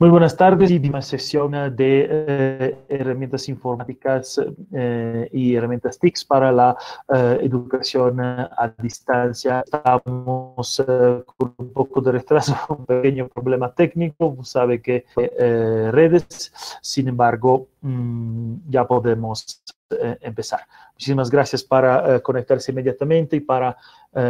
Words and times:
Muy 0.00 0.10
buenas 0.10 0.36
tardes 0.36 0.70
una 0.70 1.02
sesión 1.02 1.50
de 1.74 2.06
eh, 2.08 2.78
herramientas 2.88 3.48
informáticas 3.48 4.40
eh, 4.72 5.28
y 5.32 5.56
herramientas 5.56 5.98
TICs 5.98 6.24
para 6.24 6.52
la 6.52 6.76
eh, 7.12 7.40
educación 7.42 8.20
a 8.20 8.72
distancia. 8.78 9.64
Estamos 9.66 10.84
con 11.36 11.52
un 11.56 11.72
poco 11.72 12.00
de 12.00 12.12
retraso, 12.12 12.56
un 12.68 12.86
pequeño 12.86 13.26
problema 13.26 13.74
técnico, 13.74 14.36
sabe 14.44 14.80
que 14.80 15.04
redes, 15.90 16.52
sin 16.80 17.08
embargo, 17.08 17.66
mm, 17.80 18.70
ya 18.70 18.86
podemos 18.86 19.64
empezar. 20.20 20.60
Muchísimas 20.92 21.30
gracias 21.30 21.64
para 21.64 22.20
conectarse 22.20 22.72
inmediatamente 22.72 23.36
y 23.36 23.40
para 23.40 23.76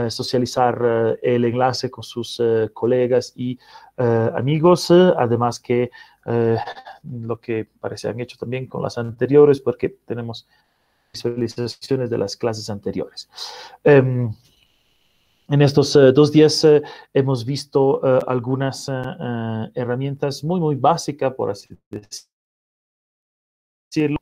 socializar 0.08 1.18
el 1.22 1.44
enlace 1.44 1.90
con 1.90 2.04
sus 2.04 2.40
colegas 2.72 3.32
y 3.34 3.58
eh, 4.00 4.30
amigos, 4.36 4.92
además 4.92 5.58
que 5.58 5.90
eh, 6.26 6.56
lo 7.02 7.40
que 7.40 7.68
parece 7.80 8.08
han 8.08 8.20
hecho 8.20 8.38
también 8.38 8.68
con 8.68 8.80
las 8.80 8.96
anteriores, 8.96 9.60
porque 9.60 9.88
tenemos 9.88 10.46
visualizaciones 11.12 12.08
de 12.08 12.18
las 12.18 12.36
clases 12.36 12.70
anteriores. 12.70 13.28
Em, 13.82 14.32
en 15.48 15.62
estos 15.62 15.96
eh, 15.96 16.12
dos 16.12 16.30
días 16.30 16.64
hemos 17.12 17.44
visto 17.44 18.00
algunas 18.28 18.88
herramientas 19.74 20.44
muy, 20.44 20.60
muy 20.60 20.76
básicas, 20.76 21.34
por 21.34 21.50
así 21.50 21.76
decirlo, 23.90 24.18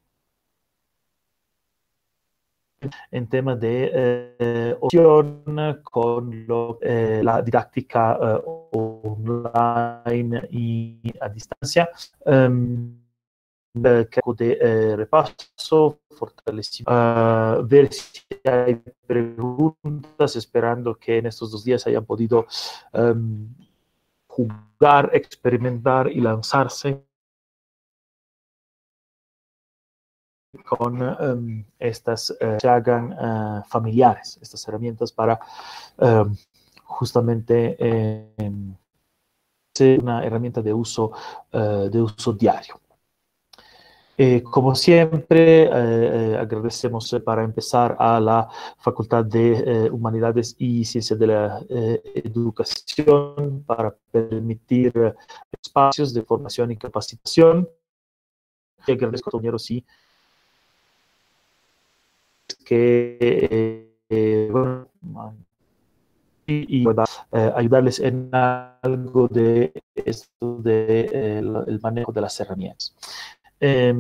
en 3.11 3.27
temas 3.29 3.59
de 3.61 3.91
eh, 4.39 4.77
opción 4.81 5.43
con 5.83 6.47
eh, 6.83 7.21
la 7.23 7.43
didáctica 7.43 8.19
eh, 8.21 8.41
online 8.73 10.49
y 10.51 11.01
a 11.21 11.29
distancia. 11.29 11.89
Um, 12.25 12.99
de 13.75 14.97
repaso, 14.97 16.01
fortalecimiento, 16.11 17.67
ver 17.67 17.93
si 17.93 18.23
hay 18.43 18.83
preguntas, 19.07 20.35
esperando 20.35 20.95
que 20.95 21.19
en 21.19 21.27
estos 21.27 21.51
dos 21.51 21.63
días 21.63 21.87
hayan 21.87 22.07
podido 22.07 22.47
em, 22.95 23.55
jugar, 24.27 25.11
experimentar 25.13 26.11
y 26.11 26.21
lanzarse 26.21 27.06
con 30.65 31.03
em, 31.03 31.65
estas 31.79 32.31
uh, 32.31 33.63
familiares, 33.69 34.39
estas 34.41 34.67
herramientas 34.69 35.13
para 35.13 35.39
um, 35.99 36.35
justamente 36.85 37.77
um, 38.39 38.75
ser 39.77 40.01
una 40.01 40.25
herramienta 40.25 40.63
de 40.63 40.73
uso, 40.73 41.13
uh, 41.53 41.89
de 41.91 42.01
uso 42.01 42.33
diario. 42.33 42.81
Eh, 44.19 44.43
como 44.43 44.75
siempre, 44.75 45.65
eh, 45.65 46.37
agradecemos 46.41 47.15
para 47.23 47.45
empezar 47.45 47.97
a 47.99 48.19
la 48.19 48.49
Facultad 48.79 49.27
de 49.27 49.91
Humanidades 49.93 50.57
y 50.59 50.87
Ciencias 50.87 51.19
de 51.19 51.27
la 51.27 51.61
Educación 52.15 53.63
para 53.67 53.95
permitir 54.11 55.15
espacios 55.63 56.15
de 56.15 56.23
formación 56.23 56.71
y 56.71 56.79
capacitación. 56.79 57.69
Y 58.87 58.93
agradezco 58.93 59.29
a 59.29 59.33
compañeros 59.33 59.71
y 59.71 59.85
que 62.67 63.89
eh, 64.11 64.49
bueno, 64.53 64.89
y, 66.47 66.85
eh, 67.33 67.53
ayudarles 67.57 67.99
en 68.01 68.31
algo 68.33 69.29
de 69.29 69.73
esto 69.95 70.59
de 70.63 71.01
eh, 71.13 71.39
el 71.39 71.81
manejo 71.83 72.13
de 72.13 72.21
las 72.21 72.39
herramientas. 72.41 72.95
Eh, 73.61 73.95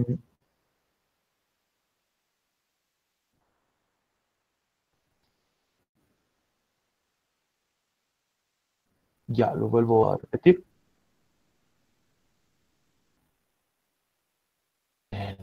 ya, 9.28 9.54
lo 9.54 9.68
vuelvo 9.68 10.12
a 10.12 10.16
repetir. 10.18 10.64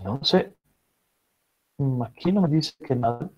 No 0.06 0.14
sé. 0.24 0.44
Aquí 2.06 2.32
no 2.32 2.42
me 2.42 2.48
dice 2.50 2.74
que 2.86 2.96
nada. 2.96 3.30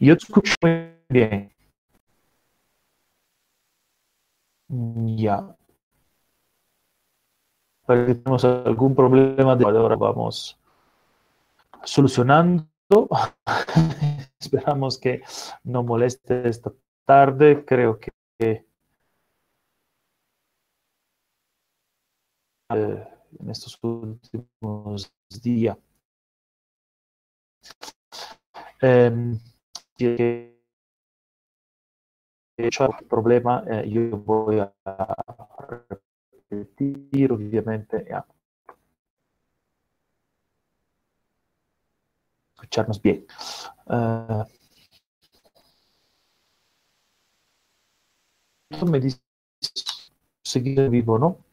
Yo 0.00 0.16
te 0.16 0.24
escucho 0.24 0.54
muy 0.62 0.92
bien. 1.08 1.52
Ya. 5.16 5.56
Parece 7.86 8.06
que 8.06 8.14
tenemos 8.16 8.44
algún 8.44 8.94
problema 8.94 9.56
de 9.56 9.64
ahora 9.64 9.96
vamos 9.96 10.58
solucionando. 11.84 12.68
Esperamos 14.40 14.98
que 14.98 15.22
no 15.64 15.82
moleste 15.82 16.48
esta 16.48 16.72
tarde. 17.06 17.64
Creo 17.64 17.98
que 17.98 18.10
eh, 18.40 18.64
en 23.38 23.50
estos 23.50 23.78
últimos 23.82 25.12
días. 25.42 25.76
Eh, 28.80 29.34
hecho 32.56 32.84
el 32.84 33.06
problema, 33.06 33.64
eh, 33.66 33.88
yo 33.88 34.16
voy 34.18 34.58
a 34.60 34.72
repetir, 36.50 37.32
obviamente, 37.32 38.06
ya. 38.08 38.24
escucharnos 42.58 43.00
bien. 43.00 43.24
Uh, 43.86 44.44
me 48.86 49.00
dice 49.00 49.20
seguir 50.42 50.88
vivo, 50.90 51.18
¿no? 51.18 51.47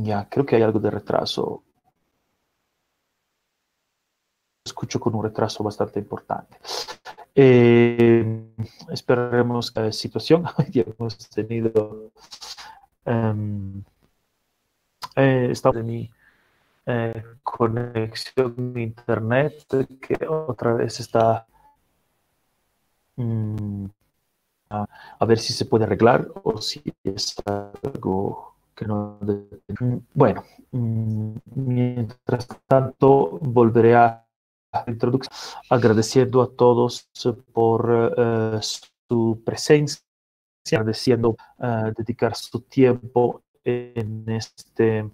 Ya, 0.00 0.26
creo 0.28 0.46
que 0.46 0.56
hay 0.56 0.62
algo 0.62 0.80
de 0.80 0.90
retraso. 0.90 1.62
Escucho 4.64 4.98
con 4.98 5.14
un 5.14 5.24
retraso 5.24 5.62
bastante 5.62 5.98
importante. 5.98 6.56
Eh, 7.34 8.54
esperaremos 8.90 9.72
la 9.76 9.92
situación. 9.92 10.44
Hoy 10.56 10.86
hemos 10.98 11.18
tenido. 11.28 12.10
Um, 13.04 13.82
de 15.72 15.82
mi 15.82 16.10
conexión 17.42 18.72
a 18.74 18.82
internet 18.82 19.66
que 20.00 20.26
otra 20.26 20.72
vez 20.74 21.00
está. 21.00 21.46
Um, 23.16 23.90
a, 24.70 24.86
a 25.18 25.24
ver 25.26 25.38
si 25.38 25.52
se 25.52 25.66
puede 25.66 25.84
arreglar 25.84 26.28
o 26.44 26.62
si 26.62 26.82
es 27.04 27.36
algo 27.44 28.51
que 28.74 28.86
no... 28.86 29.18
Bueno, 30.14 30.44
mm, 30.72 31.34
mientras 31.54 32.48
tanto 32.66 33.38
volveré 33.40 33.94
a 33.96 34.26
introducción 34.86 35.32
agradeciendo 35.68 36.42
a 36.42 36.50
todos 36.50 37.10
por 37.52 37.90
uh, 37.90 38.60
su 38.62 39.42
presencia, 39.44 40.02
agradeciendo 40.72 41.36
uh, 41.58 41.92
dedicar 41.96 42.34
su 42.34 42.60
tiempo 42.62 43.42
en 43.64 44.24
este, 44.30 45.10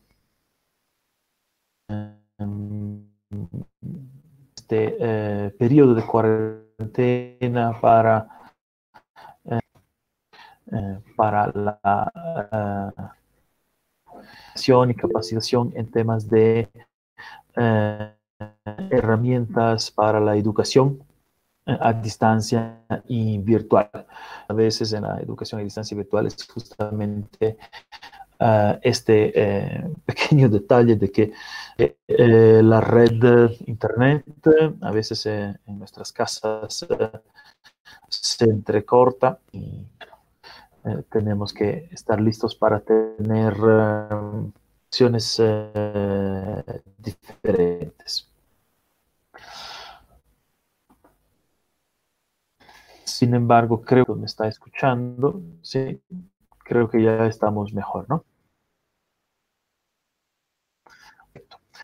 um, 1.88 3.08
este 4.56 5.50
periodo 5.58 5.94
de 5.94 6.06
cuarentena 6.06 7.78
para, 7.80 8.28
para 11.16 11.46
la 11.54 13.17
y 14.54 14.94
capacitación 14.94 15.72
en 15.74 15.90
temas 15.90 16.28
de 16.28 16.68
eh, 17.56 18.12
herramientas 18.90 19.90
para 19.90 20.20
la 20.20 20.36
educación 20.36 21.02
eh, 21.68 21.76
a 21.80 21.92
distancia 21.92 22.80
y 23.06 23.38
virtual. 23.38 23.90
A 24.48 24.52
veces 24.54 24.92
en 24.94 25.02
la 25.02 25.20
educación 25.20 25.60
a 25.60 25.64
distancia 25.64 25.94
y 25.94 25.98
virtual 25.98 26.26
es 26.26 26.36
justamente 26.46 27.58
uh, 28.40 28.78
este 28.82 29.32
eh, 29.34 29.90
pequeño 30.06 30.48
detalle 30.48 30.96
de 30.96 31.12
que 31.12 31.32
eh, 31.76 32.60
la 32.62 32.80
red 32.80 33.50
internet 33.66 34.24
a 34.80 34.90
veces 34.90 35.26
en 35.26 35.58
nuestras 35.66 36.10
casas 36.12 36.86
se 38.08 38.44
entrecorta 38.44 39.38
y 39.52 39.86
eh, 40.88 41.04
tenemos 41.10 41.52
que 41.52 41.88
estar 41.92 42.20
listos 42.20 42.54
para 42.54 42.80
tener 42.80 43.54
uh, 43.60 44.50
acciones 44.88 45.38
uh, 45.38 46.62
diferentes. 46.98 48.28
Sin 53.04 53.34
embargo, 53.34 53.80
creo 53.82 54.04
que 54.04 54.14
me 54.14 54.26
está 54.26 54.46
escuchando. 54.46 55.42
Sí, 55.62 56.00
creo 56.64 56.88
que 56.88 57.02
ya 57.02 57.26
estamos 57.26 57.72
mejor, 57.72 58.06
¿no? 58.08 58.24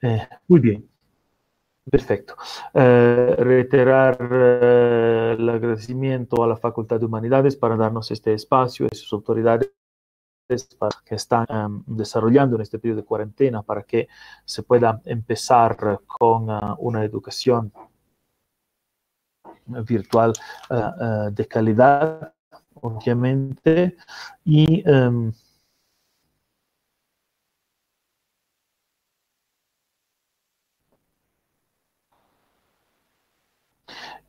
Eh, 0.02 0.28
muy 0.48 0.60
bien. 0.60 0.88
Perfecto. 1.90 2.34
Eh, 2.72 3.36
reiterar 3.38 4.16
eh, 4.20 5.36
el 5.38 5.48
agradecimiento 5.48 6.42
a 6.42 6.46
la 6.46 6.56
Facultad 6.56 6.98
de 6.98 7.06
Humanidades 7.06 7.56
para 7.56 7.76
darnos 7.76 8.10
este 8.10 8.32
espacio 8.32 8.86
y 8.90 8.96
sus 8.96 9.12
autoridades 9.12 9.70
que 11.04 11.14
están 11.14 11.46
um, 11.48 11.82
desarrollando 11.86 12.56
en 12.56 12.62
este 12.62 12.78
periodo 12.78 13.00
de 13.00 13.06
cuarentena 13.06 13.62
para 13.62 13.82
que 13.82 14.08
se 14.44 14.62
pueda 14.62 15.00
empezar 15.04 16.00
con 16.06 16.50
uh, 16.50 16.74
una 16.78 17.02
educación 17.02 17.72
virtual 19.66 20.34
de 21.30 21.48
calidad, 21.48 22.34
obviamente, 22.74 23.96
y 24.44 24.86
um, 24.86 25.32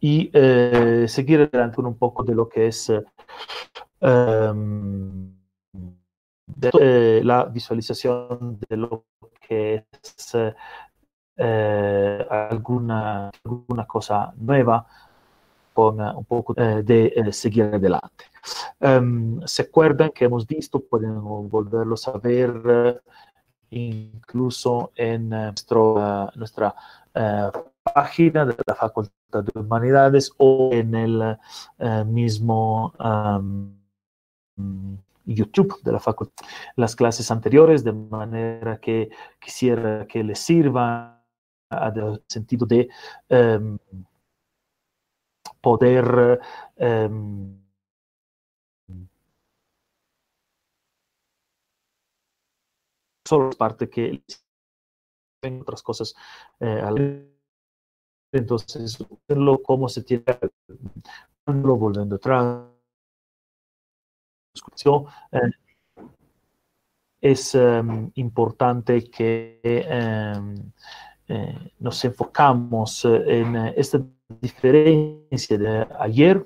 y 0.08 0.30
eh, 0.34 1.08
seguir 1.08 1.42
adelante 1.42 1.78
con 1.78 1.88
un 1.88 1.98
poco 1.98 2.24
de 2.24 2.36
lo 2.36 2.48
que 2.48 2.68
es 2.68 2.90
um, 4.02 5.36
de, 6.46 6.70
eh, 6.80 7.22
la 7.24 7.46
visualización 7.46 8.60
de 8.70 8.78
lo 8.78 9.06
que 9.42 9.88
es 9.92 10.38
eh, 11.38 12.28
alguna, 12.30 13.32
alguna 13.44 13.88
cosa 13.88 14.32
nueva 14.38 14.86
con 15.74 16.00
un 16.00 16.26
poco 16.26 16.54
eh, 16.56 16.84
de 16.84 17.08
eh, 17.08 17.34
seguir 17.34 17.64
adelante. 17.64 18.26
Um, 18.82 19.42
¿Se 19.48 19.64
acuerdan 19.64 20.12
que 20.12 20.26
hemos 20.26 20.46
visto? 20.46 20.82
Pueden 20.82 21.20
volverlos 21.50 22.08
a 22.08 22.20
ver 22.20 23.02
incluso 23.72 24.92
en 24.96 25.30
nuestro, 25.30 25.96
uh, 25.96 26.30
nuestra 26.36 26.76
página 27.94 28.46
de 28.46 28.56
la 28.66 28.76
Facultad 28.76 29.44
de 29.44 29.60
Humanidades 29.60 30.32
o 30.38 30.70
en 30.74 30.96
el 30.96 31.38
mismo 32.06 32.94
um, 33.00 33.76
YouTube 35.26 35.82
de 35.84 35.92
la 35.92 36.00
facultad, 36.00 36.46
las 36.76 36.96
clases 36.96 37.32
anteriores, 37.32 37.84
de 37.84 37.94
manera 37.94 38.80
que 38.80 39.10
quisiera 39.40 40.06
que 40.08 40.24
les 40.24 40.40
sirva 40.40 41.24
en 41.72 41.98
el 41.98 42.24
sentido 42.28 42.66
de 42.66 42.90
um, 43.30 43.78
poder 45.62 46.40
um, 46.78 47.66
solo 53.26 53.50
parte 53.58 53.90
que 53.90 54.24
en 55.42 55.62
otras 55.62 55.82
cosas 55.82 56.16
eh, 56.60 56.82
entonces 58.38 58.98
verlo 59.28 59.62
cómo 59.64 59.90
se 59.90 60.04
tiene 60.04 60.24
volviendo 61.46 62.16
atrás. 62.16 62.66
Eh, 65.32 65.40
es 67.22 67.56
um, 67.56 68.12
importante 68.16 69.10
que 69.10 69.86
um, 70.38 70.72
eh, 71.28 71.72
nos 71.80 72.04
enfocamos 72.06 73.06
en 73.06 73.56
esta 73.76 74.00
diferencia 74.42 75.58
de 75.58 75.88
ayer. 76.00 76.46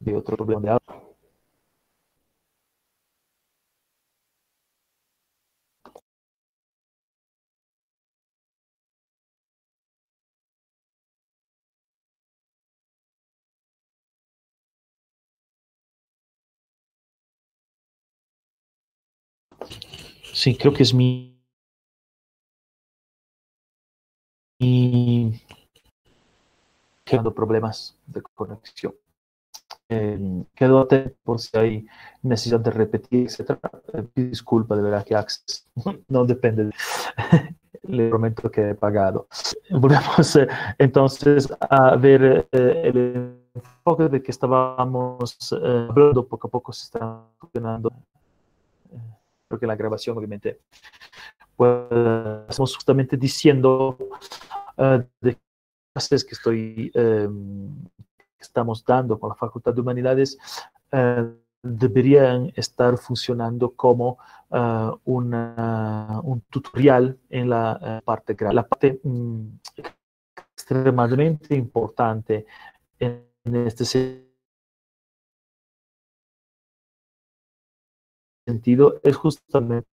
De 0.00 0.14
otro 0.16 0.36
problema 0.36 0.60
de 0.60 0.97
Sí, 20.32 20.56
creo 20.56 20.72
que 20.72 20.82
es 20.82 20.94
mi... 20.94 21.38
mi 24.60 25.40
problemas 27.34 27.96
de 28.06 28.22
conexión. 28.22 28.94
Eh, 29.88 30.44
quedo 30.54 30.80
atento 30.80 31.16
por 31.24 31.40
si 31.40 31.56
hay 31.56 31.86
necesidad 32.22 32.60
de 32.60 32.70
repetir, 32.70 33.26
etc. 33.26 33.58
Eh, 33.94 34.06
disculpa, 34.14 34.76
de 34.76 34.82
verdad 34.82 35.04
que 35.04 35.14
Access 35.14 35.66
no 36.08 36.24
depende. 36.24 36.70
Le 37.82 38.08
prometo 38.08 38.50
que 38.50 38.70
he 38.70 38.74
pagado. 38.74 39.28
Volvemos 39.70 40.36
eh, 40.36 40.48
entonces 40.78 41.48
a 41.60 41.96
ver 41.96 42.48
eh, 42.52 42.82
el 42.84 43.38
enfoque 43.54 44.08
de 44.08 44.22
que 44.22 44.30
estábamos 44.30 45.38
eh, 45.52 45.86
hablando. 45.88 46.26
Poco 46.26 46.48
a 46.48 46.50
poco 46.50 46.72
se 46.72 46.84
está 46.84 47.24
funcionando 47.38 47.90
porque 49.48 49.66
la 49.66 49.76
grabación 49.76 50.16
obviamente 50.16 50.60
pues 51.56 51.86
estamos 52.48 52.76
justamente 52.76 53.16
diciendo 53.16 53.98
uh, 54.76 55.02
de 55.20 55.36
clases 55.92 56.24
que 56.24 56.34
estoy 56.34 56.92
um, 56.94 57.84
que 58.06 58.42
estamos 58.42 58.84
dando 58.84 59.18
con 59.18 59.30
la 59.30 59.34
Facultad 59.34 59.74
de 59.74 59.80
Humanidades 59.80 60.38
uh, 60.92 61.34
deberían 61.60 62.52
estar 62.54 62.96
funcionando 62.98 63.72
como 63.72 64.18
uh, 64.50 64.96
un 65.04 66.44
tutorial 66.48 67.18
en 67.28 67.50
la 67.50 68.00
parte 68.04 68.36
la 68.52 68.62
parte 68.62 69.00
um, 69.02 69.58
extremadamente 70.54 71.56
importante 71.56 72.46
en, 73.00 73.24
en 73.44 73.66
este 73.66 73.84
sentido 73.84 74.27
es 79.02 79.16
justamente 79.16 79.88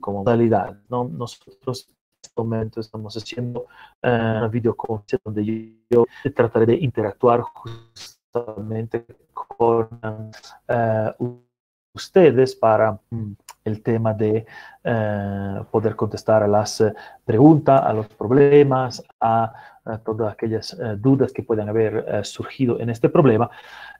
como 0.00 0.18
modalidad. 0.18 0.76
¿no? 0.88 1.04
Nosotros 1.04 1.88
en 1.88 1.96
este 2.22 2.32
momento 2.36 2.80
estamos 2.80 3.16
haciendo 3.16 3.60
uh, 3.60 3.66
una 4.02 4.48
videoconferencia 4.48 5.18
donde 5.24 5.74
yo, 5.90 6.06
trataré 6.34 6.66
de 6.66 6.76
interactuar 6.76 7.40
justamente 7.40 9.06
con 9.32 9.88
uh, 10.68 11.24
ustedes 11.94 12.56
para 12.56 12.98
um, 13.10 13.34
el 13.64 13.82
tema 13.82 14.12
de 14.12 14.44
uh, 14.84 15.64
poder 15.70 15.94
contestar 15.96 16.42
a 16.42 16.48
las 16.48 16.82
preguntas, 17.24 17.80
a 17.80 17.92
los 17.92 18.08
problemas, 18.08 19.02
a, 19.20 19.52
todas 20.04 20.32
aquellas 20.32 20.76
dudas 20.98 21.32
que 21.32 21.42
puedan 21.42 21.68
haber 21.68 22.24
surgido 22.24 22.80
en 22.80 22.90
este 22.90 23.08
problema, 23.08 23.50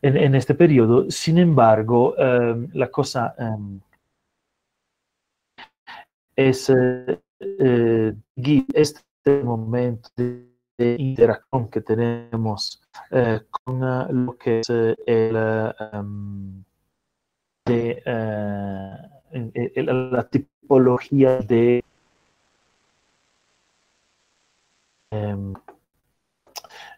en, 0.00 0.34
este 0.34 0.54
periodo. 0.54 1.10
Sin 1.10 1.38
embargo, 1.38 2.14
la 2.72 2.88
cosa 2.90 3.34
um, 3.38 3.80
es 6.36 6.70
eh, 6.70 7.20
eh, 7.40 8.14
este 8.74 9.42
momento 9.42 10.08
de, 10.16 10.50
interacción 10.76 11.70
que 11.70 11.80
tenemos 11.80 12.82
eh, 13.12 13.42
con 13.48 14.24
lo 14.26 14.36
que 14.36 14.58
es 14.58 14.68
el, 14.68 15.36
um, 15.92 16.64
de, 17.64 18.02
el, 19.76 20.10
la 20.10 20.28
tipología 20.28 21.38
de 21.38 21.84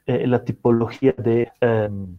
la 0.07 0.45
tipología 0.45 1.13
de 1.19 1.53
um, 1.61 2.19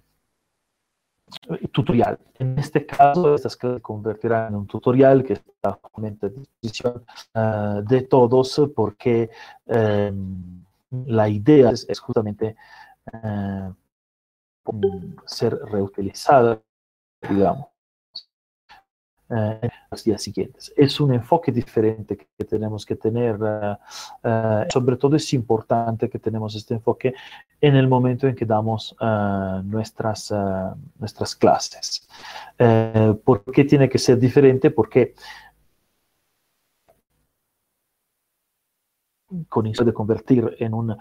tutorial. 1.72 2.20
En 2.40 2.58
este 2.60 2.86
caso, 2.86 3.36
estas 3.36 3.56
clases 3.56 3.78
se 3.78 3.82
convertirán 3.82 4.50
en 4.50 4.56
un 4.56 4.68
tutorial 4.68 5.24
que 5.24 5.34
está 5.34 5.70
a 5.70 6.28
disposición 6.30 7.06
uh, 7.36 7.82
de 7.82 8.02
todos 8.02 8.62
porque 8.76 9.30
um, 9.66 10.64
la 11.06 11.30
idea 11.30 11.72
es, 11.72 11.86
es 11.90 12.00
justamente 12.00 12.56
uh, 13.14 13.74
ser 15.26 15.58
reutilizada, 15.72 16.62
digamos 17.30 17.77
eh, 19.30 19.70
los 19.92 20.04
días 20.06 20.22
siguientes. 20.22 20.74
Es 20.78 21.02
un 21.02 21.14
enfoque 21.14 21.52
diferente 21.52 22.16
que 22.16 22.46
tenemos 22.46 22.86
que 22.86 22.96
tener, 22.96 23.36
uh, 23.36 23.76
uh, 24.24 24.66
sobre 24.70 24.96
todo 24.96 25.18
es 25.18 25.34
importante 25.34 26.10
que 26.10 26.18
tenemos 26.18 26.56
este 26.56 26.76
enfoque 26.76 27.14
en 27.60 27.76
el 27.76 27.90
momento 27.90 28.26
en 28.28 28.36
que 28.36 28.46
damos 28.46 28.96
uh, 29.02 29.62
nuestras, 29.64 30.34
nuestras 30.98 31.36
clases. 31.36 32.08
¿Por 33.26 33.44
qué 33.52 33.66
tiene 33.66 33.90
que 33.90 33.98
ser 33.98 34.18
diferente? 34.18 34.72
Porque 34.72 35.14
con 39.50 39.70
de 39.70 39.94
convertir 39.94 40.56
en 40.60 40.74
un 40.74 40.98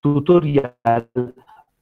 tutorial, 0.00 0.72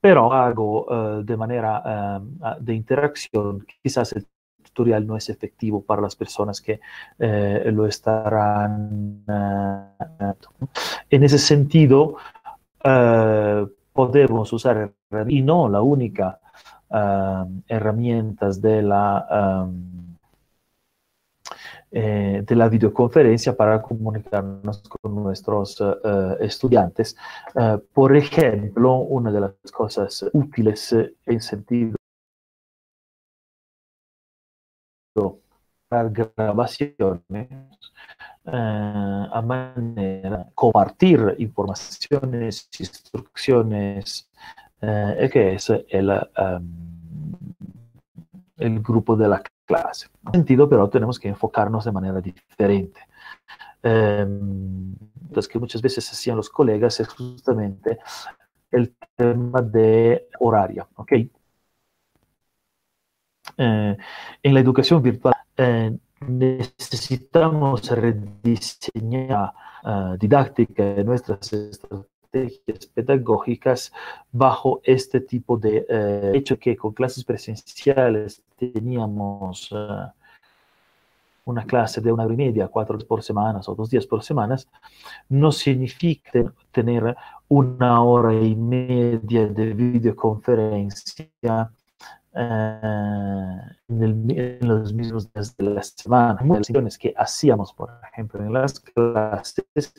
pero 0.00 0.32
hago 0.32 1.22
de 1.22 1.36
manera 1.36 2.22
de 2.58 2.74
interacción, 2.74 3.66
quizás 3.82 4.12
el 4.12 4.26
tutorial 4.64 5.06
no 5.06 5.16
es 5.16 5.28
efectivo 5.28 5.82
para 5.82 6.02
las 6.02 6.16
personas 6.16 6.60
que 6.60 6.80
lo 7.18 7.86
estarán. 7.86 9.22
en 11.10 11.22
ese 11.22 11.38
sentido, 11.38 12.16
podemos 13.92 14.52
usar 14.52 14.92
y 15.28 15.42
no 15.42 15.68
la 15.68 15.82
única 15.82 16.40
herramientas 17.68 18.60
de 18.60 18.82
la 18.82 19.68
eh, 21.96 22.42
de 22.44 22.56
la 22.56 22.68
videoconferencia 22.68 23.56
para 23.56 23.80
comunicarnos 23.80 24.82
con 24.88 25.14
nuestros 25.14 25.80
estudiantes. 26.40 27.16
Por 27.92 28.16
ejemplo, 28.16 28.96
una 28.96 29.30
de 29.30 29.40
las 29.40 29.52
cosas 29.72 30.24
útiles 30.32 30.92
en 31.24 31.40
sentido 31.40 31.96
grabaciones 36.02 37.48
a 38.46 39.42
manera 39.44 40.46
compartir 40.54 41.34
informaciones, 41.38 42.68
instrucciones, 42.78 44.28
que 44.80 45.54
es 45.54 45.70
el, 45.70 46.10
el 48.58 48.80
grupo 48.80 49.16
de 49.16 49.28
la 49.28 49.42
clase. 49.64 50.08
En 50.26 50.32
sentido, 50.32 50.68
pero 50.68 50.88
tenemos 50.88 51.18
que 51.18 51.28
enfocarnos 51.28 51.84
de 51.84 51.92
manera 51.92 52.20
diferente. 52.20 53.00
Eh, 53.82 54.26
lo 54.26 55.42
que 55.42 55.58
muchas 55.58 55.82
veces 55.82 56.10
hacían 56.10 56.36
los 56.36 56.48
colegas 56.48 57.00
es 57.00 57.08
justamente 57.08 57.98
el 58.70 58.94
tema 59.16 59.60
de 59.62 60.28
horario. 60.40 60.88
¿okay? 60.96 61.30
Eh, 63.56 63.96
en 64.42 64.54
la 64.54 64.60
educación 64.60 65.02
virtual 65.02 65.34
eh, 65.56 65.96
necesitamos 66.26 67.88
rediseñar 67.90 69.52
uh, 69.84 70.16
didáctica 70.18 70.82
de 70.82 71.04
nuestras 71.04 71.52
estrategias 71.52 72.86
pedagógicas 72.86 73.92
bajo 74.32 74.80
este 74.84 75.20
tipo 75.20 75.56
de 75.56 75.86
eh, 75.88 76.32
hecho 76.34 76.58
que 76.58 76.76
con 76.76 76.92
clases 76.92 77.24
presenciales 77.24 78.42
teníamos 78.56 79.72
una 81.44 81.64
clase 81.64 82.00
de 82.00 82.10
una 82.10 82.24
hora 82.24 82.34
y 82.34 82.36
media, 82.36 82.68
cuatro 82.68 82.98
por 82.98 83.22
semana 83.22 83.60
o 83.66 83.74
dos 83.74 83.90
días 83.90 84.06
por 84.06 84.22
semana, 84.22 84.56
no 85.28 85.52
significa 85.52 86.52
tener 86.72 87.14
una 87.48 88.02
hora 88.02 88.32
y 88.34 88.56
media 88.56 89.46
de 89.46 89.74
videoconferencia 89.74 91.70
eh, 92.36 93.60
en, 93.88 94.58
los 94.60 94.92
mismos 94.92 95.32
días 95.32 95.56
de 95.56 95.64
la 95.64 95.82
semana. 95.82 96.40
Muchas 96.42 96.98
que 96.98 97.14
hacíamos, 97.16 97.72
por 97.72 97.90
ejemplo, 98.12 98.40
en 98.42 98.52
las 98.52 98.80
clases 98.80 99.94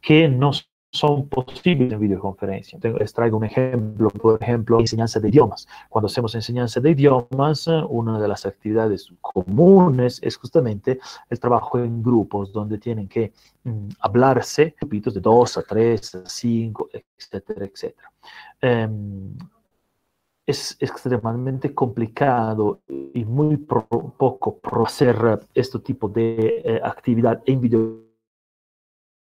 que 0.00 0.28
no 0.28 0.52
son 0.92 1.28
posibles 1.28 1.92
en 1.92 2.00
videoconferencia. 2.00 2.78
les 2.98 3.12
traigo 3.12 3.36
un 3.36 3.44
ejemplo, 3.44 4.10
por 4.10 4.42
ejemplo, 4.42 4.80
enseñanza 4.80 5.20
de 5.20 5.28
idiomas. 5.28 5.68
Cuando 5.88 6.06
hacemos 6.06 6.34
enseñanza 6.34 6.80
de 6.80 6.90
idiomas, 6.90 7.68
una 7.88 8.20
de 8.20 8.28
las 8.28 8.44
actividades 8.44 9.12
comunes 9.20 10.18
es 10.22 10.36
justamente 10.36 10.98
el 11.28 11.38
trabajo 11.38 11.78
en 11.78 12.02
grupos, 12.02 12.52
donde 12.52 12.78
tienen 12.78 13.08
que 13.08 13.32
mm, 13.64 13.88
hablarse, 14.00 14.74
grupitos 14.80 15.14
de 15.14 15.20
dos 15.20 15.56
a 15.56 15.62
tres, 15.62 16.14
a 16.14 16.28
cinco, 16.28 16.88
etcétera, 16.92 17.66
etcétera. 17.66 18.12
Um, 18.62 19.36
es 20.50 20.76
extremadamente 20.80 21.74
complicado 21.74 22.82
y 22.88 23.24
muy 23.24 23.56
poco 23.56 24.58
pro 24.58 24.86
hacer 24.86 25.40
este 25.54 25.78
tipo 25.78 26.08
de 26.08 26.62
eh, 26.64 26.80
actividad 26.82 27.42
en 27.46 27.60
video 27.60 28.02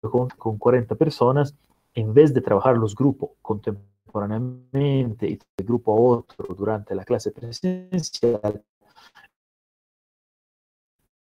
con, 0.02 0.30
con 0.30 0.58
40 0.58 0.96
personas, 0.96 1.56
en 1.94 2.14
vez 2.14 2.34
de 2.34 2.42
trabajar 2.42 2.78
los 2.78 2.96
grupos 2.96 3.32
contemporáneamente 3.42 5.28
y 5.28 5.36
de 5.36 5.64
grupo 5.64 5.94
a 5.94 6.18
otro 6.18 6.54
durante 6.56 6.96
la 6.96 7.04
clase 7.04 7.32
presencial, 7.32 8.64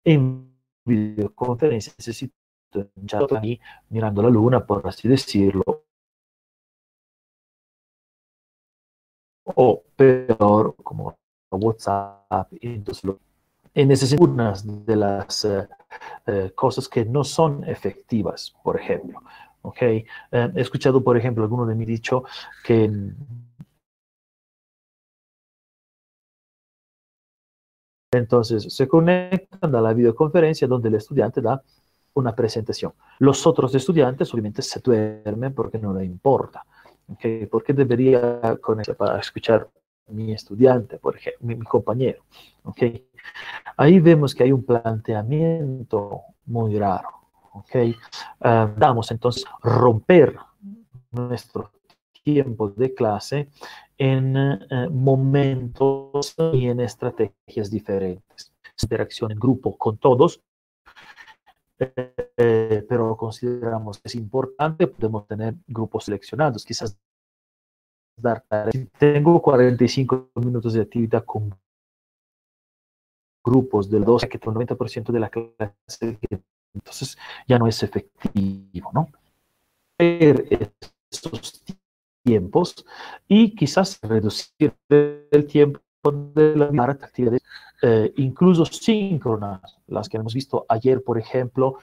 en 0.06 0.54
videoconferencia 0.86 1.94
necesito 1.98 2.36
ahí 3.40 3.60
mirando 3.90 4.22
la 4.22 4.30
luna, 4.30 4.66
por 4.66 4.86
así 4.88 5.08
decirlo, 5.08 5.86
o 9.56 9.84
peor, 9.96 10.76
como 10.84 11.18
WhatsApp. 11.52 12.54
En 13.76 13.92
esas 13.92 14.14
unas 14.14 14.86
de 14.86 14.96
las 14.96 15.46
eh, 15.46 15.68
eh, 16.28 16.52
cosas 16.56 16.88
que 16.88 17.06
no 17.06 17.24
son 17.24 17.64
efectivas, 17.64 18.54
por 18.64 18.80
ejemplo. 18.80 19.22
¿okay? 19.62 20.06
Eh, 20.32 20.52
he 20.56 20.62
escuchado, 20.62 21.04
por 21.04 21.18
ejemplo, 21.18 21.44
alguno 21.44 21.66
de 21.66 21.76
mí 21.76 21.86
dicho 21.86 22.24
que 22.64 22.92
entonces 28.12 28.74
se 28.74 28.88
conectan 28.88 29.76
a 29.76 29.82
la 29.82 29.94
videoconferencia 29.94 30.68
donde 30.68 30.90
el 30.90 30.96
estudiante 30.96 31.42
da 31.42 31.64
una 32.14 32.36
presentación. 32.36 32.94
Los 33.20 33.48
otros 33.48 33.74
estudiantes 33.74 34.32
obviamente 34.34 34.62
se 34.62 34.80
duermen 34.80 35.54
porque 35.54 35.80
no 35.80 35.94
le 35.94 36.06
importa. 36.06 36.64
¿Por 37.50 37.64
qué 37.64 37.74
debería 37.74 38.58
conectar 38.62 38.96
para 38.96 39.20
escuchar 39.20 39.70
mi 40.08 40.34
estudiante, 40.34 40.98
por 40.98 41.16
ejemplo, 41.16 41.48
mi, 41.48 41.58
compañero? 41.60 42.24
Ahí 43.78 44.00
vemos 44.00 44.36
que 44.36 44.44
hay 44.44 44.52
un 44.52 44.64
planteamiento 44.64 46.22
muy 46.46 46.78
raro. 46.78 47.10
damos 48.78 49.12
entonces 49.12 49.46
romper 49.62 50.36
nuestro 51.12 51.72
tiempo 52.24 52.70
de 52.70 52.94
clase 52.94 53.50
en 53.98 54.36
uh, 54.38 54.90
momentos 54.92 56.36
y 56.54 56.68
en 56.68 56.80
estrategias 56.80 57.70
diferentes. 57.70 58.54
Interacción 58.82 59.32
en 59.32 59.40
grupo 59.40 59.78
con 59.78 59.98
todos, 59.98 60.42
eh, 62.38 62.86
pero 62.88 63.16
consideramos 63.18 64.00
que 64.00 64.08
es 64.08 64.16
importante, 64.16 64.88
podemos 64.88 65.28
tener 65.28 65.56
grupos 65.68 66.06
seleccionados, 66.06 66.66
quizás 66.66 66.98
dar 68.16 68.42
tareas. 68.48 68.88
Tengo 68.98 69.42
45 69.42 70.32
minutos 70.36 70.74
de 70.74 70.82
actividad 70.82 71.26
con 71.26 71.56
grupos 73.44 73.90
del 73.90 74.06
12 74.06 74.30
que 74.30 74.38
el 74.38 74.44
90% 74.44 75.12
de 75.12 75.20
la 75.20 75.30
clase, 75.30 76.20
entonces 76.74 77.18
ya 77.48 77.60
no 77.60 77.68
es 77.68 77.84
efectivo, 77.84 78.92
¿no? 78.94 79.10
Estos 79.98 81.64
tiempos 82.24 82.86
y 83.28 83.54
quizás 83.54 84.00
reducir 84.02 84.74
el 84.90 85.46
tiempo 85.48 85.82
de 86.12 86.56
las 86.56 86.90
actividades, 87.04 87.44
eh, 87.86 88.14
incluso 88.16 88.64
síncronas, 88.64 89.78
las 89.88 90.08
que 90.08 90.16
hemos 90.16 90.34
visto 90.34 90.66
ayer, 90.70 91.04
por 91.04 91.18
ejemplo, 91.18 91.80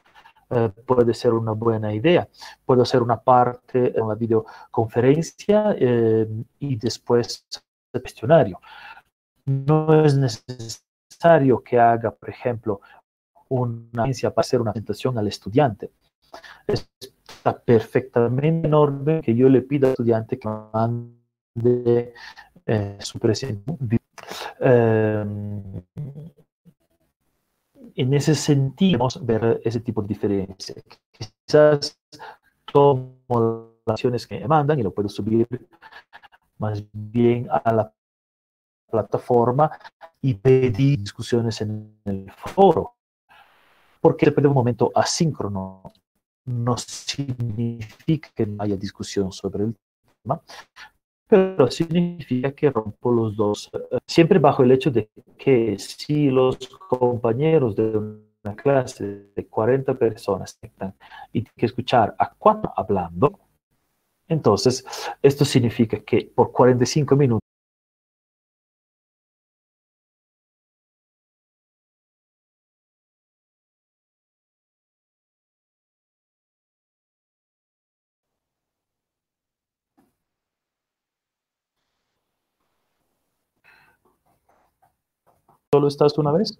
eh, 0.48 0.70
puede 0.86 1.12
ser 1.12 1.34
una 1.34 1.52
buena 1.52 1.92
idea. 1.92 2.26
Puedo 2.64 2.82
hacer 2.82 3.02
una 3.02 3.20
parte 3.20 3.92
en 3.94 4.08
la 4.08 4.14
videoconferencia 4.14 5.76
eh, 5.78 6.26
y 6.58 6.76
después 6.76 7.46
el 7.92 8.00
cuestionario. 8.00 8.60
No 9.44 10.02
es 10.02 10.16
necesario 10.16 11.62
que 11.62 11.78
haga, 11.78 12.12
por 12.12 12.30
ejemplo, 12.30 12.80
una 13.50 14.04
agencia 14.04 14.32
para 14.32 14.46
hacer 14.46 14.62
una 14.62 14.72
presentación 14.72 15.18
al 15.18 15.28
estudiante. 15.28 15.92
Está 16.66 17.58
perfectamente 17.60 18.68
enorme 18.68 19.20
que 19.20 19.34
yo 19.34 19.50
le 19.50 19.60
pida 19.60 19.88
al 19.88 19.92
estudiante 19.92 20.38
que 20.38 20.48
mande 20.48 22.14
eh, 22.64 22.96
su 23.00 23.18
presentación. 23.18 23.99
Eh, 24.60 25.24
en 27.94 28.14
ese 28.14 28.34
sentido, 28.34 29.08
ver 29.22 29.60
ese 29.64 29.80
tipo 29.80 30.02
de 30.02 30.08
diferencia. 30.08 30.74
Quizás 31.12 31.98
tomo 32.72 33.74
las 33.86 33.94
acciones 33.94 34.26
que 34.26 34.40
me 34.40 34.48
mandan 34.48 34.78
y 34.78 34.82
lo 34.82 34.92
puedo 34.92 35.08
subir 35.08 35.46
más 36.58 36.84
bien 36.92 37.48
a 37.50 37.72
la 37.72 37.94
plataforma 38.90 39.70
y 40.20 40.34
pedir 40.34 40.98
discusiones 40.98 41.60
en 41.62 41.98
el 42.04 42.30
foro. 42.30 42.96
Porque 44.00 44.26
depende 44.26 44.46
de 44.46 44.48
un 44.48 44.54
momento 44.54 44.90
asíncrono. 44.94 45.82
No 46.44 46.76
significa 46.76 48.30
que 48.34 48.46
no 48.46 48.62
haya 48.62 48.76
discusión 48.76 49.30
sobre 49.32 49.64
el 49.64 49.76
tema, 50.22 50.40
pero 51.30 51.70
significa 51.70 52.50
que 52.52 52.70
rompo 52.70 53.12
los 53.12 53.36
dos, 53.36 53.70
siempre 54.04 54.40
bajo 54.40 54.64
el 54.64 54.72
hecho 54.72 54.90
de 54.90 55.08
que 55.38 55.78
si 55.78 56.28
los 56.28 56.58
compañeros 56.88 57.76
de 57.76 57.96
una 57.96 58.56
clase 58.56 59.30
de 59.34 59.46
40 59.46 59.94
personas 59.94 60.58
y 61.32 61.44
que 61.44 61.66
escuchar 61.66 62.16
a 62.18 62.34
cuatro 62.34 62.72
hablando, 62.76 63.38
entonces 64.26 64.84
esto 65.22 65.44
significa 65.44 66.00
que 66.00 66.32
por 66.34 66.50
45 66.50 67.14
minutos 67.14 67.49
¿Solo 85.72 85.86
estás 85.86 86.18
una 86.18 86.32
vez? 86.32 86.58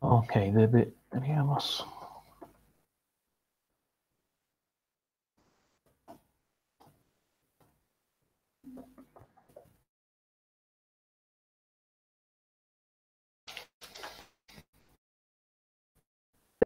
Ok, 0.00 0.32
deberíamos... 0.54 1.84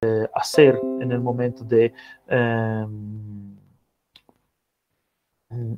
Eh, 0.03 0.29
en 0.59 1.13
el 1.13 1.21
momento 1.21 1.65
de 1.65 1.93
em, 2.27 3.57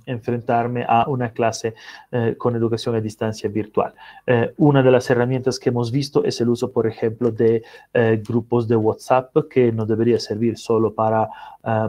enfrentarme 0.05 0.85
a 0.89 1.09
una 1.09 1.31
clase 1.31 1.75
eh, 2.11 2.35
con 2.37 2.57
educación 2.57 2.97
a 2.97 3.01
distancia 3.01 3.49
virtual. 3.49 3.95
Eh, 4.27 4.53
una 4.57 4.83
de 4.83 4.91
las 4.91 5.09
herramientas 5.11 5.61
que 5.61 5.69
hemos 5.69 5.93
visto 5.93 6.25
es 6.25 6.41
el 6.41 6.49
uso, 6.49 6.73
por 6.73 6.89
ejemplo, 6.89 7.31
de 7.31 7.63
grupos 8.27 8.67
de 8.67 8.75
WhatsApp 8.75 9.37
que 9.49 9.71
no 9.71 9.87
debería 9.87 10.19
servir 10.19 10.59
solo 10.59 10.95
para 10.95 11.29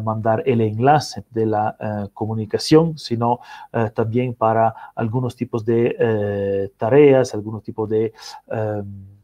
mandar 0.03 0.43
el 0.45 0.61
enlace 0.61 1.23
de 1.31 1.45
la 1.45 2.09
comunicación, 2.13 2.97
sino 2.97 3.39
también 3.93 4.33
para 4.33 4.73
algunos 4.95 5.35
tipos 5.35 5.65
de 5.65 6.69
tareas, 6.77 7.33
algunos 7.33 7.63
tipos 7.63 7.89
de 7.89 8.13
em, 8.49 9.20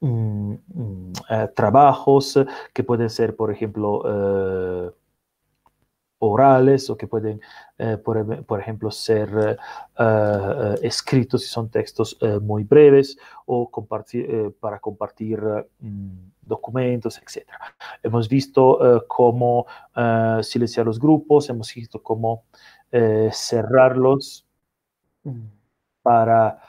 Mm, 0.00 0.54
mm, 0.74 1.12
eh, 1.28 1.48
trabajos 1.54 2.38
que 2.72 2.82
pueden 2.84 3.10
ser, 3.10 3.36
por 3.36 3.50
ejemplo, 3.52 4.02
eh, 4.06 4.90
orales 6.20 6.88
o 6.88 6.96
que 6.96 7.06
pueden, 7.06 7.40
eh, 7.78 7.96
por, 7.98 8.60
ejemplo, 8.60 8.90
ser 8.90 9.58
escritos 10.82 11.42
si 11.42 11.48
son 11.48 11.70
textos 11.70 12.18
muy 12.42 12.64
breves 12.64 13.16
o 13.46 13.70
compartir, 13.70 14.54
para 14.60 14.78
compartir 14.78 15.40
mm, 15.78 16.30
documentos, 16.42 17.18
etc. 17.18 17.46
Hemos 18.02 18.28
visto 18.28 19.04
cómo 19.08 19.66
silenciar 20.42 20.84
los 20.86 20.98
grupos, 20.98 21.48
hemos 21.48 21.72
visto 21.74 22.02
cómo 22.02 22.44
cerrarlos 23.32 24.46
para 26.02 26.60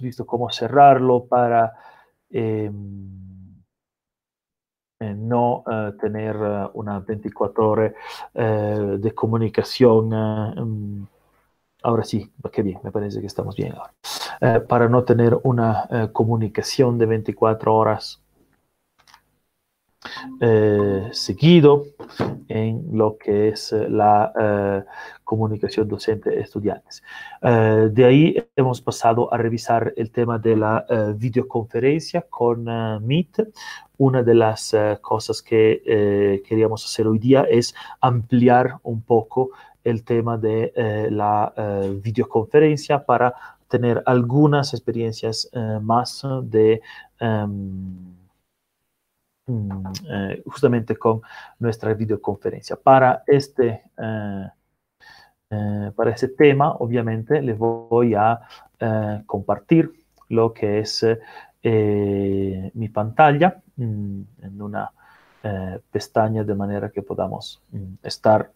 visto 0.00 0.26
cómo 0.26 0.50
cerrarlo 0.50 1.24
para 1.24 1.72
em, 2.30 3.24
eh, 5.04 5.14
no 5.14 5.64
eh, 5.70 5.92
tener 6.00 6.36
eh, 6.36 6.68
una 6.74 7.00
24 7.00 7.68
horas 7.68 7.92
de 8.32 9.12
comunicación. 9.14 10.12
Em, 10.56 11.06
ahora 11.82 12.04
sí, 12.04 12.30
qué 12.52 12.62
bien, 12.62 12.80
me 12.82 12.90
parece 12.90 13.20
que 13.20 13.26
estamos 13.26 13.56
bien 13.56 13.74
ahora. 13.74 13.92
para 14.68 14.88
no 14.88 15.04
tener 15.04 15.38
una 15.44 16.10
comunicación 16.12 16.98
de 16.98 17.06
24 17.06 17.74
horas 17.74 18.20
seguido 21.12 21.84
en 22.48 22.84
lo 22.92 23.16
que 23.16 23.48
es 23.48 23.72
la 23.72 24.84
comunicación 25.34 25.88
docente-estudiantes. 25.88 27.02
de 27.42 28.04
ahí 28.04 28.36
hemos 28.56 28.80
pasado 28.80 29.32
a 29.32 29.36
revisar 29.36 29.92
el 29.96 30.10
tema 30.10 30.38
de 30.38 30.56
la 30.56 30.86
videoconferencia 31.16 32.22
con 32.30 32.64
Meet. 33.04 33.48
Una 33.98 34.22
de 34.22 34.34
las 34.34 34.74
cosas 35.00 35.42
que 35.42 36.42
queríamos 36.46 36.84
hacer 36.84 37.06
hoy 37.06 37.18
día 37.18 37.42
es 37.50 37.74
ampliar 38.00 38.78
un 38.82 39.02
poco 39.02 39.50
el 39.82 40.04
tema 40.04 40.38
de 40.38 40.72
la 41.10 41.52
videoconferencia 42.02 43.04
para 43.04 43.34
tener 43.68 44.02
algunas 44.06 44.72
experiencias 44.72 45.50
más 45.80 46.22
de... 46.44 46.80
Em, 47.18 48.14
Mm, 49.46 49.92
eh, 50.08 50.42
justamente 50.46 50.96
con 50.96 51.20
nuestra 51.58 51.92
videoconferencia. 51.92 52.76
Para 52.76 53.22
este, 53.26 53.82
eh, 53.98 54.48
eh, 55.54 55.92
para 55.94 56.10
ese 56.10 56.28
tema, 56.28 56.72
obviamente, 56.72 57.40
les 57.42 57.56
voy 57.58 58.14
a 58.14 58.40
compartir 59.24 59.90
lo 60.28 60.52
que 60.52 60.80
es 60.80 61.06
mi 61.62 62.88
pantalla 62.90 63.62
mm, 63.76 64.20
en 64.42 64.62
una 64.62 64.90
pestaña 65.90 66.44
de 66.44 66.54
manera 66.54 66.90
que 66.90 67.00
podamos 67.00 67.62
mm, 67.72 67.94
estar 68.02 68.50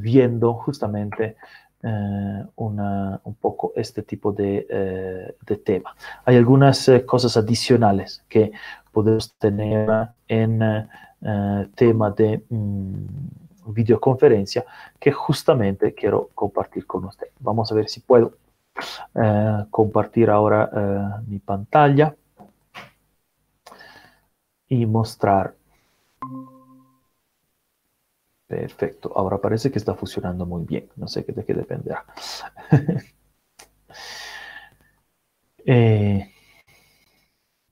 viendo 0.00 0.54
justamente 0.54 1.36
un 2.56 3.36
poco 3.40 3.72
este 3.76 4.02
tipo 4.02 4.32
de, 4.32 5.36
tema. 5.64 5.94
Hay 6.24 6.36
algunas 6.36 6.90
cosas 7.06 7.36
adicionales 7.36 8.24
que 8.28 8.50
podemos 8.90 9.34
tener 9.38 10.08
en 10.26 10.88
eh, 11.26 11.68
tema 11.74 12.10
de 12.10 12.44
mm, 12.50 13.06
videoconferencia 13.66 14.64
que 14.98 15.12
justamente 15.12 15.94
quiero 15.94 16.30
compartir 16.34 16.86
con 16.86 17.04
usted. 17.04 17.28
Vamos 17.40 17.70
a 17.70 17.74
ver 17.74 17.88
si 17.88 18.00
puedo 18.00 18.34
eh, 19.14 19.64
compartir 19.70 20.30
ahora 20.30 20.70
eh, 20.74 21.22
mi 21.26 21.38
pantalla 21.38 22.14
y 24.68 24.86
mostrar. 24.86 25.54
Perfecto, 28.46 29.12
ahora 29.16 29.38
parece 29.38 29.70
que 29.70 29.78
está 29.78 29.94
funcionando 29.94 30.46
muy 30.46 30.64
bien. 30.64 30.88
No 30.96 31.08
sé 31.08 31.22
de 31.22 31.44
qué 31.44 31.54
dependerá. 31.54 32.04
eh, 35.66 36.30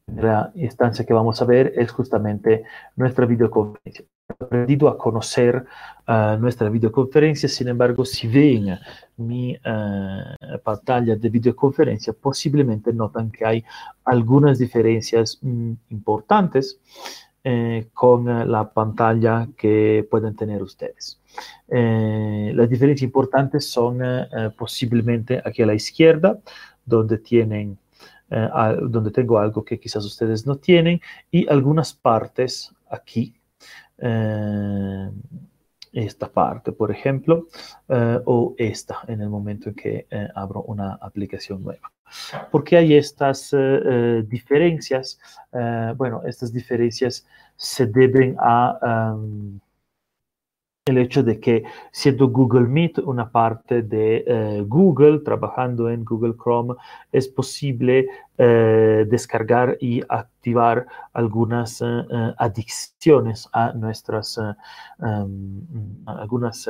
la 0.06 0.50
instancia 0.54 1.04
que 1.04 1.12
vamos 1.12 1.40
a 1.40 1.44
ver 1.44 1.72
es 1.76 1.90
justamente 1.92 2.64
nuestra 2.96 3.26
videoconferencia. 3.26 4.04
Aprendido 4.38 4.88
a 4.88 4.96
conocer 4.96 5.64
uh, 6.08 6.36
nuestra 6.38 6.68
videoconferencia, 6.68 7.48
sin 7.48 7.68
embargo, 7.68 8.04
si 8.04 8.26
ven 8.28 8.78
mi 9.16 9.54
uh, 9.54 10.58
pantalla 10.62 11.16
de 11.16 11.28
videoconferencia, 11.28 12.12
posiblemente 12.12 12.92
notan 12.92 13.30
que 13.30 13.44
hay 13.44 13.64
algunas 14.04 14.58
diferencias 14.58 15.38
mm, 15.42 15.72
importantes 15.90 16.80
eh, 17.44 17.88
con 17.92 18.26
la 18.26 18.72
pantalla 18.72 19.48
que 19.56 20.06
pueden 20.08 20.36
tener 20.36 20.62
ustedes. 20.62 21.20
Eh, 21.68 22.52
las 22.54 22.68
diferencias 22.68 23.02
importantes 23.02 23.68
son 23.68 23.98
posiblemente 24.56 25.42
aquí 25.44 25.62
a 25.62 25.66
la 25.66 25.74
izquierda, 25.74 26.38
donde 26.84 27.18
tienen 27.18 27.78
eh, 28.34 28.48
donde 28.88 29.10
tengo 29.10 29.38
algo 29.38 29.62
que 29.62 29.78
quizás 29.78 30.06
ustedes 30.06 30.46
no 30.46 30.56
tienen 30.56 31.02
y 31.30 31.46
algunas 31.50 31.92
partes 31.92 32.72
aquí. 32.88 33.34
Eh, 34.02 35.10
esta 35.92 36.28
parte, 36.28 36.72
por 36.72 36.90
ejemplo, 36.90 37.46
eh, 37.88 38.18
o 38.24 38.54
esta 38.56 39.00
en 39.08 39.20
el 39.20 39.28
momento 39.28 39.68
en 39.68 39.74
que 39.74 40.06
abro 40.34 40.62
una 40.62 40.94
aplicación 40.94 41.62
nueva. 41.62 41.92
¿Por 42.50 42.64
qué 42.64 42.78
hay 42.78 42.94
estas 42.94 43.54
diferencias? 44.26 45.18
bueno, 45.96 46.22
estas 46.26 46.52
diferencias 46.52 47.26
se 47.56 47.86
deben 47.86 48.36
a... 48.38 49.12
Um, 49.14 49.60
el 50.86 50.98
hecho 50.98 51.22
de 51.22 51.38
que 51.38 51.62
siendo 51.92 52.28
Google 52.28 52.66
Meet 52.66 52.98
una 52.98 53.30
parte 53.30 53.82
de 53.82 54.24
eh, 54.26 54.64
Google, 54.66 55.20
trabajando 55.20 55.88
en 55.88 56.04
Google 56.04 56.34
Chrome, 56.36 56.74
es 57.12 57.28
posible 57.28 58.08
eh, 58.36 59.06
descargar 59.08 59.76
y 59.80 60.02
activar 60.08 60.86
algunas 61.12 61.80
eh, 61.82 61.84
adicciones 62.36 63.48
a 63.52 63.72
nuestras, 63.74 64.38
em, 64.98 65.66
algunas 66.06 66.68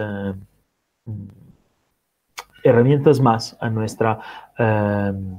herramientas 2.63 3.19
más 3.19 3.57
a 3.61 3.71
nuestra 3.71 4.21
em, 4.59 5.39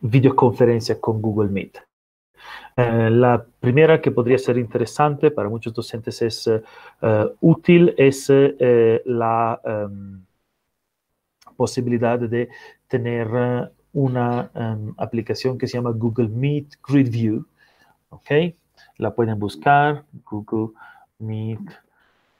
videoconferencia 0.00 1.00
con 1.00 1.20
Google 1.20 1.50
Meet. 1.50 1.91
Eh, 2.76 3.10
la 3.10 3.44
primera 3.60 4.00
que 4.00 4.10
podría 4.10 4.38
ser 4.38 4.56
interesante 4.58 5.30
para 5.30 5.48
muchos 5.48 5.74
docentes 5.74 6.22
es 6.22 6.46
eh, 6.48 6.62
útil 7.40 7.94
es 7.98 8.30
eh, 8.30 9.02
la 9.04 9.60
em, 9.64 10.24
posibilidad 11.56 12.18
de 12.18 12.48
tener 12.88 13.70
una 13.92 14.50
em, 14.54 14.94
aplicación 14.96 15.58
que 15.58 15.66
se 15.66 15.76
llama 15.76 15.90
Google 15.90 16.28
Meet 16.28 16.78
Grid 16.86 17.10
View. 17.10 17.46
¿Ok? 18.10 18.30
La 18.98 19.14
pueden 19.14 19.38
buscar, 19.38 20.04
Google 20.30 20.74
Meet 21.18 21.60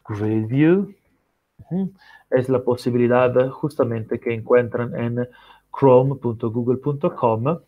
Grid 0.09 0.47
View. 0.47 0.95
Es 2.31 2.49
la 2.49 2.63
posibilidad 2.63 3.49
justamente 3.51 4.19
que 4.19 4.35
encuentran 4.35 4.95
en 4.97 5.29
chrome.google.com 5.73 7.59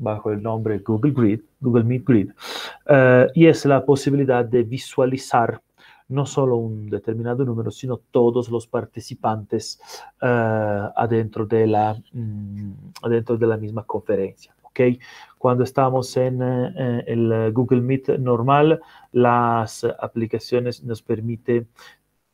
bajo 0.00 0.32
el 0.32 0.42
nombre 0.42 0.78
Google 0.78 1.12
Grid, 1.12 1.40
Google 1.60 1.84
Meet 1.84 2.04
Grid, 2.04 2.30
uh, 2.30 3.30
y 3.34 3.46
es 3.46 3.64
la 3.64 3.84
posibilidad 3.84 4.44
de 4.44 4.62
visualizar 4.64 5.60
no 6.08 6.26
solo 6.26 6.56
un 6.56 6.90
determinado 6.90 7.44
número, 7.44 7.70
sino 7.70 7.98
todos 8.10 8.50
los 8.50 8.66
participantes 8.66 9.80
uh, 10.20 10.90
adentro, 10.96 11.46
de 11.46 11.66
la, 11.68 11.96
um, 12.12 12.74
adentro 13.02 13.36
de 13.36 13.46
la 13.46 13.56
misma 13.56 13.84
conferencia. 13.84 14.52
¿okay? 14.62 14.98
Cuando 15.38 15.62
estamos 15.62 16.16
en 16.16 16.42
uh, 16.42 17.02
el 17.06 17.52
Google 17.52 17.82
Meet 17.82 18.18
normal, 18.18 18.80
las 19.12 19.84
aplicaciones 19.84 20.82
nos 20.82 21.00
permiten 21.00 21.68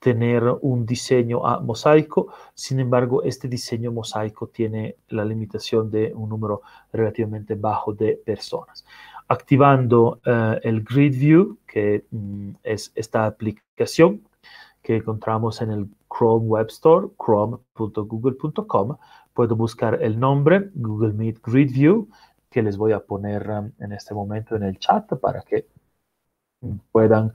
tener 0.07 0.45
un 0.61 0.87
diseño 0.87 1.45
a 1.45 1.59
mosaico, 1.59 2.29
sin 2.55 2.79
embargo, 2.79 3.25
este 3.25 3.49
diseño 3.49 3.91
mosaico 3.91 4.47
tiene 4.47 4.99
la 5.09 5.25
limitación 5.25 5.91
de 5.91 6.15
un 6.15 6.29
número 6.29 6.63
relativamente 6.93 7.57
bajo 7.57 7.93
de 7.93 8.23
personas. 8.25 8.85
Activando 9.27 10.21
uh, 10.25 10.61
el 10.63 10.85
Grid 10.85 11.19
View, 11.19 11.59
que 11.67 12.05
mm, 12.09 12.51
es 12.63 12.93
esta 12.95 13.27
aplicación 13.27 14.23
que 14.81 14.95
encontramos 14.99 15.61
en 15.61 15.73
el 15.73 15.89
Chrome 16.09 16.47
Web 16.47 16.69
Store, 16.69 17.09
chrome.google.com, 17.19 18.99
puedo 19.35 19.57
buscar 19.57 20.01
el 20.01 20.21
nombre 20.21 20.71
Google 20.77 21.15
Meet 21.15 21.41
Grid 21.43 21.73
View, 21.73 22.09
que 22.49 22.63
les 22.63 22.77
voy 22.77 22.93
a 22.93 23.01
poner 23.01 23.51
um, 23.51 23.73
en 23.81 23.91
este 23.91 24.15
momento 24.15 24.55
en 24.55 24.63
el 24.63 24.79
chat 24.79 25.13
para 25.19 25.43
que 25.43 25.67
puedan 26.93 27.33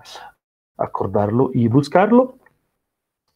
acordarlo 0.77 1.51
y 1.53 1.67
buscarlo. 1.67 2.37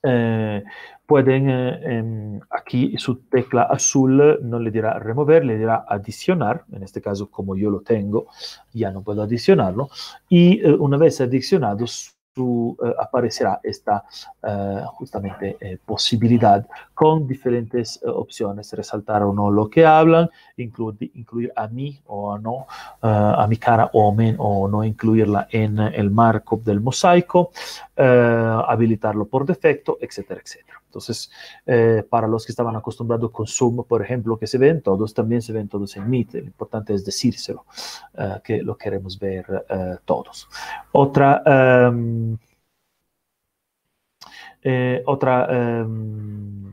Eh, 0.05 0.63
pueden 1.05 1.49
eh, 1.49 2.39
aquí 2.49 2.95
su 2.97 3.17
tecla 3.29 3.63
azul 3.63 4.39
no 4.41 4.59
le 4.59 4.71
dirá 4.71 4.97
remover, 4.99 5.45
le 5.45 5.57
dirá 5.57 5.85
adicionar, 5.87 6.63
en 6.71 6.83
este 6.83 7.01
caso 7.01 7.29
como 7.29 7.55
yo 7.55 7.69
lo 7.69 7.81
tengo, 7.81 8.27
ya 8.73 8.91
no 8.91 9.01
puedo 9.03 9.21
adicionarlo, 9.21 9.89
y 10.29 10.65
eh, 10.65 10.71
una 10.73 10.97
vez 10.97 11.21
adicionado 11.21 11.85
eh, 12.37 12.93
aparecerá 12.99 13.61
esta 13.63 14.03
eh, 14.43 14.81
justamente 14.87 15.55
eh, 15.59 15.77
posibilidad 15.85 16.67
con 16.95 17.27
diferentes 17.27 17.99
opciones, 18.03 18.73
resaltar 18.73 19.21
o 19.21 19.34
no 19.34 19.51
lo 19.51 19.69
que 19.69 19.86
hablan, 19.86 20.29
incluir, 20.58 21.12
incluir 21.13 21.53
a 21.55 21.67
mí 21.67 21.99
o 22.08 22.34
a 22.34 22.39
no, 22.39 22.65
a 23.01 23.45
mi 23.47 23.58
cara 23.58 23.91
o, 23.93 24.10
o 24.10 24.67
no 24.67 24.84
incluirla 24.84 25.47
en 25.51 25.77
el 25.77 26.10
markup 26.10 26.63
del 26.63 26.81
mosaico, 26.81 27.51
habilitarlo 27.95 29.25
por 29.25 29.45
defecto, 29.45 29.97
etcétera, 30.01 30.41
etcétera. 30.43 30.81
Entonces, 30.95 31.29
eh, 31.65 32.03
para 32.10 32.25
los 32.25 32.45
que 32.45 32.53
estaban 32.53 32.73
acostumbrados 32.77 33.29
con 33.31 33.45
Zoom, 33.45 33.84
por 33.84 34.01
ejemplo, 34.01 34.38
que 34.38 34.47
se 34.47 34.58
ven 34.58 34.81
todos, 34.81 35.13
también 35.13 35.41
se 35.41 35.51
ven 35.51 35.67
todos 35.67 35.97
en 35.97 36.10
Meet. 36.10 36.36
Lo 36.36 36.39
importante 36.39 36.93
es 36.93 37.03
decírselo, 37.03 37.65
eh, 38.17 38.39
que 38.41 38.62
lo 38.63 38.77
queremos 38.77 39.19
ver 39.19 39.65
eh, 39.69 39.97
todos. 40.05 40.47
Otra, 40.93 41.43
um, 41.91 42.38
otra 45.05 45.84
um, 45.86 46.71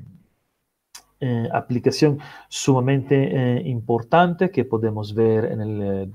aplicación 1.53 2.19
sumamente 2.49 3.61
importante 3.65 4.51
que 4.51 4.65
podemos 4.65 5.15
ver 5.15 5.45
en 5.47 5.61
el 5.61 6.13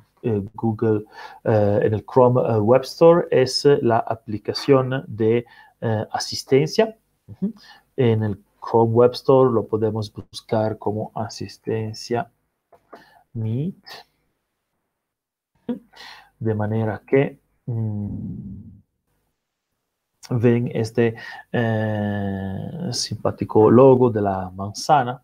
Google, 0.54 1.06
en 1.44 1.94
el 1.94 2.06
Chrome 2.06 2.60
Web 2.60 2.82
Store 2.82 3.28
es 3.32 3.66
la 3.82 4.00
aplicación 4.00 5.06
de 5.08 5.46
asistencia. 6.12 6.98
En 7.96 8.24
el 8.24 8.44
Chrome 8.62 8.92
Web 8.94 9.12
Store 9.14 9.52
lo 9.52 9.66
podemos 9.66 10.12
buscar 10.14 10.78
como 10.78 11.12
asistencia 11.16 12.30
Meet. 13.34 13.76
De 16.40 16.54
manera 16.54 17.02
que 17.06 17.40
mmm, 17.66 18.77
ven 20.30 20.70
este 20.74 21.16
eh, 21.52 22.90
simpático 22.92 23.70
logo 23.72 24.10
de 24.10 24.22
la 24.22 24.50
manzana, 24.50 25.22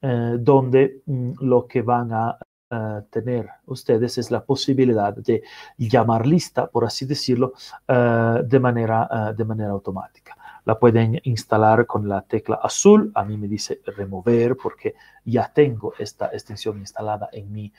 eh, 0.00 0.36
donde 0.38 1.02
mmm, 1.06 1.32
lo 1.40 1.66
que 1.66 1.82
van 1.82 2.12
a 2.12 2.38
Uh, 2.70 3.00
tener 3.08 3.48
ustedes 3.64 4.18
es 4.18 4.30
la 4.30 4.44
posibilidad 4.44 5.16
de 5.16 5.42
llamar 5.78 6.26
lista, 6.26 6.66
por 6.66 6.84
así 6.84 7.06
decirlo, 7.06 7.54
de, 7.88 8.60
manera, 8.60 9.32
de 9.34 9.44
manera 9.46 9.70
automática 9.70 10.36
la 10.66 10.78
pueden 10.78 11.18
instalar 11.24 11.86
con 11.86 12.06
la 12.06 12.20
tecla 12.20 12.56
azul. 12.62 13.10
A 13.14 13.24
mí 13.24 13.38
me 13.38 13.48
dice 13.48 13.80
remover 13.96 14.54
porque 14.54 14.96
ya 15.24 15.50
tengo 15.50 15.94
esta 15.98 16.26
extensión 16.26 16.76
instalada 16.78 17.30
en 17.32 17.50
mi 17.50 17.72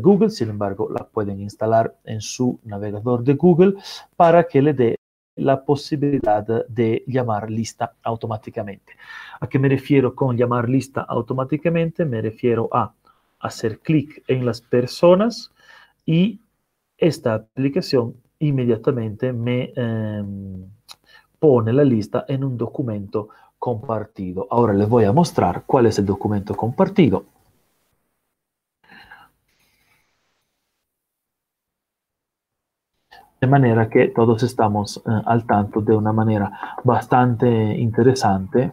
Google. 0.00 0.30
Sin 0.30 0.48
embargo, 0.48 0.88
la 0.90 1.04
pueden 1.04 1.38
instalar 1.38 1.94
en 2.04 2.22
su 2.22 2.58
navegador 2.64 3.22
de 3.22 3.34
Google 3.34 3.74
para 4.16 4.44
que 4.44 4.62
le 4.62 4.72
dé 4.72 4.96
la 5.36 5.64
posibilidad 5.64 6.44
de 6.68 7.04
llamar 7.06 7.50
lista 7.50 7.94
automáticamente. 8.02 8.92
¿A 9.40 9.46
qué 9.48 9.58
me 9.58 9.68
refiero 9.68 10.14
con 10.14 10.36
llamar 10.36 10.68
lista 10.68 11.02
automáticamente? 11.02 12.04
Me 12.04 12.20
refiero 12.20 12.68
a 12.72 12.92
hacer 13.40 13.80
clic 13.80 14.22
en 14.28 14.44
las 14.44 14.60
personas 14.60 15.52
y 16.04 16.40
esta 16.96 17.34
aplicación 17.34 18.14
inmediatamente 18.38 19.32
me... 19.32 19.72
Eh, 19.74 20.22
pone 21.42 21.72
la 21.72 21.82
lista 21.82 22.24
en 22.28 22.44
un 22.44 22.56
documento 22.56 23.30
compartido. 23.58 24.46
Ahora 24.48 24.72
les 24.74 24.88
voy 24.88 25.06
a 25.06 25.12
mostrar 25.12 25.64
cuál 25.66 25.86
es 25.86 25.98
el 25.98 26.06
documento 26.06 26.54
compartido. 26.54 27.24
De 33.42 33.48
manera 33.48 33.90
que 33.90 34.06
todos 34.08 34.44
estamos 34.44 34.98
eh, 34.98 35.22
al 35.26 35.44
tanto 35.44 35.80
de 35.80 35.96
una 35.96 36.12
manera 36.12 36.78
bastante 36.84 37.48
interesante 37.76 38.72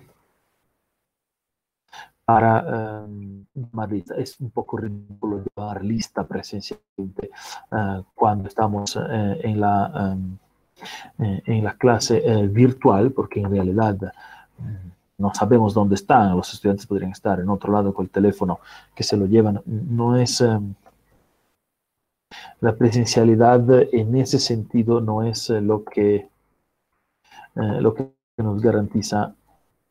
para 2.23 3.03
eh, 3.87 4.03
Es 4.17 4.39
un 4.39 4.51
poco 4.51 4.77
ridículo 4.77 5.43
llevar 5.43 5.83
lista 5.83 6.23
presencialmente 6.23 7.31
eh, 7.71 8.03
cuando 8.13 8.47
estamos 8.47 8.95
eh, 8.95 9.39
en 9.43 9.59
la... 9.59 10.15
en 11.17 11.63
la 11.63 11.73
clase 11.73 12.47
virtual, 12.47 13.11
porque 13.11 13.41
en 13.41 13.51
realidad 13.51 13.97
no 15.17 15.33
sabemos 15.33 15.73
dónde 15.73 15.95
están, 15.95 16.37
los 16.37 16.53
estudiantes 16.53 16.87
podrían 16.87 17.11
estar 17.11 17.37
en 17.41 17.49
otro 17.49 17.73
lado 17.73 17.93
con 17.93 18.05
el 18.05 18.09
teléfono 18.09 18.59
que 18.95 19.03
se 19.03 19.17
lo 19.17 19.25
llevan, 19.25 19.61
no 19.65 20.15
es... 20.15 20.41
Eh, 22.31 22.35
la 22.61 22.75
presencialidad 22.75 23.93
en 23.93 24.15
ese 24.15 24.39
sentido 24.39 25.01
no 25.01 25.23
es 25.23 25.49
eh, 25.49 25.61
lo 25.61 25.83
que, 25.83 26.29
lo 27.55 27.93
que 27.93 28.11
nos 28.37 28.61
garantiza 28.61 29.35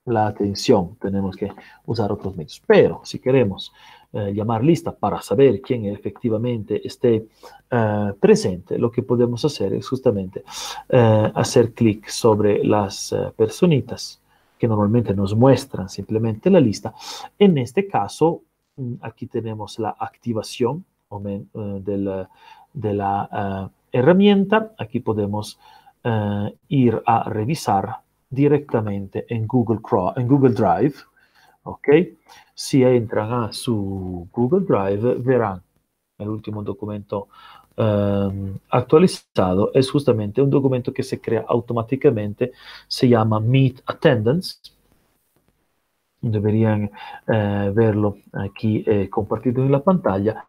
la 0.09 0.27
atención, 0.27 0.97
tenemos 1.01 1.37
que 1.37 1.51
usar 1.87 2.11
otros 2.13 2.35
medios. 2.37 2.63
Pero 2.67 3.01
si 3.05 3.19
queremos 3.19 3.73
eh, 4.13 4.33
llamar 4.35 4.65
lista 4.65 4.93
para 4.93 5.21
saber 5.21 5.61
quién 5.61 5.85
efectivamente 5.87 6.87
esté 6.87 7.27
eh, 7.71 8.13
presente, 8.19 8.79
lo 8.79 8.91
que 8.91 9.03
podemos 9.03 9.45
hacer 9.45 9.75
es 9.75 9.89
justamente 9.89 10.45
eh, 10.89 11.33
hacer 11.35 11.73
clic 11.73 12.09
sobre 12.09 12.65
las 12.65 13.13
eh, 13.13 13.33
personitas 13.37 14.21
que 14.59 14.67
normalmente 14.67 15.15
nos 15.15 15.35
muestran 15.35 15.89
simplemente 15.89 16.51
la 16.51 16.61
lista. 16.61 16.95
En 17.39 17.59
este 17.59 17.87
caso, 17.87 18.43
mm, 18.77 18.95
aquí 19.03 19.27
tenemos 19.27 19.79
la 19.79 19.91
activación 19.99 20.85
eh, 21.11 21.45
del, 21.55 22.27
de 22.73 22.95
la 22.95 23.71
herramienta. 23.93 24.73
Aquí 24.79 25.01
podemos 25.01 25.59
ir 26.69 27.03
a 27.05 27.29
revisar 27.29 27.97
directamente 28.31 29.27
en 29.29 29.47
Google, 29.47 29.81
en 30.17 30.29
Google 30.29 30.55
Drive. 30.55 30.95
¿ok? 31.69 31.89
Si 32.55 32.83
entran 32.83 33.33
a 33.33 33.53
su 33.53 34.29
Google 34.33 34.65
Drive, 34.67 35.15
verán 35.21 35.63
el 36.19 36.29
último 36.29 36.63
documento 36.63 37.29
um, 37.77 38.59
actualizado. 38.71 39.71
Es 39.75 39.91
justamente 39.91 40.43
un 40.43 40.51
documento 40.51 40.93
que 40.93 41.03
se 41.03 41.21
crea 41.21 41.45
automáticamente, 41.49 42.53
se 42.87 43.09
llama 43.09 43.41
Meet 43.41 43.83
Attendance. 43.87 44.57
Deberían 46.21 46.91
eh, 47.29 47.73
verlo 47.73 48.17
aquí 48.33 48.83
eh, 48.87 49.09
compartido 49.09 49.63
en 49.65 49.71
la 49.71 49.81
pantalla. 49.81 50.49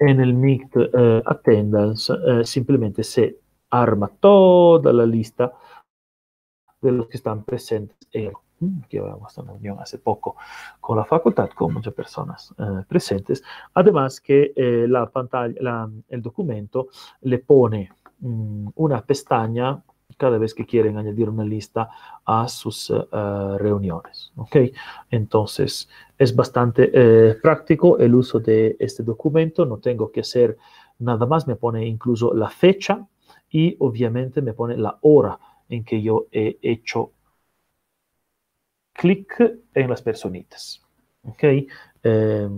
En 0.00 0.18
el 0.20 0.34
Meet 0.34 0.76
eh, 0.76 1.22
Attendance 1.26 2.12
eh, 2.12 2.44
simplemente 2.44 3.04
se 3.04 3.38
arma 3.68 4.10
toda 4.18 4.92
la 4.92 5.06
lista 5.06 5.52
de 6.80 6.90
los 6.90 7.06
que 7.06 7.18
están 7.18 7.44
presentes 7.44 7.96
en 8.12 8.32
que 8.88 8.98
habíamos 8.98 9.36
una 9.38 9.52
reunión 9.52 9.78
hace 9.78 9.98
poco 9.98 10.36
con 10.80 10.96
la 10.98 11.04
facultad, 11.04 11.48
con 11.50 11.72
muchas 11.72 11.94
personas 11.94 12.54
eh, 12.58 12.84
presentes. 12.88 13.42
Además 13.74 14.20
que 14.20 14.52
la 14.88 15.08
pantalla, 15.08 15.88
el 16.08 16.22
documento 16.22 16.88
le 17.22 17.38
pone 17.38 17.90
mm, 18.18 18.68
una 18.74 19.02
pestaña 19.02 19.82
cada 20.16 20.38
vez 20.38 20.54
que 20.54 20.66
quieren 20.66 20.96
añadir 20.96 21.28
una 21.28 21.44
lista 21.44 21.90
a 22.24 22.48
sus 22.48 22.90
uh, 22.90 23.56
reuniones. 23.58 24.32
¿okay? 24.36 24.72
Entonces, 25.10 25.88
es 26.18 26.34
bastante 26.34 26.90
eh, 26.92 27.34
práctico 27.42 27.98
el 27.98 28.14
uso 28.14 28.40
de 28.40 28.76
este 28.78 29.02
documento, 29.02 29.64
no 29.66 29.78
tengo 29.78 30.10
que 30.10 30.20
hacer 30.20 30.56
nada 30.98 31.26
más, 31.26 31.46
me 31.46 31.56
pone 31.56 31.86
incluso 31.86 32.34
la 32.34 32.50
fecha 32.50 33.06
y 33.50 33.76
obviamente 33.78 34.42
me 34.42 34.52
pone 34.52 34.76
la 34.76 34.98
hora 35.02 35.38
en 35.68 35.84
que 35.84 36.02
yo 36.02 36.26
he 36.30 36.58
hecho 36.62 37.12
clic 38.92 39.58
en 39.74 39.88
las 39.88 40.02
personitas. 40.02 40.82
¿okay? 41.24 41.66
Eh, 42.02 42.48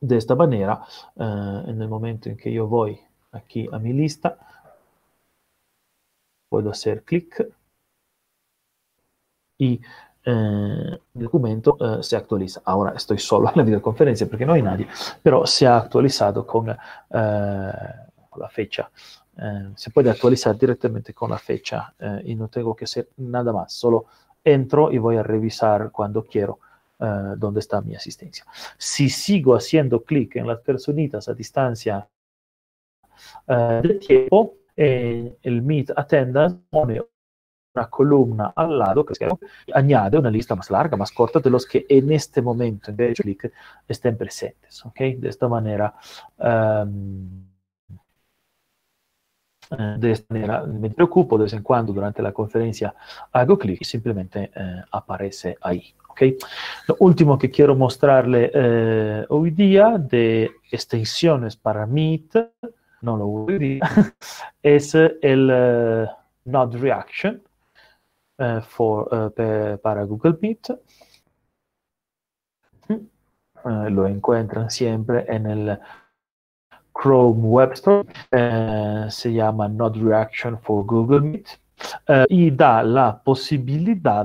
de 0.00 0.16
esta 0.16 0.34
manera, 0.34 0.82
uh, 1.16 1.68
en 1.70 1.80
el 1.80 1.88
momento 1.88 2.28
en 2.28 2.36
que 2.36 2.52
yo 2.52 2.66
voy 2.66 2.98
aquí 3.32 3.68
a 3.72 3.78
mi 3.78 3.92
lista, 3.92 4.38
puedo 6.48 6.70
hacer 6.70 7.02
clic 7.04 7.48
y 9.58 9.80
eh, 10.24 10.98
el 11.14 11.22
documento 11.22 11.76
eh, 11.80 12.02
se 12.02 12.16
actualiza. 12.16 12.60
Ahora 12.64 12.92
estoy 12.96 13.18
solo 13.18 13.48
en 13.48 13.54
la 13.56 13.62
videoconferencia 13.62 14.26
porque 14.28 14.44
no 14.46 14.52
hay 14.52 14.62
nadie, 14.62 14.88
pero 15.22 15.46
se 15.46 15.66
ha 15.66 15.78
actualizado 15.78 16.46
con, 16.46 16.70
eh, 16.70 16.76
la 18.36 18.48
fecha. 18.48 18.90
Eh, 19.38 19.72
se 19.74 19.90
puede 19.90 20.10
actualizar 20.10 20.56
directamente 20.56 21.12
con 21.12 21.30
la 21.30 21.38
fecha 21.38 21.94
eh, 21.98 22.22
y 22.24 22.34
no 22.34 22.48
tengo 22.48 22.74
que 22.74 22.84
hacer 22.84 23.10
nada 23.18 23.52
más, 23.52 23.72
solo 23.72 24.06
entro 24.42 24.90
y 24.90 24.98
voy 24.98 25.16
a 25.16 25.22
revisar 25.22 25.90
cuando 25.90 26.24
quiero 26.24 26.60
eh, 26.98 27.34
dónde 27.36 27.60
está 27.60 27.80
mi 27.82 27.94
asistencia. 27.94 28.46
Si 28.78 29.10
sigo 29.10 29.54
haciendo 29.54 30.02
clic 30.02 30.36
en 30.36 30.46
las 30.46 30.60
personitas 30.60 31.28
a 31.28 31.34
distancia 31.34 32.08
de 33.46 33.94
tiempo, 33.94 34.56
eh, 34.76 35.38
el 35.42 35.62
Meet 35.62 35.92
Attendance 35.96 36.58
pone 36.68 37.00
una 37.74 37.88
columna 37.88 38.52
al 38.54 38.78
lado 38.78 39.04
que 39.04 39.14
añade 39.74 40.18
una 40.18 40.30
lista 40.30 40.54
más 40.54 40.70
larga, 40.70 40.96
más 40.96 41.12
corta 41.12 41.40
de 41.40 41.50
los 41.50 41.66
que 41.66 41.86
en 41.88 42.12
este 42.12 42.42
momento 42.42 42.90
en 42.90 42.96
vez 42.96 43.08
de 43.08 43.22
clic 43.22 43.52
estén 43.86 44.16
presentes. 44.16 44.84
¿okay? 44.84 45.14
De 45.16 45.28
esta 45.28 45.48
manera, 45.48 45.94
um, 46.38 47.46
de 49.98 50.12
esta 50.12 50.32
manera 50.32 50.62
me 50.64 50.90
preocupo 50.90 51.36
de 51.36 51.44
vez 51.44 51.52
en 51.52 51.62
cuando 51.62 51.92
durante 51.92 52.22
la 52.22 52.32
conferencia 52.32 52.94
hago 53.32 53.58
clic 53.58 53.80
y 53.80 53.84
simplemente 53.84 54.50
eh, 54.54 54.82
aparece 54.92 55.56
ahí. 55.60 55.94
¿okay? 56.08 56.36
Lo 56.88 56.96
último 57.00 57.38
que 57.38 57.50
quiero 57.50 57.74
mostrarle 57.74 58.50
eh, 58.54 59.26
hoy 59.28 59.50
día 59.50 59.98
de 59.98 60.50
extensiones 60.70 61.56
para 61.56 61.84
Meet 61.84 62.36
no 63.06 63.16
lo 63.16 63.26
voy 63.26 63.54
a 63.54 63.58
decir, 63.58 63.80
es 64.62 64.94
el 65.22 65.50
uh, 65.50 66.06
Node 66.44 66.78
Reaction 66.78 67.40
uh, 68.38 68.60
for, 68.60 69.08
uh, 69.14 69.30
pe, 69.30 69.78
para 69.78 70.02
Google 70.04 70.36
Meet. 70.40 70.70
lo 73.88 74.06
encuentran 74.06 74.70
siempre 74.70 75.24
en 75.26 75.46
el 75.46 75.78
Chrome 76.92 77.48
Web 77.48 77.72
Store. 77.72 78.06
se 79.10 79.32
llama 79.32 79.66
Node 79.66 80.00
Reaction 80.00 80.58
for 80.58 80.84
Google 80.84 81.20
Meet. 81.20 81.48
y 82.28 82.50
da 82.52 82.82
la 82.82 83.20
posibilidad 83.22 84.24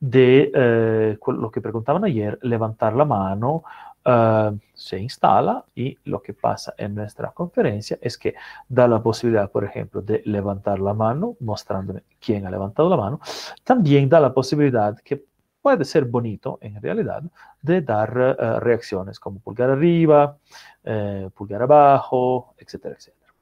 de, 0.00 1.16
lo 1.26 1.50
que 1.50 1.60
preguntaban 1.60 2.04
ayer, 2.04 2.38
levantar 2.42 2.94
la 2.94 3.04
mano 3.04 3.64
Uh, 4.02 4.58
se 4.72 4.98
instala 4.98 5.62
y 5.74 5.94
lo 6.04 6.22
que 6.22 6.32
pasa 6.32 6.72
en 6.78 6.94
nuestra 6.94 7.32
conferencia 7.32 7.98
es 8.00 8.16
que 8.16 8.34
da 8.66 8.88
la 8.88 9.02
posibilidad, 9.02 9.50
por 9.50 9.62
ejemplo, 9.62 10.00
de 10.00 10.22
levantar 10.24 10.78
la 10.78 10.94
mano, 10.94 11.36
mostrándome 11.40 12.04
quién 12.18 12.46
ha 12.46 12.50
levantado 12.50 12.88
la 12.88 12.96
mano. 12.96 13.20
También 13.62 14.08
da 14.08 14.18
la 14.18 14.32
posibilidad, 14.32 14.98
que 15.00 15.22
puede 15.60 15.84
ser 15.84 16.06
bonito 16.06 16.58
en 16.62 16.80
realidad, 16.80 17.22
de 17.60 17.82
dar 17.82 18.10
uh, 18.16 18.60
reacciones 18.60 19.20
como 19.20 19.38
pulgar 19.38 19.68
arriba, 19.68 20.38
uh, 20.84 21.28
pulgar 21.30 21.60
abajo, 21.60 22.54
etcétera, 22.56 22.94
etcétera. 22.94 23.34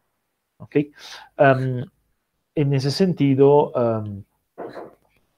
¿Ok? 0.59 0.77
Um, 1.39 1.85
en 2.57 2.75
ese 2.75 2.91
sentido, 2.91 3.71
um, 3.71 4.25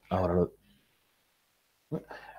ahora 0.09 0.33
lo 0.33 0.51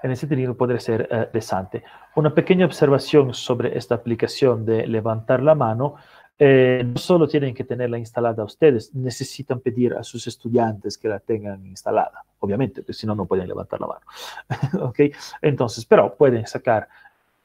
en 0.03 0.11
ese 0.11 0.27
sentido 0.27 0.57
podría 0.57 0.81
ser 0.81 1.09
interesante. 1.11 1.83
Una 2.17 2.35
pequeña 2.35 2.67
observación 2.67 3.35
sobre 3.35 3.77
esta 3.77 3.95
aplicación 3.95 4.65
de 4.65 4.87
levantar 4.87 5.43
la 5.43 5.55
mano. 5.55 5.95
Eh, 6.39 6.83
no 6.85 6.99
solo 6.99 7.29
tienen 7.29 7.55
que 7.55 7.63
tenerla 7.63 7.99
instalada 7.99 8.43
ustedes, 8.43 8.95
necesitan 8.95 9.61
pedir 9.61 9.95
a 9.95 10.03
sus 10.03 10.27
estudiantes 10.27 10.99
que 10.99 11.07
la 11.07 11.21
tengan 11.21 11.65
instalada, 11.67 12.25
obviamente, 12.41 12.81
porque 12.81 12.95
si 12.95 13.07
no, 13.07 13.15
no 13.15 13.27
pueden 13.27 13.47
levantar 13.47 13.81
la 13.81 13.87
mano. 13.87 14.87
¿Ok? 14.89 15.01
Entonces, 15.41 15.85
pero 15.85 16.15
pueden 16.17 16.47
sacar 16.47 16.89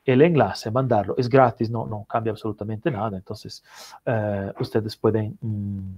el 0.03 0.21
enlace, 0.21 0.71
mandarlo, 0.71 1.15
es 1.17 1.29
gratis, 1.29 1.69
no, 1.69 1.85
no 1.85 2.05
cambia 2.05 2.31
absolutamente 2.31 2.89
nada, 2.89 3.17
entonces 3.17 3.63
eh, 4.05 4.53
ustedes 4.59 4.95
pueden 4.95 5.37
mm, 5.41 5.95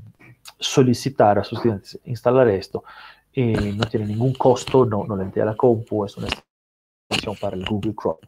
solicitar 0.57 1.37
a 1.37 1.43
sus 1.43 1.59
estudiantes 1.59 1.99
instalar 2.05 2.47
esto 2.49 2.83
y 3.31 3.53
no 3.53 3.85
tiene 3.85 4.07
ningún 4.07 4.33
costo, 4.33 4.83
no, 4.83 5.05
no 5.05 5.15
le 5.15 5.23
entra 5.23 5.45
la 5.45 5.55
compu, 5.55 6.05
es 6.05 6.17
una 6.17 6.27
para 7.39 7.55
el 7.55 7.65
Google 7.65 7.93
Chrome. 7.93 8.19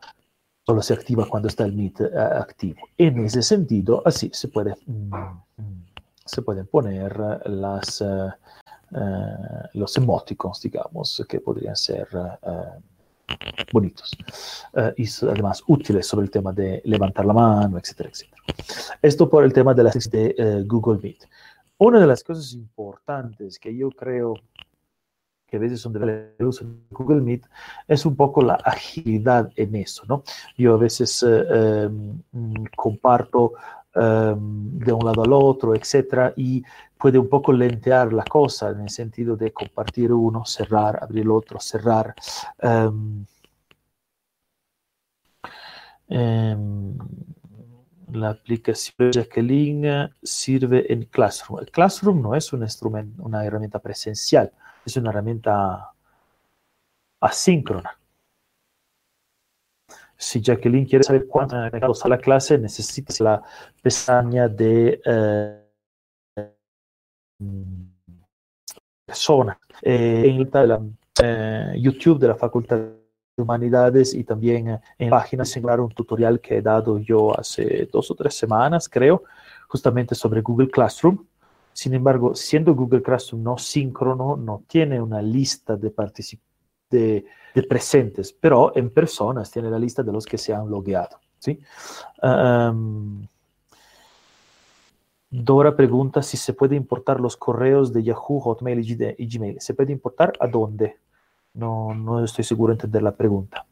Solo 0.65 0.81
se 0.81 0.93
activa 0.93 1.25
cuando 1.27 1.47
está 1.47 1.65
el 1.65 1.73
Meet 1.73 2.01
uh, 2.01 2.17
activo. 2.39 2.81
En 2.97 3.25
ese 3.25 3.41
sentido, 3.41 4.01
así 4.05 4.29
se, 4.33 4.47
puede, 4.47 4.75
mm, 4.85 5.13
se 6.25 6.41
pueden 6.41 6.67
poner 6.67 7.17
las, 7.45 8.01
uh, 8.01 8.29
uh, 8.91 9.67
los 9.73 9.97
emoticons, 9.97 10.61
digamos, 10.61 11.23
que 11.27 11.39
podrían 11.39 11.75
ser 11.75 12.07
bonitos 13.71 14.11
y 14.97 15.07
además 15.25 15.63
útiles 15.65 16.05
sobre 16.05 16.25
el 16.25 16.31
tema 16.31 16.51
de 16.51 16.81
levantar 16.83 17.25
la 17.25 17.33
mano, 17.33 17.77
etcétera, 17.77 18.09
etcétera. 18.09 18.43
Esto 19.01 19.29
por 19.29 19.45
el 19.45 19.53
tema 19.53 19.73
de, 19.73 19.83
las, 19.83 20.09
de 20.09 20.65
Google 20.67 20.99
Meet. 21.01 21.27
Una 21.77 22.01
de 22.01 22.07
las 22.07 22.23
cosas 22.23 22.53
importantes 22.53 23.57
que 23.57 23.75
yo 23.75 23.89
creo 23.89 24.33
que 25.51 25.57
a 25.57 25.59
veces 25.59 25.81
son 25.81 25.91
de 25.91 26.33
uso 26.39 26.63
de 26.63 26.71
Google 26.91 27.19
Meet, 27.19 27.45
es 27.85 28.05
un 28.05 28.15
poco 28.15 28.41
la 28.41 28.53
agilidad 28.53 29.51
en 29.57 29.75
eso, 29.75 30.03
¿no? 30.07 30.23
Yo 30.57 30.75
a 30.75 30.77
veces 30.77 31.21
eh, 31.27 31.83
em, 31.83 32.63
comparto 32.73 33.53
em, 33.93 34.79
de 34.79 34.93
un 34.93 35.03
lado 35.03 35.23
al 35.23 35.33
otro, 35.33 35.75
etcétera, 35.75 36.33
y 36.37 36.63
puede 36.97 37.19
un 37.19 37.27
poco 37.27 37.51
lentear 37.51 38.13
la 38.13 38.23
cosa 38.23 38.69
en 38.69 38.79
el 38.81 38.89
sentido 38.89 39.35
de 39.35 39.51
compartir 39.51 40.13
uno, 40.13 40.45
cerrar, 40.45 41.03
abrir 41.03 41.23
el 41.23 41.31
otro, 41.31 41.59
cerrar. 41.59 42.15
Um, 42.63 43.25
la 48.13 48.29
aplicación 48.29 49.11
Jacqueline 49.11 50.11
sirve 50.21 50.91
en 50.91 51.03
Classroom. 51.05 51.59
El 51.61 51.71
Classroom 51.71 52.21
no 52.21 52.35
es 52.35 52.51
un 52.53 52.61
instrumento, 52.63 53.23
una 53.23 53.45
herramienta 53.45 53.79
presencial, 53.79 54.51
es 54.85 54.97
una 54.97 55.09
herramienta 55.09 55.93
asíncrona. 57.19 57.97
Si 60.17 60.39
Jacqueline 60.39 60.85
quiere 60.85 61.03
saber 61.03 61.25
cuánto 61.27 61.55
han 61.55 61.71
a 61.73 62.07
la 62.07 62.17
clase, 62.19 62.57
necesita 62.57 63.11
la 63.23 63.41
pestaña 63.81 64.47
de 64.47 65.01
eh, 65.03 65.61
persona 69.05 69.59
eh, 69.81 70.23
en 70.27 70.49
la, 70.51 70.81
eh, 71.23 71.73
YouTube 71.79 72.19
de 72.19 72.27
la 72.27 72.35
Facultad 72.35 72.77
de 72.77 73.01
Humanidades 73.37 74.13
y 74.13 74.23
también 74.23 74.79
en 74.99 75.09
la 75.09 75.17
página 75.17 75.43
similar 75.43 75.79
un 75.79 75.89
tutorial 75.89 76.39
que 76.39 76.57
he 76.57 76.61
dado 76.61 76.99
yo 76.99 77.37
hace 77.37 77.89
dos 77.91 78.11
o 78.11 78.15
tres 78.15 78.35
semanas, 78.35 78.87
creo, 78.87 79.23
justamente 79.67 80.13
sobre 80.13 80.41
Google 80.41 80.69
Classroom 80.69 81.25
sin 81.73 81.93
embargo, 81.93 82.35
siendo 82.35 82.75
Google 82.75 83.01
Classroom 83.01 83.43
no 83.43 83.57
síncrono, 83.57 84.35
no 84.35 84.63
tiene 84.67 85.01
una 85.01 85.21
lista 85.21 85.77
de, 85.77 85.91
presentes, 87.67 88.33
pero 88.33 88.75
en 88.75 88.89
personas 88.89 89.51
tiene 89.51 89.69
la 89.69 89.79
lista 89.79 90.03
de 90.03 90.11
los 90.11 90.25
que 90.25 90.37
se 90.37 90.53
han 90.53 90.69
logueado. 90.69 91.19
Dora 95.33 95.77
pregunta 95.77 96.21
si 96.21 96.35
se 96.35 96.53
puede 96.53 96.75
importar 96.75 97.21
los 97.21 97.37
correos 97.37 97.93
de 97.93 98.03
Yahoo, 98.03 98.41
Hotmail 98.41 98.79
y 99.17 99.27
Gmail. 99.27 99.61
¿Se 99.61 99.73
puede 99.73 99.93
importar 99.93 100.33
a 100.41 100.47
dónde? 100.47 100.97
No, 101.53 101.95
no 101.95 102.21
estoy 102.21 102.43
seguro 102.43 102.71
de 102.71 102.75
entender 102.75 103.01
la 103.01 103.15
pregunta. 103.15 103.65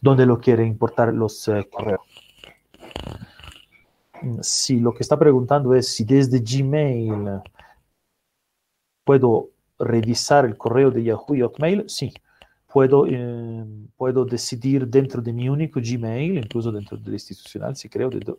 Dónde 0.00 0.26
lo 0.26 0.40
quiere 0.40 0.66
importar 0.66 1.14
los 1.14 1.46
eh, 1.46 1.68
correos. 1.70 2.00
Si 4.42 4.80
lo 4.80 4.92
que 4.92 5.02
está 5.02 5.18
preguntando 5.18 5.74
es 5.74 5.88
si 5.88 6.04
desde 6.04 6.40
Gmail 6.40 7.40
puedo 9.04 9.50
revisar 9.78 10.44
el 10.44 10.56
correo 10.56 10.90
de 10.90 11.02
Yahoo 11.04 11.34
y 11.34 11.40
Hotmail, 11.40 11.84
sí. 11.88 12.12
Puedo, 12.72 13.04
eh, 13.08 13.64
puedo 13.96 14.24
decidir 14.24 14.86
dentro 14.86 15.20
de 15.20 15.32
mi 15.32 15.48
único 15.48 15.80
Gmail, 15.82 16.38
incluso 16.38 16.70
dentro 16.70 16.96
del 16.96 17.14
institucional, 17.14 17.74
si 17.74 17.88
creo, 17.88 18.10
de, 18.10 18.32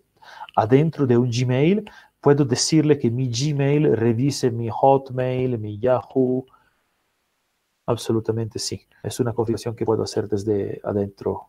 adentro 0.56 1.06
de 1.06 1.18
un 1.18 1.30
Gmail, 1.30 1.84
puedo 2.22 2.46
decirle 2.46 2.98
que 2.98 3.12
mi 3.12 3.30
Gmail 3.30 3.94
revise 3.98 4.50
mi 4.52 4.70
Hotmail, 4.72 5.58
mi 5.60 5.80
Yahoo. 5.80 6.46
Absolutamente 7.88 8.58
sí. 8.60 8.88
Es 9.04 9.20
una 9.20 9.34
configuración 9.34 9.76
que 9.76 9.86
puedo 9.86 10.04
hacer 10.04 10.30
desde 10.30 10.80
adentro. 10.84 11.48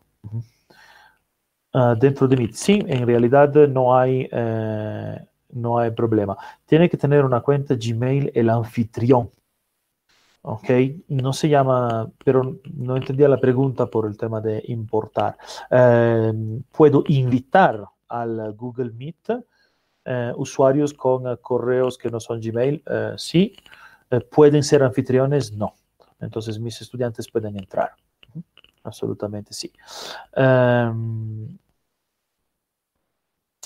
Dentro 1.99 2.27
de 2.27 2.37
Meet. 2.37 2.53
Sí, 2.53 2.83
en 2.87 3.07
realidad 3.07 3.53
no 3.67 3.97
hay, 3.97 4.29
eh, 4.31 5.25
no 5.53 5.79
hay 5.79 5.91
problema. 5.91 6.37
Tiene 6.65 6.89
que 6.89 6.97
tener 6.97 7.25
una 7.25 7.41
cuenta 7.41 7.75
Gmail 7.75 8.31
el 8.33 8.49
anfitrión. 8.49 9.29
Ok, 10.45 10.69
no 11.07 11.31
se 11.31 11.47
llama, 11.47 12.11
pero 12.23 12.59
no 12.73 12.97
entendía 12.97 13.29
la 13.29 13.39
pregunta 13.39 13.85
por 13.85 14.05
el 14.05 14.17
tema 14.17 14.41
de 14.41 14.61
importar. 14.67 15.37
Eh, 15.71 16.33
puedo 16.69 17.03
invitar 17.07 17.81
al 18.09 18.53
Google 18.53 18.91
Meet 18.91 19.29
eh, 20.03 20.33
usuarios 20.35 20.93
con 20.93 21.27
eh, 21.27 21.37
correos 21.41 21.97
que 21.97 22.11
no 22.11 22.19
son 22.19 22.41
Gmail, 22.41 22.83
sí. 23.17 23.55
¿Pueden 24.29 24.63
ser 24.63 24.83
anfitriones? 24.83 25.53
No. 25.53 25.73
Entonces 26.19 26.59
mis 26.59 26.79
estudiantes 26.81 27.31
pueden 27.31 27.57
entrar. 27.57 27.91
Absolutamente 28.83 29.53
sí. 29.53 29.71
Um, 30.35 31.57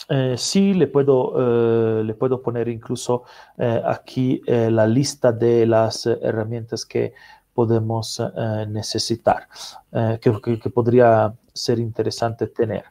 eh, 0.10 0.36
sí, 0.38 0.74
le 0.74 0.88
puedo, 0.88 2.00
eh, 2.00 2.04
le 2.04 2.14
puedo 2.14 2.42
poner 2.42 2.70
incluso 2.70 3.24
eh, 3.58 3.82
aquí 3.86 4.42
la 4.48 4.88
lista 4.88 5.32
de 5.34 5.66
las 5.66 6.06
herramientas 6.06 6.86
que 6.86 7.14
podemos 7.54 8.22
necesitar, 8.68 9.48
que, 9.92 10.42
que, 10.44 10.60
que, 10.60 10.70
podría 10.70 11.34
ser 11.54 11.80
interesante 11.80 12.48
tener. 12.48 12.86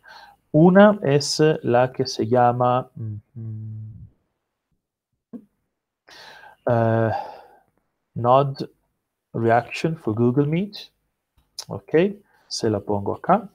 Una 0.50 0.98
es 1.02 1.40
la 1.62 1.92
que 1.92 2.04
se 2.06 2.26
llama 2.26 2.90
Node 8.14 8.68
Reaction 9.32 9.96
for 9.96 10.14
Google 10.14 10.46
Meet. 10.46 10.76
Ok, 11.68 11.94
se 12.48 12.68
la 12.68 12.80
pongo 12.80 13.14
acá. 13.14 13.48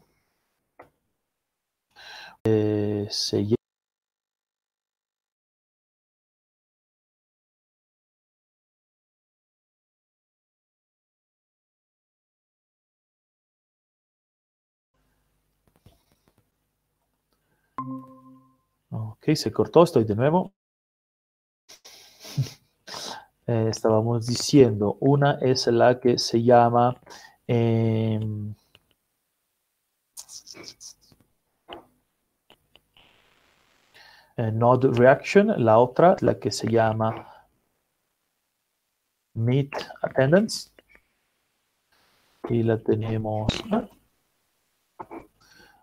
Eh, 2.44 3.08
se 3.10 3.46
se 19.36 19.52
cortó, 19.52 19.84
estoy 19.84 20.04
de 20.06 20.16
nuevo. 20.16 20.54
Eh, 23.48 23.68
estábamos 23.70 24.28
diciendo, 24.28 24.98
una 25.02 25.40
es 25.42 25.68
la 25.68 26.00
que 26.00 26.18
se 26.20 26.44
llama 26.44 26.96
eh, 27.48 28.20
eh, 34.42 34.52
Node 34.52 34.90
Reaction, 34.92 35.54
la 35.64 35.78
otra, 35.78 36.16
la 36.22 36.40
que 36.40 36.52
se 36.52 36.68
llama 36.68 37.28
Meet 39.36 39.72
Attendance. 40.02 40.72
Y 42.50 42.64
la 42.64 42.80
tenemos. 42.80 43.54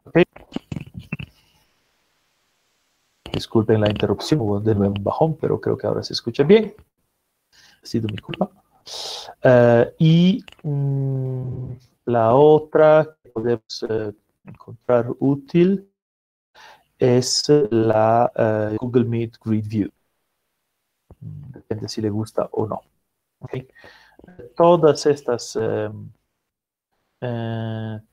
Okay. 0.04 0.24
Disculpen 3.32 3.80
la 3.80 3.90
interrupción, 3.90 4.40
hubo 4.40 4.58
de 4.58 4.74
nuevo 4.74 4.94
un 4.96 5.04
bajón, 5.04 5.36
pero 5.36 5.60
creo 5.60 5.78
que 5.78 5.86
ahora 5.86 6.02
se 6.02 6.14
escucha 6.14 6.42
bien. 6.42 6.74
Ha 7.52 7.86
sido 7.86 8.08
mi 8.08 8.18
culpa. 8.18 8.50
Uh, 9.44 9.84
y 9.98 10.44
mm, 10.64 11.70
la 12.06 12.34
otra 12.34 13.16
que 13.22 13.30
podemos 13.30 13.82
uh, 13.82 14.12
encontrar 14.44 15.06
útil 15.20 15.87
es 16.98 17.44
la 17.70 18.30
uh, 18.34 18.76
Google 18.76 19.04
Meet 19.04 19.38
Grid 19.44 19.66
View. 19.68 19.90
Depende 21.20 21.88
si 21.88 22.00
le 22.00 22.10
gusta 22.10 22.48
o 22.52 22.66
no. 22.66 22.82
Okay. 23.40 23.68
Todas 24.56 25.06
estas, 25.06 25.56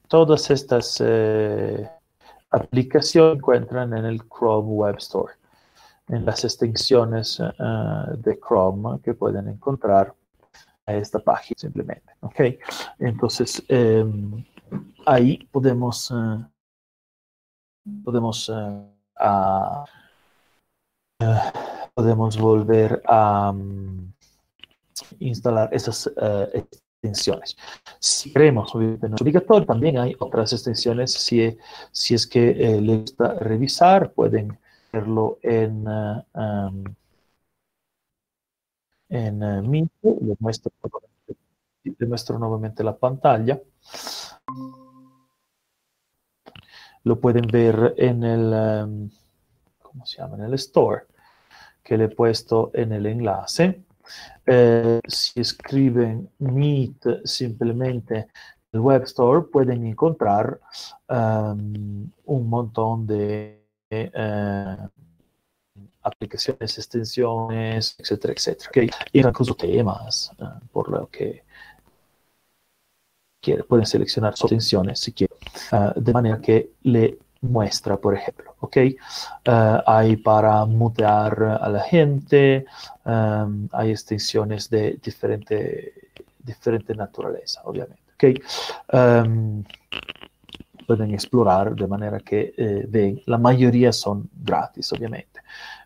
todas 0.08 0.52
estas 0.52 1.02
aplicación 2.52 3.38
encuentran 3.38 3.94
en 3.94 4.06
el 4.06 4.22
Chrome 4.28 4.70
Web 4.70 4.98
Store, 4.98 5.34
en 6.08 6.26
las 6.26 6.44
extensiones 6.44 7.40
de 7.40 8.40
Chrome 8.40 9.00
que 9.02 9.14
pueden 9.14 9.48
encontrar 9.50 10.14
a 10.86 10.94
esta 10.94 11.20
página 11.20 11.58
simplemente. 11.58 12.14
¿ok? 12.22 12.42
Entonces, 13.00 13.64
eh, 13.68 14.06
ahí 15.06 15.48
podemos, 15.52 16.14
podemos, 18.04 18.50
uh, 18.50 18.86
a, 19.18 19.86
podemos 21.94 22.38
volver 22.38 23.02
a 23.08 23.52
um, 23.52 24.12
instalar 25.20 25.74
esas 25.74 26.08
extensiones. 27.06 27.56
Si 28.00 28.32
queremos, 28.32 28.74
obviamente 28.74 29.10
no 29.10 29.16
es 29.16 29.22
obligatorio, 29.22 29.66
también 29.66 29.98
hay 29.98 30.16
otras 30.20 30.54
extensiones, 30.54 31.12
si, 31.12 31.58
si 31.92 32.16
es 32.16 32.28
que 32.28 32.50
eh, 32.50 32.82
les 32.82 33.02
gusta 33.02 33.34
revisar, 33.36 34.12
pueden 34.12 34.58
verlo 34.92 35.38
en, 35.42 35.88
uh, 35.88 36.24
um, 36.34 36.84
en 39.10 39.44
uh, 39.44 39.62
Meet, 39.62 39.92
les 40.22 40.42
muestro, 40.42 40.72
les 41.84 42.10
muestro 42.10 42.40
nuevamente 42.40 42.84
la 42.84 42.96
pantalla. 42.96 43.60
Lo 47.06 47.20
pueden 47.20 47.48
ver 47.48 47.94
en 47.98 48.24
el, 48.24 48.52
um, 48.52 49.10
¿cómo 49.82 50.06
se 50.06 50.18
llama? 50.18 50.36
En 50.36 50.44
el 50.44 50.56
store 50.56 51.04
que 51.84 51.98
le 51.98 52.06
he 52.06 52.10
puesto 52.10 52.72
en 52.74 52.92
el 52.92 53.06
enlace. 53.06 53.84
Eh, 54.46 55.00
si 55.08 55.40
escriben 55.40 56.30
Meet 56.40 57.24
simplemente 57.24 58.28
el 58.72 58.80
Web 58.80 59.04
Store, 59.04 59.44
pueden 59.44 59.86
encontrar 59.86 60.60
um, 61.08 62.10
un 62.26 62.50
montón 62.50 63.06
de 63.06 63.64
eh, 63.92 64.78
aplicaciones, 66.02 66.78
extensiones, 66.78 67.96
etcétera, 68.00 68.34
etcétera. 68.34 68.70
Okay. 68.70 68.90
Y 69.14 69.20
incluso 69.20 69.54
temas, 69.56 70.32
uh, 70.40 70.60
por 70.72 70.90
lo 70.90 71.08
que 71.08 71.45
quiere, 73.46 73.64
pueden 73.64 73.86
seleccionar 73.86 74.32
extensiones 74.32 75.00
si 75.00 75.12
quieren, 75.14 75.38
uh, 75.72 76.00
de 76.00 76.12
manera 76.14 76.40
que 76.42 76.72
le 76.84 77.18
muestra, 77.42 77.98
por 77.98 78.16
ejemplo, 78.16 78.56
¿ok? 78.60 78.78
Uh, 79.48 79.82
hay 79.86 80.18
para 80.18 80.66
mutear 80.66 81.60
a 81.62 81.70
la 81.70 81.82
gente, 81.82 82.66
um, 83.06 83.68
hay 83.72 83.92
extensiones 83.92 84.70
de 84.70 85.00
diferente, 85.04 85.94
diferente 86.40 86.96
naturaleza, 86.96 87.62
obviamente, 87.66 88.04
¿ok? 88.16 88.24
Um, 88.94 89.64
pueden 90.88 91.14
explorar 91.14 91.76
de 91.76 91.88
manera 91.88 92.20
que 92.20 92.54
eh, 92.58 92.86
ven, 92.88 93.22
la 93.26 93.38
mayoría 93.38 93.92
son 93.92 94.30
gratis, 94.34 94.92
obviamente. 94.94 95.42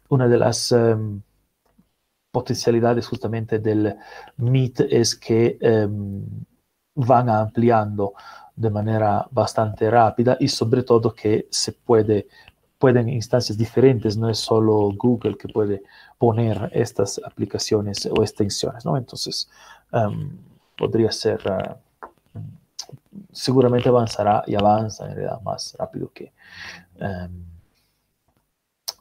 Una 0.09 0.27
de 0.27 0.37
las 0.37 0.71
um, 0.71 1.21
potencialidades 2.31 3.07
justamente 3.07 3.59
del 3.59 3.95
Meet 4.37 4.81
es 4.89 5.15
que 5.15 5.57
van 6.99 7.29
ampliando 7.29 8.13
de 8.55 8.69
manera 8.69 9.25
bastante 9.31 9.89
rápida 9.89 10.35
y 10.39 10.47
sobre 10.49 10.83
todo 10.83 11.13
que 11.13 11.47
se 11.49 11.71
puede, 11.71 12.27
pueden 12.77 13.07
instancias 13.07 13.57
diferentes, 13.57 14.17
no 14.17 14.29
es 14.29 14.39
solo 14.39 14.91
Google 14.97 15.37
que 15.37 15.47
puede 15.47 15.83
poner 16.17 16.69
estas 16.73 17.21
aplicaciones 17.23 18.05
o 18.05 18.21
extensiones, 18.21 18.85
¿no? 18.85 18.97
Entonces, 18.97 19.49
um, 19.93 20.37
podría 20.77 21.11
ser, 21.11 21.39
uh, 21.47 22.39
seguramente 23.31 23.87
avanzará 23.87 24.43
y 24.45 24.55
avanza 24.55 25.05
en 25.05 25.15
realidad 25.15 25.41
más 25.41 25.75
rápido 25.79 26.11
que, 26.11 26.33
um, 26.99 27.58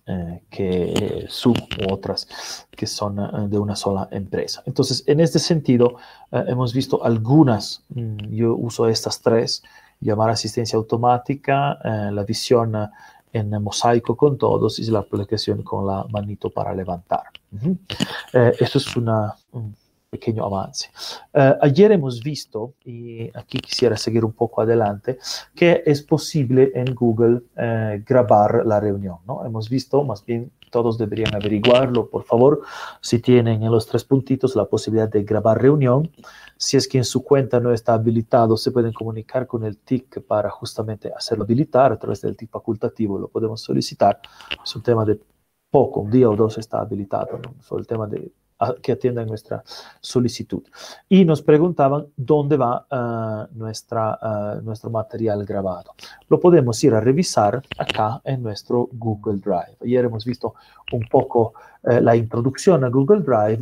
eh, 0.08 0.42
que 0.50 1.26
Zoom 1.28 1.54
u 1.54 1.92
otras 1.92 2.66
que 2.70 2.86
son 2.86 3.18
uh, 3.18 3.48
de 3.48 3.58
una 3.58 3.76
sola 3.76 4.08
empresa. 4.10 4.62
Entonces, 4.66 5.04
en 5.06 5.20
este 5.20 5.38
sentido, 5.38 5.96
uh, 6.30 6.38
hemos 6.46 6.72
visto 6.72 7.04
algunas, 7.04 7.82
mm, 7.90 8.16
yo 8.30 8.54
uso 8.56 8.88
estas 8.88 9.20
tres, 9.20 9.62
llamar 10.00 10.30
asistencia 10.30 10.76
automática, 10.76 11.78
eh, 11.84 12.10
la 12.12 12.24
visión 12.24 12.76
en 13.32 13.62
mosaico 13.62 14.16
con 14.16 14.38
todos 14.38 14.78
y 14.78 14.90
la 14.90 15.00
aplicación 15.00 15.62
con 15.62 15.86
la 15.86 16.04
manito 16.10 16.50
para 16.50 16.74
levantar. 16.74 17.24
Eh, 18.32 18.52
esto 18.60 18.78
es 18.78 18.96
una, 18.96 19.34
un 19.52 19.74
pequeño 20.10 20.44
avance. 20.44 20.90
Eh, 21.32 21.54
ayer 21.60 21.92
hemos 21.92 22.22
visto, 22.22 22.74
y 22.84 23.28
aquí 23.36 23.58
quisiera 23.58 23.96
seguir 23.96 24.24
un 24.24 24.32
poco 24.32 24.62
adelante, 24.62 25.18
que 25.54 25.82
es 25.84 26.02
posible 26.02 26.72
en 26.74 26.94
Google 26.94 27.42
grabar 28.06 28.64
la 28.64 28.80
reunión. 28.80 29.18
¿no? 29.26 29.44
Hemos 29.44 29.68
visto, 29.68 30.02
más 30.04 30.24
bien 30.24 30.50
todos 30.70 30.98
deberían 30.98 31.34
averiguarlo, 31.34 32.08
por 32.08 32.24
favor, 32.24 32.62
si 33.00 33.18
tienen 33.20 33.62
en 33.62 33.72
los 33.72 33.86
tres 33.86 34.04
puntitos 34.04 34.56
la 34.56 34.66
posibilidad 34.66 35.08
de 35.08 35.22
grabar 35.22 35.60
reunión. 35.60 36.10
Si 36.56 36.76
es 36.76 36.88
que 36.88 36.98
en 36.98 37.04
su 37.04 37.22
cuenta 37.22 37.60
no 37.60 37.72
está 37.72 37.94
habilitado, 37.94 38.56
se 38.56 38.70
pueden 38.70 38.92
comunicar 38.92 39.46
con 39.46 39.64
el 39.64 39.78
TIC 39.78 40.22
para 40.26 40.50
justamente 40.50 41.12
hacerlo 41.12 41.44
habilitar 41.44 41.92
a 41.92 41.98
través 41.98 42.20
del 42.20 42.36
TIC 42.36 42.50
facultativo, 42.50 43.18
lo 43.18 43.28
podemos 43.28 43.60
solicitar. 43.62 44.20
Es 44.62 44.74
un 44.74 44.82
tema 44.82 45.04
de 45.04 45.20
poco, 45.70 46.00
un 46.00 46.10
día 46.10 46.28
o 46.28 46.36
dos 46.36 46.58
está 46.58 46.80
habilitado, 46.80 47.38
¿no? 47.38 47.78
el 47.78 47.86
tema 47.86 48.06
de 48.06 48.32
que 48.82 48.92
atiendan 48.92 49.26
nuestra 49.26 49.62
solicitud. 50.00 50.62
Y 51.08 51.24
nos 51.24 51.42
preguntaban 51.42 52.06
dónde 52.16 52.56
va 52.56 52.86
uh, 52.90 53.58
nuestra, 53.58 54.18
uh, 54.20 54.62
nuestro 54.62 54.90
material 54.90 55.44
grabado. 55.44 55.94
Lo 56.28 56.40
podemos 56.40 56.82
ir 56.84 56.94
a 56.94 57.00
revisar 57.00 57.62
acá 57.78 58.20
en 58.24 58.42
nuestro 58.42 58.88
Google 58.92 59.38
Drive. 59.38 59.76
Ayer 59.82 60.04
hemos 60.04 60.24
visto 60.24 60.54
un 60.92 61.06
poco 61.08 61.54
uh, 61.82 62.00
la 62.00 62.16
introducción 62.16 62.84
a 62.84 62.88
Google 62.88 63.20
Drive. 63.20 63.60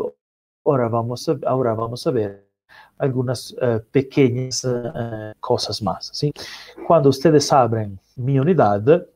Ahora 0.65 0.89
vamos 0.89 1.29
a, 1.29 1.37
ahora 1.47 1.75
vamos 1.75 2.07
a 2.07 2.11
ver 2.11 2.47
algunas 2.99 3.55
pequeñas 3.93 4.67
cosas 5.39 5.83
más. 5.83 6.11
¿sí? 6.13 6.33
Cuando 6.87 7.11
ustedes 7.11 7.53
abren 7.53 8.01
mi 8.17 8.39
unidad, 8.39 9.07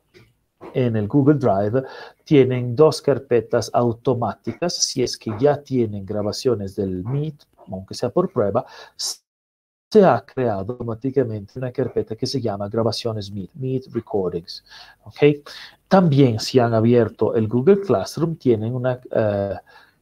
en 0.74 0.96
el 0.96 1.08
Google 1.08 1.38
Drive 1.38 1.82
tienen 2.24 2.76
dos 2.76 3.02
carpetas 3.02 3.70
automáticas, 3.72 4.74
si 4.74 5.02
es 5.02 5.16
que 5.16 5.32
ya 5.38 5.62
tienen 5.62 6.04
grabaciones 6.04 6.76
del 6.76 7.04
Meet, 7.04 7.44
aunque 7.70 7.94
sea 7.94 8.10
por 8.10 8.32
prueba, 8.32 8.64
se 8.96 10.04
ha 10.04 10.24
creado 10.24 10.72
automáticamente 10.72 11.58
una 11.58 11.72
carpeta 11.72 12.14
que 12.14 12.26
se 12.26 12.40
llama 12.40 12.68
grabaciones 12.68 13.32
Meet, 13.32 13.50
Meet 13.54 13.86
Recordings. 13.92 14.64
¿okay? 15.04 15.42
También 15.88 16.38
si 16.38 16.60
han 16.60 16.74
abierto 16.74 17.34
el 17.34 17.48
Google 17.48 17.80
Classroom, 17.80 18.36
tienen 18.36 18.72
una 18.74 19.00
uh, 19.10 19.56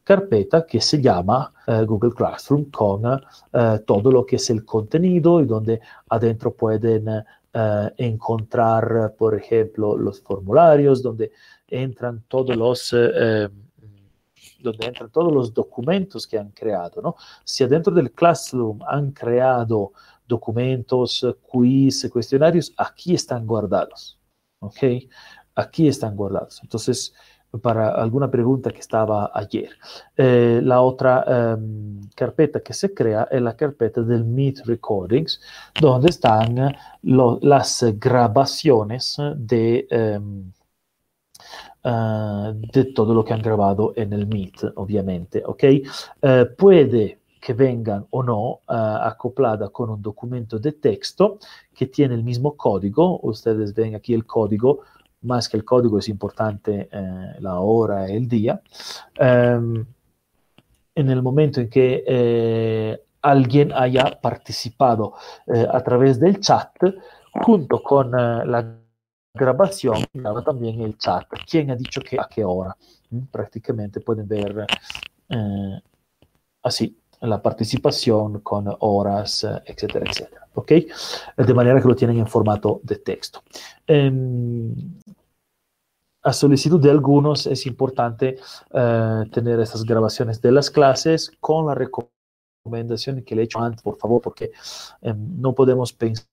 carpeta 0.04 0.66
que 0.66 0.80
se 0.82 1.00
llama 1.00 1.52
uh, 1.66 1.86
Google 1.86 2.12
Classroom 2.12 2.70
con 2.70 3.06
uh, 3.06 3.18
todo 3.86 4.12
lo 4.12 4.26
que 4.26 4.36
es 4.36 4.50
el 4.50 4.64
contenido 4.66 5.40
y 5.40 5.46
donde 5.46 5.80
adentro 6.10 6.52
pueden 6.52 7.24
Uh, 7.58 7.90
encontrar, 7.96 9.16
por 9.18 9.34
ejemplo, 9.34 9.96
los 9.96 10.20
formularios 10.20 11.02
donde 11.02 11.32
entran 11.66 12.22
todos 12.28 12.54
los, 12.54 12.92
uh, 12.92 13.50
donde 14.60 14.86
entran 14.86 15.10
todos 15.10 15.32
los 15.32 15.52
documentos 15.52 16.24
que 16.24 16.38
han 16.38 16.50
creado. 16.50 17.02
¿no? 17.02 17.16
Si 17.42 17.64
adentro 17.64 17.92
del 17.92 18.12
Classroom 18.12 18.78
han 18.86 19.10
creado 19.10 19.92
documentos, 20.28 21.26
quiz, 21.50 22.08
cuestionarios, 22.12 22.72
aquí 22.76 23.14
están 23.14 23.44
guardados. 23.44 24.20
¿Ok? 24.60 25.08
Aquí 25.56 25.88
están 25.88 26.14
guardados. 26.14 26.60
Entonces, 26.62 27.12
para 27.62 27.90
alguna 27.90 28.30
pregunta 28.30 28.70
que 28.70 28.80
estaba 28.80 29.30
ayer. 29.34 29.70
Eh, 30.16 30.60
la 30.62 30.82
otra 30.82 31.56
um, 31.56 32.00
carpeta 32.14 32.60
que 32.60 32.74
se 32.74 32.92
crea 32.92 33.26
es 33.30 33.40
la 33.40 33.56
carpeta 33.56 34.02
del 34.02 34.24
Meet 34.24 34.66
Recordings, 34.66 35.40
donde 35.80 36.10
están 36.10 36.74
lo, 37.02 37.38
las 37.42 37.84
grabaciones 37.98 39.16
de, 39.36 39.86
um, 40.20 40.52
uh, 41.84 42.52
de 42.72 42.84
todo 42.94 43.14
lo 43.14 43.24
que 43.24 43.32
han 43.32 43.42
grabado 43.42 43.92
en 43.96 44.12
el 44.12 44.26
Meet, 44.26 44.72
obviamente. 44.76 45.42
¿okay? 45.46 45.82
Uh, 46.22 46.54
puede 46.56 47.18
que 47.40 47.54
vengan 47.54 48.04
o 48.10 48.22
no 48.22 48.60
uh, 48.68 48.98
acoplada 49.02 49.70
con 49.70 49.90
un 49.90 50.02
documento 50.02 50.58
de 50.58 50.72
texto 50.72 51.38
que 51.74 51.86
tiene 51.86 52.14
el 52.14 52.24
mismo 52.24 52.56
código. 52.56 53.20
Ustedes 53.22 53.72
ven 53.74 53.94
aquí 53.94 54.12
el 54.12 54.26
código 54.26 54.80
más 55.22 55.48
que 55.48 55.56
el 55.56 55.64
código 55.64 55.98
es 55.98 56.08
importante 56.08 56.88
eh, 56.90 57.36
la 57.40 57.60
hora 57.60 58.10
y 58.10 58.16
el 58.16 58.28
día. 58.28 58.60
Um, 59.18 59.84
en 60.94 61.10
el 61.10 61.22
momento 61.22 61.60
en 61.60 61.68
que 61.70 62.04
eh, 62.06 63.00
alguien 63.22 63.72
haya 63.72 64.18
participado 64.20 65.14
eh, 65.46 65.66
a 65.70 65.80
través 65.80 66.18
del 66.18 66.40
chat, 66.40 66.70
junto 67.32 67.82
con 67.82 68.08
eh, 68.08 68.44
la 68.46 68.74
grabación, 69.34 70.04
graba 70.12 70.42
también 70.42 70.80
el 70.80 70.96
chat. 70.98 71.26
¿Quién 71.48 71.70
ha 71.70 71.76
dicho 71.76 72.00
que 72.00 72.18
a 72.18 72.28
qué 72.28 72.44
hora? 72.44 72.76
¿Mm? 73.10 73.26
Prácticamente 73.30 74.00
pueden 74.00 74.26
ver 74.26 74.66
eh, 75.28 75.80
así 76.62 76.96
la 77.20 77.42
participación 77.42 78.40
con 78.40 78.68
horas, 78.80 79.44
etcétera, 79.64 80.06
etcétera. 80.08 80.46
¿Ok? 80.54 80.72
De 81.36 81.54
manera 81.54 81.80
que 81.80 81.88
lo 81.88 81.94
tienen 81.94 82.18
en 82.18 82.26
formato 82.26 82.80
de 82.82 82.96
texto. 82.96 83.42
Um, 83.88 84.98
a 86.22 86.32
solicitud 86.32 86.80
de 86.80 86.90
algunos 86.90 87.46
es 87.46 87.66
importante 87.66 88.36
uh, 88.72 89.28
tener 89.30 89.60
estas 89.60 89.84
grabaciones 89.84 90.40
de 90.40 90.52
las 90.52 90.70
clases 90.70 91.32
con 91.40 91.66
la 91.66 91.74
recomendación 91.74 93.22
que 93.22 93.34
le 93.34 93.42
he 93.42 93.44
hecho 93.44 93.60
antes, 93.60 93.82
por 93.82 93.96
favor, 93.96 94.20
porque 94.20 94.50
um, 95.02 95.40
no 95.40 95.54
podemos 95.54 95.92
pensar 95.92 96.26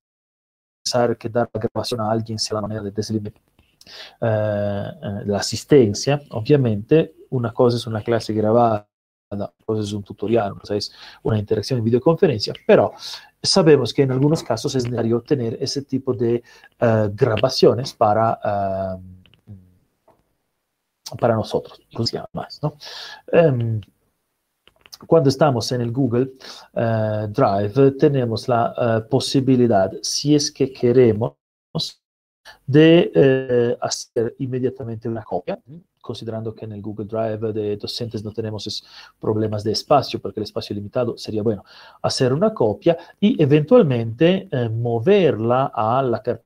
que 1.18 1.30
dar 1.30 1.50
la 1.54 1.62
grabación 1.62 2.02
a 2.02 2.12
alguien 2.12 2.40
sea 2.40 2.56
la 2.56 2.62
manera 2.62 2.82
de 2.82 2.92
deslimitar 2.92 3.42
uh, 4.22 4.26
uh, 4.26 5.26
la 5.26 5.38
asistencia. 5.38 6.22
Obviamente, 6.32 7.16
una 7.30 7.54
cosa 7.54 7.78
es 7.78 7.88
una 7.88 8.02
clase 8.02 8.34
grabada 8.34 8.88
es 9.80 9.94
un 9.94 10.04
tutorial, 10.04 10.54
o 10.62 10.66
sea, 10.66 10.78
es 10.78 10.92
una 11.24 11.38
interacción 11.38 11.80
en 11.80 11.86
videoconferencia, 11.86 12.54
pero 12.66 12.94
sabemos 13.42 13.94
que 13.94 14.04
en 14.04 14.12
algunos 14.12 14.44
casos 14.44 14.76
es 14.76 14.84
necesario 14.86 15.22
tener 15.22 15.58
ese 15.60 15.82
tipo 15.82 16.14
de 16.14 16.44
uh, 16.82 17.10
grabaciones 17.14 17.94
para, 17.94 18.40
uh, 18.44 19.02
para 21.20 21.36
nosotros, 21.36 21.82
más, 22.34 22.60
¿no? 22.64 22.78
Um, 23.32 23.82
cuando 25.08 25.30
estamos 25.30 25.72
en 25.72 25.82
el 25.82 25.92
Google 25.92 26.32
uh, 26.74 27.28
Drive, 27.28 27.92
tenemos 28.00 28.48
la 28.48 29.06
posibilidad, 29.10 29.92
si 30.02 30.36
es 30.36 30.52
que 30.52 30.72
queremos, 30.72 31.36
de 32.68 33.76
hacer 33.82 34.36
inmediatamente 34.40 35.10
una 35.10 35.24
copia 35.24 35.60
considerando 36.00 36.54
que 36.54 36.66
en 36.66 36.74
el 36.74 36.82
Google 36.84 37.08
Drive 37.08 37.52
de 37.52 37.78
docentes 37.78 38.24
no 38.24 38.32
tenemos 38.32 38.86
problemas 39.20 39.64
de 39.64 39.72
espacio, 39.72 40.22
porque 40.22 40.40
el 40.40 40.44
espacio 40.44 40.76
limitado 40.76 41.18
sería 41.18 41.42
bueno 41.42 41.66
hacer 42.04 42.32
una 42.32 42.54
copia 42.54 42.96
y 43.20 43.42
eventualmente 43.42 44.48
moverla 44.72 45.72
a 45.74 46.04
la 46.04 46.22
carpeta 46.22 46.45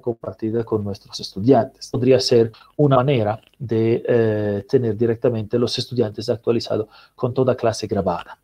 compartida 0.00 0.64
con 0.64 0.84
nuestros 0.84 1.18
estudiantes. 1.20 1.90
Podría 1.90 2.20
ser 2.20 2.52
una 2.76 2.96
manera 2.96 3.40
de 3.58 4.02
eh, 4.06 4.64
tener 4.68 4.96
directamente 4.96 5.58
los 5.58 5.76
estudiantes 5.78 6.28
actualizados 6.28 6.88
con 7.14 7.34
toda 7.34 7.56
clase 7.56 7.86
grabada. 7.86 8.38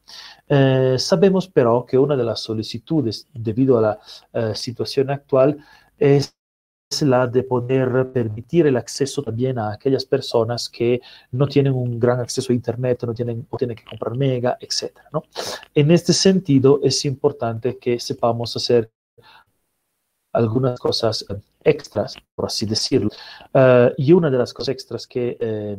Eh, 0.48 0.96
sabemos 0.98 1.48
pero 1.48 1.84
que 1.86 1.98
una 1.98 2.16
de 2.16 2.24
las 2.24 2.40
solicitudes 2.40 3.28
debido 3.32 3.78
a 3.78 3.80
la 3.80 3.98
eh, 4.32 4.54
situación 4.54 5.10
actual 5.10 5.58
es 5.98 6.34
la 7.02 7.26
de 7.26 7.42
poder 7.42 8.10
permitir 8.12 8.66
el 8.66 8.78
acceso 8.78 9.22
también 9.22 9.58
a 9.58 9.72
aquellas 9.72 10.06
personas 10.06 10.70
que 10.70 11.02
no 11.32 11.46
tienen 11.46 11.74
un 11.74 12.00
gran 12.00 12.18
acceso 12.18 12.50
a 12.50 12.56
Internet, 12.56 13.04
no 13.04 13.12
tienen 13.12 13.46
o 13.50 13.58
tienen 13.58 13.76
que 13.76 13.84
comprar 13.84 14.16
mega, 14.16 14.56
etc. 14.58 14.96
¿no? 15.12 15.22
En 15.74 15.90
este 15.90 16.14
sentido, 16.14 16.80
es 16.82 17.04
importante 17.04 17.76
que 17.76 18.00
sepamos 18.00 18.56
hacer 18.56 18.90
algunas 20.38 20.78
cosas 20.78 21.24
extras, 21.64 22.14
por 22.34 22.46
así 22.46 22.64
decirlo. 22.64 23.10
Uh, 23.52 23.90
y 23.96 24.12
una 24.12 24.30
de 24.30 24.38
las 24.38 24.52
cosas 24.52 24.72
extras 24.72 25.06
que 25.06 25.36
eh, 25.40 25.76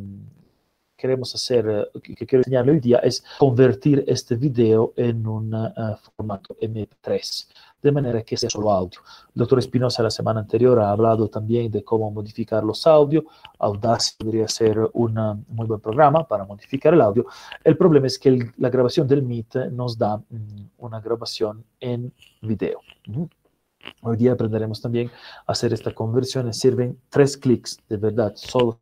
queremos 0.98 1.34
hacer, 1.34 1.90
que, 2.04 2.14
que, 2.14 2.26
quiero 2.26 2.42
enseñarle 2.42 2.74
hoy 2.74 2.80
día, 2.82 2.98
es 2.98 3.24
convertir 3.38 4.04
este 4.06 4.36
video 4.36 4.94
en 4.98 5.26
un 5.26 5.54
uh, 5.54 5.96
formato 6.16 6.58
MP3 6.62 7.48
de 7.82 7.92
manera 7.94 8.22
que 8.24 8.36
sea 8.36 8.50
solo 8.50 8.70
audio. 8.72 9.00
El 9.34 9.40
doctor 9.40 9.60
Espinosa 9.60 10.04
la 10.04 10.12
semana 10.12 10.42
anterior 10.42 10.78
ha 10.80 10.92
hablado 10.92 11.30
también 11.30 11.72
de 11.72 11.82
cómo 11.82 12.12
modificar 12.12 12.62
los 12.62 12.86
audios. 12.86 13.24
Audacity 13.58 14.26
podría 14.26 14.48
ser 14.50 14.78
un 14.92 15.46
muy 15.48 15.66
buen 15.66 15.80
programa 15.80 16.28
para 16.28 16.44
modificar 16.44 16.94
el 16.94 17.00
audio. 17.00 17.26
El 17.64 17.78
problema 17.78 18.08
es 18.08 18.20
que 18.20 18.28
el, 18.28 18.52
la 18.58 18.70
grabación 18.70 19.08
del 19.08 19.24
Meet 19.24 19.72
nos 19.72 19.98
da 19.98 20.18
mm, 20.18 20.70
una 20.80 21.00
grabación 21.00 21.64
en 21.80 22.12
video. 22.42 22.82
Mm. 23.08 23.39
Hoy 24.02 24.18
día 24.18 24.34
aprenderemos 24.34 24.82
también 24.82 25.10
a 25.48 25.52
hacer 25.54 25.74
esta 25.74 25.94
conversión. 25.94 26.54
Sirven 26.54 27.00
tres 27.10 27.38
clics, 27.38 27.78
de 27.90 27.98
verdad, 27.98 28.34
solo 28.36 28.82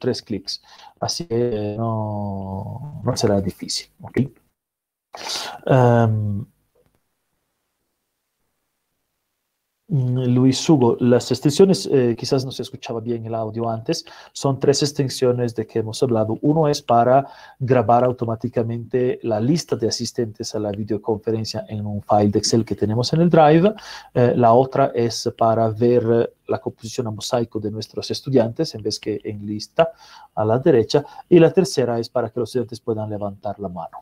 tres 0.00 0.22
clics. 0.22 0.62
Así 1.00 1.26
que 1.26 1.74
no, 1.78 3.02
no 3.04 3.16
será 3.16 3.40
difícil. 3.40 3.88
Um, 5.66 6.46
Mm, 6.46 6.46
Luis 9.88 10.68
Hugo, 10.68 10.96
las 10.98 11.30
extensiones, 11.30 11.88
eh, 11.92 12.16
quizás 12.18 12.44
no 12.44 12.50
se 12.50 12.62
escuchaba 12.62 13.00
bien 13.00 13.24
el 13.24 13.36
audio 13.36 13.70
antes, 13.70 14.04
son 14.32 14.58
tres 14.58 14.82
extensiones 14.82 15.54
de 15.54 15.64
que 15.64 15.78
hemos 15.78 16.02
hablado. 16.02 16.38
Uno 16.42 16.66
es 16.66 16.82
para 16.82 17.28
grabar 17.60 18.02
automáticamente 18.02 19.20
la 19.22 19.38
lista 19.38 19.76
de 19.76 19.86
asistentes 19.86 20.56
a 20.56 20.58
la 20.58 20.72
videoconferencia 20.72 21.64
en 21.68 21.86
un 21.86 22.02
file 22.02 22.30
de 22.30 22.38
Excel 22.40 22.64
que 22.64 22.74
tenemos 22.74 23.12
en 23.12 23.20
el 23.20 23.30
Drive. 23.30 23.74
Eh, 24.12 24.32
la 24.36 24.54
otra 24.54 24.90
es 24.92 25.32
para 25.38 25.68
ver 25.68 26.34
la 26.48 26.58
composición 26.58 27.06
a 27.06 27.12
mosaico 27.12 27.60
de 27.60 27.70
nuestros 27.70 28.10
estudiantes 28.10 28.74
en 28.74 28.82
vez 28.82 28.98
que 28.98 29.20
en 29.22 29.46
lista 29.46 29.92
a 30.34 30.44
la 30.44 30.58
derecha. 30.58 31.04
Y 31.28 31.38
la 31.38 31.52
tercera 31.52 32.00
es 32.00 32.08
para 32.08 32.30
que 32.30 32.40
los 32.40 32.48
estudiantes 32.48 32.80
puedan 32.80 33.08
levantar 33.08 33.60
la 33.60 33.68
mano. 33.68 33.98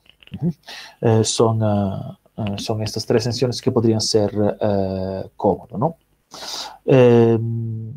Eh, 1.02 1.24
son... 1.24 1.62
Ah, 1.62 2.18
eh, 2.36 2.58
son 2.58 2.82
estas 2.82 3.06
tres 3.06 3.22
extensiones 3.22 3.62
que 3.62 3.70
podrían 3.70 4.00
ser 4.00 4.32
eh, 4.60 5.30
cómodos, 5.36 5.78
¿no? 5.78 5.96
Em, 6.84 7.94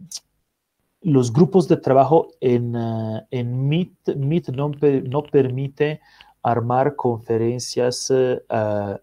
los 1.02 1.32
grupos 1.32 1.68
de 1.68 1.78
trabajo 1.78 2.28
en, 2.40 2.76
uh, 2.76 3.22
en 3.32 3.68
Meet, 3.68 4.16
Meet 4.16 4.50
no, 4.50 4.72
no, 5.06 5.24
permite 5.24 6.02
armar 6.44 6.96
conferencias, 6.96 8.10
uh, 8.12 8.98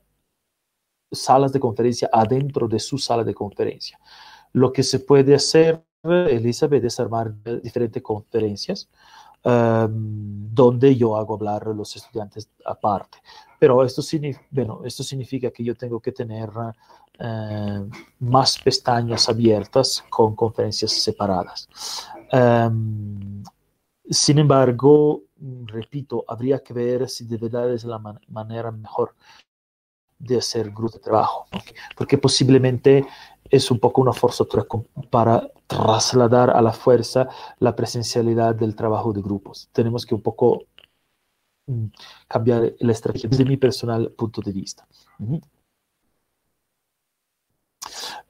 salas 1.10 1.52
de 1.52 1.60
conferencia 1.60 2.10
adentro 2.12 2.68
de 2.68 2.78
su 2.78 2.98
sala 2.98 3.24
de 3.24 3.34
conferencia. 3.34 3.98
Lo 4.52 4.72
que 4.72 4.82
se 4.82 5.00
puede 5.00 5.34
hacer, 5.34 5.82
Elizabeth, 6.02 6.84
es 6.84 7.00
armar 7.00 7.32
diferentes 7.62 8.02
conferencias 8.02 8.88
um, 9.44 10.54
donde 10.54 10.96
yo 10.96 11.16
hago 11.16 11.34
hablar 11.34 11.68
a 11.68 11.72
los 11.72 11.94
estudiantes 11.96 12.48
aparte 12.64 13.18
pero 13.64 13.82
esto, 13.82 14.02
bueno, 14.50 14.82
esto 14.84 15.02
significa 15.02 15.50
que 15.50 15.64
yo 15.64 15.74
tengo 15.74 15.98
que 15.98 16.12
tener 16.12 16.50
eh, 17.18 17.88
más 18.18 18.58
pestañas 18.58 19.26
abiertas 19.30 20.04
con 20.10 20.36
conferencias 20.36 20.92
separadas. 20.92 21.66
Um, 22.30 23.42
sin 24.10 24.38
embargo, 24.38 25.22
repito, 25.64 26.26
habría 26.28 26.62
que 26.62 26.74
ver 26.74 27.08
si 27.08 27.24
de 27.24 27.38
verdad 27.38 27.72
es 27.72 27.84
la 27.84 27.98
man 27.98 28.20
manera 28.28 28.70
mejor 28.70 29.14
de 30.18 30.36
hacer 30.36 30.70
grupo 30.70 30.98
de 30.98 31.04
trabajo, 31.04 31.46
porque, 31.50 31.74
porque 31.96 32.18
posiblemente 32.18 33.06
es 33.48 33.70
un 33.70 33.78
poco 33.78 34.02
una 34.02 34.12
forzatura 34.12 34.66
para 35.10 35.48
trasladar 35.66 36.50
a 36.50 36.60
la 36.62 36.72
fuerza 36.72 37.28
la 37.58 37.74
presencialidad 37.74 38.54
del 38.54 38.74
trabajo 38.74 39.12
de 39.12 39.22
grupos. 39.22 39.68
Tenemos 39.72 40.04
que 40.06 40.14
un 40.14 40.22
poco 40.22 40.66
Mm, 41.66 41.86
cambiare 42.28 42.76
la 42.80 42.92
estrategia 42.92 43.28
desde 43.28 43.44
mi 43.46 43.56
personal 43.56 44.10
punto 44.12 44.42
de 44.42 44.52
vista. 44.52 44.86
Uh 45.18 45.26
-huh. 45.26 45.40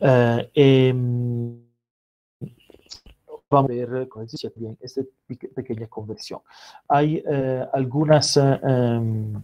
uh, 0.00 0.50
e, 0.54 0.92
vamos 3.50 3.70
a 3.70 3.74
ver 3.74 4.08
cómo 4.08 4.26
se 4.28 4.52
bien 4.56 4.76
esta 4.80 5.02
pequeña 5.54 5.88
conversión. 5.88 6.40
Hay 6.88 7.22
uh, 7.26 7.66
algunas 7.72 8.36
um, 8.36 9.42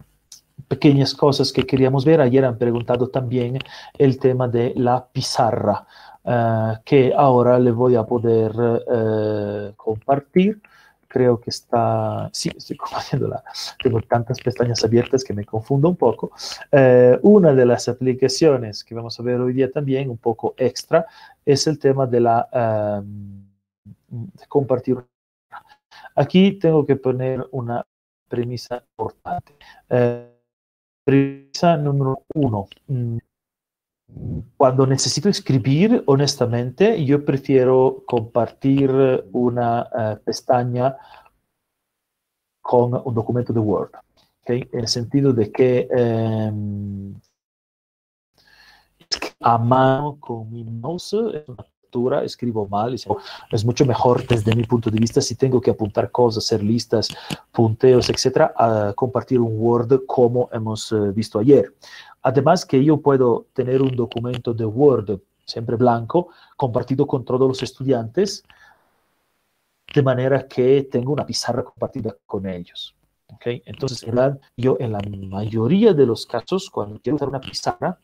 pequeñas 0.67 1.13
cosas 1.13 1.51
que 1.51 1.65
queríamos 1.65 2.05
ver. 2.05 2.21
Ayer 2.21 2.45
han 2.45 2.57
preguntado 2.57 3.09
también 3.09 3.59
el 3.97 4.17
tema 4.19 4.47
de 4.47 4.73
la 4.75 5.05
pizarra, 5.05 5.85
uh, 6.25 6.81
que 6.85 7.13
ahora 7.15 7.59
le 7.59 7.71
voy 7.71 7.95
a 7.95 8.03
poder 8.03 8.51
uh, 8.55 9.73
compartir 9.75 10.61
creo 11.11 11.41
que 11.41 11.49
está, 11.49 12.29
sí, 12.31 12.49
estoy 12.55 12.77
compartiéndola, 12.83 13.43
tengo 13.83 14.01
tantas 14.01 14.39
pestañas 14.39 14.83
abiertas 14.83 15.23
que 15.23 15.33
me 15.33 15.45
confundo 15.45 15.89
un 15.89 15.97
poco. 15.97 16.31
Eh, 16.71 17.19
una 17.23 17.53
de 17.53 17.65
las 17.65 17.89
aplicaciones 17.89 18.83
que 18.83 18.95
vamos 18.95 19.19
a 19.19 19.23
ver 19.23 19.41
hoy 19.41 19.53
día 19.53 19.69
también, 19.69 20.09
un 20.09 20.17
poco 20.17 20.55
extra, 20.57 21.05
es 21.45 21.67
el 21.67 21.77
tema 21.79 22.07
de 22.07 22.19
la 22.21 23.03
compartir. 24.47 24.97
Aquí 26.15 26.53
tengo 26.53 26.85
que 26.85 26.95
poner 26.95 27.45
una 27.51 27.85
premisa 28.27 28.83
importante. 28.97 29.53
Eh, 29.89 30.27
premisa 31.03 31.77
número 31.77 32.23
uno. 32.33 32.67
Mm, 32.87 33.17
cuando 34.57 34.85
necesito 34.85 35.29
escribir, 35.29 36.03
honestamente, 36.05 37.03
yo 37.03 37.23
prefiero 37.25 38.03
compartir 38.05 38.91
una 39.31 39.87
uh, 39.91 40.23
pestaña 40.23 40.97
con 42.61 43.01
un 43.03 43.13
documento 43.13 43.51
de 43.51 43.59
Word, 43.59 43.91
¿okay? 44.41 44.67
en 44.71 44.79
el 44.79 44.87
sentido 44.87 45.33
de 45.33 45.51
que 45.51 45.87
eh, 45.93 46.51
a 49.39 49.57
mano 49.57 50.17
con 50.19 50.51
mi 50.51 50.63
mouse 50.63 51.13
es 51.13 51.49
una 51.49 51.65
lectura, 51.81 52.23
escribo 52.23 52.67
mal, 52.67 52.93
es 52.93 53.65
mucho 53.65 53.85
mejor 53.85 54.25
desde 54.27 54.55
mi 54.55 54.63
punto 54.63 54.89
de 54.89 54.99
vista 54.99 55.21
si 55.21 55.35
tengo 55.35 55.59
que 55.59 55.71
apuntar 55.71 56.11
cosas, 56.11 56.45
hacer 56.45 56.63
listas, 56.63 57.09
punteos, 57.51 58.09
etcétera, 58.09 58.53
a 58.55 58.93
compartir 58.95 59.39
un 59.39 59.59
Word 59.59 60.05
como 60.05 60.49
hemos 60.53 60.91
uh, 60.91 61.11
visto 61.11 61.39
ayer. 61.39 61.73
Además 62.23 62.65
que 62.65 62.83
yo 62.83 63.01
puedo 63.01 63.47
tener 63.53 63.81
un 63.81 63.95
documento 63.95 64.53
de 64.53 64.65
Word, 64.65 65.19
siempre 65.45 65.75
blanco, 65.75 66.29
compartido 66.55 67.07
con 67.07 67.25
todos 67.25 67.47
los 67.47 67.63
estudiantes, 67.63 68.43
de 69.93 70.03
manera 70.03 70.47
que 70.47 70.83
tengo 70.83 71.11
una 71.13 71.25
pizarra 71.25 71.63
compartida 71.63 72.15
con 72.25 72.45
ellos. 72.47 72.95
¿okay? 73.33 73.61
Entonces, 73.65 74.05
yo 74.55 74.77
en 74.79 74.91
la 74.91 74.99
mayoría 75.27 75.93
de 75.93 76.05
los 76.05 76.25
casos, 76.25 76.69
cuando 76.69 76.99
quiero 76.99 77.15
usar 77.15 77.29
una 77.29 77.41
pizarra, 77.41 77.99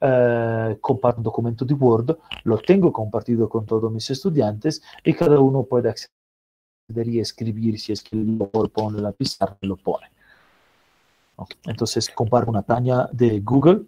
eh, 0.00 0.78
comparto 0.80 1.18
un 1.18 1.24
documento 1.24 1.64
de 1.64 1.74
Word, 1.74 2.16
lo 2.44 2.58
tengo 2.58 2.92
compartido 2.92 3.48
con 3.48 3.66
todos 3.66 3.92
mis 3.92 4.08
estudiantes 4.10 4.82
y 5.04 5.12
cada 5.12 5.38
uno 5.38 5.64
puede 5.64 5.90
acceder 5.90 7.06
y 7.06 7.20
escribir 7.20 7.78
si 7.78 7.92
es 7.92 8.02
que 8.02 8.16
lo 8.16 8.48
pone 8.48 9.00
la 9.00 9.12
pizarra, 9.12 9.58
lo 9.60 9.76
pone. 9.76 10.06
Entonces 11.64 12.08
comparto 12.10 12.50
una 12.50 12.62
taña 12.62 13.06
de 13.12 13.40
Google 13.40 13.86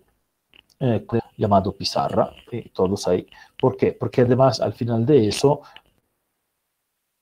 eh, 0.81 1.07
llamado 1.37 1.77
Pizarra 1.77 2.33
y 2.51 2.69
todos 2.71 3.07
ahí. 3.07 3.27
¿Por 3.59 3.77
qué? 3.77 3.93
Porque 3.93 4.23
además 4.23 4.61
al 4.61 4.73
final 4.73 5.07
de 5.07 5.29
eso, 5.29 5.63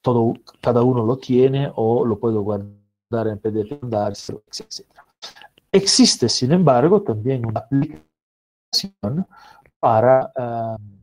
todo, 0.03 0.35
cada 0.61 0.83
uno 0.83 1.05
lo 1.05 1.19
tiene 1.19 1.71
o 1.75 2.05
lo 2.07 2.19
puedo 2.19 2.41
guardar 2.43 3.29
en 3.29 3.39
PDF, 3.39 3.73
etc. 3.83 4.87
Existe, 5.73 6.29
sin 6.29 6.53
embargo, 6.53 7.03
también 7.03 7.45
una 7.47 7.61
aplicación 7.61 8.07
para, 9.79 10.33
um, 10.37 10.99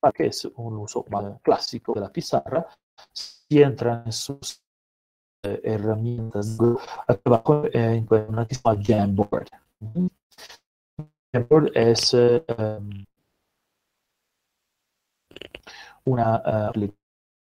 para 0.00 0.12
que 0.12 0.26
es 0.26 0.44
un 0.44 0.76
uso 0.76 1.04
más 1.10 1.40
clásico 1.40 1.94
de 1.94 2.00
la 2.00 2.12
pizarra. 2.12 2.66
Si 3.12 3.62
entran 3.62 4.02
en 4.06 4.12
sus 4.12 4.62
eh, 4.62 4.69
herramientas 5.42 6.58
abajo 7.24 7.64
eh, 7.72 7.94
encuentran 7.94 8.34
una 8.34 8.46
que 8.46 8.54
se 8.54 8.62
llama 8.62 8.82
Jamboard. 8.82 9.48
Jamboard 11.32 11.70
es 11.74 12.14
um, 12.14 13.04
una 16.04 16.42
uh, 16.44 16.70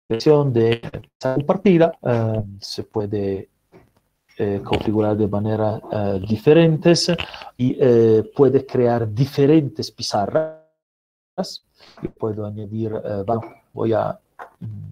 aplicación 0.09 0.53
de 0.53 0.81
compartida, 1.21 1.93
uh, 2.01 2.45
se 2.61 2.85
puede 2.85 3.49
eh, 4.39 4.61
configurar 4.63 5.17
de 5.17 5.29
manera 5.29 5.77
uh, 5.77 6.19
diferentes 6.19 7.11
y 7.57 7.77
eh, 7.81 8.31
puede 8.35 8.67
crear 8.67 9.13
diferentes 9.13 9.91
pizarras. 9.91 10.63
Yo 12.03 12.11
puedo 12.13 12.47
añadir, 12.47 12.91
bueno, 13.27 13.43
voy 13.73 13.93
a 13.93 14.19
um, 14.61 14.86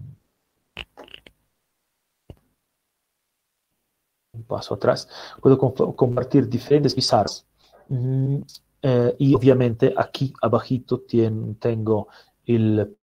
paso 4.43 4.75
atrás, 4.75 5.07
puedo 5.41 5.57
compartir 5.95 6.47
diferentes 6.47 6.93
pizarras. 6.93 7.45
Mm, 7.89 8.41
eh, 8.81 9.15
y 9.19 9.35
obviamente 9.35 9.93
aquí 9.97 10.33
abajito 10.41 11.01
tien, 11.01 11.55
tengo 11.55 12.07
el 12.45 12.95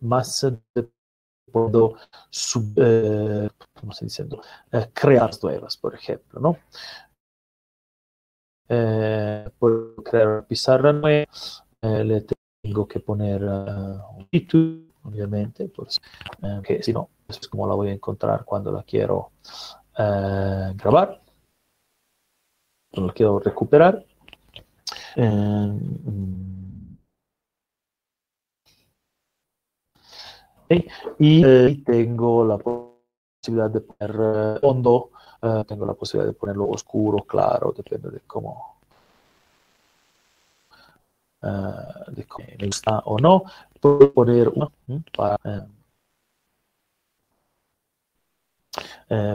más 0.00 0.46
de, 0.74 0.88
puedo 1.54 1.94
sub, 2.30 2.74
eh, 2.76 3.48
¿cómo 3.80 3.92
se 3.92 4.06
diciendo? 4.06 4.42
Eh, 4.72 4.90
crear 4.92 5.30
nuevas, 5.42 5.76
por 5.76 5.94
ejemplo, 5.94 6.40
¿no? 6.40 6.58
Eh, 8.68 9.48
puedo 9.58 9.94
crear 9.96 10.46
pizarra 10.46 10.92
nueva, 10.92 11.30
le 11.82 12.26
tengo 12.62 12.88
que 12.88 12.98
poner 12.98 13.44
uh, 13.44 14.18
un 14.18 14.26
título, 14.30 14.86
obviamente, 15.04 15.68
pues, 15.68 16.00
que 16.64 16.82
si 16.82 16.92
no, 16.92 17.10
es 17.28 17.46
como 17.46 17.68
la 17.68 17.74
voy 17.74 17.90
a 17.90 17.92
encontrar 17.92 18.44
cuando 18.44 18.72
la 18.72 18.82
quiero 18.82 19.32
eh, 19.96 20.72
grabar. 20.76 21.20
Lo 22.92 23.12
quiero 23.12 23.38
recuperar. 23.40 24.04
Eh, 25.16 25.78
y 31.18 31.44
eh, 31.44 31.82
tengo 31.84 32.44
la 32.44 32.58
posibilidad 32.58 33.70
de 33.70 33.80
poner 33.80 34.60
fondo, 34.60 35.10
tengo 35.66 35.86
la 35.86 35.94
posibilidad 35.94 36.32
de 36.32 36.38
ponerlo 36.38 36.68
oscuro, 36.68 37.24
claro, 37.24 37.72
depende 37.76 38.10
de 38.10 38.20
cómo 38.20 38.76
de 41.42 42.26
o 43.04 43.18
no. 43.18 43.44
Puedo 43.78 44.12
poner 44.14 44.48
uno 44.48 44.72
para, 45.14 45.38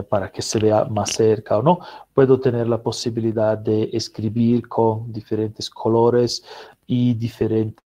para 0.08 0.30
que 0.30 0.42
se 0.42 0.58
vea 0.58 0.84
más 0.84 1.10
cerca 1.10 1.58
o 1.58 1.62
no. 1.62 1.78
Puedo 2.12 2.38
tener 2.40 2.68
la 2.68 2.82
posibilidad 2.82 3.56
de 3.56 3.90
escribir 3.92 4.68
con 4.68 5.12
diferentes 5.12 5.70
colores 5.70 6.44
y 6.86 7.14
diferentes 7.14 7.82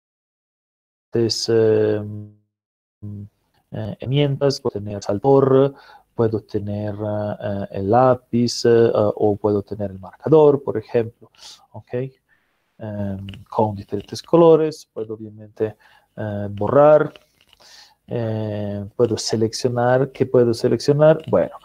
herramientas. 3.71 4.61
Puedo 4.61 4.73
tener 4.73 5.03
saltor, 5.03 5.75
puedo 6.15 6.41
tener 6.41 6.95
uh, 6.95 7.67
el 7.71 7.91
lápiz 7.91 8.65
o 8.67 9.37
puedo 9.37 9.63
tener 9.63 9.91
el 9.91 9.99
marcador, 9.99 10.63
por 10.63 10.77
ejemplo, 10.77 11.31
¿ok? 11.73 11.95
Um, 12.77 13.27
con 13.49 13.75
diferentes 13.77 14.23
colores, 14.23 14.89
puedo 14.93 15.15
obviamente 15.15 15.77
borrar, 16.51 17.13
puedo 18.07 19.17
seleccionar, 19.17 20.13
¿qué 20.13 20.27
puedo 20.27 20.53
seleccionar? 20.55 21.23
Bueno, 21.31 21.57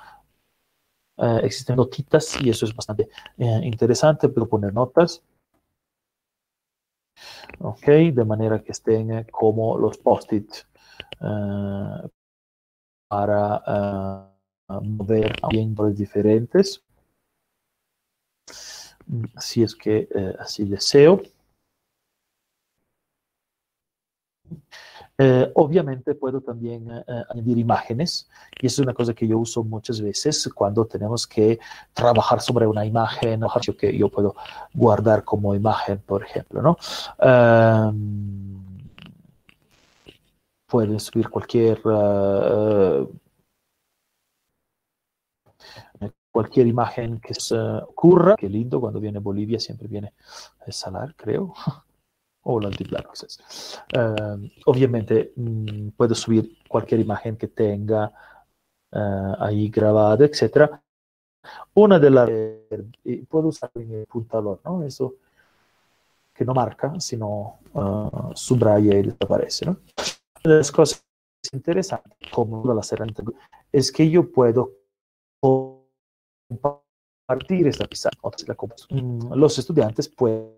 existen 1.44 1.76
notitas 1.76 2.42
y 2.42 2.50
eso 2.50 2.66
es 2.66 2.76
bastante 2.76 3.10
interesante, 3.38 4.30
puedo 4.30 4.48
poner 4.48 4.74
notas, 4.74 5.22
¿ok? 7.60 7.86
De 8.14 8.26
manera 8.26 8.64
que 8.64 8.72
estén 8.72 9.26
como 9.26 9.78
los 9.78 9.98
post-it 9.98 10.50
para 13.08 14.30
mover 14.82 15.36
miembros 15.52 15.98
diferentes, 15.98 16.84
si 19.40 19.64
es 19.64 19.76
que 19.76 20.08
eh, 20.14 20.36
así 20.40 20.66
deseo. 20.66 21.22
Eh, 25.22 25.52
obviamente 25.56 26.16
puedo 26.16 26.40
también 26.40 26.90
eh, 26.90 27.24
añadir 27.30 27.58
imágenes 27.58 28.30
y 28.62 28.68
eso 28.68 28.82
es 28.82 28.86
una 28.86 28.94
cosa 28.94 29.14
que 29.14 29.28
yo 29.28 29.38
uso 29.38 29.66
muchas 29.66 30.00
veces 30.00 30.50
cuando 30.56 30.86
tenemos 30.86 31.28
que 31.28 31.60
trabajar 31.94 32.40
sobre 32.40 32.66
una 32.66 32.86
imagen 32.86 33.44
o 33.44 33.50
que 33.78 33.98
yo 33.98 34.08
puedo 34.10 34.34
guardar 34.74 35.26
como 35.26 35.54
imagen, 35.54 36.00
por 36.00 36.24
ejemplo, 36.24 36.62
¿no? 36.62 36.78
pueden 40.68 41.00
subir 41.00 41.30
cualquier 41.30 41.82
cualquier 46.32 46.68
imagen 46.68 47.20
que 47.20 47.34
se 47.34 47.58
ocurra. 47.58 48.36
Qué 48.38 48.48
lindo, 48.48 48.80
cuando 48.80 49.00
viene 49.02 49.20
Bolivia 49.20 49.60
siempre 49.60 49.90
viene 49.90 50.14
el 50.66 50.72
salar, 50.72 51.14
creo. 51.16 51.54
O 52.50 52.60
el 52.60 52.66
altiplano. 52.66 53.10
Uh, 53.96 54.50
obviamente 54.66 55.34
mmm, 55.36 55.90
puedo 55.90 56.16
subir 56.16 56.58
cualquier 56.68 57.02
imagen 57.02 57.38
que 57.38 57.48
tenga 57.48 58.12
uh, 58.92 59.36
ahí 59.40 59.70
grabada, 59.70 60.26
etc. 60.26 60.72
Una 61.76 62.00
de 62.00 62.10
las... 62.10 62.30
Eh, 62.30 63.24
puedo 63.30 63.50
usar 63.50 63.70
el 63.76 64.08
puntador, 64.08 64.62
¿no? 64.66 64.84
Eso 64.84 65.16
que 66.34 66.44
no 66.44 66.54
marca, 66.54 67.00
sino 67.00 67.60
uh, 67.74 68.32
subraya 68.34 68.98
y 68.98 69.04
desaparece, 69.04 69.66
¿no? 69.66 69.78
Una 70.44 70.54
de 70.54 70.58
las 70.58 70.72
cosas 70.72 71.06
interesantes, 71.52 72.18
como 72.32 72.66
la 72.74 72.82
herramienta, 72.92 73.24
es 73.72 73.92
que 73.92 74.10
yo 74.10 74.32
puedo 74.32 74.72
compartir 75.40 75.68
esta 77.68 77.86
pizarra. 77.86 78.18
Mm, 78.90 79.34
los 79.34 79.60
estudiantes 79.60 80.10
pueden 80.10 80.58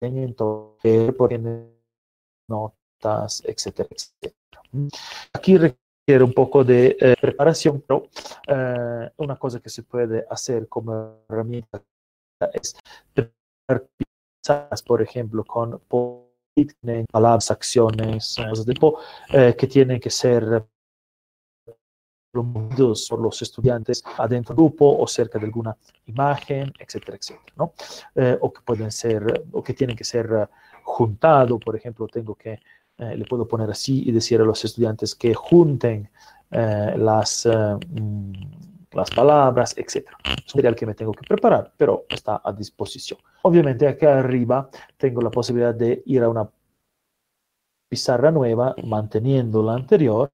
entonces 0.00 1.14
poner 1.14 1.68
notas, 2.48 3.42
etcétera, 3.46 3.88
aquí 5.32 5.56
requiere 5.56 6.24
un 6.24 6.32
poco 6.32 6.64
de 6.64 6.96
eh, 7.00 7.14
preparación, 7.20 7.82
pero 7.86 8.08
eh, 8.46 9.10
una 9.18 9.36
cosa 9.36 9.60
que 9.60 9.70
se 9.70 9.82
puede 9.82 10.24
hacer 10.28 10.68
como 10.68 11.24
herramienta 11.28 11.82
es 12.52 12.76
preparar 13.12 13.88
por 14.86 15.02
ejemplo, 15.02 15.44
con 15.44 15.80
palabras, 17.10 17.50
acciones, 17.50 18.36
cosas 18.36 18.66
de 18.66 18.72
tipo, 18.72 18.98
eh, 19.32 19.54
que 19.56 19.66
tienen 19.66 20.00
que 20.00 20.10
ser 20.10 20.64
promovidos 22.30 23.08
por 23.08 23.20
los 23.20 23.40
estudiantes 23.42 24.02
adentro 24.18 24.54
del 24.54 24.64
grupo 24.64 24.98
o 24.98 25.06
cerca 25.06 25.38
de 25.38 25.46
alguna 25.46 25.76
imagen, 26.06 26.72
etcétera, 26.78 27.16
etcétera, 27.16 27.52
¿no? 27.56 27.72
Eh, 28.14 28.38
o 28.40 28.52
que 28.52 28.60
pueden 28.62 28.90
ser, 28.90 29.44
o 29.52 29.62
que 29.62 29.74
tienen 29.74 29.96
que 29.96 30.04
ser 30.04 30.32
uh, 30.32 30.46
juntado, 30.82 31.58
por 31.58 31.76
ejemplo, 31.76 32.06
tengo 32.06 32.34
que, 32.34 32.60
eh, 32.98 33.16
le 33.16 33.24
puedo 33.24 33.46
poner 33.46 33.70
así 33.70 34.08
y 34.08 34.12
decir 34.12 34.40
a 34.40 34.44
los 34.44 34.64
estudiantes 34.64 35.14
que 35.14 35.34
junten 35.34 36.08
eh, 36.50 36.94
las, 36.96 37.46
mm, 37.46 38.32
las 38.92 39.10
palabras, 39.10 39.74
etcétera. 39.76 40.16
Es 40.24 40.54
un 40.54 40.58
material 40.58 40.74
que 40.74 40.86
me 40.86 40.94
tengo 40.94 41.12
que 41.12 41.26
preparar, 41.26 41.72
pero 41.76 42.06
está 42.08 42.40
a 42.44 42.52
disposición. 42.52 43.20
Obviamente 43.42 43.86
acá 43.86 44.18
arriba 44.18 44.68
tengo 44.96 45.20
la 45.20 45.30
posibilidad 45.30 45.74
de 45.74 46.02
ir 46.06 46.22
a 46.22 46.28
una 46.28 46.48
pizarra 47.88 48.30
nueva 48.30 48.74
manteniendo 48.84 49.62
la 49.62 49.74
anterior 49.74 50.30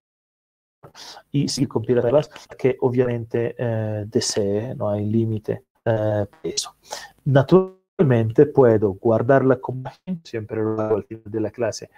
y 1.32 1.48
si 1.48 1.66
compila 1.66 2.00
reglas 2.00 2.30
que 2.58 2.76
obviamente 2.80 3.54
eh, 3.58 4.04
desee, 4.06 4.74
no 4.74 4.90
hay 4.90 5.04
límite 5.04 5.64
eh, 5.84 6.26
eso. 6.42 6.76
Naturalmente 7.24 8.46
puedo 8.46 8.94
guardarla 8.94 9.60
como 9.60 9.80
imagen, 9.80 10.20
siempre 10.24 10.62
lo 10.62 10.80
hago 10.80 10.96
al 10.96 11.04
final 11.04 11.24
de 11.26 11.40
la 11.40 11.50
clase. 11.50 11.90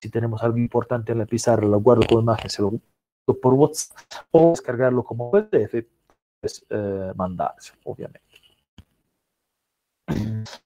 Si 0.00 0.10
tenemos 0.10 0.42
algo 0.42 0.58
importante 0.58 1.12
en 1.12 1.18
la 1.18 1.26
pizarra, 1.26 1.66
lo 1.66 1.80
guardo 1.80 2.06
como 2.08 2.20
imagen, 2.20 2.50
se 2.50 2.62
lo 2.62 2.68
guardo 2.70 3.40
por 3.40 3.54
WhatsApp 3.54 3.96
o 4.30 4.50
descargarlo 4.50 5.02
como 5.02 5.30
PDF, 5.30 5.84
pues 6.40 6.64
eh, 6.68 7.12
mandarse, 7.16 7.72
obviamente. 7.84 8.20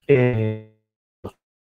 Eh, 0.06 0.76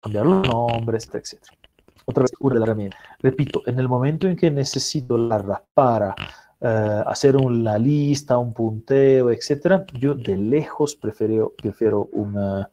cambiar 0.01 0.25
los 0.25 0.47
nombres, 0.47 1.09
etc 1.13 1.60
otra 2.05 2.23
vez 2.23 2.31
la 2.39 2.63
herramienta. 2.63 2.97
Repito, 3.19 3.61
en 3.65 3.79
el 3.79 3.87
momento 3.87 4.27
en 4.27 4.35
que 4.35 4.51
necesito 4.51 5.17
la 5.17 5.63
para 5.73 6.15
uh, 6.59 7.09
hacer 7.09 7.35
una 7.35 7.77
lista, 7.77 8.37
un 8.37 8.53
punteo, 8.53 9.31
etcétera, 9.31 9.85
yo 9.93 10.13
de 10.15 10.37
lejos 10.37 10.95
prefiero, 10.95 11.53
prefiero 11.61 12.09
un 12.13 12.37
uh, 12.37 12.65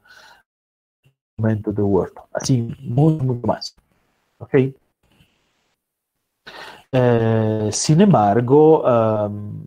momento 1.36 1.72
de 1.72 1.82
Word. 1.82 2.12
Así, 2.32 2.74
mucho, 2.80 3.24
mucho 3.24 3.46
más. 3.46 3.76
¿Ok? 4.38 4.54
Eh, 6.90 7.68
sin 7.70 8.00
embargo, 8.00 8.82
um, 8.82 9.62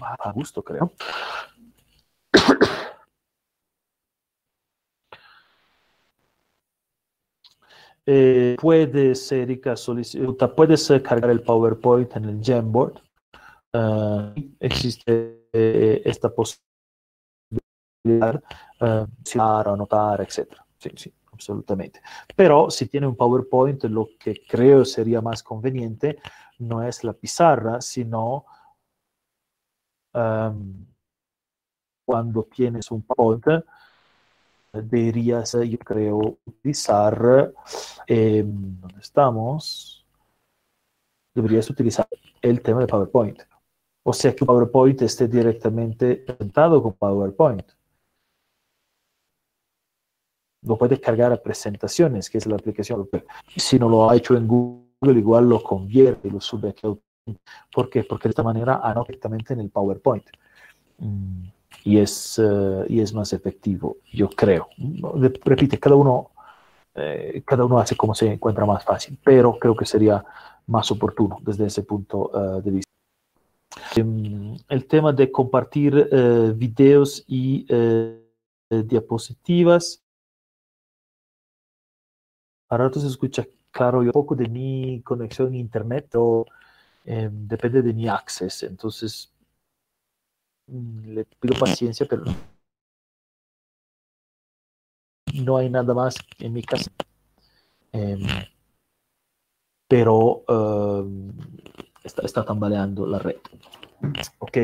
a 0.00 0.32
gusto 0.32 0.62
creo. 0.62 0.92
Eh, 8.06 8.56
puedes, 8.60 9.32
Erika, 9.32 9.74
cargar 11.02 11.30
el 11.30 11.42
PowerPoint 11.42 12.14
en 12.16 12.24
el 12.26 12.40
Jamboard. 12.42 13.02
Uh, 13.72 14.32
existe 14.60 15.48
eh, 15.52 16.02
esta 16.04 16.32
posibilidad, 16.32 16.62
uh, 18.80 19.06
anotar, 19.68 20.20
etc. 20.20 20.54
Sí, 20.78 20.90
sí, 20.96 21.12
absolutamente. 21.32 22.00
Pero 22.34 22.70
si 22.70 22.86
tiene 22.86 23.08
un 23.08 23.16
PowerPoint, 23.16 23.82
lo 23.84 24.08
que 24.18 24.40
creo 24.48 24.84
sería 24.84 25.20
más 25.20 25.42
conveniente 25.42 26.18
no 26.58 26.82
es 26.82 27.04
la 27.04 27.12
pizarra, 27.12 27.80
sino 27.80 28.46
um, 30.14 30.86
cuando 32.04 32.44
tienes 32.44 32.90
un 32.90 33.02
PowerPoint, 33.02 33.64
deberías, 34.82 35.52
yo 35.52 35.78
creo, 35.78 36.38
utilizar, 36.44 37.52
eh, 38.06 38.42
¿dónde 38.46 39.00
estamos? 39.00 40.06
Deberías 41.34 41.68
utilizar 41.70 42.08
el 42.40 42.60
tema 42.62 42.80
de 42.80 42.86
PowerPoint. 42.86 43.42
O 44.02 44.12
sea 44.12 44.34
que 44.34 44.44
PowerPoint 44.44 45.02
esté 45.02 45.28
directamente 45.28 46.16
presentado 46.16 46.82
con 46.82 46.92
PowerPoint. 46.94 47.66
Lo 50.62 50.78
puedes 50.78 51.00
cargar 51.00 51.32
a 51.32 51.42
presentaciones, 51.42 52.30
que 52.30 52.38
es 52.38 52.46
la 52.46 52.56
aplicación. 52.56 53.08
Si 53.56 53.78
no 53.78 53.88
lo 53.88 54.08
ha 54.08 54.16
hecho 54.16 54.36
en 54.36 54.46
Google, 54.46 55.18
igual 55.18 55.48
lo 55.48 55.62
convierte 55.62 56.28
y 56.28 56.30
lo 56.30 56.40
sube 56.40 56.70
aquí. 56.70 56.86
¿Por 57.72 57.90
qué? 57.90 58.04
Porque 58.04 58.28
de 58.28 58.30
esta 58.30 58.42
manera 58.42 58.80
anota 58.82 59.08
directamente 59.08 59.54
en 59.54 59.60
el 59.60 59.70
PowerPoint. 59.70 60.26
Mm 60.98 61.55
y 61.86 61.98
es, 61.98 62.38
uh, 62.38 62.84
y 62.88 63.00
es 63.00 63.14
más 63.14 63.32
efectivo, 63.32 63.96
yo 64.12 64.28
creo. 64.28 64.68
Repite, 65.44 65.78
cada 65.78 65.94
uno, 65.94 66.32
eh, 66.94 67.42
cada 67.46 67.64
uno 67.64 67.78
hace 67.78 67.96
como 67.96 68.14
se 68.14 68.32
encuentra 68.32 68.66
más 68.66 68.84
fácil, 68.84 69.16
pero 69.22 69.56
creo 69.58 69.76
que 69.76 69.86
sería 69.86 70.24
más 70.66 70.90
oportuno 70.90 71.38
desde 71.42 71.66
ese 71.66 71.84
punto 71.84 72.30
uh, 72.34 72.60
de 72.60 72.70
vista. 72.72 72.92
Um, 73.96 74.56
el 74.68 74.86
tema 74.86 75.12
de 75.12 75.30
compartir 75.30 75.94
uh, 75.96 76.52
videos 76.54 77.24
y 77.28 77.66
diapositivas 78.68 80.02
A 82.68 82.76
rato 82.76 82.98
se 82.98 83.06
escucha 83.06 83.46
claro, 83.70 84.02
yo 84.02 84.10
poco 84.10 84.34
de 84.34 84.48
mi 84.48 85.02
conexión 85.04 85.52
a 85.52 85.56
internet 85.56 86.12
o 86.16 86.46
eh, 87.04 87.28
depende 87.30 87.80
de 87.80 87.92
mi 87.92 88.08
access, 88.08 88.64
entonces 88.64 89.32
le 90.66 91.24
pido 91.24 91.58
paciencia, 91.58 92.06
pero 92.08 92.24
no 95.34 95.56
hay 95.56 95.70
nada 95.70 95.94
más 95.94 96.16
en 96.38 96.52
mi 96.52 96.62
casa. 96.62 96.90
Eh, 97.92 98.16
pero 99.88 100.44
eh, 100.48 101.04
está, 102.04 102.22
está, 102.22 102.44
tambaleando 102.44 103.06
la 103.06 103.18
red. 103.18 103.36
Ok, 104.38 104.56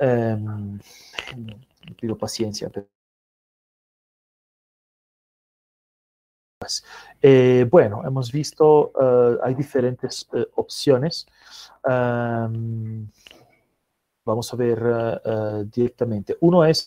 ehm, 0.00 0.78
pido 2.00 2.16
paciencia. 2.16 2.70
Pero... 2.70 2.88
Eh, 7.22 7.66
bueno, 7.70 8.02
hemos 8.04 8.32
visto, 8.32 8.92
uh, 8.94 9.38
hay 9.42 9.54
diferentes 9.54 10.28
uh, 10.32 10.44
opciones. 10.56 11.26
Um, 11.84 13.08
vamos 14.26 14.52
a 14.52 14.56
ver 14.56 14.82
uh, 14.82 15.64
directamente. 15.64 16.36
Uno 16.40 16.64
es 16.64 16.86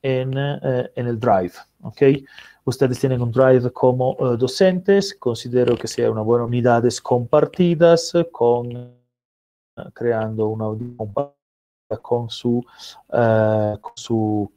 en, 0.00 0.38
en, 0.38 1.06
el 1.06 1.18
Drive, 1.18 1.52
¿ok? 1.82 2.02
Ustedes 2.64 2.98
tienen 2.98 3.20
un 3.20 3.32
Drive 3.32 3.70
como 3.72 4.14
docentes, 4.38 5.14
considero 5.14 5.76
que 5.76 5.88
sea 5.88 6.10
una 6.10 6.22
buena 6.22 6.44
unidades 6.44 7.00
compartidas 7.00 8.12
con 8.32 8.96
creando 9.92 10.48
una 10.48 10.64
audiencia 10.66 11.34
con 12.00 12.30
su, 12.30 12.64
con 13.08 13.92
su 13.96 14.50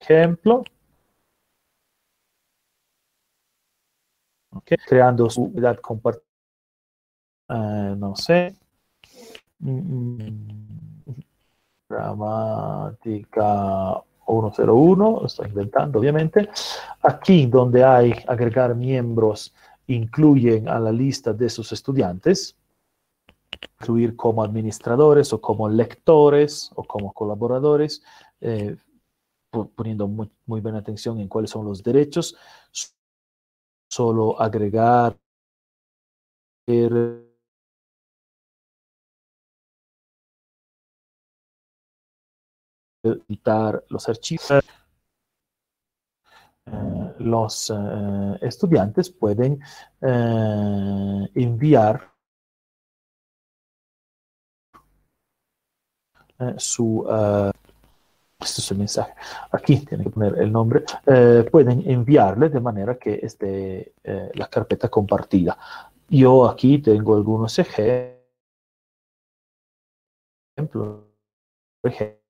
ejemplo. 0.00 0.64
okay. 4.56 4.78
creando 4.86 5.28
su 5.30 5.44
unidad 5.44 5.78
compartida. 5.80 6.24
No 7.48 8.16
sé. 8.16 8.56
Gramática 11.88 13.54
101, 14.26 15.20
lo 15.20 15.26
estoy 15.26 15.48
inventando 15.48 15.98
obviamente. 15.98 16.48
Aquí 17.02 17.46
donde 17.46 17.84
hay 17.84 18.12
agregar 18.26 18.74
miembros, 18.74 19.54
incluyen 19.86 20.68
a 20.68 20.80
la 20.80 20.92
lista 20.92 21.32
de 21.32 21.48
sus 21.48 21.72
estudiantes, 21.72 22.56
incluir 23.80 24.16
como 24.16 24.42
administradores 24.42 25.32
o 25.32 25.40
como 25.40 25.68
lectores 25.68 26.70
o 26.74 26.82
como 26.84 27.12
colaboradores, 27.12 28.02
eh, 28.40 28.76
poniendo 29.74 30.08
muy, 30.08 30.30
muy 30.44 30.60
buena 30.60 30.78
atención 30.78 31.20
en 31.20 31.28
cuáles 31.28 31.50
son 31.50 31.64
los 31.64 31.82
derechos, 31.82 32.36
solo 33.88 34.40
agregar 34.40 35.16
editar 43.06 43.84
los 43.88 44.08
archivos. 44.08 44.50
Eh, 46.66 47.14
los 47.20 47.70
eh, 47.70 48.38
estudiantes 48.40 49.10
pueden 49.10 49.60
eh, 50.00 51.28
enviar 51.34 52.12
su 56.58 57.06
este 58.38 58.60
es 58.60 58.70
el 58.70 58.78
mensaje. 58.78 59.14
Aquí 59.50 59.78
tiene 59.78 60.04
que 60.04 60.10
poner 60.10 60.38
el 60.38 60.52
nombre. 60.52 60.84
Pueden 61.50 61.88
enviarle 61.90 62.50
de 62.50 62.60
manera 62.60 62.98
que 62.98 63.20
esté 63.22 63.94
la 64.34 64.46
carpeta 64.48 64.90
compartida. 64.90 65.56
Yo 66.10 66.46
aquí 66.48 66.78
tengo 66.78 67.16
algunos 67.16 67.58
ejemplos. 67.58 68.16
Por 71.80 71.90
ejemplo, 71.90 72.25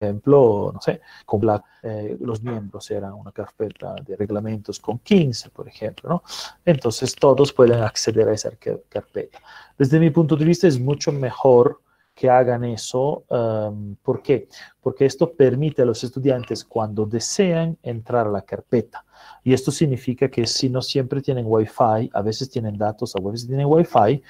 no 0.00 0.80
sé, 0.80 1.00
con 1.26 1.44
la, 1.44 1.62
eh, 1.82 2.16
los 2.20 2.42
miembros 2.42 2.90
eran 2.90 3.12
una 3.12 3.32
carpeta 3.32 3.94
de 4.06 4.16
reglamentos 4.16 4.80
con 4.80 4.98
15, 4.98 5.50
por 5.50 5.68
ejemplo, 5.68 6.08
¿no? 6.08 6.22
Entonces 6.64 7.14
todos 7.14 7.52
pueden 7.52 7.82
acceder 7.82 8.28
a 8.28 8.32
esa 8.32 8.50
carpeta. 8.88 9.38
Desde 9.76 10.00
mi 10.00 10.10
punto 10.10 10.36
de 10.36 10.44
vista 10.44 10.66
es 10.66 10.80
mucho 10.80 11.12
mejor 11.12 11.80
que 12.14 12.28
hagan 12.28 12.64
eso. 12.64 13.24
Um, 13.28 13.96
¿Por 13.96 14.22
qué? 14.22 14.48
Porque 14.80 15.06
esto 15.06 15.32
permite 15.32 15.82
a 15.82 15.84
los 15.84 16.04
estudiantes 16.04 16.64
cuando 16.64 17.06
desean 17.06 17.78
entrar 17.82 18.26
a 18.26 18.30
la 18.30 18.42
carpeta. 18.42 19.04
Y 19.42 19.52
esto 19.52 19.70
significa 19.70 20.28
que 20.28 20.46
si 20.46 20.68
no 20.68 20.82
siempre 20.82 21.22
tienen 21.22 21.46
Wi-Fi, 21.48 22.10
a 22.12 22.22
veces 22.22 22.50
tienen 22.50 22.76
datos, 22.76 23.14
a 23.16 23.20
veces 23.20 23.46
tienen 23.46 23.66
Wi-Fi, 23.66 24.22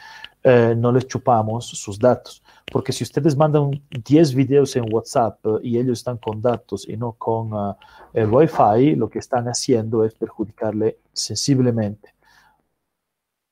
eh, 0.43 0.74
no 0.76 0.93
les 0.93 1.07
chupamos 1.07 1.66
sus 1.66 1.99
datos. 1.99 2.43
Porque 2.70 2.93
si 2.93 3.05
ustedes 3.05 3.37
mandan 3.37 3.83
10 3.91 4.35
videos 4.35 4.76
en 4.76 4.93
WhatsApp 4.93 5.45
uh, 5.45 5.61
y 5.62 5.78
ellos 5.78 5.99
están 5.99 6.18
con 6.18 6.41
datos 6.41 6.89
y 6.89 6.97
no 6.97 7.12
con 7.12 7.53
uh, 7.53 7.74
el 8.14 8.28
Wi-Fi, 8.28 8.95
lo 8.97 9.11
que 9.11 9.18
están 9.18 9.47
haciendo 9.49 10.05
es 10.05 10.14
perjudicarle 10.14 10.99
sensiblemente. 11.12 12.14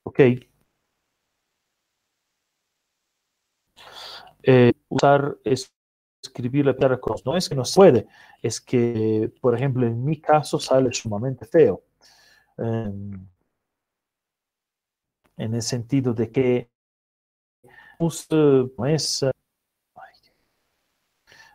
¿Ok? 0.05 0.21
Eh, 4.51 4.73
usar 4.89 5.37
es, 5.45 5.71
escribir 6.23 6.65
la 6.65 6.75
palabra. 6.75 6.99
No 7.23 7.37
es 7.37 7.51
que 7.51 7.55
no 7.55 7.67
se 7.67 7.77
puede, 7.77 8.09
es 8.43 8.63
que, 8.63 9.31
por 9.43 9.55
ejemplo, 9.55 9.87
en 9.87 10.03
mi 10.03 10.19
caso 10.23 10.59
sale 10.59 10.91
sumamente 10.91 11.45
feo. 11.45 11.83
Eh, 12.57 12.91
en 15.37 15.55
el 15.55 15.61
sentido 15.61 16.15
de 16.15 16.31
que 16.31 16.71
no 18.01 18.87
es, 18.87 19.23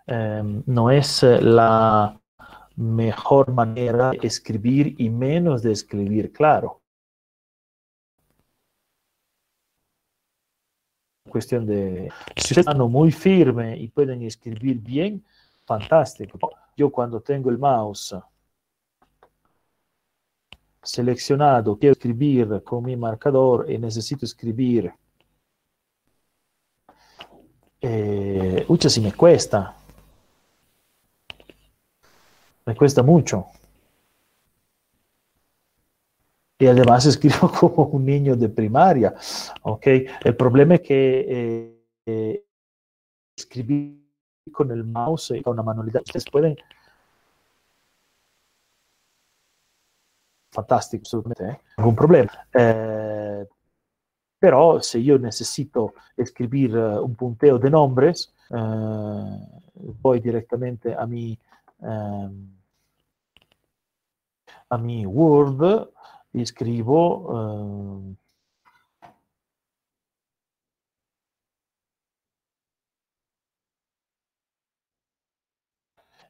eh, 0.05 0.43
no 0.67 0.91
es 0.91 1.23
la 1.23 2.21
mejor 2.75 3.51
manera 3.51 4.11
de 4.11 4.27
escribir 4.27 4.95
y 4.99 5.09
menos 5.09 5.63
de 5.63 5.71
escribir 5.71 6.31
claro. 6.31 6.82
Cuestión 11.33 11.65
de, 11.65 12.11
si 12.35 12.59
están 12.59 12.77
muy 12.77 13.11
firme 13.11 13.75
y 13.75 13.87
pueden 13.87 14.21
escribir 14.21 14.77
bien, 14.79 15.25
fantástico. 15.65 16.37
Yo 16.77 16.91
cuando 16.91 17.19
tengo 17.21 17.49
el 17.49 17.57
mouse 17.57 18.15
seleccionado, 20.81 21.77
quiero 21.79 21.93
escribir 21.93 22.61
con 22.63 22.83
mi 22.83 22.95
marcador 22.95 23.65
y 23.71 23.79
necesito 23.79 24.25
escribir, 24.25 24.93
eh, 27.81 28.65
ucha, 28.67 28.89
si 28.89 29.01
me 29.01 29.11
cuesta, 29.13 29.75
me 32.65 32.75
cuesta 32.75 33.01
mucho. 33.01 33.47
Y 36.59 36.67
además 36.67 37.05
escribo 37.05 37.51
como 37.51 37.85
un 37.85 38.05
niño 38.05 38.35
de 38.35 38.49
primaria. 38.49 39.13
¿ok? 39.61 39.87
El 40.23 40.35
problema 40.35 40.75
es 40.75 40.81
que 40.81 41.25
eh, 41.27 41.83
eh, 42.05 42.45
escribir 43.35 44.03
con 44.51 44.71
el 44.71 44.83
mouse 44.83 45.31
y 45.31 45.41
con 45.41 45.53
una 45.53 45.63
manualidad, 45.63 46.01
ustedes 46.05 46.25
pueden... 46.29 46.55
Fantástico, 50.51 51.01
absolutamente, 51.01 51.45
¿eh? 51.45 51.61
ningún 51.77 51.95
problema. 51.95 52.31
Eh, 52.53 53.45
pero 54.43 54.81
si 54.81 55.01
yo 55.01 55.17
necesito 55.17 55.93
escribir 56.17 56.77
uh, 56.77 57.01
un 57.01 57.15
punteo 57.15 57.57
de 57.57 57.69
nombres, 57.69 58.33
uh, 58.49 59.39
voy 60.01 60.19
directamente 60.19 60.93
a 60.93 61.07
mi, 61.07 61.39
um, 61.79 62.53
a 64.67 64.77
mi 64.77 65.05
Word 65.05 65.87
y 66.33 66.41
escribo 66.41 67.29
uh, 67.29 68.15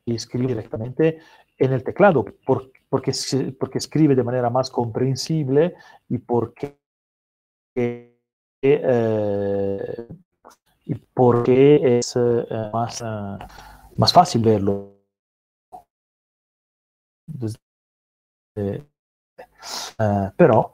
y 0.06 0.16
escribo 0.16 0.50
directamente 0.50 1.20
en 1.58 1.72
el 1.72 1.84
teclado 1.84 2.26
por, 2.46 2.72
porque, 2.90 3.14
porque 3.58 3.78
escribe 3.78 4.16
de 4.16 4.24
manera 4.24 4.50
más 4.50 4.70
comprensible 4.70 5.76
y 6.10 6.18
porque 6.18 6.78
eh, 7.76 8.10
y 10.86 10.96
porque 10.96 11.98
es 11.98 12.16
uh, 12.16 12.46
más, 12.72 13.04
más 13.96 14.14
fácil 14.14 14.42
verlo. 14.42 14.94
Uh, 19.98 20.30
però 20.36 20.72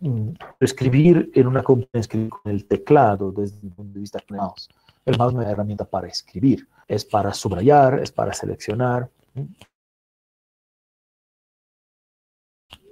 mh, 0.00 0.08
mm, 0.08 0.34
escribir 0.60 1.30
en 1.34 1.46
una 1.46 1.62
computadora 1.62 2.28
con 2.28 2.52
el 2.52 2.66
teclado 2.66 3.32
desde 3.32 3.66
el 3.66 3.72
punto 3.72 3.94
de 3.94 4.00
vista 4.00 4.18
del 4.26 4.38
mouse. 4.38 4.68
El 5.04 5.18
mouse 5.18 5.34
no 5.34 5.42
es 5.42 5.48
herramienta 5.48 5.84
para 5.84 6.08
escribir, 6.08 6.66
es 6.88 7.04
para 7.04 7.32
subrayar, 7.32 8.00
es 8.00 8.10
para 8.10 8.32
seleccionar. 8.32 9.10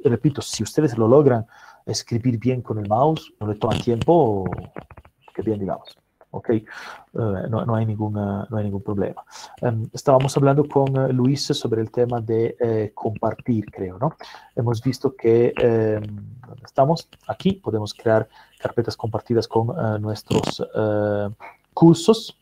repito, 0.04 0.42
si 0.42 0.62
ustedes 0.62 0.98
lo 0.98 1.06
logran 1.06 1.46
escribir 1.86 2.38
bien 2.38 2.60
con 2.60 2.78
el 2.78 2.88
mouse, 2.88 3.32
no 3.40 3.46
le 3.46 3.54
toma 3.54 3.78
tiempo, 3.78 4.44
que 5.34 5.42
bien 5.42 5.60
digamos. 5.60 6.01
¿Ok? 6.32 6.50
Eh, 6.50 6.64
no, 7.12 7.64
no, 7.64 7.74
hay 7.74 7.86
ningún, 7.86 8.14
no 8.14 8.56
hay 8.56 8.64
ningún 8.64 8.82
problema. 8.82 9.24
Um, 9.60 9.88
estábamos 9.92 10.36
hablando 10.36 10.66
con 10.66 10.96
uh, 10.98 11.12
Luis 11.12 11.44
sobre 11.44 11.80
el 11.80 11.90
tema 11.90 12.20
de 12.20 12.56
eh, 12.58 12.90
compartir, 12.94 13.70
creo, 13.70 13.98
¿no? 13.98 14.16
Hemos 14.56 14.82
visto 14.82 15.14
que 15.14 15.52
eh, 15.56 16.00
estamos 16.64 17.08
aquí, 17.28 17.52
podemos 17.52 17.94
crear 17.94 18.28
carpetas 18.58 18.96
compartidas 18.96 19.46
con 19.46 19.70
uh, 19.70 19.98
nuestros 19.98 20.60
uh, 20.60 21.30
cursos. 21.72 22.36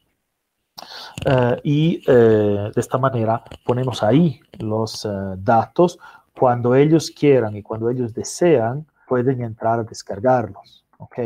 y 1.63 2.01
de 2.07 2.81
esta 2.81 2.97
manera 2.97 3.43
ponemos 3.67 4.03
ahí 4.03 4.41
los 4.59 5.07
datos. 5.37 5.99
Cuando 6.33 6.75
ellos 6.75 7.11
quieran 7.11 7.55
y 7.57 7.63
cuando 7.63 7.91
ellos 7.91 8.15
desean, 8.15 8.87
pueden 9.07 9.43
entrar 9.43 9.81
a 9.81 9.85
descargarlos, 9.85 10.85
¿ok? 10.99 11.19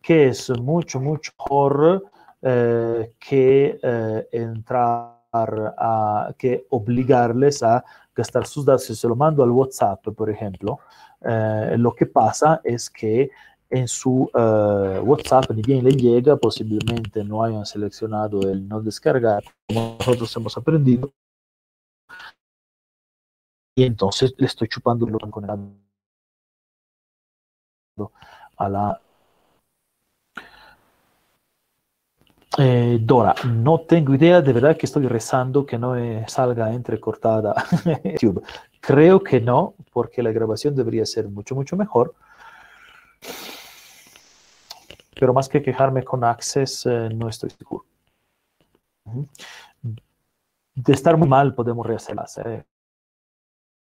Que 0.00 0.28
es 0.28 0.50
mucho, 0.50 1.00
mucho 1.00 1.32
mejor 1.38 2.04
eh, 2.42 3.12
que 3.18 3.78
eh, 3.82 4.28
entrar 4.32 5.20
a, 5.32 6.34
que 6.38 6.66
obligarles 6.70 7.62
a 7.62 7.84
gastar 8.14 8.46
sus 8.46 8.64
datos. 8.64 8.84
Si 8.84 8.94
se 8.94 9.06
lo 9.06 9.14
mando 9.14 9.42
al 9.42 9.50
WhatsApp, 9.50 10.02
por 10.16 10.30
ejemplo, 10.30 10.80
eh, 11.20 11.76
lo 11.78 11.92
que 11.92 12.06
pasa 12.06 12.60
es 12.64 12.88
que 12.90 13.30
en 13.68 13.86
su 13.86 14.28
WhatsApp 14.34 15.50
ni 15.52 15.62
bien 15.62 15.84
le 15.84 15.92
llega, 15.92 16.36
posiblemente 16.36 17.22
no 17.22 17.44
hayan 17.44 17.64
seleccionado 17.64 18.40
el 18.50 18.66
no 18.66 18.80
descargar, 18.80 19.44
como 19.68 19.96
nosotros 20.00 20.34
hemos 20.34 20.56
aprendido, 20.56 21.12
y 23.76 23.84
entonces 23.84 24.34
le 24.38 24.46
estoy 24.46 24.66
chupando 24.66 25.06
el 25.06 25.16
conectado 25.30 25.70
a 28.56 28.68
la 28.68 29.00
Eh, 32.62 32.98
Dora, 33.00 33.34
no 33.46 33.80
tengo 33.80 34.14
idea, 34.14 34.42
de 34.42 34.52
verdad 34.52 34.76
que 34.76 34.84
estoy 34.84 35.06
rezando 35.06 35.64
que 35.64 35.78
no 35.78 35.94
salga 36.28 36.70
entrecortada 36.74 37.54
YouTube. 38.20 38.44
Creo 38.80 39.22
que 39.22 39.40
no, 39.40 39.76
porque 39.90 40.22
la 40.22 40.30
grabación 40.30 40.74
debería 40.74 41.06
ser 41.06 41.26
mucho, 41.30 41.54
mucho 41.54 41.74
mejor. 41.74 42.14
Pero 45.18 45.32
más 45.32 45.48
que 45.48 45.62
quejarme 45.62 46.04
con 46.04 46.22
Access, 46.22 46.84
eh, 46.84 47.08
no 47.14 47.30
estoy 47.30 47.48
seguro. 47.48 47.86
De 50.74 50.92
estar 50.92 51.16
muy 51.16 51.28
mal, 51.28 51.54
podemos 51.54 51.86
rehacerlas. 51.86 52.36
Eh. 52.44 52.62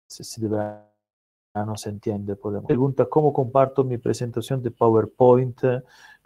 Si, 0.05 0.41
no 0.43 1.76
se 1.76 1.89
entiende, 1.89 2.36
podemos. 2.36 2.67
Pregunta, 2.67 3.07
¿cómo 3.07 3.34
comparto 3.34 3.84
mi 3.84 3.97
presentación 3.97 4.61
de 4.61 4.70
PowerPoint? 4.70 5.59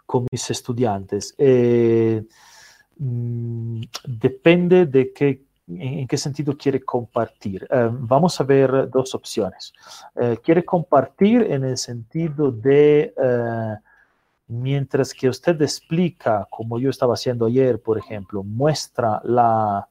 Con 0.06 0.26
mis 0.30 0.50
estudiantes. 0.50 1.34
Eh, 1.38 2.24
mm, 2.98 3.82
depende 4.04 4.86
de 4.86 5.12
qué, 5.12 5.42
en, 5.68 6.06
qué 6.06 6.16
sentido 6.16 6.56
quiere 6.56 6.80
compartir. 6.82 7.66
Eh, 7.70 7.88
vamos 7.92 8.40
a 8.40 8.44
ver 8.44 8.90
dos 8.90 9.14
opciones. 9.14 9.72
Eh, 10.16 10.38
quiere 10.42 10.64
compartir 10.64 11.42
en 11.50 11.64
el 11.64 11.78
sentido 11.78 12.50
de, 12.50 13.14
mientras 14.48 15.14
que 15.14 15.28
usted 15.28 15.60
explica, 15.62 16.46
como 16.50 16.78
yo 16.78 16.90
estaba 16.90 17.14
haciendo 17.14 17.46
ayer, 17.46 17.80
por 17.80 17.98
ejemplo, 17.98 18.42
muestra 18.42 19.20
la 19.24 19.88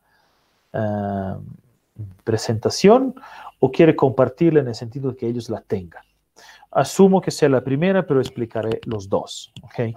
presentación 2.24 3.14
o 3.60 3.72
quiere 3.72 3.96
compartirla 3.96 4.62
en 4.62 4.68
el 4.70 4.76
sentido 4.76 5.12
de 5.12 5.18
que 5.18 5.28
ellos 5.28 5.50
la 5.50 5.62
tengan. 5.62 6.04
Asumo 6.76 7.22
que 7.22 7.30
sea 7.30 7.50
la 7.50 7.64
primera, 7.64 8.06
pero 8.06 8.20
explicaré 8.20 8.82
los 8.86 9.08
dos. 9.08 9.54
Okay. 9.64 9.96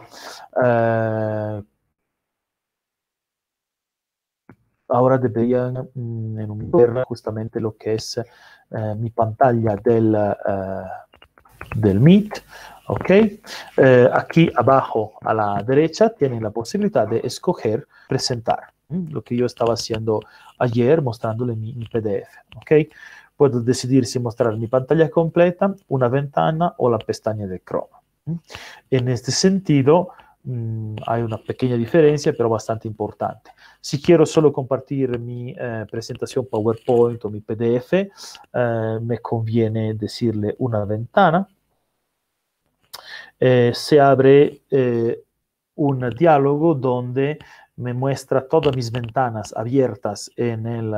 Uh, 0.52 1.64
ahora 4.88 5.16
deberían 5.18 5.88
mm, 5.94 6.38
enumerar 6.38 7.04
justamente 7.04 7.60
lo 7.60 7.76
que 7.76 7.94
es 7.94 8.18
uh, 8.18 8.94
mi 8.94 9.10
pantalla 9.10 9.76
del, 9.76 10.14
uh, 10.14 10.84
del 11.74 12.00
Meet. 12.00 12.42
Okay. 12.88 13.42
aquí 14.12 14.48
abajo 14.54 15.14
a 15.22 15.34
la 15.34 15.60
derecha 15.64 16.08
tienen 16.08 16.40
la 16.40 16.50
posibilidad 16.50 17.08
de 17.08 17.18
escoger 17.24 17.88
presentar, 18.08 18.72
lo 18.88 19.24
que 19.24 19.36
yo 19.36 19.44
estaba 19.44 19.74
haciendo 19.74 20.20
ayer 20.60 21.02
mostrándole 21.02 21.56
mi, 21.56 21.74
mi 21.74 21.86
PDF. 21.86 22.28
Okay 22.58 22.88
puedo 23.36 23.60
decidir 23.60 24.06
si 24.06 24.18
mostrar 24.18 24.56
mi 24.56 24.66
pantalla 24.66 25.10
completa, 25.10 25.74
una 25.88 26.08
ventana 26.08 26.74
o 26.78 26.90
la 26.90 26.98
pestaña 26.98 27.46
de 27.46 27.60
Chrome. 27.60 27.96
En 28.90 29.08
este 29.08 29.30
sentido, 29.30 30.10
mm, 30.44 30.96
hay 31.06 31.22
una 31.22 31.38
pequeña 31.38 31.76
diferencia, 31.76 32.32
pero 32.36 32.48
bastante 32.48 32.88
importante. 32.88 33.52
Si 33.80 34.00
quiero 34.00 34.26
solo 34.26 34.52
compartir 34.52 35.18
mi 35.18 35.54
eh, 35.56 35.86
presentación 35.90 36.46
PowerPoint 36.46 37.24
o 37.24 37.30
mi 37.30 37.40
PDF, 37.40 37.92
eh, 37.92 38.98
me 39.00 39.18
conviene 39.18 39.94
decirle 39.94 40.56
una 40.58 40.84
ventana. 40.84 41.46
Eh, 43.38 43.72
se 43.74 44.00
abre 44.00 44.62
un 45.74 46.10
diálogo 46.10 46.74
donde 46.74 47.38
me 47.76 47.92
muestra 47.92 48.48
todas 48.48 48.74
mis 48.74 48.90
ventanas 48.90 49.54
abiertas 49.54 50.30
en 50.36 50.66
el 50.66 50.94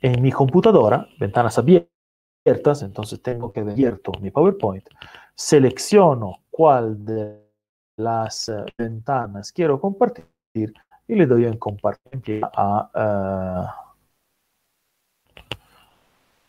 en 0.00 0.22
mi 0.22 0.30
computadora, 0.30 1.06
ventanas 1.18 1.58
abiertas, 1.58 2.82
entonces 2.82 3.20
tengo 3.22 3.52
que 3.52 3.60
abierto 3.60 4.12
mi 4.20 4.30
PowerPoint, 4.30 4.88
selecciono 5.34 6.42
cuál 6.50 7.04
de 7.04 7.48
las 7.96 8.48
uh, 8.48 8.64
ventanas 8.76 9.52
quiero 9.52 9.80
compartir 9.80 10.72
y 11.06 11.14
le 11.14 11.26
doy 11.26 11.44
en 11.46 11.58
compartir 11.58 12.42
a 12.44 13.72
uh, 13.74 13.88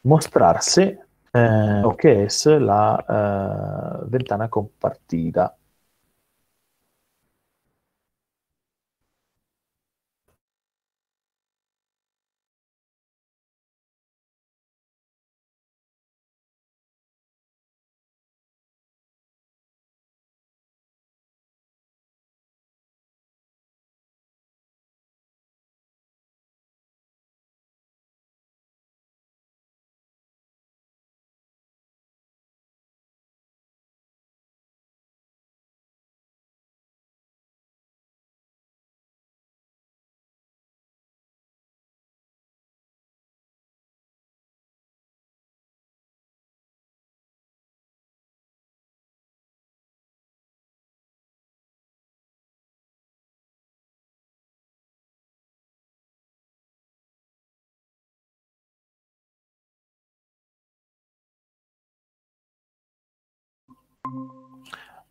mostrarse 0.03 0.99
lo 1.31 1.95
que 1.95 2.23
es 2.23 2.47
la 2.47 4.05
ventana 4.07 4.49
compartida. 4.49 5.58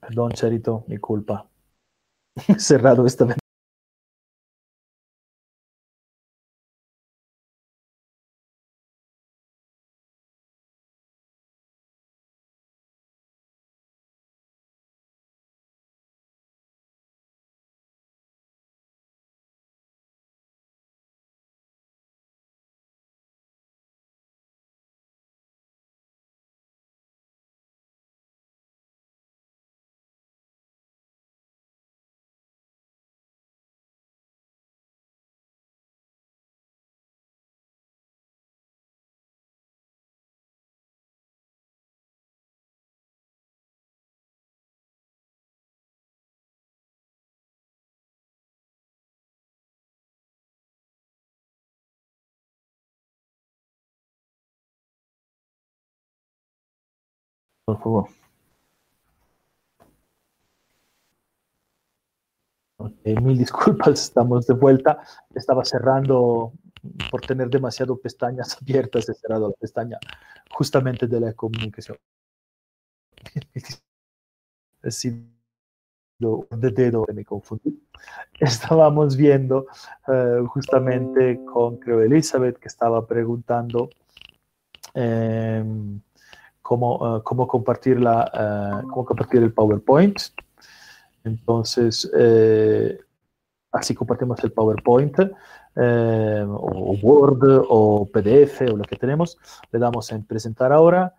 Perdón, 0.01 0.33
Charito, 0.33 0.85
mi 0.89 0.99
culpa. 0.99 1.49
Cerrado 2.59 3.07
esta 3.07 3.25
vez. 3.25 3.39
Por 57.69 57.79
favor. 57.83 58.09
mil 63.05 63.37
disculpas, 63.37 64.01
estamos 64.09 64.47
de 64.47 64.55
vuelta. 64.55 65.03
Estaba 65.35 65.65
cerrando 65.67 66.53
por 67.11 67.21
tener 67.21 67.51
demasiado 67.51 67.99
pestañas 67.99 68.57
abiertas, 68.63 69.09
he 69.11 69.15
cerrado 69.15 69.49
la 69.49 69.55
pestaña 69.55 69.99
justamente 70.51 71.07
de 71.07 71.21
la 71.21 71.33
comunicación. 71.35 71.99
Sí, 74.91 75.11
de 76.21 76.71
dedo 76.71 77.05
me 77.13 77.25
confundí. 77.25 77.83
Estábamos 78.39 79.17
viendo 79.17 79.67
eh, 80.07 80.45
justamente 80.47 81.45
con, 81.45 81.79
creo, 81.79 82.01
Elizabeth, 82.01 82.59
que 82.61 82.69
estaba 82.69 83.05
preguntando 83.05 83.91
em, 84.95 86.01
cómo, 86.69 87.17
eh, 87.17 87.23
cómo, 87.25 87.47
compartir 87.47 87.99
la, 87.99 88.31
eh, 88.35 88.87
cómo 88.91 89.07
compartir 89.07 89.43
el 89.43 89.55
PowerPoint. 89.55 90.19
Entonces, 91.25 92.11
así 93.73 93.95
compartimos 93.95 94.45
el 94.45 94.53
PowerPoint, 94.53 95.19
o 95.77 96.99
Word, 97.03 97.65
o 97.69 98.07
PDF, 98.13 98.61
o 98.71 98.77
lo 98.77 98.85
que 98.85 98.97
tenemos. 98.97 99.39
Le 99.73 99.79
damos 99.79 100.13
en 100.13 100.25
presentar 100.25 100.73
ahora, 100.73 101.15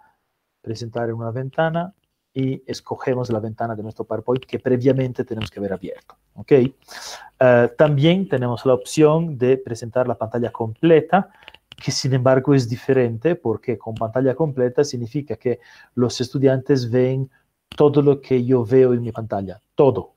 presentar 0.62 1.10
en 1.10 1.16
una 1.16 1.32
ventana, 1.32 1.94
y 2.34 2.62
escogemos 2.68 3.30
la 3.32 3.40
ventana 3.40 3.76
de 3.76 3.84
nuestro 3.84 4.06
PowerPoint 4.06 4.46
que 4.46 4.60
previamente 4.60 5.24
tenemos 5.26 5.50
que 5.50 5.60
ver 5.60 5.74
abierto. 5.74 6.16
¿ok? 6.36 6.52
Eh, 6.52 7.70
también 7.78 8.30
tenemos 8.30 8.66
la 8.66 8.74
opción 8.74 9.38
de 9.38 9.58
presentar 9.58 10.08
la 10.08 10.16
pantalla 10.16 10.52
completa, 10.52 11.30
que 11.76 11.92
sin 11.92 12.14
embargo 12.14 12.54
es 12.54 12.68
diferente 12.68 13.36
porque 13.36 13.78
con 13.78 13.96
pantalla 13.96 14.36
completa 14.36 14.84
significa 14.84 15.36
que 15.36 15.60
los 15.96 16.20
estudiantes 16.20 16.90
ven 16.90 17.30
todo 17.70 18.02
lo 18.02 18.20
que 18.20 18.44
yo 18.44 18.66
veo 18.66 18.94
en 18.94 19.02
mi 19.02 19.12
pantalla, 19.12 19.62
todo. 19.76 20.16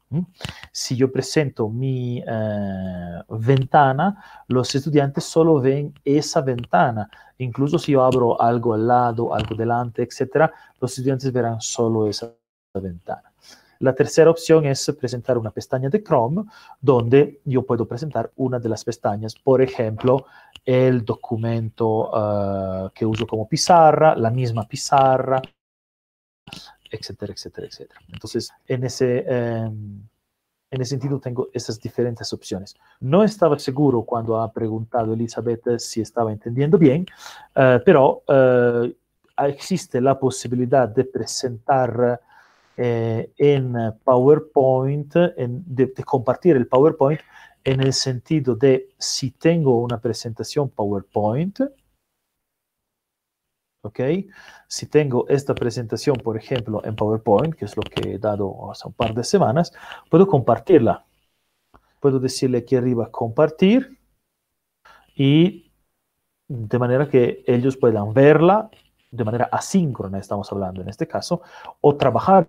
Si 0.70 0.94
yo 0.94 1.10
presento 1.10 1.68
mi 1.68 2.22
eh, 2.26 3.22
ventana, 3.28 4.22
los 4.48 4.74
estudiantes 4.74 5.24
solo 5.24 5.60
ven 5.60 5.94
esa 6.04 6.42
ventana. 6.42 7.08
Incluso 7.38 7.78
si 7.78 7.92
yo 7.92 8.04
abro 8.04 8.40
algo 8.40 8.74
al 8.74 8.86
lado, 8.86 9.34
algo 9.34 9.54
delante, 9.54 10.02
etc., 10.02 10.50
los 10.80 10.92
estudiantes 10.92 11.32
verán 11.32 11.60
solo 11.60 12.06
esa 12.06 12.34
ventana. 12.74 13.31
La 13.82 13.94
tercera 13.96 14.30
opción 14.30 14.64
es 14.64 14.94
presentar 14.96 15.36
una 15.36 15.50
pestaña 15.50 15.88
de 15.88 16.04
Chrome 16.04 16.44
donde 16.80 17.40
yo 17.44 17.66
puedo 17.66 17.84
presentar 17.84 18.30
una 18.36 18.60
de 18.60 18.68
las 18.68 18.84
pestañas, 18.84 19.34
por 19.34 19.60
ejemplo, 19.60 20.26
el 20.64 21.04
documento 21.04 22.10
eh, 22.14 22.90
que 22.94 23.04
uso 23.04 23.26
como 23.26 23.48
pizarra, 23.48 24.14
la 24.14 24.30
misma 24.30 24.68
pizarra, 24.68 25.42
etcétera, 26.88 27.32
etcétera, 27.32 27.66
etcétera. 27.66 28.00
Entonces, 28.12 28.52
en 28.68 28.84
ese, 28.84 29.24
em, 29.26 30.00
en 30.70 30.80
ese 30.80 30.90
sentido 30.90 31.18
tengo 31.18 31.48
esas 31.52 31.80
diferentes 31.80 32.32
opciones. 32.32 32.76
No 33.00 33.24
estaba 33.24 33.58
seguro 33.58 34.04
cuando 34.04 34.40
ha 34.40 34.52
preguntado 34.52 35.12
Elizabeth 35.12 35.78
si 35.78 36.00
estaba 36.00 36.30
entendiendo 36.30 36.78
bien, 36.78 37.04
eh, 37.56 37.80
pero 37.84 38.22
eh, 38.28 38.94
existe 39.38 40.00
la 40.00 40.16
posibilidad 40.16 40.88
de 40.88 41.04
presentar 41.04 42.20
eh, 42.84 43.32
en 43.38 43.74
PowerPoint, 44.02 45.14
de, 45.14 45.94
compartir 46.04 46.56
el 46.56 46.66
PowerPoint 46.66 47.20
en 47.62 47.80
el 47.80 47.92
sentido 47.92 48.56
de 48.56 48.88
si 48.98 49.30
tengo 49.30 49.80
una 49.80 50.00
presentación 50.00 50.68
PowerPoint, 50.68 51.60
¿ok? 53.84 54.00
Si 54.66 54.86
tengo 54.86 55.28
esta 55.28 55.54
presentación, 55.54 56.16
por 56.16 56.36
ejemplo, 56.36 56.84
en 56.84 56.96
PowerPoint, 56.96 57.54
que 57.54 57.66
es 57.66 57.76
lo 57.76 57.84
que 57.84 58.14
he 58.14 58.18
dado 58.18 58.72
hace 58.72 58.88
un 58.88 58.94
par 58.94 59.14
de 59.14 59.22
semanas, 59.22 59.72
puedo 60.10 60.26
compartirla. 60.26 61.06
Puedo 62.00 62.18
decirle 62.18 62.58
aquí 62.58 62.74
arriba 62.74 63.12
compartir 63.12 63.96
y 65.14 65.70
de 66.48 66.78
manera 66.80 67.08
que 67.08 67.44
ellos 67.46 67.76
puedan 67.76 68.12
verla 68.12 68.70
de 69.12 69.22
manera 69.22 69.44
asíncrona, 69.52 70.18
estamos 70.18 70.50
hablando 70.50 70.82
en 70.82 70.88
este 70.88 71.06
caso, 71.06 71.42
o 71.80 71.96
trabajar 71.96 72.48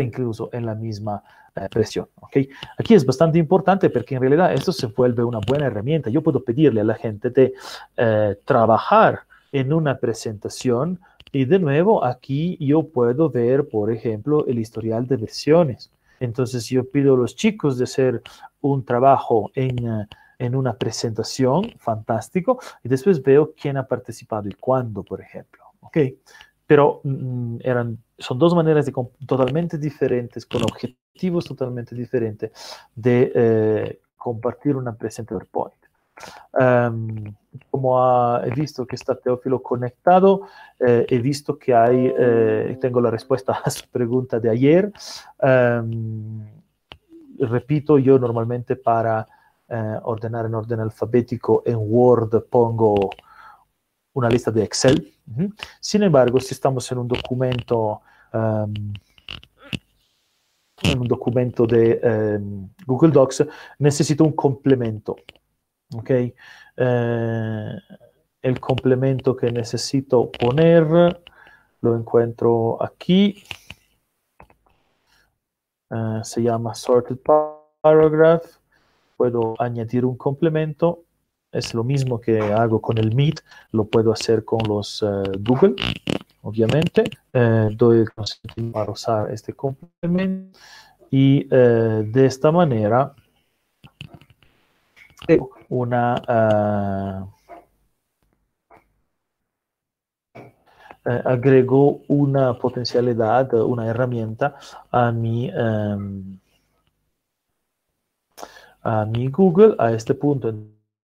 incluso 0.00 0.48
en 0.52 0.66
la 0.66 0.74
misma 0.74 1.22
eh, 1.54 1.68
presión. 1.70 2.08
¿okay? 2.20 2.48
Aquí 2.78 2.94
es 2.94 3.04
bastante 3.04 3.38
importante 3.38 3.90
porque 3.90 4.14
en 4.14 4.22
realidad 4.22 4.52
esto 4.54 4.72
se 4.72 4.86
vuelve 4.86 5.22
una 5.22 5.40
buena 5.46 5.66
herramienta. 5.66 6.10
Yo 6.10 6.22
puedo 6.22 6.42
pedirle 6.42 6.80
a 6.80 6.84
la 6.84 6.94
gente 6.94 7.30
de 7.30 7.52
eh, 7.96 8.36
trabajar 8.44 9.20
en 9.52 9.72
una 9.72 9.98
presentación 9.98 10.98
y 11.30 11.44
de 11.44 11.58
nuevo 11.58 12.04
aquí 12.04 12.56
yo 12.58 12.88
puedo 12.88 13.30
ver, 13.30 13.68
por 13.68 13.90
ejemplo, 13.90 14.46
el 14.46 14.58
historial 14.58 15.06
de 15.06 15.16
versiones. 15.16 15.90
Entonces 16.20 16.66
yo 16.66 16.88
pido 16.88 17.14
a 17.14 17.18
los 17.18 17.34
chicos 17.34 17.78
de 17.78 17.84
hacer 17.84 18.22
un 18.60 18.84
trabajo 18.84 19.50
en, 19.54 19.86
eh, 19.86 20.06
en 20.38 20.54
una 20.54 20.74
presentación, 20.74 21.72
fantástico, 21.78 22.60
y 22.82 22.88
después 22.88 23.22
veo 23.22 23.52
quién 23.60 23.76
ha 23.76 23.86
participado 23.86 24.48
y 24.48 24.54
cuándo, 24.54 25.02
por 25.02 25.20
ejemplo. 25.20 25.62
¿ok? 25.80 25.98
Pero 26.66 27.00
mm, 27.04 27.58
eran, 27.62 27.98
son 28.18 28.38
dos 28.38 28.54
maneras 28.54 28.86
de, 28.86 28.92
totalmente 29.26 29.78
diferentes, 29.78 30.46
con 30.46 30.62
objetivos 30.62 31.44
totalmente 31.44 31.94
diferentes 31.94 32.50
de 32.94 33.32
eh, 33.34 34.00
compartir 34.16 34.76
una 34.76 34.94
presentación 34.94 35.46
PowerPoint. 35.50 35.82
Um, 36.52 37.34
como 37.70 38.38
he 38.44 38.50
visto 38.50 38.86
que 38.86 38.96
está 38.96 39.14
Teófilo 39.14 39.62
conectado, 39.62 40.42
eh, 40.78 41.06
he 41.08 41.18
visto 41.18 41.58
que 41.58 41.74
hay, 41.74 42.12
eh, 42.16 42.78
tengo 42.80 43.00
la 43.00 43.10
respuesta 43.10 43.52
a 43.64 43.70
su 43.70 43.88
pregunta 43.88 44.38
de 44.38 44.50
ayer. 44.50 44.92
Um, 45.40 46.46
repito, 47.38 47.98
yo 47.98 48.18
normalmente 48.18 48.76
para 48.76 49.26
eh, 49.68 49.98
ordenar 50.02 50.46
en 50.46 50.54
orden 50.54 50.80
alfabético 50.80 51.62
en 51.64 51.78
Word 51.78 52.44
pongo 52.50 53.10
una 54.14 54.28
lista 54.28 54.50
de 54.50 54.62
Excel. 54.64 55.12
Sin 55.80 56.02
embargo, 56.02 56.40
si 56.40 56.54
estamos 56.54 56.90
en 56.92 56.98
un 56.98 57.08
documento, 57.08 58.00
um, 58.32 58.92
en 60.82 60.98
un 60.98 61.08
documento 61.08 61.66
de 61.66 62.38
um, 62.38 62.68
Google 62.86 63.12
Docs, 63.12 63.46
necesito 63.78 64.24
un 64.24 64.32
complemento. 64.32 65.16
¿ok? 65.94 66.10
Eh, 66.76 67.78
el 68.42 68.60
complemento 68.60 69.36
que 69.36 69.52
necesito 69.52 70.30
poner 70.32 71.20
lo 71.80 71.96
encuentro 71.96 72.82
aquí. 72.82 73.42
Uh, 75.90 76.24
se 76.24 76.42
llama 76.42 76.74
sorted 76.74 77.18
paragraph. 77.82 78.44
Puedo 79.16 79.54
añadir 79.58 80.04
un 80.04 80.16
complemento. 80.16 81.04
Es 81.52 81.74
lo 81.74 81.84
mismo 81.84 82.20
que 82.20 82.40
hago 82.40 82.80
con 82.80 82.98
el 82.98 83.14
Meet, 83.14 83.40
lo 83.72 83.84
puedo 83.84 84.12
hacer 84.12 84.44
con 84.44 84.60
los 84.66 85.02
uh, 85.02 85.22
Google, 85.38 85.76
obviamente. 86.42 87.04
Uh, 87.34 87.68
doy 87.76 87.98
el 88.00 88.10
consentimiento 88.10 88.72
para 88.72 88.90
usar 88.90 89.30
este 89.30 89.52
complemento 89.52 90.58
y 91.10 91.44
de 91.44 92.24
esta 92.26 92.50
manera 92.50 93.14
una... 95.68 97.28
Eh, 101.04 101.20
agrego 101.24 102.02
una 102.06 102.56
potencialidad, 102.56 103.52
una 103.54 103.88
herramienta 103.88 104.54
a 104.92 105.10
mi, 105.10 105.50
um, 105.50 106.38
a 108.84 109.04
mi 109.06 109.28
Google 109.28 109.74
a 109.80 109.90
este 109.92 110.14
punto, 110.14 110.54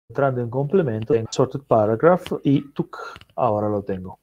entrando 0.09 0.41
en 0.41 0.51
complemento, 0.51 1.15
en 1.15 1.27
sorted 1.31 1.61
paragraph 1.61 2.33
y 2.45 2.63
tuk, 2.73 2.97
ahora 3.35 3.69
lo 3.69 3.83
tengo. 3.83 4.19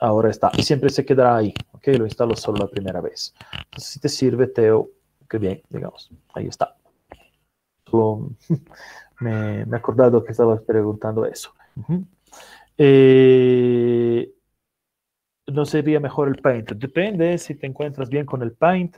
Ahora 0.00 0.30
está. 0.30 0.50
Y 0.56 0.62
siempre 0.62 0.88
se 0.90 1.04
quedará 1.04 1.36
ahí, 1.36 1.52
¿ok? 1.72 1.88
Lo 1.98 2.06
instalo 2.06 2.34
solo 2.34 2.58
la 2.58 2.68
primera 2.68 3.00
vez. 3.00 3.34
Si 3.76 4.00
te 4.00 4.08
sirve, 4.08 4.46
Teo, 4.46 4.88
qué 5.28 5.38
bien, 5.38 5.62
digamos. 5.68 6.10
Ahí 6.34 6.46
está. 6.46 6.74
Me, 9.20 9.60
he 9.60 9.76
acordado 9.76 10.24
que 10.24 10.32
estabas 10.32 10.62
preguntando 10.62 11.26
eso. 11.26 11.52
Eh, 12.78 14.32
¿No 15.48 15.66
sería 15.66 16.00
mejor 16.00 16.28
el 16.28 16.36
Paint? 16.36 16.72
Depende 16.72 17.36
si 17.36 17.54
te 17.54 17.66
encuentras 17.66 18.08
bien 18.08 18.24
con 18.24 18.42
el 18.42 18.52
Paint. 18.52 18.96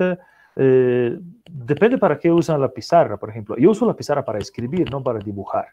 Eh, 0.56 1.18
depende 1.50 1.98
para 1.98 2.18
qué 2.18 2.30
usan 2.30 2.60
la 2.60 2.68
pizarra, 2.72 3.16
por 3.16 3.30
ejemplo. 3.30 3.56
Yo 3.56 3.70
uso 3.70 3.86
la 3.86 3.94
pizarra 3.96 4.24
para 4.24 4.38
escribir, 4.38 4.90
no 4.90 5.02
para 5.02 5.18
dibujar. 5.18 5.68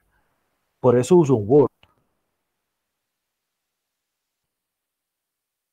Por 0.80 0.98
eso 0.98 1.16
uso 1.18 1.36
un 1.36 1.46
Word. 1.48 1.70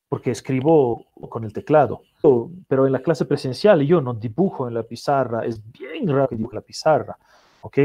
Porque 0.09 0.31
escribo 0.31 1.07
con 1.29 1.45
el 1.45 1.53
teclado. 1.53 2.03
Pero 2.67 2.87
en 2.87 2.93
la 2.93 3.01
clase 3.01 3.25
presencial 3.25 3.83
yo 3.83 4.01
no 4.01 4.15
dibujo 4.15 4.69
en 4.69 4.75
la 4.75 4.83
pizarra. 4.83 5.45
Es 5.45 5.61
bien 5.73 6.09
raro 6.09 6.29
que 6.29 6.37
dibuje 6.37 6.57
la 6.57 6.63
pizarra. 6.63 7.17
¿Ok? 7.61 7.79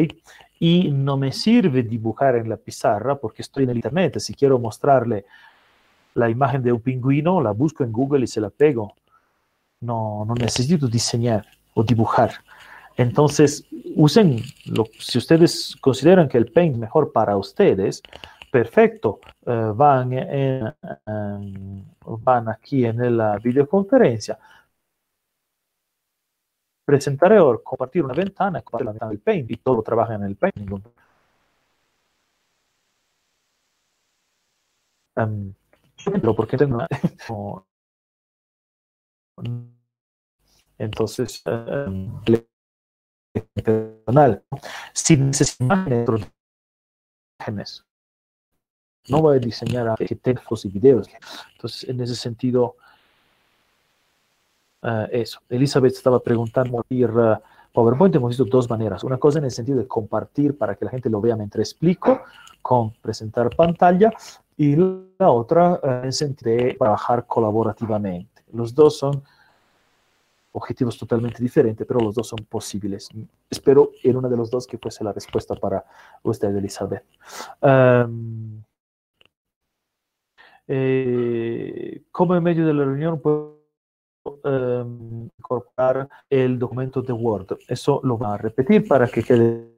y 0.64 0.92
no 0.92 1.18
me 1.18 1.34
sirve 1.34 1.84
dibujar 1.84 2.38
en 2.38 2.48
la 2.48 2.56
pizarra 2.56 3.18
porque 3.18 3.42
estoy 3.42 3.66
en 3.66 3.72
internet. 3.72 4.18
Si 4.20 4.34
quiero 4.34 4.58
mostrarle 4.60 5.26
la 6.14 6.30
imagen 6.30 6.64
de 6.64 6.72
un 6.72 6.80
pingüino, 6.80 7.42
la 7.42 7.52
busco 7.52 7.84
en 7.84 7.92
Google 7.92 8.24
y 8.24 8.28
se 8.28 8.40
la 8.40 8.50
pego. 8.50 8.96
No, 9.84 10.26
no 10.26 10.34
necesito 10.36 10.88
diseñar 10.88 11.46
o 11.74 11.84
dibujar. 11.84 12.32
Entonces, 12.96 13.66
usen, 13.96 14.40
lo, 14.66 14.86
si 15.00 15.18
ustedes 15.18 15.76
consideran 15.82 16.30
que 16.30 16.38
el 16.38 16.52
Paint 16.52 16.78
mejor 16.78 17.12
para 17.12 17.38
ustedes, 17.38 18.02
perfecto, 18.52 19.20
eh, 19.46 19.72
van, 19.76 20.14
en, 20.14 20.74
van 22.06 22.50
aquí 22.50 22.86
en 22.86 23.18
la 23.18 23.38
videoconferencia, 23.40 24.38
presentaré 26.86 27.40
o 27.40 27.62
compartir 27.64 28.04
una 28.04 28.14
ventana, 28.14 28.62
compartir 28.62 28.86
la 28.86 28.92
ventana 28.92 29.10
del 29.12 29.20
Paint 29.20 29.52
y 29.52 29.58
todo 29.58 29.82
trabaja 29.82 30.16
en 30.16 30.24
el 30.24 30.36
Paint. 30.36 30.56
Um, 35.16 35.54
porque 36.36 36.58
tengo 36.58 36.80
entonces 40.78 41.44
um, 41.46 42.22
personal 43.64 44.44
sin 44.94 45.32
imágenes. 45.60 47.86
No 49.10 49.22
voy 49.22 49.38
a 49.38 49.40
diseñar 49.40 49.96
textos 49.98 50.66
y 50.66 50.70
videos. 50.70 51.10
Entonces 51.54 51.90
en 51.90 52.00
ese 52.02 52.16
sentido 52.16 52.76
uh, 54.82 55.08
eso. 55.12 55.40
Elizabeth 55.50 55.94
estaba 55.94 56.22
preguntando 56.22 56.86
ir 56.90 57.10
uh, 57.10 57.38
PowerPoint 57.74 58.16
hemos 58.16 58.30
visto 58.30 58.46
dos 58.46 58.70
maneras. 58.70 59.04
Una 59.04 59.18
cosa 59.18 59.40
en 59.40 59.46
el 59.46 59.52
sentido 59.52 59.80
de 59.80 59.88
compartir 59.88 60.58
para 60.58 60.76
que 60.76 60.86
la 60.86 60.92
gente 60.92 61.10
lo 61.10 61.20
vea 61.20 61.36
mientras 61.36 61.72
explico 61.72 62.22
con 62.62 62.92
presentar 63.02 63.54
pantalla 63.56 64.12
y 64.56 64.76
la 64.76 65.30
otra 65.30 65.74
uh, 65.74 65.88
en 65.88 66.06
el 66.06 66.14
sentido 66.14 66.56
de 66.56 66.74
trabajar 66.76 67.26
colaborativamente. 67.26 68.44
Los 68.54 68.74
dos 68.74 69.00
son 69.00 69.24
objetivos 70.54 70.98
totalmente 70.98 71.42
diferentes, 71.42 71.86
pero 71.86 72.00
los 72.00 72.16
dos 72.16 72.28
son 72.28 72.40
posibles. 72.48 73.10
Espero 73.50 73.92
en 74.04 74.18
una 74.18 74.30
de 74.30 74.38
los 74.38 74.50
dos 74.50 74.66
que 74.66 74.78
fuese 74.78 75.04
la 75.04 75.12
respuesta 75.12 75.56
para 75.56 75.84
usted, 76.24 76.56
Elizabeth. 76.56 77.04
Um, 77.62 78.64
eh, 80.68 82.04
como 82.12 82.36
en 82.36 82.44
medio 82.44 82.66
de 82.66 82.74
la 82.74 82.86
reunión 82.86 83.20
puedo 83.20 83.62
incorporar 85.38 86.08
el 86.30 86.58
documento 86.58 87.02
de 87.02 87.12
Word. 87.12 87.58
Eso 87.68 88.00
lo 88.04 88.18
va 88.18 88.36
a 88.36 88.38
repetir 88.38 88.88
para 88.88 89.08
que 89.08 89.24
quede 89.24 89.70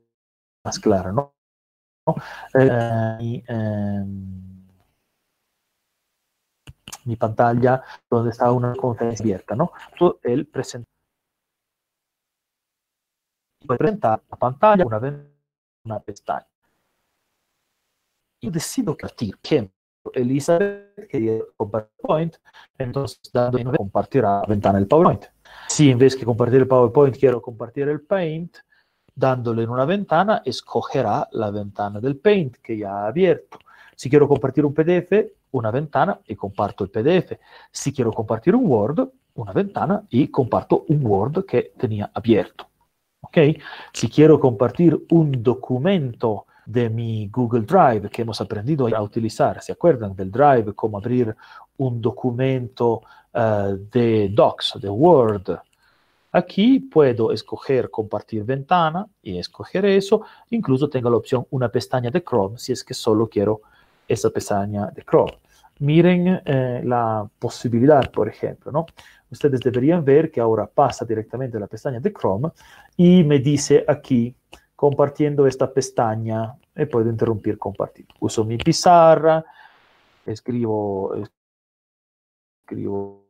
más 0.63 0.80
claro, 0.80 1.11
¿no? 1.11 1.34
Eh, 2.53 4.03
mi 7.06 7.16
pantalla 7.16 7.84
donde 8.10 8.32
está 8.32 8.51
una 8.51 8.76
conferencia 8.76 9.24
abierta, 9.24 9.56
¿no? 9.56 9.72
El 10.24 10.47
presenta 10.47 10.89
presentar 13.68 14.22
la 14.30 14.38
pantalla, 14.38 14.86
una, 14.86 14.99
una 15.86 15.99
pestaña. 15.99 16.47
Y 18.41 18.49
decido 18.51 18.95
compartir, 18.95 19.36
ejemplo, 19.43 19.76
Elizabeth 20.14 21.08
quería 21.10 21.39
PowerPoint, 21.58 22.36
entonces 22.78 23.20
dando 23.34 23.72
compartirá 23.74 24.41
la 24.41 24.47
ventana 24.47 24.78
del 24.78 24.88
PowerPoint. 24.88 25.26
Si 25.68 25.89
en 25.89 25.97
vez 25.97 26.20
de 26.20 26.26
compartir 26.26 26.60
el 26.60 26.68
PowerPoint 26.68 27.18
quiero 27.18 27.41
compartir 27.41 27.89
el 27.89 28.01
Paint, 28.01 28.58
dándole 29.16 29.64
en 29.64 29.70
una 29.70 29.86
ventana, 29.86 30.41
escogerá 30.45 31.28
la 31.32 31.49
ventana 31.49 31.99
del 31.99 32.18
Paint 32.18 32.58
que 32.58 32.78
ya 32.78 32.91
ha 32.91 33.08
abierto. 33.08 33.58
Si 33.96 34.10
quiero 34.10 34.28
compartir 34.28 34.66
un 34.66 34.74
PDF, 34.74 35.12
una 35.52 35.72
ventana 35.72 36.20
y 36.28 36.36
comparto 36.36 36.84
el 36.84 36.89
PDF. 36.89 37.38
Si 37.72 37.93
quiero 37.93 38.12
compartir 38.12 38.56
un 38.56 38.66
Word, 38.68 39.10
una 39.36 39.54
ventana 39.54 40.04
y 40.10 40.28
comparto 40.28 40.86
un 40.88 41.06
Word 41.06 41.46
que 41.46 41.74
tenía 41.78 42.12
abierto. 42.14 42.68
¿Ok? 43.22 43.38
Si 43.91 44.10
quiero 44.10 44.39
compartir 44.39 45.06
un 45.10 45.43
documento 45.43 46.46
de 46.66 46.89
mi 46.89 47.28
Google 47.28 47.62
Drive 47.62 48.10
que 48.10 48.22
hemos 48.24 48.39
aprendido 48.41 48.88
a 48.88 49.02
utilizar, 49.02 49.62
¿se 49.62 49.72
acuerdan 49.72 50.16
del 50.16 50.32
Drive? 50.32 50.74
Cómo 50.74 50.98
abrir 50.98 51.36
un 51.78 52.02
documento 52.02 53.02
uh, 53.34 53.78
de 53.91 54.30
Docs, 54.30 54.80
de 54.82 54.89
Word. 54.89 55.60
Aquí 56.32 56.80
puedo 56.80 57.32
escoger 57.32 57.89
compartir 57.89 58.43
ventana 58.43 59.08
y 59.22 59.38
escoger 59.38 59.86
eso. 59.86 60.22
Incluso 60.50 60.89
tengo 60.89 61.10
la 61.10 61.18
opción 61.18 61.48
una 61.52 61.70
pestaña 61.70 62.12
de 62.12 62.24
Chrome 62.24 62.58
si 62.58 62.74
es 62.74 62.84
que 62.84 62.93
solo 62.93 63.30
quiero 63.30 63.62
esa 64.08 64.30
pestaña 64.30 64.88
de 64.88 65.03
Chrome 65.03 65.39
miren 65.80 66.41
eh, 66.45 66.82
la 66.84 67.30
posibilidad, 67.39 68.10
por 68.12 68.30
ejemplo, 68.30 68.72
¿no? 68.72 68.86
Ustedes 69.30 69.60
deberían 69.60 70.06
ver 70.06 70.32
que 70.32 70.39
ahora 70.39 70.68
pasa 70.68 71.03
directamente 71.06 71.58
a 71.58 71.60
la 71.60 71.68
pestaña 71.68 71.99
de 71.99 72.14
Chrome 72.14 72.49
y 72.95 73.24
me 73.24 73.39
dice 73.39 73.84
aquí, 73.88 74.36
compartiendo 74.76 75.47
esta 75.47 75.72
pestaña, 75.72 76.56
y 76.76 76.86
puedo 76.86 77.10
interrumpir 77.10 77.58
compartir. 77.58 78.06
Uso 78.20 78.43
mi 78.43 78.58
pizarra, 78.58 79.43
escribo, 80.26 81.16
escribo 82.64 83.26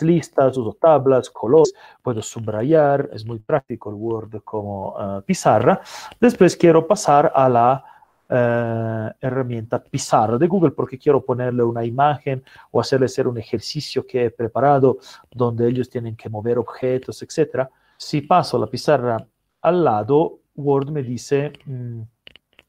listas, 0.00 0.56
uso 0.56 0.76
tablas, 0.80 1.30
colores, 1.30 1.74
puedo 2.02 2.22
subrayar, 2.22 3.10
es 3.12 3.26
muy 3.26 3.38
práctico 3.38 3.90
el 3.90 3.96
Word 3.96 4.42
como 4.42 4.94
uh, 4.96 5.22
pizarra. 5.22 5.80
Después 6.20 6.56
quiero 6.56 6.86
pasar 6.86 7.32
a 7.34 7.48
la 7.48 7.93
eh, 8.28 9.10
herramienta 9.20 9.82
Pizarra 9.82 10.38
de 10.38 10.46
Google 10.46 10.70
porque 10.70 10.98
quiero 10.98 11.24
ponerle 11.24 11.62
una 11.62 11.84
imagen 11.84 12.42
o 12.70 12.80
hacerle 12.80 13.06
hacer 13.06 13.28
un 13.28 13.38
ejercicio 13.38 14.06
que 14.06 14.26
he 14.26 14.30
preparado 14.30 14.98
donde 15.30 15.68
ellos 15.68 15.90
tienen 15.90 16.16
que 16.16 16.28
mover 16.28 16.58
objetos, 16.58 17.22
etc. 17.22 17.68
Si 17.96 18.22
paso 18.22 18.58
la 18.58 18.66
pizarra 18.66 19.26
al 19.60 19.84
lado, 19.84 20.40
Word 20.56 20.90
me 20.90 21.02
dice 21.02 21.52
mmm, 21.66 22.02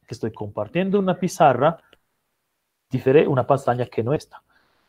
que 0.06 0.14
estoy 0.14 0.32
compartiendo 0.32 0.99
una 0.99 1.18
pizarra, 1.18 1.77
una 3.27 3.48
pestaña 3.48 3.86
que 3.86 4.03
no 4.03 4.14
está. 4.14 4.41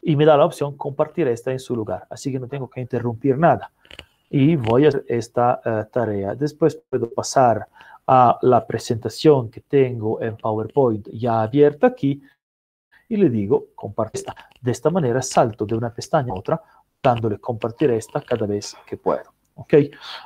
Y 0.03 0.15
me 0.15 0.25
da 0.25 0.37
la 0.37 0.45
opción 0.45 0.77
compartir 0.77 1.27
esta 1.29 1.51
en 1.51 1.59
su 1.59 1.75
lugar. 1.75 2.07
Así 2.11 2.31
que 2.31 2.39
no 2.39 2.47
tengo 2.47 2.69
que 2.69 2.81
interrumpir 2.81 3.39
nada. 3.39 3.73
Y 4.31 4.57
voy 4.57 4.85
a 4.85 4.89
hacer 4.89 5.05
esta 5.09 5.61
uh, 5.65 5.91
tarea. 5.91 6.35
Después 6.35 6.81
puedo 6.89 7.11
pasar 7.11 7.67
a 8.07 8.39
la 8.43 8.67
presentación 8.67 9.51
que 9.51 9.61
tengo 9.63 10.21
en 10.23 10.37
PowerPoint 10.37 11.09
ya 11.13 11.43
abierta 11.43 11.89
aquí 11.89 12.23
y 13.09 13.17
le 13.17 13.31
digo 13.31 13.67
compartir 13.75 14.21
esta. 14.21 14.35
De 14.61 14.71
esta 14.71 14.91
manera 14.91 15.23
salto 15.23 15.65
de 15.67 15.75
una 15.75 15.93
pestaña 15.93 16.33
a 16.33 16.37
otra 16.37 16.63
dándole 17.03 17.39
compartir 17.39 17.91
esta 17.91 18.21
cada 18.21 18.47
vez 18.47 18.77
que 18.87 18.97
puedo. 18.97 19.33
¿ok? 19.55 19.75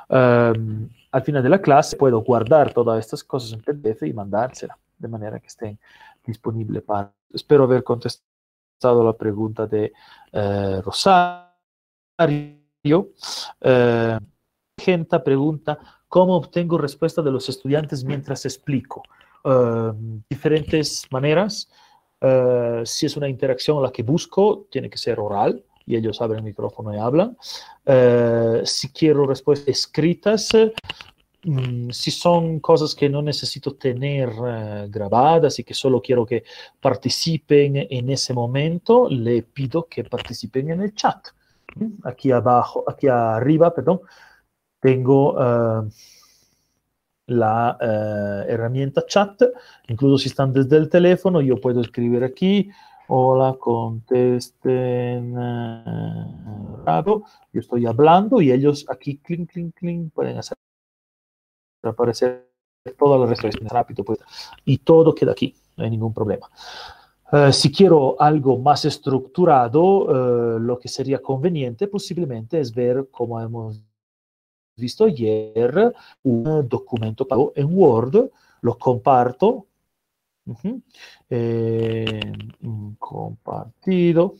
Um, 0.09 0.89
al 1.11 1.23
final 1.23 1.43
de 1.43 1.49
la 1.49 1.61
clase 1.61 1.97
puedo 1.97 2.21
guardar 2.21 2.73
todas 2.73 2.99
estas 2.99 3.23
cosas 3.23 3.53
en 3.53 3.61
PDF 3.61 4.03
y 4.03 4.13
mandársela 4.13 4.77
de 4.97 5.07
manera 5.07 5.39
que 5.39 5.47
estén 5.47 5.79
disponibles 6.25 6.83
para... 6.83 7.11
Espero 7.33 7.63
haber 7.63 7.83
contestado 7.83 9.03
la 9.03 9.13
pregunta 9.13 9.65
de 9.65 9.93
uh, 10.33 10.81
Rosario. 10.81 11.49
Uh, 12.83 14.17
gente 14.77 15.19
pregunta 15.19 15.79
¿Cómo 16.11 16.35
obtengo 16.35 16.77
respuesta 16.77 17.21
de 17.21 17.31
los 17.31 17.47
estudiantes 17.47 18.03
mientras 18.03 18.43
explico? 18.43 19.01
Uh, 19.45 19.93
diferentes 20.29 21.05
maneras. 21.09 21.69
Uh, 22.21 22.85
si 22.85 23.05
es 23.05 23.15
una 23.15 23.29
interacción 23.29 23.81
la 23.81 23.93
que 23.93 24.03
busco, 24.03 24.67
tiene 24.69 24.89
que 24.89 24.97
ser 24.97 25.21
oral 25.21 25.63
y 25.85 25.95
ellos 25.95 26.19
abren 26.19 26.39
el 26.39 26.43
micrófono 26.43 26.93
y 26.93 26.99
hablan. 26.99 27.37
Uh, 27.85 28.59
si 28.65 28.89
quiero 28.89 29.25
respuestas 29.25 29.69
escritas, 29.69 30.49
um, 31.45 31.89
si 31.91 32.11
son 32.11 32.59
cosas 32.59 32.93
que 32.93 33.07
no 33.07 33.21
necesito 33.21 33.75
tener 33.75 34.29
grabadas 34.89 35.59
y 35.59 35.63
que 35.63 35.73
solo 35.73 36.01
quiero 36.01 36.25
que 36.25 36.43
participen 36.81 37.87
en 37.89 38.09
ese 38.09 38.33
momento, 38.33 39.07
le 39.09 39.43
pido 39.43 39.87
que 39.89 40.03
participen 40.03 40.71
en 40.71 40.81
el 40.81 40.93
chat. 40.93 41.25
Aquí 42.03 42.31
abajo, 42.31 42.83
aquí 42.85 43.07
arriba, 43.07 43.73
perdón, 43.73 44.01
tengo 44.81 45.33
uh, 45.35 45.87
la 47.27 47.77
uh, 47.79 48.49
herramienta 48.49 49.05
chat, 49.05 49.41
incluso 49.87 50.17
si 50.17 50.29
están 50.29 50.51
desde 50.51 50.75
el 50.75 50.89
teléfono, 50.89 51.39
yo 51.39 51.61
puedo 51.61 51.79
escribir 51.79 52.23
aquí, 52.23 52.69
hola, 53.07 53.55
contesten 53.59 55.37
uh, 55.37 56.83
yo 57.53 57.59
estoy 57.59 57.85
hablando 57.85 58.41
y 58.41 58.51
ellos 58.51 58.85
aquí, 58.89 59.17
clink, 59.19 59.51
clink, 59.51 59.75
clink, 59.75 60.11
pueden 60.13 60.37
hacer 60.37 60.57
aparecer 61.83 62.49
toda 62.97 63.19
la 63.19 63.27
respuesta 63.27 63.63
rápido, 63.69 64.03
pues, 64.03 64.19
y 64.65 64.79
todo 64.79 65.13
queda 65.13 65.31
aquí, 65.31 65.55
no 65.77 65.83
hay 65.83 65.91
ningún 65.91 66.13
problema. 66.13 66.49
Si 67.53 67.71
quiero 67.71 68.21
algo 68.21 68.57
más 68.57 68.83
estructurado, 68.83 70.59
lo 70.59 70.77
que 70.77 70.89
sería 70.89 71.21
conveniente 71.21 71.87
posiblemente 71.87 72.59
es 72.59 72.75
ver 72.75 73.07
cómo 73.09 73.39
hemos 73.39 73.81
visto 74.75 75.05
ayer 75.05 75.93
un 76.23 76.67
documento 76.67 77.27
en 77.55 77.77
Word, 77.77 78.29
lo 78.61 78.77
comparto 78.77 79.67
Eh, 81.29 82.19
compartido 82.97 84.35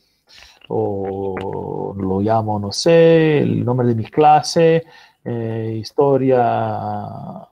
o 0.68 1.94
lo 1.96 2.20
llamo, 2.20 2.58
no 2.58 2.72
sé, 2.72 3.38
el 3.40 3.64
nombre 3.64 3.86
de 3.88 3.94
mi 3.94 4.04
clase, 4.04 4.84
eh, 5.24 5.78
historia 5.80 7.48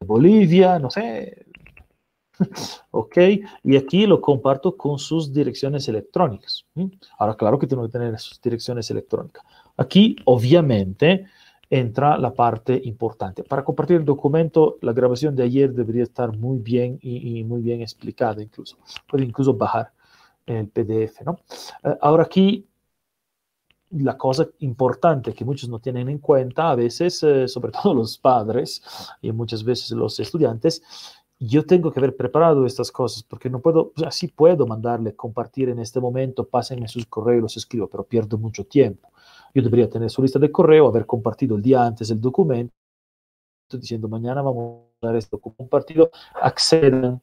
de 0.00 0.06
Bolivia, 0.06 0.78
no 0.78 0.90
sé. 0.90 1.46
ok, 2.90 3.16
y 3.64 3.76
aquí 3.76 4.06
lo 4.06 4.20
comparto 4.20 4.76
con 4.76 4.98
sus 4.98 5.32
direcciones 5.32 5.86
electrónicas. 5.88 6.64
Ahora, 7.18 7.36
claro 7.36 7.58
que 7.58 7.66
tengo 7.66 7.84
que 7.84 7.92
tener 7.92 8.18
sus 8.18 8.40
direcciones 8.40 8.90
electrónicas. 8.90 9.44
Aquí, 9.76 10.16
obviamente, 10.24 11.26
entra 11.72 12.18
la 12.18 12.34
parte 12.34 12.78
importante. 12.84 13.44
Para 13.44 13.64
compartir 13.64 13.96
el 13.96 14.04
documento, 14.04 14.76
la 14.82 14.92
grabación 14.92 15.34
de 15.34 15.44
ayer 15.44 15.72
debería 15.72 16.02
estar 16.02 16.36
muy 16.36 16.58
bien 16.58 16.98
y, 17.00 17.42
muy 17.44 17.62
bien 17.62 17.80
explicada 17.80 18.42
incluso. 18.42 18.76
Puede 19.08 19.24
incluso 19.24 19.54
bajar 19.54 19.90
el 20.44 20.68
PDF, 20.68 21.22
¿no? 21.24 21.38
Eh, 21.82 21.96
ahora 22.02 22.24
aquí, 22.24 22.68
la 23.92 24.18
cosa 24.18 24.46
importante 24.58 25.32
que 25.32 25.46
muchos 25.46 25.70
no 25.70 25.78
tienen 25.78 26.10
en 26.10 26.18
cuenta, 26.18 26.70
a 26.70 26.74
veces, 26.74 27.22
eh, 27.22 27.48
sobre 27.48 27.72
todo 27.82 27.94
los 27.94 28.18
padres 28.18 28.82
y 29.22 29.32
muchas 29.32 29.64
veces 29.64 29.92
los 29.92 30.20
estudiantes, 30.20 30.82
yo 31.38 31.64
tengo 31.64 31.90
que 31.90 32.00
haber 32.00 32.14
preparado 32.14 32.66
estas 32.66 32.92
cosas 32.92 33.22
porque 33.22 33.48
no 33.48 33.60
puedo, 33.60 33.92
así 34.04 34.28
puedo 34.28 34.66
mandarle, 34.66 35.16
compartir 35.16 35.70
en 35.70 35.78
este 35.78 36.00
momento, 36.00 36.46
pásenme 36.46 36.86
sus 36.86 37.06
correos, 37.06 37.40
los 37.40 37.56
escribo, 37.56 37.88
pero 37.88 38.04
pierdo 38.04 38.36
mucho 38.36 38.64
tiempo. 38.64 39.11
Yo 39.54 39.62
debería 39.62 39.88
tener 39.88 40.10
su 40.10 40.22
lista 40.22 40.38
de 40.38 40.50
correo, 40.50 40.88
haber 40.88 41.06
compartido 41.06 41.56
el 41.56 41.62
día 41.62 41.84
antes 41.84 42.10
el 42.10 42.20
documento, 42.20 42.72
diciendo 43.70 44.08
mañana 44.08 44.42
vamos 44.42 44.86
a 45.02 45.06
dar 45.06 45.14
documento 45.14 45.56
compartido, 45.56 46.10
accedan 46.40 47.20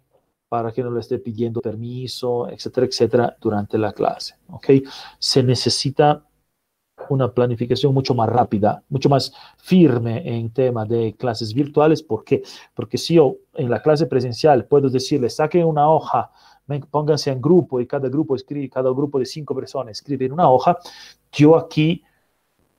para 0.48 0.72
que 0.72 0.84
no 0.84 0.92
le 0.92 1.00
esté 1.00 1.20
pidiendo 1.20 1.62
permiso, 1.62 2.50
etcétera, 2.50 2.88
etcétera, 2.88 3.38
durante 3.40 3.78
la 3.78 3.94
clase. 3.94 4.36
¿ok? 4.48 4.70
Se 5.20 5.44
necesita 5.44 6.26
una 7.10 7.32
planificación 7.32 7.94
mucho 7.94 8.14
más 8.14 8.28
rápida, 8.30 8.84
mucho 8.90 9.10
más 9.10 9.32
firme 9.58 10.22
en 10.26 10.52
tema 10.52 10.86
de 10.86 11.16
clases 11.18 11.54
virtuales. 11.54 12.04
¿Por 12.04 12.24
qué? 12.24 12.44
Porque 12.74 12.98
si 12.98 13.16
yo 13.16 13.38
en 13.54 13.70
la 13.70 13.82
clase 13.82 14.08
presencial 14.08 14.66
puedo 14.66 14.90
decirles, 14.90 15.36
saquen 15.36 15.66
una 15.66 15.90
hoja, 15.90 16.32
pónganse 16.90 17.32
en 17.32 17.42
grupo 17.42 17.80
y 17.80 17.88
cada 17.88 18.10
grupo 18.10 18.36
escribe, 18.36 18.70
cada 18.70 18.90
grupo 18.92 19.20
de 19.20 19.26
cinco 19.26 19.56
personas 19.56 19.92
escribe 19.92 20.26
en 20.26 20.34
una 20.34 20.50
hoja, 20.50 20.78
yo 21.32 21.56
aquí 21.56 22.04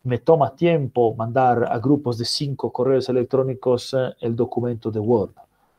me 0.02 0.18
toma 0.18 0.54
tiempo 0.54 1.14
mandar 1.14 1.64
a 1.70 1.78
grupos 1.78 2.16
de 2.18 2.24
cinco 2.24 2.72
correos 2.72 3.08
electrónicos 3.08 3.94
eh, 3.94 4.14
el 4.20 4.34
documento 4.34 4.90
de 4.90 4.98
Word. 4.98 5.32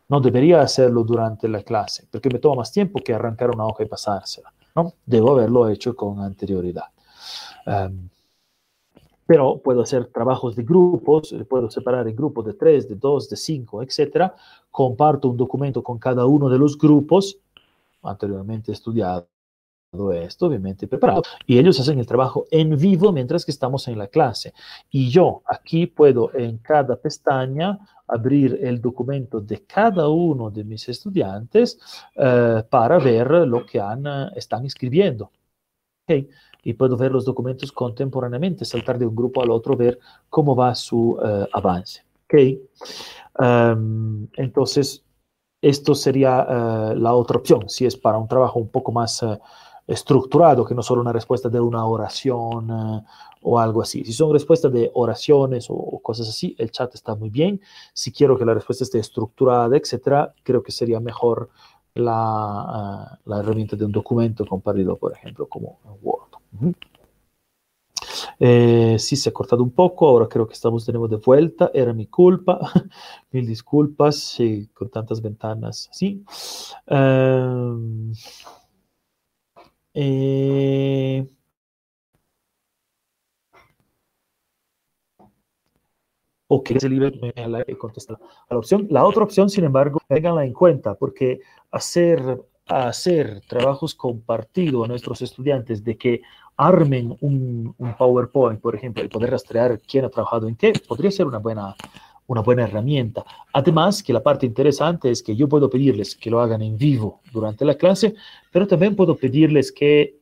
No 0.10 0.20
debería 0.20 0.62
hacerlo 0.62 1.04
durante 1.04 1.48
la 1.48 1.64
clase, 1.64 2.06
porque 2.12 2.30
me 2.30 2.40
toma 2.40 2.58
más 2.58 2.72
tiempo 2.72 3.00
que 3.04 3.14
arrancar 3.14 3.50
una 3.50 3.66
hoja 3.66 3.84
y 3.84 3.88
pasársela. 3.88 4.54
¿no? 4.76 4.94
Debo 5.06 5.32
haberlo 5.32 5.70
hecho 5.70 5.96
con 5.96 6.20
anterioridad. 6.20 6.86
Em, 7.66 8.10
pero 9.26 9.60
puedo 9.60 9.82
hacer 9.82 10.08
trabajos 10.08 10.56
de 10.56 10.64
grupos, 10.64 11.32
eh, 11.32 11.46
puedo 11.46 11.72
separar 11.72 12.08
en 12.08 12.16
grupos 12.16 12.46
de 12.46 12.54
tres, 12.54 12.90
de 12.90 12.96
dos, 12.96 13.30
de 13.30 13.38
cinco, 13.38 13.82
etc. 13.82 14.34
Comparto 14.70 15.30
un 15.30 15.38
documento 15.38 15.82
con 15.82 15.98
cada 15.98 16.26
uno 16.26 16.50
de 16.50 16.58
los 16.58 16.78
grupos, 16.78 17.38
anteriormente 18.04 18.72
estudiado 18.72 19.28
esto, 20.14 20.46
obviamente 20.46 20.88
preparado, 20.88 21.24
y 21.46 21.60
ellos 21.60 21.78
hacen 21.80 22.00
el 22.00 22.08
trabajo 22.08 22.46
en 22.50 22.78
vivo 22.78 23.12
mientras 23.12 23.44
que 23.44 23.52
estamos 23.52 23.88
en 23.90 23.98
la 23.98 24.08
clase. 24.08 24.54
Y 24.90 25.10
yo 25.10 25.42
aquí 25.46 25.86
puedo 25.86 26.34
en 26.34 26.60
cada 26.60 26.96
pestaña 26.96 27.78
abrir 28.08 28.58
el 28.62 28.80
documento 28.80 29.42
de 29.42 29.66
cada 29.66 30.08
uno 30.08 30.50
de 30.50 30.64
mis 30.64 30.88
estudiantes 30.88 31.78
eh, 32.16 32.64
para 32.70 33.00
ver 33.00 33.30
lo 33.46 33.66
que 33.66 33.82
han, 33.82 34.08
eh, 34.08 34.30
están 34.36 34.66
escribiendo. 34.66 35.32
¿Okay? 36.04 36.30
Y 36.64 36.74
puedo 36.74 36.96
ver 36.96 37.12
los 37.12 37.26
documentos 37.26 37.72
contemporáneamente, 37.72 38.64
saltar 38.64 38.98
de 38.98 39.06
un 39.06 39.16
grupo 39.16 39.42
al 39.42 39.52
otro, 39.52 39.76
ver 39.76 40.00
cómo 40.30 40.56
va 40.56 40.74
su 40.74 41.18
uh, 41.20 41.48
avance. 41.52 42.04
¿Okay? 42.26 42.62
Um, 43.40 44.28
entonces, 44.38 45.04
esto 45.62 45.96
sería 45.96 46.46
uh, 46.48 46.96
la 46.96 47.14
otra 47.14 47.38
opción, 47.38 47.68
si 47.68 47.86
es 47.86 47.98
para 47.98 48.18
un 48.18 48.28
trabajo 48.28 48.60
un 48.60 48.70
poco 48.70 48.92
más 48.92 49.24
estructurado, 49.92 50.66
que 50.66 50.76
no 50.76 50.82
solo 50.82 51.02
una 51.02 51.14
respuesta 51.14 51.50
de 51.50 51.60
una 51.60 51.86
oración 51.86 52.72
uh, 52.72 53.04
o 53.42 53.60
algo 53.60 53.82
así. 53.82 54.04
Si 54.06 54.14
son 54.14 54.32
respuestas 54.32 54.72
de 54.72 54.92
oraciones 54.94 55.70
o, 55.70 55.74
o, 55.74 56.00
cosas 56.00 56.30
así, 56.30 56.56
el 56.58 56.72
chat 56.72 56.94
está 56.96 57.16
muy 57.16 57.30
bien. 57.30 57.62
Si 57.94 58.12
quiero 58.12 58.38
que 58.38 58.46
la 58.46 58.54
respuesta 58.54 58.84
esté 58.84 59.00
estructurada, 59.00 59.76
etcétera, 59.76 60.34
creo 60.44 60.64
que 60.64 60.72
sería 60.72 61.00
mejor 61.00 61.50
la, 61.94 63.18
uh, 63.24 63.30
la 63.30 63.40
herramienta 63.40 63.76
de 63.76 63.86
un 63.86 63.92
documento 63.92 64.46
compartido, 64.46 64.98
por 64.98 65.14
ejemplo, 65.14 65.48
como 65.48 65.80
Word. 66.02 66.32
Uh 66.54 66.66
-huh. 66.66 66.76
Eh, 68.40 68.98
sí, 68.98 69.16
se 69.16 69.30
ha 69.30 69.34
cortado 69.34 69.62
un 69.62 69.72
poco, 69.72 70.08
ahora 70.08 70.28
creo 70.28 70.48
que 70.48 70.54
estamos 70.54 70.86
tenemos 70.86 71.10
de 71.10 71.18
vuelta, 71.18 71.70
era 71.74 71.94
mi 71.94 72.08
culpa, 72.08 72.60
mil 73.32 73.46
disculpas, 73.46 74.16
sí, 74.18 74.70
con 74.74 74.90
tantas 74.90 75.22
ventanas, 75.22 75.90
sí. 75.92 76.24
Um, 76.88 78.14
eh, 79.94 81.26
ese 86.70 86.90
libro 86.90 87.12
me 87.22 87.78
contestar 87.78 88.18
a 88.50 88.54
la 88.54 88.58
opción. 88.58 88.88
La 88.90 89.06
otra 89.06 89.24
opción, 89.24 89.50
sin 89.50 89.64
embargo, 89.64 90.00
tenganla 90.08 90.46
en 90.46 90.54
cuenta, 90.54 90.96
porque 90.96 91.40
hacer, 91.72 92.42
hacer 92.68 93.42
trabajos 93.48 93.96
compartidos 93.96 94.86
a 94.86 94.88
nuestros 94.88 95.22
estudiantes 95.22 95.84
de 95.84 95.98
que 95.98 96.22
armen 96.58 97.18
un, 97.22 97.74
un, 97.78 97.98
PowerPoint, 97.98 98.60
por 98.60 98.76
ejemplo, 98.76 99.04
y 99.04 99.08
poder 99.08 99.32
rastrear 99.32 99.80
quién 99.80 100.06
ha 100.06 100.10
trabajado 100.10 100.48
en 100.48 100.56
qué, 100.56 100.74
podría 100.88 101.12
ser 101.12 101.26
una 101.26 101.40
buena, 101.40 101.76
una 102.28 102.42
buena 102.42 102.64
herramienta. 102.64 103.26
Además, 103.54 104.02
que 104.02 104.14
la 104.14 104.24
parte 104.24 104.46
interesante 104.46 105.12
es 105.12 105.22
que 105.22 105.36
yo 105.36 105.48
puedo 105.48 105.70
pedirles 105.70 106.16
que 106.16 106.30
lo 106.30 106.40
hagan 106.40 106.62
en 106.62 106.78
vivo 106.78 107.22
durante 107.32 107.66
la 107.66 107.76
clase, 107.76 108.16
pero 108.52 108.68
también 108.68 108.96
puedo 108.96 109.16
pedirles 109.16 109.72
que 109.72 110.20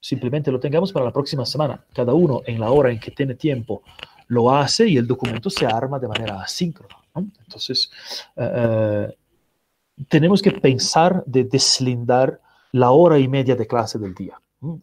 simplemente 0.00 0.50
lo 0.50 0.60
tengamos 0.60 0.92
para 0.92 1.04
la 1.04 1.12
próxima 1.12 1.46
semana. 1.46 1.84
Cada 1.92 2.14
uno 2.14 2.42
en 2.46 2.60
la 2.60 2.70
hora 2.70 2.90
en 2.90 3.00
que 3.00 3.10
tiene 3.10 3.34
tiempo 3.34 3.82
lo 4.28 4.54
hace 4.54 4.88
y 4.88 4.96
el 4.96 5.06
documento 5.06 5.50
se 5.50 5.66
arma 5.66 5.98
de 5.98 6.08
manera 6.08 6.40
asíncrona. 6.40 6.96
Entonces, 7.14 7.90
uh, 8.36 9.12
tenemos 10.08 10.40
que 10.40 10.52
pensar 10.52 11.22
de 11.26 11.44
deslindar 11.44 12.40
la 12.72 12.90
hora 12.90 13.18
y 13.18 13.28
media 13.28 13.54
de 13.54 13.66
clase 13.66 13.98
del 13.98 14.14
día 14.14 14.40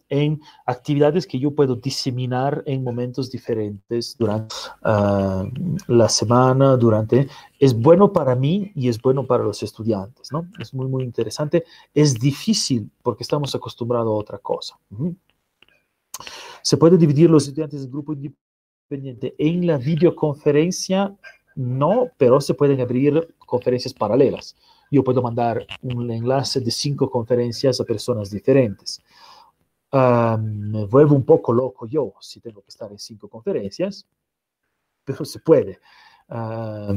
en 0.08 0.40
actividades 0.66 1.26
que 1.26 1.38
yo 1.38 1.54
puedo 1.54 1.76
diseminar 1.76 2.62
en 2.66 2.84
momentos 2.84 3.30
diferentes 3.30 4.16
durante 4.18 4.54
uh, 4.84 5.44
la 5.88 6.08
semana, 6.08 6.76
durante... 6.76 7.28
Es 7.58 7.74
bueno 7.74 8.12
para 8.12 8.34
mí 8.34 8.72
y 8.74 8.88
es 8.88 9.00
bueno 9.00 9.26
para 9.26 9.44
los 9.44 9.62
estudiantes, 9.62 10.32
¿no? 10.32 10.48
Es 10.58 10.72
muy, 10.74 10.86
muy 10.86 11.04
interesante. 11.04 11.64
Es 11.94 12.14
difícil 12.14 12.90
porque 13.02 13.22
estamos 13.22 13.54
acostumbrados 13.54 14.08
a 14.08 14.16
otra 14.16 14.38
cosa. 14.38 14.78
Se 16.62 16.76
puede 16.76 16.96
dividir 16.96 17.30
los 17.30 17.46
estudiantes 17.46 17.84
en 17.84 17.90
grupo 17.90 18.12
independiente. 18.12 19.34
En 19.38 19.66
la 19.66 19.78
videoconferencia, 19.78 21.14
no, 21.54 22.08
pero 22.16 22.40
se 22.40 22.54
pueden 22.54 22.80
abrir 22.80 23.34
conferencias 23.38 23.94
paralelas. 23.94 24.56
Yo 24.90 25.04
puedo 25.04 25.22
mandar 25.22 25.66
un 25.82 26.10
enlace 26.10 26.60
de 26.60 26.70
cinco 26.70 27.08
conferencias 27.08 27.80
a 27.80 27.84
personas 27.84 28.30
diferentes. 28.30 29.00
Uh, 29.92 30.38
me 30.38 30.86
vuelvo 30.86 31.16
un 31.16 31.24
poco 31.24 31.52
loco 31.52 31.84
yo 31.86 32.14
si 32.20 32.40
tengo 32.40 32.62
que 32.62 32.68
estar 32.68 32.90
en 32.92 32.98
cinco 32.98 33.28
conferencias, 33.28 34.06
pero 35.04 35.24
se 35.24 35.40
puede. 35.40 35.80
Uh, 36.28 36.94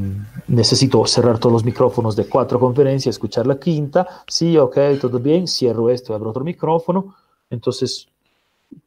necesito 0.47 1.03
cerrar 1.07 1.39
todos 1.39 1.53
los 1.53 1.65
micrófonos 1.65 2.15
de 2.15 2.29
cuatro 2.29 2.59
conferencias, 2.59 3.15
escuchar 3.15 3.47
la 3.47 3.57
quinta, 3.57 4.23
sí, 4.27 4.55
ok, 4.59 4.77
todo 5.01 5.17
bien, 5.17 5.47
cierro 5.47 5.89
esto 5.89 6.13
abro 6.13 6.29
otro 6.29 6.43
micrófono, 6.43 7.15
entonces 7.49 8.07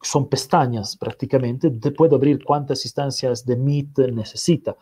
son 0.01 0.29
pestañas 0.29 0.97
prácticamente, 0.97 1.69
te 1.71 1.91
puedo 1.91 2.15
abrir 2.15 2.45
cuantas 2.45 2.85
instancias 2.85 3.45
de 3.45 3.57
Meet 3.57 3.99
necesita, 4.13 4.77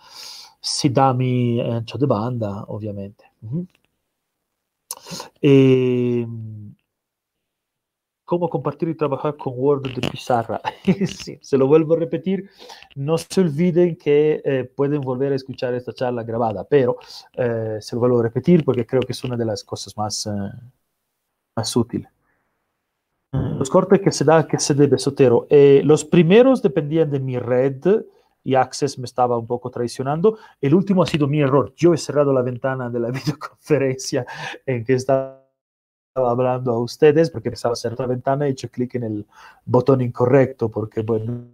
si 0.61 0.91
da 0.91 1.15
mi 1.15 1.61
ancho 1.61 1.97
de 1.97 2.07
banda, 2.07 2.65
obviamente. 2.69 3.25
Uh 3.43 3.49
-huh. 3.51 3.67
eh, 5.41 6.27
cómo 8.25 8.49
compartir 8.49 8.89
y 8.89 8.95
trabajar 8.95 9.37
con 9.37 9.55
Word 9.57 9.83
de 9.83 10.09
pizarra. 10.09 10.61
sí, 11.07 11.39
se 11.41 11.59
lo 11.59 11.67
vuelvo 11.67 11.95
a 11.95 11.99
repetir, 11.99 12.51
no 12.95 13.19
se 13.19 13.41
olviden 13.41 13.97
que 13.97 14.43
eh, 14.45 14.65
pueden 14.65 15.01
volver 15.01 15.33
a 15.33 15.37
escuchar 15.37 15.75
esta 15.75 15.93
charla 15.93 16.23
grabada, 16.23 16.65
pero 16.65 16.97
eh, 17.35 17.79
se 17.81 17.97
lo 17.97 18.01
vuelvo 18.01 18.21
a 18.21 18.25
repetir 18.25 18.65
porque 18.65 18.87
creo 18.87 19.03
que 19.03 19.13
es 19.13 19.25
una 19.25 19.37
de 19.37 19.45
las 19.45 19.63
cosas 19.65 19.97
más, 19.97 20.27
uh, 20.27 20.51
más 21.57 21.77
útiles. 21.77 22.09
Los 23.59 23.69
cortes 23.69 24.01
que 24.01 24.13
se 24.13 24.25
da, 24.25 24.47
que 24.47 24.61
se 24.61 24.75
debe, 24.75 24.97
Sotero. 24.97 25.47
Eh, 25.51 25.83
los 25.85 26.05
primeros 26.05 26.63
dependían 26.63 27.11
de 27.11 27.19
mi 27.19 27.37
red 27.39 28.05
y 28.45 28.55
Access 28.55 28.99
me 28.99 29.07
estaba 29.07 29.37
un 29.37 29.47
poco 29.47 29.71
traicionando. 29.71 30.39
El 30.61 30.75
último 30.75 31.03
ha 31.03 31.07
sido 31.07 31.27
mi 31.27 31.41
error. 31.41 31.73
Yo 31.75 31.95
he 31.95 31.97
cerrado 31.99 32.33
la 32.33 32.43
ventana 32.43 32.91
de 32.91 33.01
la 33.01 33.09
videoconferencia 33.11 34.25
en 34.67 34.85
que 34.85 34.95
estaba 34.95 35.44
hablando 36.15 36.73
a 36.73 36.79
ustedes 36.79 37.31
porque 37.31 37.51
pensaba 37.51 37.75
cerrar 37.75 38.01
la 38.01 38.07
ventana 38.07 38.47
y 38.47 38.51
he 38.51 38.53
hecho 38.53 38.71
clic 38.71 38.95
en 38.95 39.03
el 39.05 39.27
botón 39.65 40.01
incorrecto 40.01 40.71
porque, 40.71 41.03
bueno, 41.03 41.47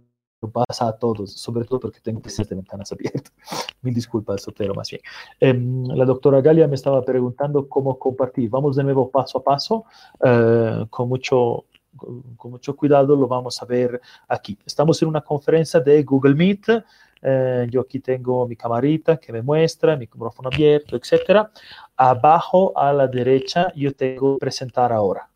pasa 0.53 0.87
a 0.87 0.93
todos, 0.93 1.33
sobre 1.33 1.65
todo 1.65 1.79
porque 1.79 1.99
tengo 1.99 2.21
siete 2.25 2.55
ventanas 2.55 2.91
abiertas. 2.91 3.31
Mil 3.81 3.93
disculpas, 3.93 4.41
Sotero, 4.41 4.73
más 4.73 4.89
bien. 4.89 5.01
Eh, 5.39 5.53
la 5.95 6.05
doctora 6.05 6.41
Galia 6.41 6.67
me 6.67 6.75
estaba 6.75 7.03
preguntando 7.03 7.67
cómo 7.67 7.97
compartir. 7.97 8.49
Vamos 8.49 8.75
de 8.75 8.83
nuevo 8.83 9.09
paso 9.09 9.39
a 9.39 9.43
paso, 9.43 9.85
eh, 10.23 10.85
con, 10.89 11.09
mucho, 11.09 11.65
con 11.95 12.51
mucho 12.51 12.75
cuidado 12.75 13.15
lo 13.15 13.27
vamos 13.27 13.61
a 13.61 13.65
ver 13.65 14.01
aquí. 14.27 14.57
Estamos 14.65 15.01
en 15.01 15.09
una 15.09 15.21
conferencia 15.21 15.79
de 15.79 16.03
Google 16.03 16.35
Meet. 16.35 16.83
Eh, 17.21 17.67
yo 17.69 17.81
aquí 17.81 17.99
tengo 17.99 18.47
mi 18.47 18.55
camarita 18.55 19.17
que 19.17 19.31
me 19.31 19.41
muestra, 19.41 19.95
mi 19.95 20.01
micrófono 20.01 20.49
abierto, 20.51 20.95
etc. 20.95 21.47
Abajo 21.95 22.73
a 22.75 22.91
la 22.93 23.07
derecha 23.07 23.71
yo 23.75 23.93
tengo 23.93 24.37
presentar 24.37 24.91
ahora. 24.91 25.29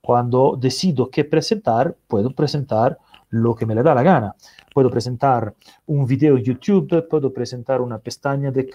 Cuando 0.00 0.56
decido 0.60 1.08
qué 1.10 1.24
presentar, 1.24 1.96
puedo 2.06 2.30
presentar 2.34 2.98
lo 3.30 3.54
que 3.54 3.66
me 3.66 3.74
le 3.74 3.82
da 3.82 3.94
la 3.94 4.02
gana. 4.02 4.34
Puedo 4.72 4.90
presentar 4.90 5.54
un 5.86 6.06
video 6.06 6.36
YouTube, 6.36 7.08
puedo 7.08 7.32
presentar 7.32 7.80
una 7.80 7.98
pestaña 7.98 8.50
de 8.50 8.70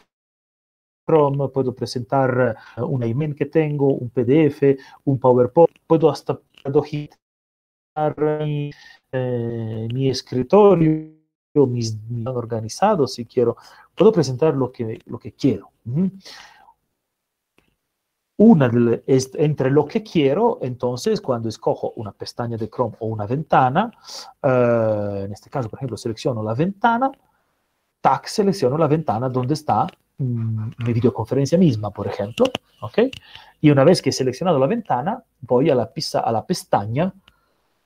Chrome, 1.06 1.50
puedo 1.50 1.74
presentar 1.74 2.58
eh, 2.78 2.82
una 2.82 3.06
email 3.06 3.36
que 3.36 3.46
tengo, 3.46 3.94
un 3.94 4.10
PDF, 4.10 4.78
un 5.06 5.20
PowerPoint, 5.20 5.72
puedo 5.88 6.10
hasta 6.10 6.40
mi, 8.46 8.72
eh, 9.12 9.88
mi 9.92 10.10
escritorio, 10.10 11.19
mis, 11.68 11.98
organizado 12.26 13.08
si 13.08 13.26
quiero, 13.26 13.58
puedo 13.96 14.12
presentar 14.12 14.56
lo 14.56 14.72
que, 14.72 15.00
lo 15.06 15.20
que 15.20 15.34
quiero 15.34 15.72
una 18.40 18.72
es 19.06 19.32
entre 19.36 19.70
lo 19.70 19.86
que 19.86 20.02
quiero, 20.02 20.60
entonces 20.62 21.20
cuando 21.20 21.50
escojo 21.50 21.92
una 21.98 22.14
pestaña 22.14 22.56
de 22.56 22.70
Chrome 22.70 22.96
o 23.00 23.08
una 23.08 23.28
ventana, 23.28 23.92
eh, 24.42 25.24
en 25.26 25.34
este 25.34 25.50
caso, 25.50 25.68
por 25.68 25.78
ejemplo, 25.78 25.98
selecciono 25.98 26.42
la 26.42 26.54
ventana, 26.54 27.12
tac, 28.00 28.28
selecciono 28.28 28.78
la 28.78 28.88
ventana 28.88 29.28
donde 29.28 29.56
está 29.56 29.88
mm, 30.18 30.70
mi 30.86 30.94
videoconferencia 30.94 31.58
misma, 31.58 31.92
por 31.92 32.08
ejemplo, 32.08 32.46
¿ok? 32.82 33.00
Y 33.60 33.72
una 33.72 33.84
vez 33.84 34.02
que 34.02 34.12
he 34.12 34.14
seleccionado 34.14 34.58
la 34.58 34.68
ventana, 34.68 35.22
voy 35.42 35.70
a 35.70 35.76
la, 35.76 35.92
pista, 35.92 36.22
a 36.22 36.32
la 36.32 36.46
pestaña 36.46 37.14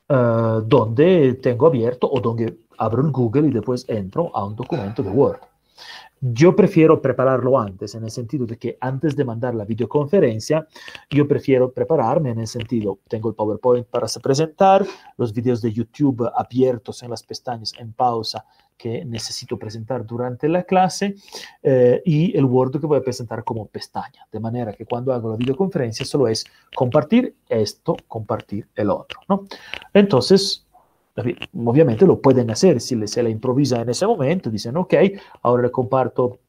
eh, 0.08 0.60
donde 0.68 1.34
tengo 1.42 1.66
abierto 1.66 2.08
o 2.12 2.20
donde 2.22 2.60
abro 2.78 3.04
el 3.04 3.12
Google 3.12 3.48
y 3.48 3.52
después 3.52 3.86
entro 3.88 4.36
a 4.36 4.46
un 4.46 4.56
documento 4.56 5.04
de 5.04 5.10
Word. 5.10 5.40
Yo 6.26 6.56
prefiero 6.56 7.02
prepararlo 7.02 7.60
antes, 7.60 7.96
en 7.96 8.06
el 8.06 8.10
sentido 8.10 8.46
de 8.46 8.58
que 8.58 8.78
antes 8.80 9.14
de 9.14 9.26
mandar 9.26 9.54
la 9.56 9.66
videoconferencia, 9.66 10.66
yo 11.10 11.28
prefiero 11.28 11.74
prepararme 11.74 12.30
en 12.30 12.40
el 12.40 12.48
sentido, 12.48 13.00
tengo 13.10 13.28
el 13.28 13.36
PowerPoint 13.36 13.86
para 13.88 14.08
presentar, 14.22 14.86
los 15.18 15.34
videos 15.34 15.62
de 15.62 15.74
YouTube 15.74 16.32
abiertos 16.34 17.04
en 17.04 17.10
las 17.10 17.24
pestañas 17.24 17.74
en 17.78 17.92
pausa 17.92 18.46
que 18.78 19.04
necesito 19.04 19.58
presentar 19.58 20.06
durante 20.06 20.48
la 20.48 20.64
clase 20.64 21.16
eh, 21.62 22.02
y 22.06 22.38
el 22.38 22.46
Word 22.46 22.80
que 22.80 22.88
voy 22.88 23.00
a 23.00 23.04
presentar 23.04 23.44
como 23.44 23.68
pestaña, 23.68 24.26
de 24.32 24.40
manera 24.40 24.72
que 24.72 24.86
cuando 24.86 25.12
hago 25.12 25.30
la 25.30 25.36
videoconferencia 25.36 26.06
solo 26.06 26.30
es 26.30 26.46
compartir 26.74 27.36
esto, 27.50 27.98
compartir 28.08 28.70
el 28.76 28.90
otro, 28.92 29.20
¿no? 29.28 29.46
Entonces, 29.94 30.63
Obviamente 31.16 32.06
lo 32.06 32.20
pueden 32.20 32.50
hacer 32.50 32.82
si 32.82 33.08
se 33.08 33.22
la 33.22 33.30
improvisa 33.30 33.82
en 33.82 33.90
ese 33.90 34.08
momento, 34.08 34.50
dicen, 34.50 34.78
ok, 34.78 34.94
ahora 35.44 35.64
le 35.64 35.72
comparto 35.72 36.40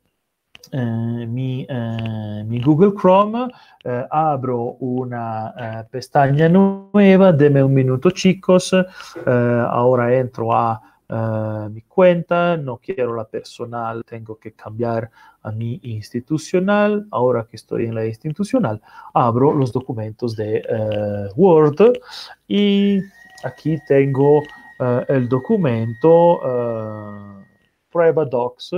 eh, 0.73 1.27
mi, 1.27 1.67
eh, 1.69 2.45
mi, 2.47 2.61
Google 2.63 2.95
Chrome, 2.95 3.49
eh, 3.85 4.07
abro 4.11 4.77
una 4.81 5.87
pestaña 5.91 6.49
nueva, 6.49 7.33
deme 7.33 7.63
un 7.63 7.75
minuto 7.75 8.11
chicos, 8.11 8.75
ahora 9.27 10.15
entro 10.15 10.53
a 10.53 10.81
mi 11.71 11.83
cuenta, 11.83 12.57
no 12.57 12.79
quiero 12.79 13.15
la 13.15 13.25
personal, 13.25 14.05
tengo 14.05 14.37
que 14.37 14.53
cambiar 14.53 15.11
a 15.43 15.53
mi 15.53 15.79
institucional, 15.83 17.07
ahora 17.11 17.47
que 17.49 17.57
estoy 17.57 17.85
en 17.85 17.95
la 17.95 18.07
institucional, 18.07 18.81
abro 19.13 19.53
los 19.53 19.73
documentos 19.73 20.35
de 20.35 20.63
Word 21.37 21.99
y 22.49 23.01
aquí 23.45 23.79
tengo 23.87 24.39
uh, 24.39 25.05
el 25.09 25.29
documento 25.29 26.41
uh, 26.41 27.45
prueba 27.91 28.25
docs 28.25 28.73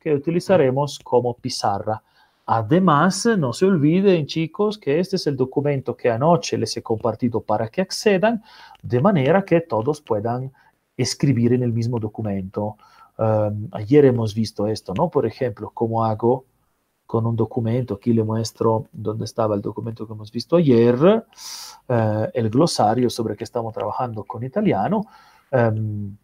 que 0.00 0.14
utilizaremos 0.14 0.98
como 0.98 1.34
pizarra. 1.34 2.02
Además, 2.46 3.26
no 3.38 3.52
se 3.52 3.66
olviden, 3.66 4.26
chicos, 4.26 4.76
que 4.76 4.98
este 4.98 5.16
es 5.16 5.26
el 5.26 5.36
documento 5.36 5.96
que 5.96 6.10
anoche 6.10 6.58
les 6.58 6.76
he 6.76 6.82
compartido 6.82 7.40
para 7.40 7.68
que 7.68 7.80
accedan, 7.80 8.42
de 8.82 9.00
manera 9.00 9.44
que 9.44 9.60
todos 9.60 10.00
puedan 10.00 10.52
escribir 10.96 11.52
en 11.52 11.62
el 11.62 11.72
mismo 11.72 12.00
documento. 12.00 12.76
Um, 13.16 13.68
ayer 13.72 14.04
hemos 14.06 14.34
visto 14.34 14.66
esto, 14.66 14.92
¿no? 14.94 15.08
Por 15.08 15.24
ejemplo, 15.24 15.70
cómo 15.72 16.04
hago 16.04 16.44
con 17.06 17.26
un 17.26 17.36
documento, 17.36 17.94
aquí 17.94 18.12
le 18.12 18.24
muestro 18.24 18.86
dónde 18.92 19.24
estaba 19.24 19.54
el 19.54 19.60
documento 19.60 20.06
que 20.06 20.12
hemos 20.12 20.32
visto 20.32 20.56
ayer, 20.56 21.24
eh, 21.88 22.30
el 22.32 22.48
glosario 22.48 23.10
sobre 23.10 23.36
que 23.36 23.44
estamos 23.44 23.74
trabajando 23.74 24.24
con 24.24 24.42
italiano. 24.42 25.04
Um, 25.50 26.16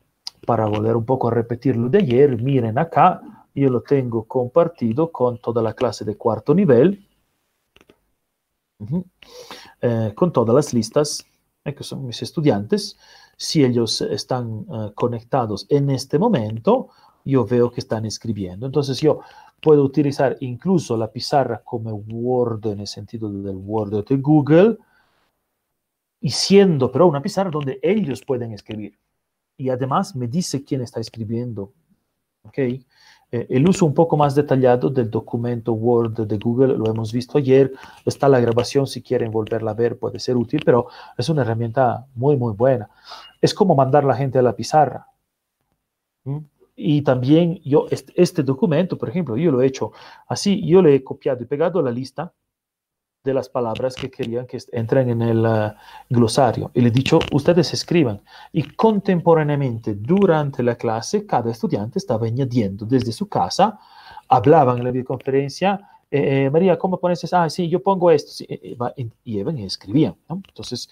para 0.46 0.66
volver 0.66 0.96
un 0.96 1.04
poco 1.04 1.28
a 1.28 1.30
repetir 1.30 1.76
lo 1.76 1.90
de 1.90 1.98
ayer, 1.98 2.40
miren 2.40 2.78
acá, 2.78 3.20
yo 3.54 3.68
lo 3.68 3.82
tengo 3.82 4.24
compartido 4.24 5.10
con 5.10 5.38
toda 5.38 5.62
la 5.62 5.74
clase 5.74 6.04
de 6.04 6.16
cuarto 6.16 6.54
nivel, 6.54 7.06
uh 8.78 8.86
-huh. 8.86 9.04
eh, 9.82 10.12
con 10.14 10.32
todas 10.32 10.54
las 10.54 10.72
listas, 10.72 11.26
eh, 11.64 11.74
que 11.74 11.84
son 11.84 12.06
mis 12.06 12.22
estudiantes. 12.22 12.96
Si 13.36 13.62
ellos 13.62 14.00
están 14.00 14.46
uh, 14.68 14.92
conectados 14.94 15.66
en 15.68 15.90
este 15.90 16.18
momento, 16.18 16.88
yo 17.24 17.44
veo 17.44 17.70
que 17.70 17.80
están 17.80 18.06
escribiendo. 18.06 18.66
Entonces 18.66 19.00
yo 19.00 19.20
puedo 19.60 19.82
utilizar 19.84 20.36
incluso 20.40 20.96
la 20.96 21.10
pizarra 21.10 21.62
como 21.64 21.94
Word 21.94 22.66
en 22.66 22.80
el 22.80 22.86
sentido 22.86 23.30
del 23.30 23.56
Word 23.56 24.04
de 24.04 24.16
Google, 24.16 24.78
y 26.20 26.30
siendo 26.30 26.90
pero 26.90 27.06
una 27.06 27.22
pizarra 27.22 27.50
donde 27.50 27.78
ellos 27.82 28.22
pueden 28.24 28.52
escribir. 28.52 28.98
Y 29.56 29.70
además 29.70 30.14
me 30.14 30.28
dice 30.28 30.64
quién 30.64 30.82
está 30.82 31.00
escribiendo. 31.00 31.72
¿ok? 32.42 32.58
Eh, 32.58 33.46
el 33.50 33.68
uso 33.68 33.84
un 33.84 33.94
poco 33.94 34.16
más 34.16 34.34
detallado 34.34 34.88
del 34.88 35.10
documento 35.10 35.72
Word 35.72 36.26
de 36.26 36.38
Google 36.38 36.76
lo 36.76 36.90
hemos 36.90 37.12
visto 37.12 37.38
ayer. 37.38 37.72
Está 38.04 38.28
la 38.28 38.40
grabación, 38.40 38.86
si 38.86 39.02
quieren 39.02 39.30
volverla 39.30 39.72
a 39.72 39.74
ver 39.74 39.98
puede 39.98 40.18
ser 40.18 40.36
útil, 40.36 40.62
pero 40.64 40.88
es 41.16 41.28
una 41.28 41.42
herramienta 41.42 42.06
muy, 42.14 42.36
muy 42.36 42.54
buena. 42.54 42.88
Es 43.40 43.54
como 43.54 43.74
mandar 43.74 44.04
la 44.04 44.16
gente 44.16 44.38
a 44.38 44.42
la 44.42 44.56
pizarra. 44.56 45.06
¿Mm? 46.24 46.38
Y 46.80 47.02
también 47.02 47.60
yo, 47.64 47.86
este, 47.90 48.12
este, 48.14 48.44
documento, 48.44 48.96
por 48.96 49.08
ejemplo, 49.08 49.36
yo 49.36 49.50
lo 49.50 49.60
he 49.60 49.66
hecho 49.66 49.90
así, 50.28 50.64
yo 50.64 50.80
le 50.80 50.94
he 50.94 51.02
copiado 51.02 51.42
y 51.42 51.46
pegado 51.46 51.82
la 51.82 51.90
lista 51.90 52.32
de 53.24 53.34
las 53.34 53.48
palabras 53.48 53.96
que 53.96 54.08
querían 54.10 54.46
que 54.46 54.58
entren 54.72 55.10
en 55.10 55.22
el 55.22 55.44
uh, 55.44 55.72
glosario 56.08 56.70
y 56.74 56.80
le 56.80 56.88
he 56.88 56.92
dicho, 56.92 57.18
ustedes 57.32 57.74
escriban. 57.74 58.22
Y 58.52 58.62
contemporáneamente, 58.62 59.94
durante 59.94 60.62
la 60.62 60.76
clase, 60.76 61.26
cada 61.26 61.50
estudiante 61.50 61.98
estaba 61.98 62.26
añadiendo 62.26 62.86
desde 62.86 63.10
su 63.10 63.28
casa, 63.28 63.80
hablaban 64.28 64.78
en 64.78 64.84
la 64.84 64.90
videoconferencia, 64.92 65.80
eh, 66.10 66.44
eh 66.46 66.50
María, 66.50 66.78
¿cómo 66.78 66.98
pones 67.00 67.22
eso? 67.24 67.36
Ah, 67.36 67.50
sí, 67.50 67.68
yo 67.68 67.82
pongo 67.82 68.10
esto. 68.10 68.30
Sí, 68.30 68.46
eh, 68.48 68.76
y 69.24 69.38
iban 69.38 69.58
y 69.58 69.64
escribían. 69.64 70.14
¿no? 70.28 70.36
Entonces, 70.48 70.88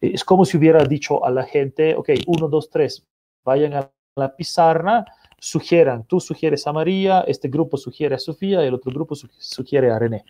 eh, 0.00 0.12
es 0.14 0.24
como 0.24 0.44
si 0.44 0.56
hubiera 0.56 0.82
dicho 0.84 1.24
a 1.24 1.30
la 1.30 1.44
gente, 1.44 1.94
ok, 1.94 2.10
uno, 2.26 2.48
dos, 2.48 2.70
tres, 2.70 3.06
vayan 3.44 3.74
a 3.74 3.90
la 4.16 4.34
pizarra, 4.34 5.04
sugieran, 5.38 6.04
tú 6.04 6.20
sugieres 6.20 6.66
a 6.66 6.72
María, 6.72 7.20
este 7.22 7.48
grupo 7.48 7.76
sugiere 7.76 8.14
a 8.14 8.18
Sofía 8.18 8.62
el 8.62 8.74
otro 8.74 8.92
grupo 8.92 9.14
sugiere 9.14 9.90
a 9.90 9.98
René. 9.98 10.24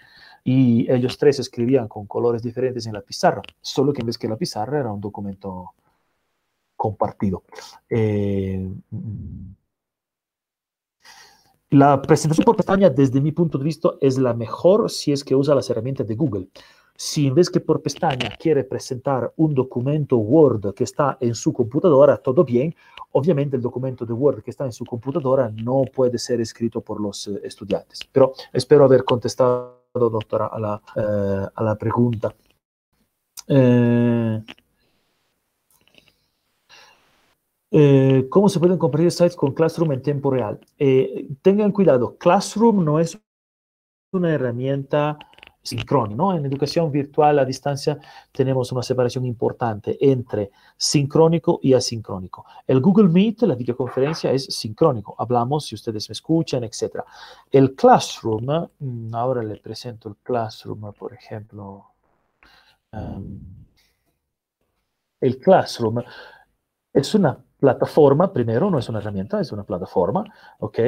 Y 0.44 0.90
ellos 0.90 1.18
tres 1.18 1.38
escribían 1.40 1.88
con 1.88 2.06
colores 2.06 2.42
diferentes 2.42 2.86
en 2.86 2.92
la 2.92 3.00
pizarra, 3.00 3.42
solo 3.60 3.92
que 3.92 4.00
en 4.00 4.06
vez 4.06 4.18
que 4.18 4.28
la 4.28 4.36
pizarra 4.36 4.80
era 4.80 4.92
un 4.92 5.00
documento 5.00 5.72
compartido. 6.76 7.42
Eh, 7.88 8.68
la 11.70 12.00
presentación 12.00 12.44
por 12.44 12.56
pestaña, 12.56 12.90
desde 12.90 13.20
mi 13.20 13.32
punto 13.32 13.58
de 13.58 13.64
vista, 13.64 13.90
es 14.00 14.18
la 14.18 14.34
mejor 14.34 14.88
si 14.88 15.10
es 15.10 15.24
que 15.24 15.34
usa 15.34 15.54
las 15.54 15.68
herramientas 15.68 16.06
de 16.06 16.14
Google. 16.14 16.48
Si 16.96 17.26
en 17.26 17.34
vez 17.34 17.50
que 17.50 17.60
por 17.60 17.82
pestaña 17.82 18.30
quiere 18.38 18.64
presentar 18.64 19.32
un 19.36 19.54
documento 19.54 20.16
Word 20.16 20.74
que 20.74 20.84
está 20.84 21.18
en 21.20 21.34
su 21.34 21.52
computadora, 21.52 22.16
todo 22.16 22.44
bien. 22.44 22.74
Obviamente 23.12 23.56
el 23.56 23.62
documento 23.62 24.04
de 24.04 24.12
Word 24.12 24.42
que 24.42 24.50
está 24.50 24.64
en 24.64 24.72
su 24.72 24.84
computadora 24.84 25.50
no 25.50 25.84
puede 25.94 26.18
ser 26.18 26.40
escrito 26.40 26.80
por 26.80 27.00
los 27.00 27.28
eh, 27.28 27.40
estudiantes. 27.44 28.00
Pero 28.10 28.32
espero 28.52 28.84
haber 28.84 29.04
contestado, 29.04 29.82
doctora, 29.94 30.46
a 30.46 30.58
la, 30.58 30.82
eh, 30.96 31.46
a 31.54 31.62
la 31.62 31.76
pregunta. 31.76 32.34
Eh, 33.48 34.42
Eh, 37.70 38.26
¿Cómo 38.30 38.48
se 38.48 38.58
pueden 38.58 38.78
compartir 38.78 39.10
sites 39.10 39.36
con 39.36 39.52
Classroom 39.52 39.92
en 39.92 40.00
tiempo 40.00 40.30
real? 40.30 40.60
Eh, 40.78 41.28
tengan 41.42 41.72
cuidado, 41.72 42.16
Classroom 42.16 42.84
no 42.84 43.00
es 43.00 43.20
una 44.12 44.32
herramienta 44.32 45.18
sincrónica. 45.66 46.16
¿no? 46.16 46.34
En 46.34 46.46
educación 46.46 46.90
virtual 46.90 47.38
a 47.38 47.44
distancia 47.44 47.98
tenemos 48.32 48.70
una 48.72 48.82
separación 48.82 49.24
importante 49.24 49.96
entre 50.00 50.50
sincrónico 50.76 51.58
y 51.62 51.74
asincrónico. 51.74 52.44
El 52.66 52.80
Google 52.80 53.08
Meet, 53.08 53.42
la 53.42 53.54
videoconferencia, 53.54 54.30
es 54.32 54.44
sincrónico. 54.44 55.14
Hablamos 55.18 55.66
si 55.66 55.74
ustedes 55.74 56.08
me 56.08 56.12
escuchan, 56.12 56.64
etc. 56.64 57.00
El 57.50 57.74
Classroom, 57.74 58.68
mm, 58.78 59.14
ahora 59.14 59.42
le 59.42 59.56
presento 59.56 60.08
el 60.08 60.16
Classroom, 60.16 60.92
por 60.92 61.12
ejemplo. 61.12 61.86
El 65.20 65.38
Classroom 65.38 66.02
es 66.92 67.14
una 67.14 67.45
plataforma, 67.58 68.32
primero, 68.32 68.70
no 68.70 68.78
es 68.78 68.88
una 68.88 68.98
herramienta, 68.98 69.40
es 69.40 69.52
una 69.52 69.64
plataforma, 69.64 70.24
¿ok? 70.58 70.78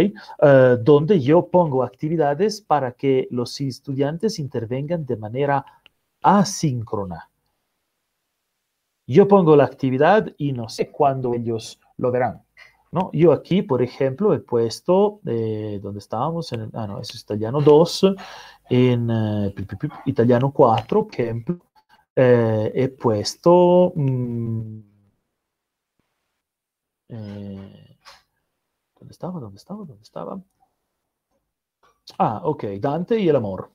Uh, 0.40 0.48
donde 0.82 1.20
yo 1.20 1.46
pongo 1.46 1.82
actividades 1.82 2.60
para 2.60 2.92
que 2.92 3.28
los 3.30 3.60
estudiantes 3.60 4.38
intervengan 4.38 5.06
de 5.06 5.16
manera 5.16 5.64
asíncrona. 6.22 7.30
Yo 9.06 9.26
pongo 9.26 9.56
la 9.56 9.64
actividad 9.64 10.26
y 10.36 10.52
no 10.52 10.68
sé 10.68 10.90
cuándo 10.90 11.32
ellos 11.32 11.80
lo 11.96 12.10
verán. 12.10 12.42
¿no? 12.92 13.10
Yo 13.12 13.32
aquí, 13.32 13.62
por 13.62 13.82
ejemplo, 13.82 14.34
he 14.34 14.40
puesto, 14.40 15.20
eh, 15.26 15.78
¿dónde 15.82 15.98
estábamos? 16.00 16.52
En, 16.52 16.70
ah, 16.74 16.86
no, 16.86 17.00
es 17.00 17.14
italiano 17.14 17.60
2, 17.60 18.06
en 18.70 19.10
uh, 19.10 19.52
italiano 20.04 20.52
4, 20.52 21.06
por 21.06 21.14
ejemplo, 21.14 21.58
eh, 22.14 22.72
he 22.74 22.88
puesto... 22.88 23.92
Mmm, 23.94 24.88
eh, 27.08 27.98
¿Dónde 28.98 29.12
estaba? 29.12 29.40
¿Dónde 29.40 29.56
estaba? 29.56 29.84
¿Dónde 29.84 30.02
estaba? 30.02 30.40
Ah, 32.18 32.40
ok, 32.44 32.64
Dante 32.80 33.18
y 33.18 33.28
el 33.28 33.36
amor. 33.36 33.70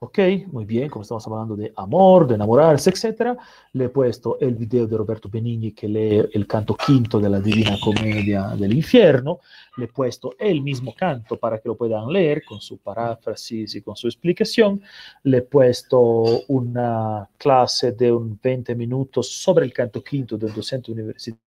Ok, 0.00 0.18
muy 0.48 0.66
bien, 0.66 0.90
como 0.90 1.02
estamos 1.02 1.26
hablando 1.26 1.56
de 1.56 1.72
amor, 1.76 2.26
de 2.26 2.34
enamorarse, 2.34 2.90
etc., 2.90 3.38
le 3.72 3.86
he 3.86 3.88
puesto 3.88 4.38
el 4.38 4.54
video 4.54 4.86
de 4.86 4.98
Roberto 4.98 5.30
Benigni 5.30 5.72
que 5.72 5.88
lee 5.88 6.28
el 6.32 6.46
canto 6.46 6.74
quinto 6.74 7.18
de 7.18 7.30
la 7.30 7.40
Divina 7.40 7.78
Comedia 7.82 8.48
del 8.48 8.74
Infierno, 8.74 9.40
le 9.78 9.86
he 9.86 9.88
puesto 9.88 10.34
el 10.38 10.60
mismo 10.60 10.94
canto 10.94 11.38
para 11.38 11.58
que 11.58 11.68
lo 11.68 11.76
puedan 11.76 12.12
leer 12.12 12.44
con 12.44 12.60
su 12.60 12.76
paráfrasis 12.78 13.76
y 13.76 13.80
con 13.80 13.96
su 13.96 14.06
explicación, 14.06 14.82
le 15.22 15.38
he 15.38 15.42
puesto 15.42 16.00
una 16.48 17.26
clase 17.38 17.92
de 17.92 18.12
un 18.12 18.38
20 18.42 18.74
minutos 18.74 19.30
sobre 19.30 19.64
el 19.64 19.72
canto 19.72 20.04
quinto 20.04 20.36
del 20.36 20.52
docente 20.52 20.92
universitario 20.92 21.43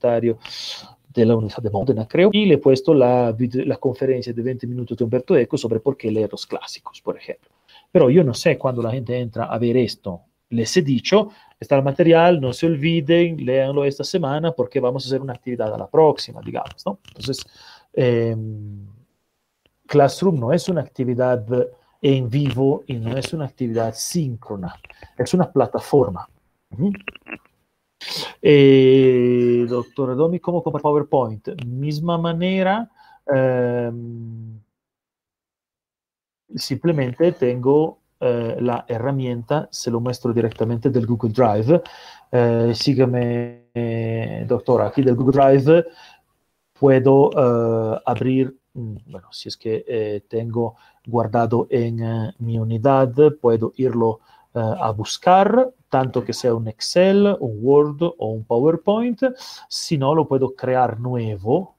de 0.00 1.26
la 1.26 1.36
Universidad 1.36 1.62
de 1.62 1.70
Modena, 1.70 2.06
creo, 2.06 2.30
y 2.32 2.46
le 2.46 2.54
he 2.54 2.58
puesto 2.58 2.94
la, 2.94 3.34
la 3.38 3.76
conferencia 3.76 4.32
de 4.32 4.42
20 4.42 4.66
minutos 4.66 4.96
de 4.96 5.04
Humberto 5.04 5.36
Eco 5.36 5.56
sobre 5.56 5.80
por 5.80 5.96
qué 5.96 6.10
leer 6.10 6.30
los 6.30 6.46
clásicos, 6.46 7.00
por 7.00 7.16
ejemplo. 7.16 7.50
Pero 7.90 8.10
yo 8.10 8.22
no 8.22 8.34
sé 8.34 8.58
cuando 8.58 8.82
la 8.82 8.90
gente 8.90 9.18
entra 9.18 9.46
a 9.46 9.58
ver 9.58 9.76
esto. 9.76 10.22
Les 10.50 10.76
he 10.76 10.82
dicho, 10.82 11.30
está 11.58 11.76
el 11.76 11.82
material, 11.82 12.40
no 12.40 12.52
se 12.52 12.66
olviden, 12.66 13.44
léanlo 13.44 13.84
esta 13.84 14.04
semana 14.04 14.52
porque 14.52 14.80
vamos 14.80 15.04
a 15.04 15.08
hacer 15.08 15.20
una 15.20 15.34
actividad 15.34 15.74
a 15.74 15.78
la 15.78 15.88
próxima, 15.88 16.40
digamos, 16.42 16.84
¿no? 16.86 16.98
Entonces, 17.08 17.44
eh, 17.92 18.36
Classroom 19.86 20.38
no 20.38 20.52
es 20.52 20.68
una 20.68 20.82
actividad 20.82 21.44
en 22.00 22.30
vivo 22.30 22.84
y 22.86 22.94
no 22.94 23.16
es 23.16 23.32
una 23.32 23.46
actividad 23.46 23.94
síncrona, 23.94 24.74
es 25.16 25.34
una 25.34 25.50
plataforma. 25.50 26.28
Eh, 28.40 29.66
doctor 29.68 30.16
Domi, 30.16 30.38
¿cómo 30.40 30.62
compra 30.62 30.80
PowerPoint? 30.80 31.48
Misma 31.64 32.18
manera, 32.18 32.88
eh, 33.32 33.90
simplemente 36.54 37.32
tengo 37.32 37.98
eh, 38.20 38.56
la 38.60 38.84
herramienta, 38.88 39.68
se 39.70 39.90
lo 39.90 40.00
muestro 40.00 40.32
directamente 40.32 40.90
del 40.90 41.06
Google 41.06 41.32
Drive. 41.32 41.82
Eh, 42.30 42.72
sígueme, 42.74 43.68
eh, 43.74 44.44
doctor, 44.46 44.82
aquí 44.82 45.02
del 45.02 45.14
Google 45.16 45.38
Drive 45.40 45.84
puedo 46.72 47.30
eh, 47.96 48.00
abrir, 48.06 48.56
mm, 48.74 48.96
bueno, 49.06 49.28
si 49.32 49.48
es 49.48 49.56
que 49.56 49.84
eh, 49.86 50.22
tengo 50.28 50.76
guardado 51.06 51.66
en 51.70 52.34
mi 52.38 52.58
unidad, 52.58 53.12
puedo 53.40 53.72
irlo 53.76 54.20
a 54.54 54.90
buscar 54.90 55.72
tanto 55.88 56.24
que 56.24 56.32
sea 56.32 56.54
un 56.54 56.68
Excel, 56.68 57.36
un 57.40 57.58
Word 57.60 58.02
o 58.02 58.30
un 58.30 58.44
PowerPoint, 58.44 59.22
si 59.68 59.96
no 59.98 60.14
lo 60.14 60.26
puedo 60.26 60.54
crear 60.54 61.00
nuevo, 61.00 61.76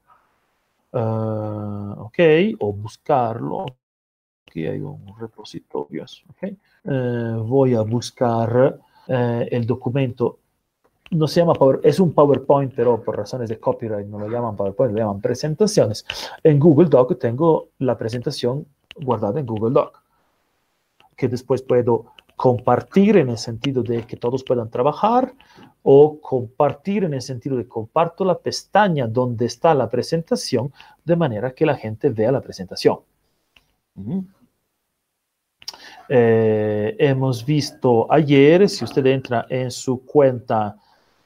uh, 0.92 1.92
ok, 1.98 2.18
o 2.58 2.72
buscarlo. 2.72 3.66
Aquí 4.46 4.66
hay 4.66 4.80
un 4.80 5.14
repositorio, 5.18 6.04
ok. 6.04 6.52
Uh, 6.84 7.42
voy 7.44 7.74
a 7.74 7.82
buscar 7.82 8.80
uh, 9.08 9.12
el 9.48 9.66
documento. 9.66 10.38
No 11.12 11.26
se 11.26 11.40
llama 11.40 11.54
Power, 11.54 11.80
es 11.82 11.98
un 11.98 12.12
PowerPoint, 12.12 12.72
pero 12.74 13.02
por 13.02 13.16
razones 13.16 13.48
de 13.48 13.58
copyright 13.58 14.06
no 14.06 14.18
lo 14.18 14.28
llaman 14.28 14.56
PowerPoint, 14.56 14.92
lo 14.92 14.98
llaman 14.98 15.20
presentaciones. 15.20 16.04
En 16.42 16.58
Google 16.58 16.88
Doc 16.88 17.18
tengo 17.18 17.70
la 17.78 17.98
presentación 17.98 18.66
guardada 18.96 19.40
en 19.40 19.46
Google 19.46 19.72
Doc, 19.72 20.02
que 21.16 21.28
después 21.28 21.62
puedo 21.62 22.12
compartir 22.40 23.18
en 23.18 23.28
el 23.28 23.36
sentido 23.36 23.82
de 23.82 24.06
que 24.06 24.16
todos 24.16 24.42
puedan 24.42 24.70
trabajar 24.70 25.34
o 25.82 26.18
compartir 26.22 27.04
en 27.04 27.12
el 27.12 27.20
sentido 27.20 27.54
de 27.54 27.68
comparto 27.68 28.24
la 28.24 28.38
pestaña 28.38 29.06
donde 29.06 29.44
está 29.44 29.74
la 29.74 29.90
presentación 29.90 30.72
de 31.04 31.16
manera 31.16 31.52
que 31.52 31.66
la 31.66 31.76
gente 31.76 32.08
vea 32.08 32.32
la 32.32 32.40
presentación. 32.40 33.00
Eh, 36.08 36.96
hemos 36.98 37.44
visto 37.44 38.10
ayer, 38.10 38.70
si 38.70 38.84
usted 38.84 39.04
entra 39.04 39.44
en 39.50 39.70
su 39.70 40.02
cuenta 40.06 40.78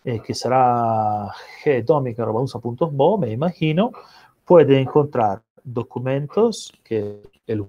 eh, 0.05 0.21
que 0.21 0.35
será 0.35 1.31
gdomica.bo, 1.65 3.19
me 3.19 3.31
imagino, 3.31 3.93
puede 4.45 4.81
encontrar 4.81 5.43
documentos 5.63 6.73
que 6.83 7.23
el 7.47 7.61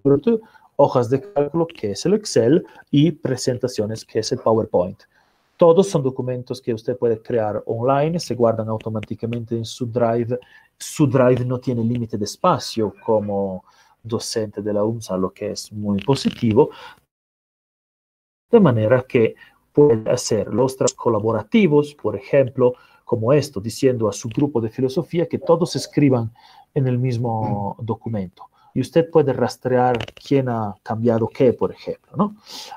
hojas 0.78 1.10
de 1.10 1.22
cálculo, 1.22 1.68
que 1.68 1.92
es 1.92 2.06
el 2.06 2.14
Excel, 2.14 2.66
y 2.92 3.12
presentaciones, 3.12 4.06
que 4.06 4.20
es 4.20 4.32
el 4.32 4.40
PowerPoint. 4.40 5.04
Todos 5.58 5.88
son 5.88 6.04
documentos 6.04 6.62
que 6.62 6.74
usted 6.74 6.98
puede 6.98 7.22
crear 7.22 7.64
online, 7.66 8.20
se 8.20 8.36
guardan 8.36 8.68
automáticamente 8.68 9.56
en 9.56 9.64
su 9.64 9.86
Drive. 9.86 10.38
Su 10.78 11.08
Drive 11.08 11.46
no 11.46 11.60
tiene 11.60 11.84
límite 11.84 12.18
de 12.18 12.26
espacio 12.26 12.94
como 13.06 13.64
docente 14.04 14.62
de 14.62 14.74
la 14.74 14.84
UNSA, 14.84 15.18
lo 15.18 15.32
que 15.32 15.52
es 15.52 15.72
muy 15.72 16.02
positivo, 16.04 16.72
de 18.52 18.60
manera 18.60 19.02
que 19.02 19.36
puede 19.72 20.10
hacer 20.10 20.54
los 20.54 20.76
colaborativos, 20.96 21.96
por 21.96 22.16
ejemplo, 22.16 22.74
como 23.04 23.34
esto, 23.34 23.60
diciendo 23.60 24.08
a 24.08 24.14
su 24.14 24.30
grupo 24.30 24.62
de 24.62 24.70
filosofía 24.70 25.28
que 25.28 25.40
todos 25.40 25.76
escriban 25.76 26.34
en 26.74 26.88
el 26.88 26.98
mismo 26.98 27.78
documento 27.80 28.50
y 28.76 28.82
usted 28.82 29.10
puede 29.10 29.32
rastrear 29.32 29.98
quién 30.14 30.50
ha 30.50 30.76
cambiado 30.84 31.30
qué, 31.30 31.54
por 31.54 31.72
ejemplo, 31.72 32.12
¿no? 32.18 32.36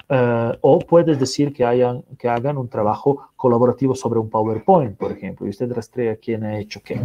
Uh, 0.09 0.57
o 0.61 0.79
puede 0.79 1.17
decir 1.17 1.53
que, 1.53 1.65
hayan, 1.65 2.03
que 2.17 2.29
hagan 2.29 2.57
un 2.57 2.69
trabajo 2.69 3.31
colaborativo 3.35 3.97
sobre 3.97 4.21
un 4.21 4.31
PowerPoint, 4.31 4.97
por 4.97 5.11
ejemplo, 5.11 5.45
y 5.45 5.51
usted 5.51 5.71
rastrea 5.73 6.15
quién 6.17 6.45
ha 6.45 6.57
hecho 6.57 6.81
qué. 6.85 7.01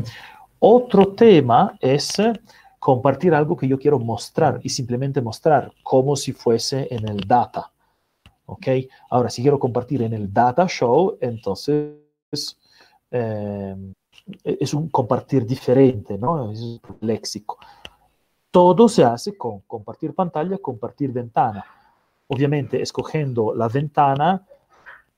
Otro 0.60 1.08
tema 1.08 1.76
es 1.82 2.22
compartir 2.78 3.34
algo 3.34 3.58
que 3.58 3.68
yo 3.68 3.80
quiero 3.80 3.98
mostrar 3.98 4.60
y 4.62 4.70
simplemente 4.70 5.22
mostrar 5.22 5.74
como 5.82 6.16
si 6.16 6.32
fuese 6.32 6.88
en 6.92 7.10
el 7.10 7.22
data. 7.28 7.72
¿Ok? 8.46 8.68
Ahora, 9.10 9.32
si 9.32 9.42
quiero 9.42 9.58
compartir 9.58 10.04
en 10.04 10.14
el 10.14 10.32
data 10.32 10.68
show, 10.68 11.18
entonces 11.20 11.96
eh, 13.10 13.76
es 14.44 14.74
un 14.76 14.90
compartir 14.90 15.48
diferente, 15.48 16.16
¿no? 16.18 16.52
Es 16.52 16.60
un 16.60 16.80
léxico. 17.02 17.58
Todo 18.54 18.88
se 18.88 19.04
hace 19.04 19.36
con 19.36 19.62
compartir 19.62 20.14
pantalla, 20.14 20.60
compartir 20.60 21.12
ventana. 21.12 21.66
Obviamente, 22.28 22.84
escogiendo 22.84 23.52
la 23.56 23.68
ventana 23.68 24.46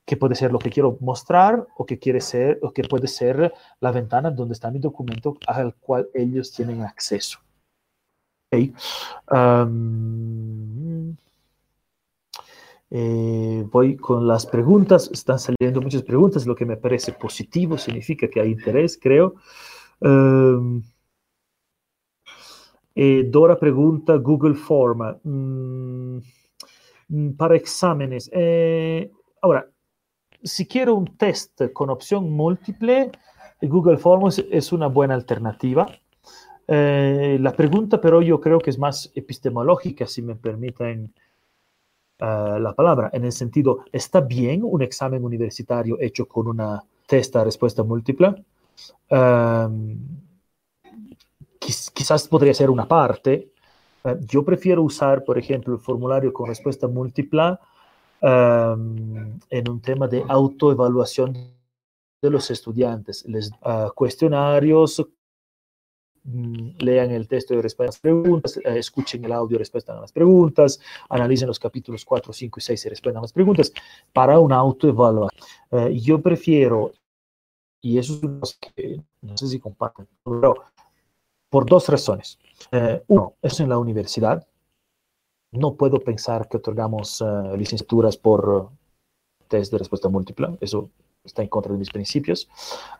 que 0.06 0.16
puede 0.16 0.34
ser 0.34 0.52
lo 0.52 0.58
que 0.58 0.70
quiero 0.70 0.96
mostrar 1.00 1.66
o 1.76 1.84
que 1.84 1.98
quiere 1.98 2.22
ser 2.22 2.58
o 2.62 2.72
que 2.72 2.84
puede 2.84 3.08
ser 3.08 3.52
la 3.80 3.90
ventana 3.90 4.30
donde 4.30 4.54
está 4.54 4.70
mi 4.70 4.78
documento 4.78 5.36
al 5.46 5.74
cual 5.74 6.08
ellos 6.14 6.50
tienen 6.50 6.80
acceso. 6.80 7.38
Okay. 8.50 8.72
Um, 9.30 11.14
voy 13.70 13.96
con 13.98 14.26
las 14.26 14.46
preguntas. 14.46 15.10
Están 15.12 15.38
saliendo 15.38 15.82
muchas 15.82 16.02
preguntas, 16.02 16.46
lo 16.46 16.54
que 16.54 16.64
me 16.64 16.78
parece 16.78 17.12
positivo, 17.12 17.76
significa 17.76 18.28
que 18.28 18.40
hay 18.40 18.52
interés, 18.52 18.98
creo. 18.98 19.34
Eh, 22.98 23.24
Dora 23.28 23.58
pregunta 23.58 24.16
Google 24.16 24.54
Form 24.54 25.02
mm, 25.22 26.18
mm, 27.08 27.36
para 27.36 27.54
exámenes. 27.54 28.30
Eh, 28.32 29.10
ahora, 29.42 29.68
si 30.42 30.66
quiero 30.66 30.94
un 30.94 31.16
test 31.18 31.60
con 31.74 31.90
opción 31.90 32.32
múltiple, 32.32 33.10
Google 33.60 33.98
Forms 33.98 34.42
es 34.50 34.72
una 34.72 34.86
buena 34.86 35.14
alternativa. 35.14 35.86
Eh, 36.66 37.36
la 37.38 37.52
pregunta, 37.52 38.00
pero 38.00 38.22
yo 38.22 38.40
creo 38.40 38.58
que 38.58 38.70
es 38.70 38.78
más 38.78 39.12
epistemológica, 39.14 40.06
si 40.06 40.22
me 40.22 40.34
permiten 40.34 41.12
la 42.18 42.72
palabra, 42.74 43.10
en 43.12 43.26
el 43.26 43.32
sentido, 43.32 43.84
¿está 43.92 44.22
bien 44.22 44.62
un 44.64 44.80
examen 44.80 45.22
universitario 45.22 45.98
hecho 46.00 46.26
con 46.26 46.48
una 46.48 46.82
testa 47.06 47.44
respuesta 47.44 47.82
múltiple? 47.82 48.42
Um, 49.10 49.98
quizás 51.92 52.28
podría 52.28 52.54
ser 52.54 52.70
una 52.70 52.86
parte. 52.86 53.52
Uh, 54.04 54.16
yo 54.26 54.44
prefiero 54.44 54.82
usar, 54.82 55.24
por 55.24 55.38
ejemplo, 55.38 55.74
el 55.74 55.80
formulario 55.80 56.32
con 56.32 56.48
respuesta 56.48 56.86
múltiple 56.88 57.58
um, 58.22 59.38
en 59.50 59.68
un 59.68 59.80
tema 59.80 60.08
de 60.08 60.24
autoevaluación 60.28 61.32
de 62.22 62.30
los 62.30 62.50
estudiantes. 62.50 63.24
Les 63.26 63.50
uh, 63.64 63.90
cuestionarios 63.94 65.04
Mm, 66.28 66.78
lean 66.80 67.12
el 67.12 67.28
texto 67.28 67.54
y 67.54 67.60
respondan 67.60 67.88
las 67.88 68.00
preguntas, 68.00 68.56
eh, 68.56 68.78
escuchen 68.78 69.24
el 69.24 69.30
audio 69.30 69.54
y 69.54 69.58
respondan 69.58 69.98
a 69.98 70.00
las 70.00 70.12
preguntas, 70.12 70.80
analicen 71.08 71.46
los 71.46 71.60
capítulos 71.60 72.04
4, 72.04 72.32
5 72.32 72.58
y 72.58 72.62
6 72.62 72.86
y 72.86 72.88
respondan 72.88 73.18
a 73.18 73.22
las 73.22 73.32
preguntas 73.32 73.72
para 74.12 74.40
una 74.40 74.56
autoevaluación. 74.56 75.40
Eh, 75.70 76.00
yo 76.00 76.20
prefiero, 76.20 76.92
y 77.80 77.98
eso 77.98 78.20
es 78.42 78.58
que 78.74 79.00
no 79.22 79.36
sé 79.36 79.46
si 79.46 79.60
comparten, 79.60 80.08
pero 80.24 80.56
por 81.48 81.66
dos 81.66 81.88
razones. 81.88 82.38
Eh, 82.72 83.02
uno, 83.08 83.34
es 83.42 83.60
en 83.60 83.68
la 83.68 83.78
universidad. 83.78 84.46
No 85.52 85.74
puedo 85.74 86.00
pensar 86.00 86.48
que 86.48 86.56
otorgamos 86.56 87.20
uh, 87.20 87.56
licenciaturas 87.56 88.16
por 88.16 88.70
test 89.48 89.72
de 89.72 89.78
respuesta 89.78 90.08
múltiple. 90.08 90.58
Eso 90.60 90.90
está 91.24 91.42
en 91.42 91.48
contra 91.48 91.72
de 91.72 91.78
mis 91.78 91.90
principios. 91.90 92.48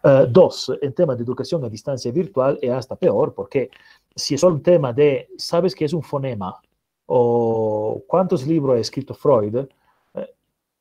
Uh, 0.05 0.27
dos, 0.29 0.73
el 0.81 0.95
tema 0.95 1.15
de 1.15 1.23
educación 1.23 1.65
a 1.65 1.69
distancia 1.69 2.11
virtual 2.13 2.59
es 2.63 2.71
hasta 2.71 2.97
peor, 2.97 3.35
porque 3.35 3.71
si 4.15 4.35
es 4.35 4.41
solo 4.41 4.57
un 4.57 4.63
tema 4.63 4.93
de, 4.93 5.29
¿sabes 5.37 5.75
qué 5.75 5.85
es 5.85 5.93
un 5.93 6.03
fonema? 6.03 6.61
O 7.07 8.03
cuántos 8.07 8.47
libros 8.47 8.77
ha 8.77 8.81
escrito 8.81 9.15
Freud, 9.15 9.67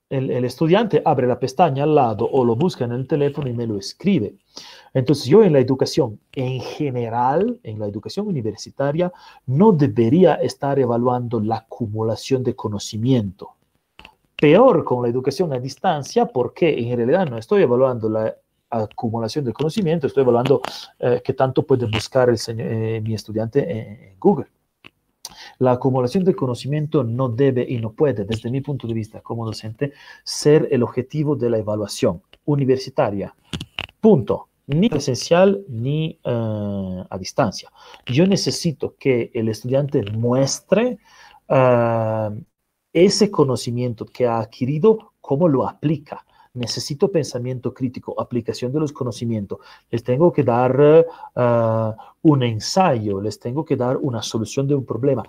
el, 0.10 0.45
estudiante 0.45 1.02
abre 1.03 1.27
la 1.27 1.40
pestaña 1.40 1.84
al 1.84 1.95
lado 1.95 2.30
o 2.32 2.45
lo 2.45 2.56
busca 2.56 2.86
en 2.86 2.91
el 2.91 3.07
teléfono 3.07 3.49
y 3.49 3.53
me 3.53 3.68
lo 3.68 3.77
escribe. 3.77 4.36
Entonces 4.94 5.26
yo 5.26 5.44
en 5.44 5.53
la 5.53 5.60
educación 5.60 6.19
en 6.34 6.61
general, 6.61 7.60
en 7.64 7.80
la 7.80 7.88
educación 7.88 8.27
universitaria, 8.27 9.11
no 9.45 9.72
debería 9.72 10.36
estar 10.36 10.80
evaluando 10.80 11.40
la 11.40 11.57
acumulación 11.57 12.44
de 12.44 12.56
conocimiento 12.56 13.56
peor 14.36 14.84
con 14.84 15.02
la 15.02 15.10
educación 15.10 15.53
a 15.53 15.60
distancia 15.60 16.26
porque 16.26 16.77
en 16.77 16.98
realidad 16.98 17.26
no 17.27 17.38
estoy 17.38 17.64
evaluando 17.64 18.10
la 18.10 18.36
acumulación 18.69 19.45
de 19.45 19.53
conocimiento, 19.53 20.07
estoy 20.07 20.23
evaluando 20.23 20.61
eh, 20.99 21.22
qué 21.23 21.34
tanto 21.34 21.64
puede 21.64 21.86
buscar 21.86 22.30
el 22.30 22.38
eh, 22.48 23.02
mi 23.03 23.14
estudiante 23.14 23.60
en, 23.72 24.19
Google. 24.19 24.48
La 25.60 25.72
acumulación 25.72 26.23
de 26.23 26.36
conocimiento 26.36 27.03
no 27.03 27.30
debe 27.30 27.65
y 27.68 27.77
no 27.80 27.91
puede, 27.94 28.26
desde 28.26 28.49
mi 28.49 28.61
punto 28.61 28.88
de 28.88 28.94
vista 28.94 29.22
como 29.22 29.45
docente, 29.45 29.94
ser 30.23 30.68
el 30.72 30.84
objetivo 30.84 31.36
de 31.36 31.49
la 31.49 31.57
evaluación 31.57 32.22
universitaria. 32.45 33.36
Punto. 34.02 34.49
Ni 34.68 34.90
presencial 34.90 35.64
ni 35.69 36.19
uh, 36.26 37.03
a 37.07 37.18
distancia. 37.19 37.72
Yo 38.07 38.26
necesito 38.26 38.95
que 38.98 39.30
el 39.36 39.48
estudiante 39.49 40.03
muestre 40.11 40.98
uh, 41.49 42.36
ese 42.91 43.30
conocimiento 43.30 44.07
que 44.07 44.26
ha 44.26 44.40
adquirido, 44.40 45.14
cómo 45.22 45.48
lo 45.48 45.68
aplica. 45.68 46.26
Necesito 46.56 47.11
pensamiento 47.11 47.76
crítico, 47.76 48.19
aplicación 48.19 48.72
de 48.72 48.80
los 48.80 48.91
conocimientos. 48.91 49.60
Les 49.91 50.03
tengo 50.03 50.32
que 50.32 50.44
dar 50.44 51.06
uh, 51.36 51.94
un 52.23 52.41
ensayo, 52.41 53.22
les 53.22 53.38
tengo 53.40 53.64
que 53.64 53.76
dar 53.76 53.98
una 53.98 54.23
solución 54.23 54.68
de 54.68 54.73
un 54.73 54.84
problema. 54.84 55.23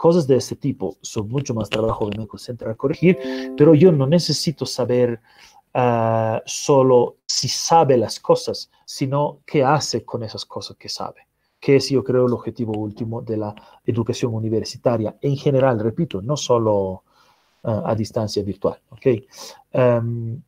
Cosas 0.00 0.26
de 0.26 0.36
ese 0.36 0.56
tipo 0.56 0.96
son 1.02 1.28
mucho 1.28 1.52
más 1.52 1.68
trabajo 1.68 2.08
que 2.08 2.16
me 2.16 2.26
concentro 2.26 2.70
a 2.70 2.74
corregir, 2.74 3.18
pero 3.54 3.74
yo 3.74 3.92
no 3.92 4.06
necesito 4.06 4.64
saber 4.64 5.20
uh, 5.74 6.40
solo 6.46 7.18
si 7.26 7.48
sabe 7.48 7.98
las 7.98 8.18
cosas, 8.18 8.70
sino 8.86 9.40
qué 9.44 9.62
hace 9.62 10.02
con 10.02 10.22
esas 10.22 10.46
cosas 10.46 10.78
que 10.78 10.88
sabe 10.88 11.26
que 11.60 11.76
es, 11.76 11.90
yo 11.90 12.02
creo, 12.02 12.24
el 12.24 12.32
objetivo 12.32 12.72
último 12.72 13.20
de 13.20 13.36
la 13.36 13.54
educación 13.84 14.34
universitaria 14.34 15.18
en 15.20 15.36
general, 15.36 15.78
repito, 15.78 16.22
no 16.22 16.34
solo 16.34 17.04
uh, 17.64 17.82
a 17.84 17.94
distancia 17.94 18.42
virtual. 18.42 18.80
¿okay? 18.88 19.26
Um, 19.74 20.40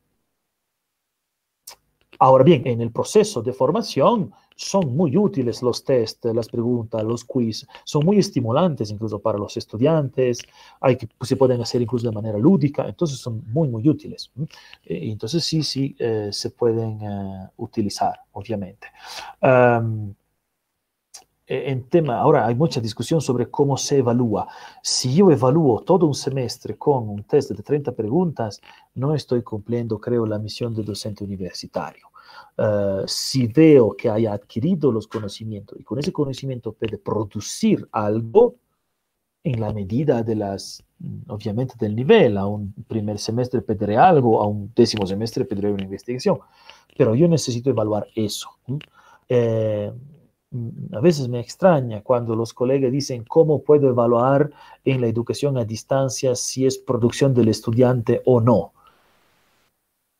ahora 2.20 2.42
bien, 2.42 2.66
en 2.66 2.80
el 2.80 2.90
proceso 2.90 3.42
de 3.42 3.52
formación 3.52 4.32
son 4.62 4.96
muy 4.96 5.16
útiles 5.16 5.62
los 5.62 5.84
test, 5.84 6.24
las 6.26 6.48
preguntas, 6.48 7.02
los 7.02 7.24
quiz, 7.24 7.66
son 7.84 8.04
muy 8.04 8.18
estimulantes 8.18 8.90
incluso 8.90 9.18
para 9.18 9.38
los 9.38 9.56
estudiantes, 9.56 10.40
hay 10.80 10.96
que, 10.96 11.08
se 11.20 11.36
pueden 11.36 11.60
hacer 11.60 11.82
incluso 11.82 12.08
de 12.08 12.14
manera 12.14 12.38
lúdica, 12.38 12.86
entonces 12.86 13.18
son 13.18 13.42
muy, 13.48 13.68
muy 13.68 13.88
útiles. 13.88 14.30
¿eh? 14.38 14.46
Entonces 15.10 15.44
sí, 15.44 15.62
sí, 15.62 15.96
eh, 15.98 16.28
se 16.30 16.50
pueden 16.50 17.02
uh, 17.02 17.48
utilizar, 17.56 18.20
obviamente. 18.32 18.86
Eh, 21.46 21.70
en 21.70 21.88
tema, 21.88 22.18
ahora 22.18 22.46
hay 22.46 22.54
mucha 22.54 22.80
discusión 22.80 23.20
sobre 23.20 23.50
cómo 23.50 23.76
se 23.76 23.98
evalúa. 23.98 24.46
Si 24.82 25.14
yo 25.14 25.30
evalúo 25.30 25.80
todo 25.80 26.06
un 26.06 26.14
semestre 26.14 26.78
con 26.78 27.08
un 27.08 27.24
test 27.24 27.50
de 27.50 27.62
30 27.62 27.92
preguntas, 27.92 28.60
no 28.94 29.14
estoy 29.14 29.42
cumpliendo, 29.42 29.98
creo, 29.98 30.24
la 30.24 30.38
misión 30.38 30.72
del 30.74 30.84
docente 30.84 31.24
universitario. 31.24 32.11
Uh, 32.58 33.02
si 33.06 33.46
veo 33.46 33.96
que 33.96 34.10
haya 34.10 34.34
adquirido 34.34 34.92
los 34.92 35.06
conocimientos 35.06 35.80
y 35.80 35.84
con 35.84 35.98
ese 35.98 36.12
conocimiento 36.12 36.72
puede 36.72 36.98
producir 36.98 37.88
algo 37.90 38.56
en 39.44 39.60
la 39.60 39.72
medida 39.72 40.22
de 40.22 40.36
las, 40.36 40.84
obviamente, 41.28 41.74
del 41.78 41.96
nivel, 41.96 42.38
a 42.38 42.46
un 42.46 42.72
primer 42.86 43.18
semestre 43.18 43.62
pediré 43.62 43.96
algo, 43.96 44.42
a 44.42 44.46
un 44.46 44.72
décimo 44.74 45.06
semestre 45.06 45.44
pediré 45.44 45.72
una 45.72 45.82
investigación, 45.82 46.38
pero 46.96 47.14
yo 47.14 47.26
necesito 47.26 47.70
evaluar 47.70 48.06
eso. 48.14 48.50
Eh, 49.28 49.90
a 50.92 51.00
veces 51.00 51.28
me 51.28 51.40
extraña 51.40 52.02
cuando 52.02 52.36
los 52.36 52.52
colegas 52.52 52.92
dicen 52.92 53.24
cómo 53.24 53.62
puedo 53.62 53.88
evaluar 53.88 54.50
en 54.84 55.00
la 55.00 55.06
educación 55.06 55.56
a 55.56 55.64
distancia 55.64 56.34
si 56.36 56.66
es 56.66 56.78
producción 56.78 57.32
del 57.34 57.48
estudiante 57.48 58.20
o 58.26 58.40
no. 58.40 58.72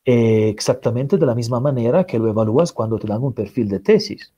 Eh, 0.04 0.48
exactamente 0.48 1.16
de 1.16 1.26
la 1.26 1.34
misma 1.34 1.60
manera 1.60 2.04
que 2.04 2.18
lo 2.18 2.28
evalúas 2.28 2.72
cuando 2.72 2.98
te 2.98 3.06
dan 3.06 3.22
un 3.22 3.32
perfil 3.32 3.68
de 3.68 3.80
tesis. 3.80 4.32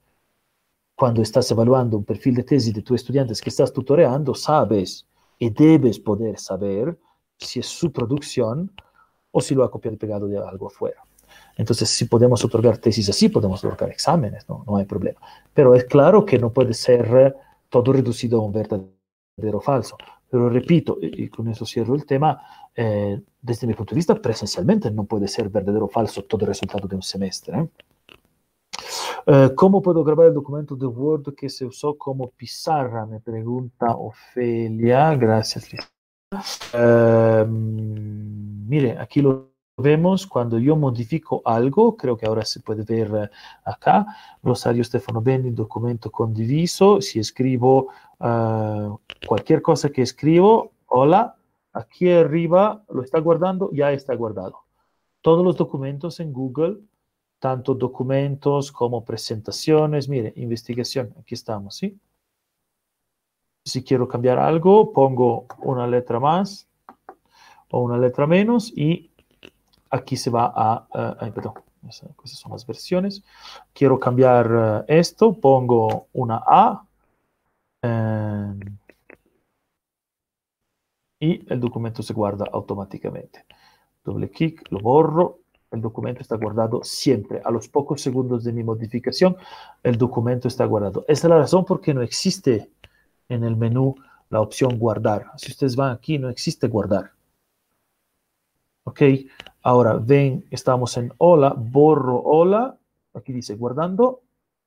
Cuando 0.95 1.23
estás 1.23 1.51
evaluando 1.51 1.97
un 1.97 2.05
perfil 2.05 2.35
de 2.35 2.45
tesis 2.45 2.75
de 2.75 2.83
tus 2.83 2.97
estudiantes 2.97 3.41
que 3.41 3.51
estás 3.51 3.73
tutoreando, 3.73 4.35
sabes 4.35 5.07
y 5.39 5.51
debes 5.51 5.99
poder 5.99 6.39
saber 6.39 6.99
si 7.39 7.61
es 7.61 7.67
su 7.67 7.91
producción 7.91 8.71
o 9.31 9.41
si 9.41 9.55
lo 9.55 9.65
ha 9.65 9.71
copiado 9.71 9.95
y 9.95 9.99
pegado 9.99 10.29
de 10.29 10.39
algo 10.39 10.69
afuera. 10.69 11.03
Entonces, 11.57 11.89
si 11.89 12.05
podemos 12.05 12.45
otorgar 12.45 12.79
tesis 12.79 13.09
así, 13.09 13.29
podemos 13.29 13.65
otorgar 13.65 13.91
exámenes, 13.91 14.49
no, 14.49 14.65
no 14.67 14.77
hay 14.77 14.85
problema. 14.85 15.21
Pero 15.53 15.75
es 15.75 15.85
claro 15.85 16.25
que 16.25 16.39
no 16.39 16.53
puede 16.53 16.75
ser 16.75 17.37
todo 17.69 17.93
reducido 17.93 18.41
a 18.41 18.45
un 18.45 18.53
verdadero 18.53 19.61
falso. 19.61 19.97
Pero 20.35 20.49
repito, 20.49 20.99
y, 21.01 21.29
con 21.29 21.47
eso 21.47 21.65
cierro 21.65 21.95
el 21.95 22.05
tema, 22.07 22.43
eh, 22.75 23.23
desde 23.41 23.69
mi 23.69 23.75
punto 23.75 23.95
de 23.95 24.01
vista, 24.01 24.17
presencialmente 24.17 24.91
no 24.91 25.05
puede 25.05 25.29
ser 25.29 25.49
verdadero 25.49 25.85
o 25.85 25.89
falso 25.89 26.25
todo 26.25 26.41
el 26.41 26.49
resultado 26.49 26.89
de 26.89 26.97
un 26.97 27.03
semestre. 27.03 27.57
¿eh? 27.57 27.69
Uh, 29.29 29.55
¿Cómo 29.55 29.81
puedo 29.81 30.03
grabar 30.03 30.27
el 30.27 30.35
documento 30.35 30.75
de 30.75 30.87
Word 30.87 31.37
que 31.37 31.49
se 31.49 31.65
usó 31.65 31.97
como 31.97 32.31
pizarra? 32.31 33.07
Me 33.07 33.21
pregunta 33.21 33.95
Ofelia. 33.95 35.15
Gracias, 35.15 35.71
uh, 36.73 37.47
mire, 37.47 38.99
aquí 38.99 39.23
lo 39.23 39.54
vemos 39.77 40.27
cuando 40.27 40.59
yo 40.59 40.77
modifico 40.77 41.43
algo, 41.45 41.97
creo 41.97 42.17
que 42.17 42.27
ahora 42.27 42.45
se 42.45 42.61
puede 42.61 42.85
ver 42.85 43.13
uh, 43.13 43.29
acá, 43.65 44.07
Rosario 44.43 44.85
Stefano 44.85 45.21
Bendi, 45.21 45.51
documento 45.51 46.11
condiviso, 46.11 47.01
si 47.01 47.19
escribo 47.19 47.89
uh, 48.21 48.97
cualquier 49.27 49.63
cosa 49.63 49.91
que 49.91 50.03
escribo, 50.03 50.73
hola, 50.87 51.37
aquí 51.73 52.11
arriba 52.11 52.85
lo 52.89 53.03
está 53.03 53.19
guardando, 53.19 53.71
ya 53.73 53.93
está 53.93 54.15
guardado. 54.15 54.61
Todos 55.21 55.45
los 55.45 55.57
documentos 55.57 56.21
en 56.21 56.33
Google, 56.33 56.79
tanto 57.41 57.75
documentos 57.75 58.71
como 58.71 59.05
presentaciones, 59.05 60.09
mire, 60.09 60.33
investigación, 60.37 61.13
aquí 61.19 61.35
estamos, 61.35 61.77
¿sí? 61.77 61.99
Si 63.65 63.83
quiero 63.83 64.07
cambiar 64.07 64.39
algo, 64.39 64.93
pongo 64.93 65.47
una 65.63 65.87
letra 65.87 66.21
más 66.21 66.69
o 67.71 67.81
una 67.81 67.97
letra 67.97 68.27
menos 68.27 68.71
y 68.77 69.11
aquí 69.95 70.17
se 70.17 70.31
va 70.31 70.53
a, 70.55 70.87
uh, 70.93 71.33
perdón, 71.33 71.55
esas 71.89 72.39
son 72.39 72.53
las 72.53 72.67
versiones. 72.67 73.23
Quiero 73.73 73.99
cambiar 73.99 74.53
uh, 74.53 74.85
esto, 74.89 75.33
pongo 75.39 76.09
una 76.13 76.43
A 76.47 76.85
eh, 77.83 78.55
y 81.21 81.53
el 81.53 81.61
documento 81.61 82.03
se 82.03 82.13
guarda 82.13 82.47
automáticamente. 82.53 83.45
Doble 84.05 84.31
clic, 84.31 84.65
lo 84.71 84.81
borro, 84.81 85.39
El 85.75 85.81
documento 85.81 86.21
está 86.23 86.37
guardado 86.37 86.85
siempre. 86.85 87.43
A 87.45 87.51
los 87.51 87.69
pocos 87.69 88.01
segundos 88.01 88.45
de 88.45 88.53
mi 88.53 88.63
modificación, 88.63 89.37
el 89.83 89.99
documento 89.99 90.47
está 90.47 90.65
guardado. 90.67 91.05
Esa 91.09 91.27
es 91.27 91.31
la 91.31 91.39
razón 91.39 91.65
por 91.65 91.81
qué 91.81 91.93
no 91.93 92.03
existe 92.03 92.71
en 93.29 93.43
el 93.43 93.57
menú 93.57 93.97
la 94.31 94.41
opción 94.41 94.79
guardar. 94.79 95.33
Si 95.37 95.51
ustedes 95.51 95.75
van 95.75 95.93
aquí, 95.93 96.19
no 96.19 96.29
existe 96.29 96.69
guardar. 96.69 97.11
Ok, 98.85 99.01
ahora 99.65 99.95
ven, 99.95 100.45
estamos 100.51 100.97
en 100.99 101.13
hola, 101.19 101.55
borro 101.57 102.21
hola, 102.23 102.79
aquí 103.15 103.33
dice 103.33 103.57
guardando, 103.57 104.21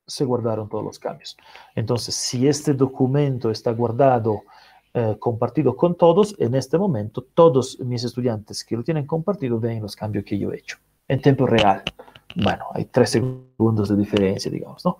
se 0.06 0.26
guardaron 0.26 0.68
todos 0.68 0.84
los 0.84 1.00
cambios. 1.00 1.38
Entonces, 1.76 2.16
si 2.16 2.48
este 2.48 2.74
documento 2.74 3.52
está 3.52 3.72
guardado, 3.72 4.44
eh, 4.94 5.16
compartido 5.20 5.76
con 5.76 5.96
todos, 5.96 6.36
en 6.40 6.56
este 6.56 6.78
momento 6.78 7.22
todos 7.22 7.80
mis 7.82 8.04
estudiantes 8.04 8.64
que 8.64 8.76
lo 8.76 8.84
tienen 8.84 9.06
compartido 9.06 9.60
ven 9.60 9.82
los 9.82 9.96
cambios 9.96 10.26
que 10.26 10.40
yo 10.40 10.52
he 10.52 10.58
hecho 10.58 10.78
en 11.08 11.22
tiempo 11.22 11.46
real. 11.46 11.84
Bueno, 12.36 12.66
hay 12.74 12.86
tres 12.86 13.12
segundos 13.12 13.90
de 13.90 13.96
diferencia, 13.96 14.52
digamos, 14.52 14.84
¿no? 14.84 14.98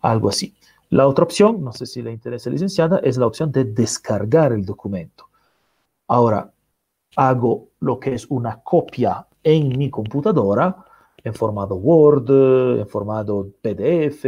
Algo 0.00 0.28
así. 0.28 0.54
La 0.90 1.06
otra 1.06 1.24
opción, 1.24 1.62
no 1.62 1.72
sé 1.72 1.86
si 1.86 2.02
le 2.02 2.12
interesa 2.12 2.50
licenciada, 2.50 2.98
es 2.98 3.16
la 3.16 3.26
opción 3.26 3.52
de 3.52 3.64
descargar 3.64 4.52
el 4.52 4.64
documento. 4.64 5.28
Ahora, 6.08 6.52
hago 7.16 7.68
lo 7.80 7.98
que 7.98 8.14
es 8.14 8.26
una 8.26 8.60
copia 8.62 9.26
en 9.46 9.78
mi 9.78 9.90
computadora, 9.90 10.84
en 11.22 11.32
formato 11.32 11.76
Word, 11.76 12.80
en 12.80 12.88
formato 12.88 13.48
PDF, 13.62 14.24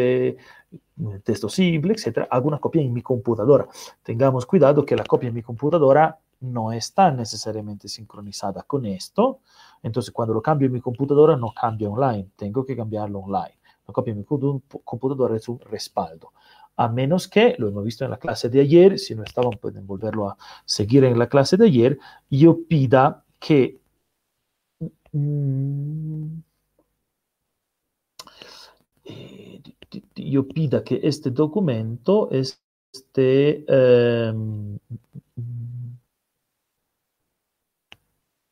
texto 1.24 1.48
simple, 1.48 1.94
etc. 1.94 2.28
Hago 2.30 2.46
una 2.46 2.58
copia 2.58 2.80
en 2.80 2.92
mi 2.92 3.02
computadora. 3.02 3.66
Tengamos 4.00 4.46
cuidado 4.46 4.86
que 4.86 4.94
la 4.94 5.04
copia 5.04 5.28
en 5.28 5.34
mi 5.34 5.42
computadora 5.42 6.16
no 6.40 6.70
está 6.70 7.10
necesariamente 7.10 7.88
sincronizada 7.88 8.62
con 8.62 8.86
esto. 8.86 9.40
Entonces, 9.82 10.12
cuando 10.12 10.34
lo 10.34 10.40
cambio 10.40 10.66
en 10.66 10.74
mi 10.74 10.80
computadora, 10.80 11.36
no 11.36 11.52
cambia 11.52 11.90
online. 11.90 12.28
Tengo 12.36 12.64
que 12.64 12.76
cambiarlo 12.76 13.18
online. 13.18 13.58
La 13.88 13.92
copia 13.92 14.12
en 14.12 14.18
mi 14.18 14.24
computadora 14.24 15.34
es 15.34 15.48
un 15.48 15.58
respaldo 15.58 16.32
a 16.76 16.86
menos 16.86 17.26
que, 17.26 17.56
lo 17.58 17.66
hemos 17.66 17.84
visto 17.84 18.04
en 18.04 18.12
la 18.12 18.18
clase 18.18 18.48
de 18.48 18.60
ayer, 18.60 19.00
si 19.00 19.16
no 19.16 19.24
estaban 19.24 19.50
pueden 19.60 19.84
volverlo 19.84 20.28
a 20.28 20.36
seguir 20.64 21.02
en 21.02 21.18
la 21.18 21.28
clase 21.28 21.56
de 21.56 21.64
ayer, 21.64 21.98
yo 22.30 22.56
pida 22.68 23.24
que 23.40 23.80
mm, 25.12 26.42
yo 30.16 30.46
pida 30.48 30.84
que 30.84 31.00
este 31.02 31.30
documento 31.30 32.30
esté 32.30 33.64
um, 33.68 34.78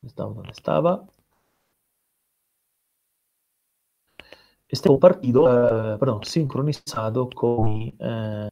estaba 0.03 0.33
donde 0.33 0.51
estaba 0.51 1.05
esté 4.67 4.89
compartido, 4.89 5.47
eh, 5.47 5.97
perdón, 5.97 6.23
sincronizado 6.23 7.29
con 7.29 7.63
mi, 7.63 7.95
eh, 7.99 8.49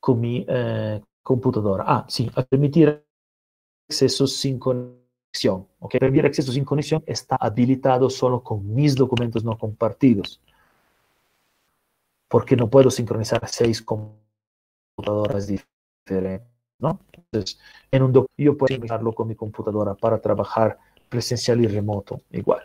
con 0.00 0.20
mi 0.20 0.44
eh, 0.46 1.00
computadora. 1.22 1.84
Ah, 1.86 2.04
sí, 2.08 2.30
a 2.34 2.42
permitir 2.42 3.02
acceso 3.88 4.26
sin 4.26 4.58
conexión. 5.34 5.66
Okay. 5.80 6.00
Permitir 6.00 6.26
acceso 6.26 6.52
sin 6.52 6.64
conexión 6.64 7.02
está 7.06 7.36
habilitado 7.36 8.08
solo 8.08 8.42
con 8.42 8.74
mis 8.74 8.94
documentos 8.94 9.44
no 9.44 9.58
compartidos. 9.58 10.40
Porque 12.28 12.56
no 12.56 12.68
puedo 12.68 12.90
sincronizar 12.90 13.46
seis 13.48 13.82
computadoras 13.82 15.46
diferentes. 15.46 16.48
¿no? 16.78 17.00
Entonces, 17.12 17.58
en 17.90 18.02
un 18.02 18.12
yo 18.36 18.56
puedo 18.56 18.68
sincronizarlo 18.68 19.12
con 19.12 19.28
mi 19.28 19.34
computadora 19.34 19.94
para 19.94 20.18
trabajar 20.20 20.78
presencial 21.08 21.60
y 21.62 21.66
remoto 21.66 22.20
igual. 22.30 22.62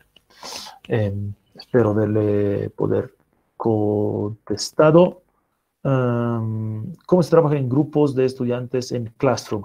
Eh, 0.87 1.13
espero 1.55 1.91
haberle 1.91 2.69
poder 2.71 3.15
contestado. 3.55 5.21
Um, 5.83 6.93
¿Cómo 7.05 7.23
se 7.23 7.29
trabaja 7.29 7.55
en 7.55 7.69
grupos 7.69 8.13
de 8.15 8.25
estudiantes 8.25 8.91
en 8.91 9.13
Classroom? 9.17 9.63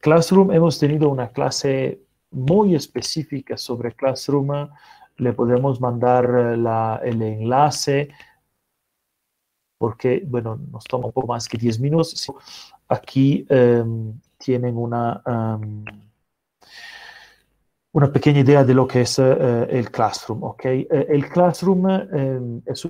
Classroom, 0.00 0.50
hemos 0.52 0.78
tenido 0.78 1.08
una 1.08 1.28
clase 1.28 2.04
muy 2.34 2.74
específica 2.74 3.56
sobre 3.56 3.92
Classroom. 3.92 4.68
Le 5.16 5.32
podemos 5.32 5.80
mandar 5.80 6.58
la, 6.58 7.00
el 7.02 7.22
enlace 7.22 8.10
porque, 9.78 10.22
bueno, 10.26 10.56
nos 10.70 10.84
toma 10.84 11.06
un 11.06 11.12
poco 11.12 11.28
más 11.28 11.48
que 11.48 11.58
10 11.58 11.80
minutos. 11.80 12.32
Aquí 12.88 13.46
um, 13.50 14.18
tienen 14.38 14.76
una... 14.76 15.22
Um, 15.26 15.84
una 17.94 18.12
pequeña 18.12 18.40
idea 18.40 18.64
de 18.64 18.74
lo 18.74 18.88
que 18.88 19.02
es 19.02 19.18
eh, 19.20 19.66
el 19.70 19.90
Classroom. 19.90 20.54
Eh, 20.64 20.86
el 20.90 21.28
Classroom 21.28 21.88
eh, 21.88 22.60
es 22.66 22.88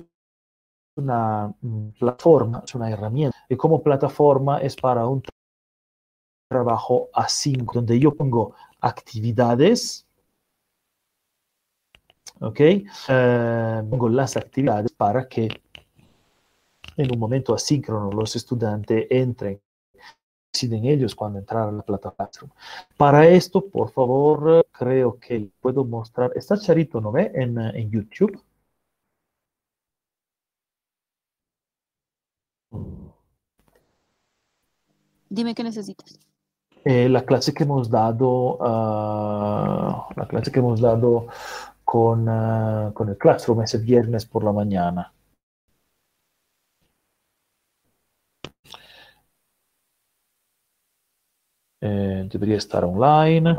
una 0.97 1.53
mm, 1.61 1.89
plataforma, 1.99 2.63
es 2.65 2.73
una 2.73 2.89
herramienta, 2.89 3.37
y 3.47 3.55
como 3.55 3.83
plataforma 3.83 4.59
es 4.59 4.75
para 4.75 5.05
un 5.05 5.21
trabajo 6.49 7.09
asíncrono, 7.13 7.81
donde 7.81 7.99
yo 7.99 8.15
pongo 8.15 8.55
actividades, 8.85 10.05
¿ok? 12.39 12.59
pongo 13.89 14.09
las 14.09 14.37
actividades 14.37 14.91
para 14.93 15.27
que 15.27 15.49
en 16.97 17.11
un 17.11 17.19
momento 17.19 17.53
asíncrono 17.53 18.11
los 18.11 18.35
estudiantes 18.35 19.07
entren 19.09 19.59
deciden 20.55 20.85
ellos 20.85 21.15
cuando 21.15 21.39
entrar 21.39 21.67
a 21.69 21.71
la 21.71 21.83
plataforma. 21.83 22.53
Para 22.97 23.27
esto, 23.27 23.61
por 23.69 23.91
favor, 23.91 24.65
creo 24.71 25.19
que 25.19 25.49
puedo 25.61 25.83
mostrar. 25.85 26.31
Está 26.35 26.57
Charito, 26.57 27.01
¿no 27.01 27.11
ve? 27.11 27.31
En, 27.35 27.57
eh, 27.59 27.71
en 27.75 27.91
YouTube. 27.91 28.41
Dime 35.29 35.53
qué 35.53 35.63
necesitas. 35.63 36.19
Eh, 36.87 37.09
la 37.09 37.25
clase 37.25 37.51
que 37.51 37.63
hemos 37.63 37.89
dado, 37.89 38.57
uh, 38.57 40.05
la 40.15 40.27
clase 40.29 40.51
que 40.51 40.59
hemos 40.59 40.79
dado 40.79 41.27
con, 41.83 42.29
uh, 42.29 42.93
con 42.93 43.09
el 43.09 43.17
Classroom 43.17 43.63
ese 43.63 43.79
viernes 43.79 44.27
por 44.27 44.43
la 44.43 44.51
mañana. 44.51 45.11
Eh, 51.81 52.27
debería 52.31 52.57
estar 52.57 52.85
online. 52.85 53.57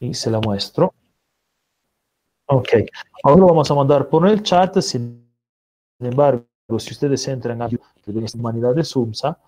Y 0.00 0.14
se 0.14 0.32
la 0.32 0.40
muestro. 0.40 0.92
Ok, 2.46 2.70
ahora 3.22 3.44
vamos 3.44 3.70
a 3.70 3.74
mandar 3.74 4.08
por 4.08 4.26
el 4.26 4.42
chat. 4.42 4.80
Sin 4.80 5.30
embargo, 6.00 6.44
si 6.78 6.90
ustedes 6.90 7.28
entran 7.28 7.62
a 7.62 7.68
Humanidades 8.34 8.88
SUMSA, 8.88 9.38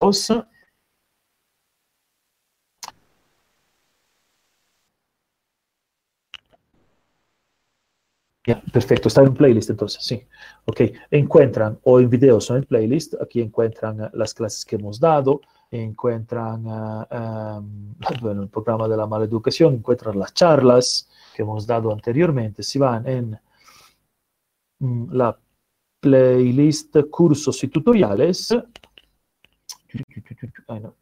os 0.00 0.30
perfecto, 8.72 9.08
está 9.08 9.22
en 9.22 9.34
playlist 9.34 9.70
entonces, 9.70 10.02
sí. 10.02 10.22
Ok, 10.64 10.80
encuentran 11.10 11.78
o 11.84 12.00
en 12.00 12.08
videos 12.08 12.50
o 12.50 12.56
en 12.56 12.64
playlist, 12.64 13.14
aquí 13.20 13.40
encuentran 13.40 14.10
las 14.12 14.34
clases 14.34 14.64
que 14.64 14.76
hemos 14.76 14.98
dado, 14.98 15.40
encuentran 15.70 16.66
uh, 16.66 17.62
bueno, 18.20 18.42
el 18.42 18.48
programa 18.48 18.88
de 18.88 18.96
la 18.96 19.06
mala 19.06 19.24
educación, 19.24 19.74
encuentran 19.74 20.18
las 20.18 20.34
charlas 20.34 21.08
que 21.34 21.42
hemos 21.42 21.66
dado 21.66 21.92
anteriormente. 21.92 22.62
Si 22.62 22.78
van 22.78 23.06
en 23.06 23.38
mm, 24.80 25.12
la 25.12 25.38
playlist 26.00 26.96
cursos 27.10 27.62
y 27.62 27.68
tutoriales, 27.68 28.50
ay, 30.68 30.80
no, 30.80 30.94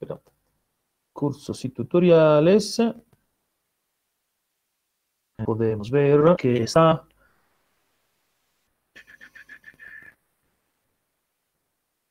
cursos 1.13 1.65
y 1.65 1.71
tutoriales, 1.71 2.81
podemos 5.45 5.91
ver 5.91 6.37
que 6.37 6.63
está 6.65 7.08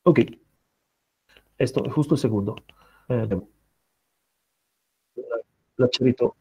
Ok, 0.08 0.20
esto, 1.58 1.84
justo 1.90 2.16
el 2.16 2.20
segundo. 2.20 2.56
Eh, 3.10 3.28
la 5.78 5.90
chavito. 5.90 6.36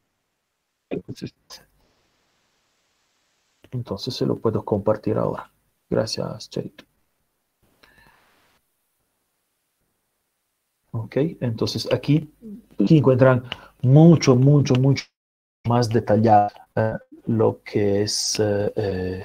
Entonces 3.70 4.14
se 4.14 4.26
lo 4.26 4.36
puedo 4.36 4.64
compartir 4.64 5.18
ahora. 5.18 5.50
Gracias, 5.90 6.50
Charito. 6.50 6.84
Ok, 10.92 11.16
entonces 11.40 11.92
aquí, 11.92 12.32
aquí 12.80 12.98
encuentran 12.98 13.42
mucho, 13.82 14.34
mucho, 14.34 14.74
mucho 14.74 15.04
más 15.68 15.88
detallado 15.88 16.50
eh, 16.76 16.94
lo 17.26 17.60
que 17.62 18.02
es 18.02 18.40
eh, 18.40 19.24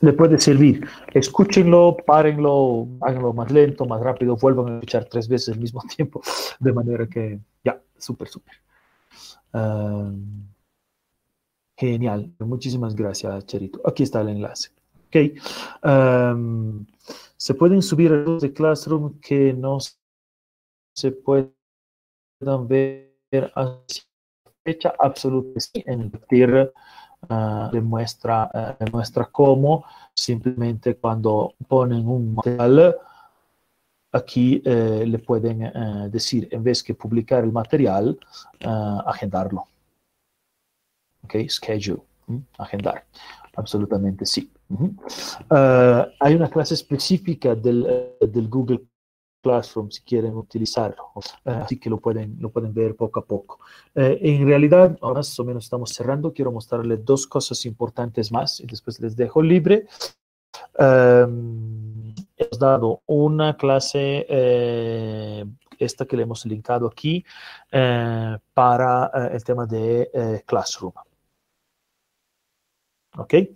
eh 0.00 0.06
le 0.06 0.12
puede 0.12 0.38
servir. 0.38 0.86
Escúchenlo, 1.12 1.96
párenlo, 2.06 2.86
háganlo 3.00 3.32
más 3.32 3.50
lento, 3.50 3.84
más 3.84 4.00
rápido, 4.00 4.36
vuelvan 4.36 4.68
a 4.68 4.74
escuchar 4.74 5.04
tres 5.06 5.28
veces 5.28 5.54
al 5.54 5.60
mismo 5.60 5.82
tiempo, 5.96 6.22
de 6.58 6.72
manera 6.72 7.06
que 7.06 7.40
ya, 7.64 7.80
súper, 7.96 8.28
súper. 8.28 8.54
Um, 9.52 10.46
genial, 11.76 12.32
muchísimas 12.40 12.94
gracias, 12.94 13.46
Cherito. 13.46 13.80
Aquí 13.84 14.02
está 14.02 14.20
el 14.20 14.28
enlace. 14.28 14.70
Ok. 15.08 15.16
Um, 15.84 16.86
se 17.36 17.54
pueden 17.54 17.82
subir 17.82 18.10
los 18.10 18.42
de 18.42 18.52
Classroom 18.52 19.20
que 19.20 19.52
no 19.54 19.78
se 20.94 21.12
puedan 21.12 21.52
ver 22.68 23.14
a 23.54 23.80
fecha 24.64 24.92
absoluta 24.98 25.60
en 25.74 26.00
el 26.02 26.10
uh, 27.28 27.70
demuestra, 27.72 28.50
uh, 28.52 28.84
demuestra 28.84 29.26
cómo 29.26 29.84
simplemente 30.14 30.96
cuando 30.96 31.54
ponen 31.66 32.08
un 32.08 32.34
material 32.34 32.96
aquí 34.12 34.62
eh, 34.64 35.04
le 35.06 35.18
pueden 35.18 35.62
eh, 35.62 36.08
decir 36.10 36.48
en 36.50 36.62
vez 36.62 36.82
que 36.82 36.94
publicar 36.94 37.44
el 37.44 37.52
material 37.52 38.18
agendarlo. 39.06 39.68
Ok 41.24 41.34
schedule 41.48 42.02
agendar. 42.58 43.04
Absolutamente 43.54 44.24
sí. 44.24 44.50
Hay 45.50 46.34
una 46.34 46.48
clase 46.48 46.74
específica 46.74 47.54
del, 47.54 48.14
del 48.20 48.48
Google 48.48 48.80
Classroom 49.42 49.90
si 49.90 50.02
quieren 50.02 50.36
utilizarlo. 50.36 51.12
así 51.44 51.78
que 51.78 51.90
lo 51.90 51.98
pueden, 51.98 52.36
lo 52.40 52.50
pueden 52.50 52.74
ver 52.74 52.96
poco 52.96 53.20
a 53.20 53.24
poco. 53.24 53.60
Eh, 53.94 54.18
en 54.20 54.46
realidad, 54.46 54.96
ahora 55.00 55.18
más 55.18 55.38
o 55.38 55.44
menos 55.44 55.64
estamos 55.64 55.90
cerrando. 55.90 56.32
Quiero 56.32 56.52
mostrarles 56.52 57.04
dos 57.04 57.26
cosas 57.26 57.64
importantes 57.66 58.32
más 58.32 58.60
y 58.60 58.66
después 58.66 59.00
les 59.00 59.16
dejo 59.16 59.42
libre. 59.42 59.86
Um, 60.78 62.14
hemos 62.36 62.58
dado 62.58 63.02
una 63.06 63.56
clase, 63.56 64.26
eh, 64.28 65.44
esta 65.78 66.06
que 66.06 66.16
le 66.16 66.24
hemos 66.24 66.44
linkado 66.46 66.86
aquí, 66.86 67.24
eh, 67.70 68.36
para 68.54 69.30
el 69.32 69.44
tema 69.44 69.66
de 69.66 70.42
Classroom. 70.46 70.92
¿ok? 73.18 73.34
Eh, 73.34 73.48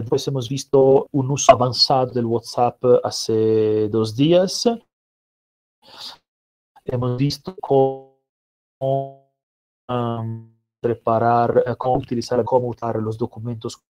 después 0.00 0.26
hemos 0.28 0.48
visto 0.48 1.08
un 1.12 1.30
uso 1.30 1.52
avanzado 1.52 2.12
del 2.12 2.26
WhatsApp 2.26 2.82
hace 3.04 3.88
dos 3.88 4.14
días. 4.16 4.68
Hemos 6.84 7.16
visto 7.16 7.54
cómo 7.60 9.32
preparar, 10.80 11.62
eh, 11.66 11.76
cómo 11.76 11.96
utilizar, 11.96 12.44
cómo 12.44 12.68
usar 12.68 12.96
los 12.96 13.16
documentos 13.16 13.82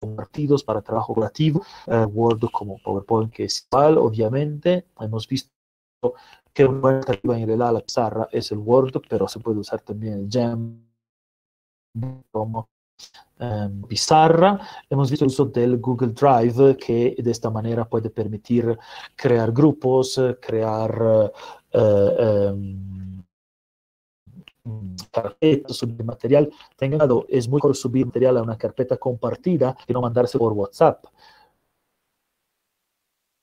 compartidos 0.00 0.64
para 0.64 0.80
trabajo 0.80 1.14
creativo, 1.14 1.62
uh, 1.86 2.06
Word 2.06 2.50
como 2.50 2.78
PowerPoint, 2.78 3.32
que 3.32 3.44
es 3.44 3.66
igual, 3.70 3.98
obviamente. 3.98 4.86
Hemos 4.98 5.28
visto 5.28 5.50
que 6.54 6.64
una 6.64 6.98
alternativa 6.98 7.38
en 7.38 7.46
realidad 7.46 7.74
la 7.74 7.80
pizarra 7.80 8.28
es 8.32 8.50
el 8.50 8.58
Word, 8.58 9.02
pero 9.08 9.28
se 9.28 9.40
puede 9.40 9.58
usar 9.58 9.82
también 9.82 10.14
el 10.14 10.28
Jam 10.30 10.86
como 12.30 12.70
pizarra. 13.88 14.60
Hemos 14.88 15.10
visto 15.10 15.24
el 15.24 15.30
uso 15.30 15.46
del 15.46 15.78
Google 15.78 16.12
Drive, 16.12 16.76
que 16.76 17.16
de 17.18 17.30
esta 17.30 17.50
manera 17.50 17.88
puede 17.88 18.10
permitir 18.10 18.78
crear 19.16 19.50
grupos, 19.52 20.20
crear 20.40 21.30
uh, 21.72 21.78
um, 22.54 23.22
carpetas, 25.10 25.76
subir 25.76 26.04
material. 26.04 26.50
Tengan 26.76 27.00
es 27.28 27.48
muy 27.48 27.56
mejor 27.56 27.74
subir 27.74 28.06
material 28.06 28.36
a 28.36 28.42
una 28.42 28.58
carpeta 28.58 28.96
compartida 28.96 29.76
que 29.86 29.92
no 29.92 30.02
mandarse 30.02 30.38
por 30.38 30.52
WhatsApp. 30.52 31.04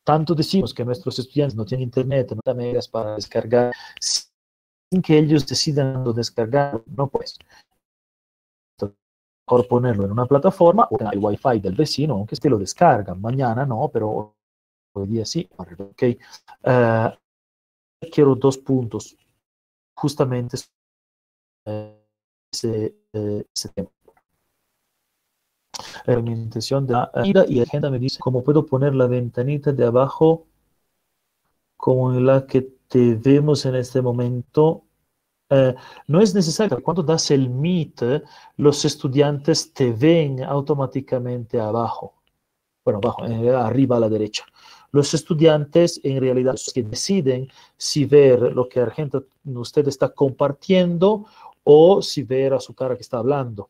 Tanto 0.05 0.34
decimos 0.34 0.73
que 0.73 0.85
nuestros 0.85 1.19
estudiantes 1.19 1.55
no 1.55 1.65
tienen 1.65 1.84
internet, 1.84 2.31
no 2.34 2.41
tienen 2.41 2.67
megas 2.67 2.88
para 2.88 3.15
descargar, 3.15 3.73
sin 3.99 5.01
que 5.01 5.17
ellos 5.17 5.45
decidan 5.45 6.03
descargar, 6.13 6.81
no 6.85 7.07
pues. 7.07 7.38
Mejor 9.49 9.68
ponerlo 9.68 10.03
en 10.06 10.11
una 10.11 10.26
plataforma 10.26 10.88
o 10.91 10.98
el 11.10 11.19
wifi 11.19 11.60
del 11.60 11.74
vecino, 11.74 12.15
aunque 12.15 12.36
este 12.36 12.49
lo 12.49 12.57
descargan. 12.57 13.22
Mañana 13.22 13.65
no, 13.65 13.90
pero 13.91 14.36
hoy 14.94 15.07
día 15.07 15.26
sí. 15.26 15.48
Okay. 15.57 16.19
Uh, 16.64 17.10
quiero 18.11 18.36
dos 18.36 18.57
puntos, 18.57 19.15
justamente 19.94 20.57
ese, 22.52 22.95
ese 23.14 23.69
tema. 23.74 23.90
Eh, 26.06 26.22
mi 26.22 26.32
intención 26.32 26.86
de 26.88 26.94
la 26.94 27.11
y 27.48 27.61
agenda 27.61 27.90
me 27.90 27.99
dice 27.99 28.19
cómo 28.19 28.44
puedo 28.44 28.65
poner 28.65 28.95
la 28.95 29.07
ventanita 29.07 29.72
de 29.72 29.86
abajo 29.86 30.45
como 31.76 32.14
en 32.14 32.26
la 32.26 32.45
que 32.48 32.61
te 32.61 33.15
vemos 33.15 33.65
en 33.65 33.76
este 33.76 34.02
momento. 34.02 34.86
Eh, 35.49 35.74
no 36.07 36.22
es 36.22 36.36
necesario, 36.36 36.82
cuando 36.84 37.03
das 37.03 37.32
el 37.32 37.49
Meet, 37.49 38.02
los 38.57 38.84
estudiantes 38.86 39.74
te 39.74 39.91
ven 39.91 40.44
automáticamente 40.44 41.60
abajo. 41.60 42.14
Bueno, 42.84 42.99
abajo, 43.03 43.26
eh, 43.26 43.49
arriba 43.56 43.98
a 43.98 43.99
la 43.99 44.10
derecha. 44.10 44.45
Los 44.91 45.14
estudiantes 45.14 45.99
en 46.03 46.22
realidad 46.22 46.53
los 46.53 46.72
que 46.74 46.84
deciden 46.84 47.49
si 47.76 48.06
ver 48.06 48.40
lo 48.40 48.68
que 48.69 48.80
Argento 48.80 49.26
usted 49.45 49.88
está 49.88 50.10
compartiendo 50.10 51.26
o 51.64 52.02
si 52.02 52.24
ver 52.24 52.53
a 52.53 52.60
su 52.60 52.74
cara 52.74 52.95
que 52.95 53.02
está 53.02 53.18
hablando. 53.18 53.69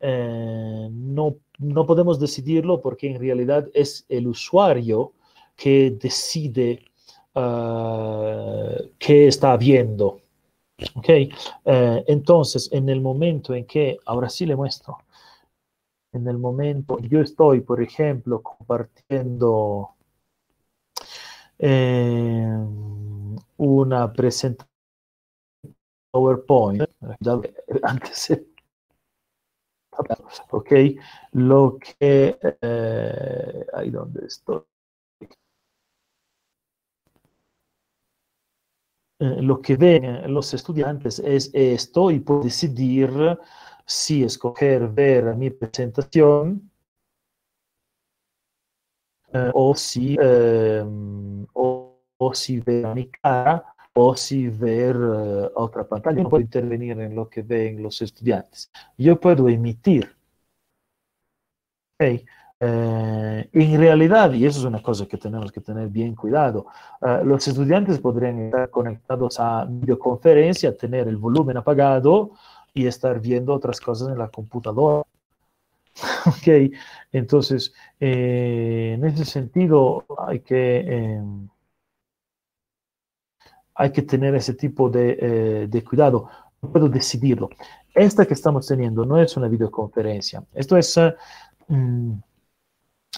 Eh, 0.00 0.88
no, 0.90 1.36
no 1.58 1.86
podemos 1.86 2.18
decidirlo 2.18 2.80
porque 2.80 3.10
en 3.10 3.20
realidad 3.20 3.68
es 3.72 4.04
el 4.08 4.26
usuario 4.26 5.12
que 5.56 5.92
decide 5.92 6.84
uh, 7.34 8.88
qué 8.98 9.28
está 9.28 9.56
viendo. 9.56 10.21
¿Ok? 10.94 11.08
Eh, 11.08 12.04
entonces, 12.06 12.68
en 12.72 12.88
el 12.88 13.00
momento 13.00 13.54
en 13.54 13.66
que, 13.66 13.98
ahora 14.06 14.28
sí 14.28 14.46
le 14.46 14.56
muestro, 14.56 14.98
en 16.12 16.28
el 16.28 16.38
momento, 16.38 16.98
yo 17.00 17.20
estoy, 17.20 17.60
por 17.60 17.82
ejemplo, 17.82 18.42
compartiendo 18.42 19.94
eh, 21.58 22.46
una 23.56 24.12
presentación 24.12 24.72
PowerPoint, 26.12 26.82
antes 27.82 28.32
ok, 30.50 30.72
lo 31.32 31.78
que, 31.78 32.38
eh, 32.60 33.66
ahí 33.72 33.90
donde 33.90 34.26
estoy, 34.26 34.62
lo 39.22 39.60
que 39.60 39.76
ven 39.76 40.32
los 40.32 40.52
estudiantes 40.52 41.18
es 41.20 41.50
esto 41.52 42.10
y 42.10 42.20
puedo 42.20 42.42
decidir 42.42 43.10
si 43.86 44.24
escoger 44.24 44.88
ver 44.88 45.36
mi 45.36 45.50
presentación 45.50 46.70
eh, 49.32 49.50
o 49.54 49.74
si 49.74 50.16
eh, 50.20 50.82
o, 51.52 51.98
o, 52.16 52.34
si 52.34 52.60
ver 52.60 52.94
mi 52.94 53.08
cara 53.10 53.64
o 53.94 54.16
si 54.16 54.48
ver 54.48 54.96
uh, 54.96 55.50
otra 55.54 55.86
pantalla. 55.86 56.22
No 56.22 56.28
puedo 56.28 56.42
intervenir 56.42 56.98
en 56.98 57.14
lo 57.14 57.28
que 57.28 57.42
ven 57.42 57.82
los 57.82 58.00
estudiantes. 58.02 58.70
Yo 58.96 59.20
puedo 59.20 59.48
emitir. 59.48 60.16
Okay. 61.98 62.24
Eh, 62.64 63.48
en 63.52 63.80
realidad, 63.80 64.32
y 64.32 64.46
eso 64.46 64.60
es 64.60 64.64
una 64.64 64.80
cosa 64.80 65.06
que 65.06 65.18
tenemos 65.18 65.50
que 65.50 65.60
tener 65.60 65.88
bien 65.88 66.14
cuidado, 66.14 66.66
uh, 67.00 67.24
los 67.24 67.48
estudiantes 67.48 67.98
podrían 67.98 68.38
estar 68.38 68.70
conectados 68.70 69.40
a 69.40 69.64
videoconferencia, 69.68 70.76
tener 70.76 71.08
el 71.08 71.16
volumen 71.16 71.56
apagado 71.56 72.30
y 72.72 72.86
estar 72.86 73.18
viendo 73.20 73.52
otras 73.52 73.80
cosas 73.80 74.08
en 74.08 74.18
la 74.18 74.28
computadora. 74.28 75.02
ok, 76.26 76.72
entonces, 77.10 77.72
eh, 77.98 78.92
en 78.94 79.04
ese 79.06 79.24
sentido 79.24 80.04
hay 80.18 80.40
que... 80.40 80.84
Eh, 80.86 81.22
hay 83.74 83.90
que 83.90 84.02
tener 84.02 84.34
ese 84.34 84.54
tipo 84.54 84.90
de, 84.90 85.18
eh, 85.20 85.66
de, 85.66 85.82
cuidado. 85.82 86.28
No 86.60 86.70
puedo 86.70 86.88
decidirlo. 86.88 87.48
Esta 87.94 88.26
que 88.26 88.34
estamos 88.34 88.66
teniendo 88.66 89.04
no 89.06 89.18
es 89.18 89.36
una 89.36 89.48
videoconferencia. 89.48 90.44
Esto 90.54 90.76
es 90.76 90.94
uh, 90.98 91.10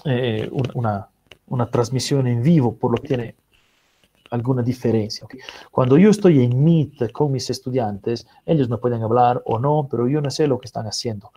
eh, 0.05 0.49
una, 0.75 1.09
una, 1.47 1.71
transmisión 1.71 2.27
en 2.27 2.43
vivo, 2.43 2.77
por 2.77 2.93
lo 2.93 2.99
que 2.99 3.09
tiene 3.09 3.35
alguna 4.31 4.63
diferencia. 4.63 5.25
¿okay? 5.25 5.41
Cuando 5.71 5.97
yo 5.97 6.11
estoy 6.11 6.43
en 6.43 6.63
Meet 6.63 7.13
con 7.13 7.33
mis 7.33 7.49
estudiantes, 7.51 8.27
ellos 8.47 8.69
no 8.69 8.81
pueden 8.81 9.03
hablar 9.03 9.43
o 9.45 9.59
no, 9.59 9.89
pero 9.91 10.09
yo 10.09 10.21
no 10.21 10.31
sé 10.31 10.47
lo 10.47 10.59
que 10.59 10.67
están 10.67 10.87
haciendo. 10.87 11.31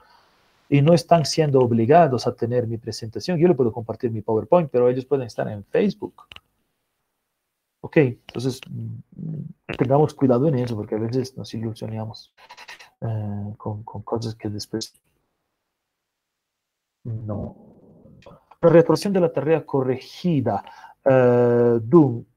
Y 0.69 0.81
no 0.81 0.93
están 0.93 1.25
siendo 1.25 1.59
obligados 1.61 2.27
a 2.27 2.35
tener 2.35 2.67
mi 2.67 2.77
presentación. 2.77 3.37
Yo 3.37 3.47
le 3.47 3.55
puedo 3.55 3.71
compartir 3.71 4.11
mi 4.11 4.21
PowerPoint, 4.21 4.69
pero 4.69 4.89
ellos 4.89 5.05
pueden 5.05 5.27
estar 5.27 5.47
en 5.47 5.63
Facebook 5.63 6.27
Ok, 7.87 7.97
entonces 7.97 8.59
mm, 8.69 9.75
tengamos 9.77 10.13
cuidado 10.13 10.47
en 10.47 10.55
eso, 10.55 10.75
porque 10.75 10.95
a 10.95 10.99
veces 10.99 11.37
nos 11.37 11.53
ilusionamos 11.53 12.33
eh, 13.01 13.53
con, 13.57 13.83
con, 13.83 14.01
cosas 14.01 14.35
que 14.35 14.49
después 14.49 14.93
no. 17.03 17.66
La 18.61 18.69
retroacción 18.69 19.13
de 19.13 19.19
la 19.19 19.31
tarea 19.31 19.65
corregida. 19.65 20.63
eh, 21.05 21.79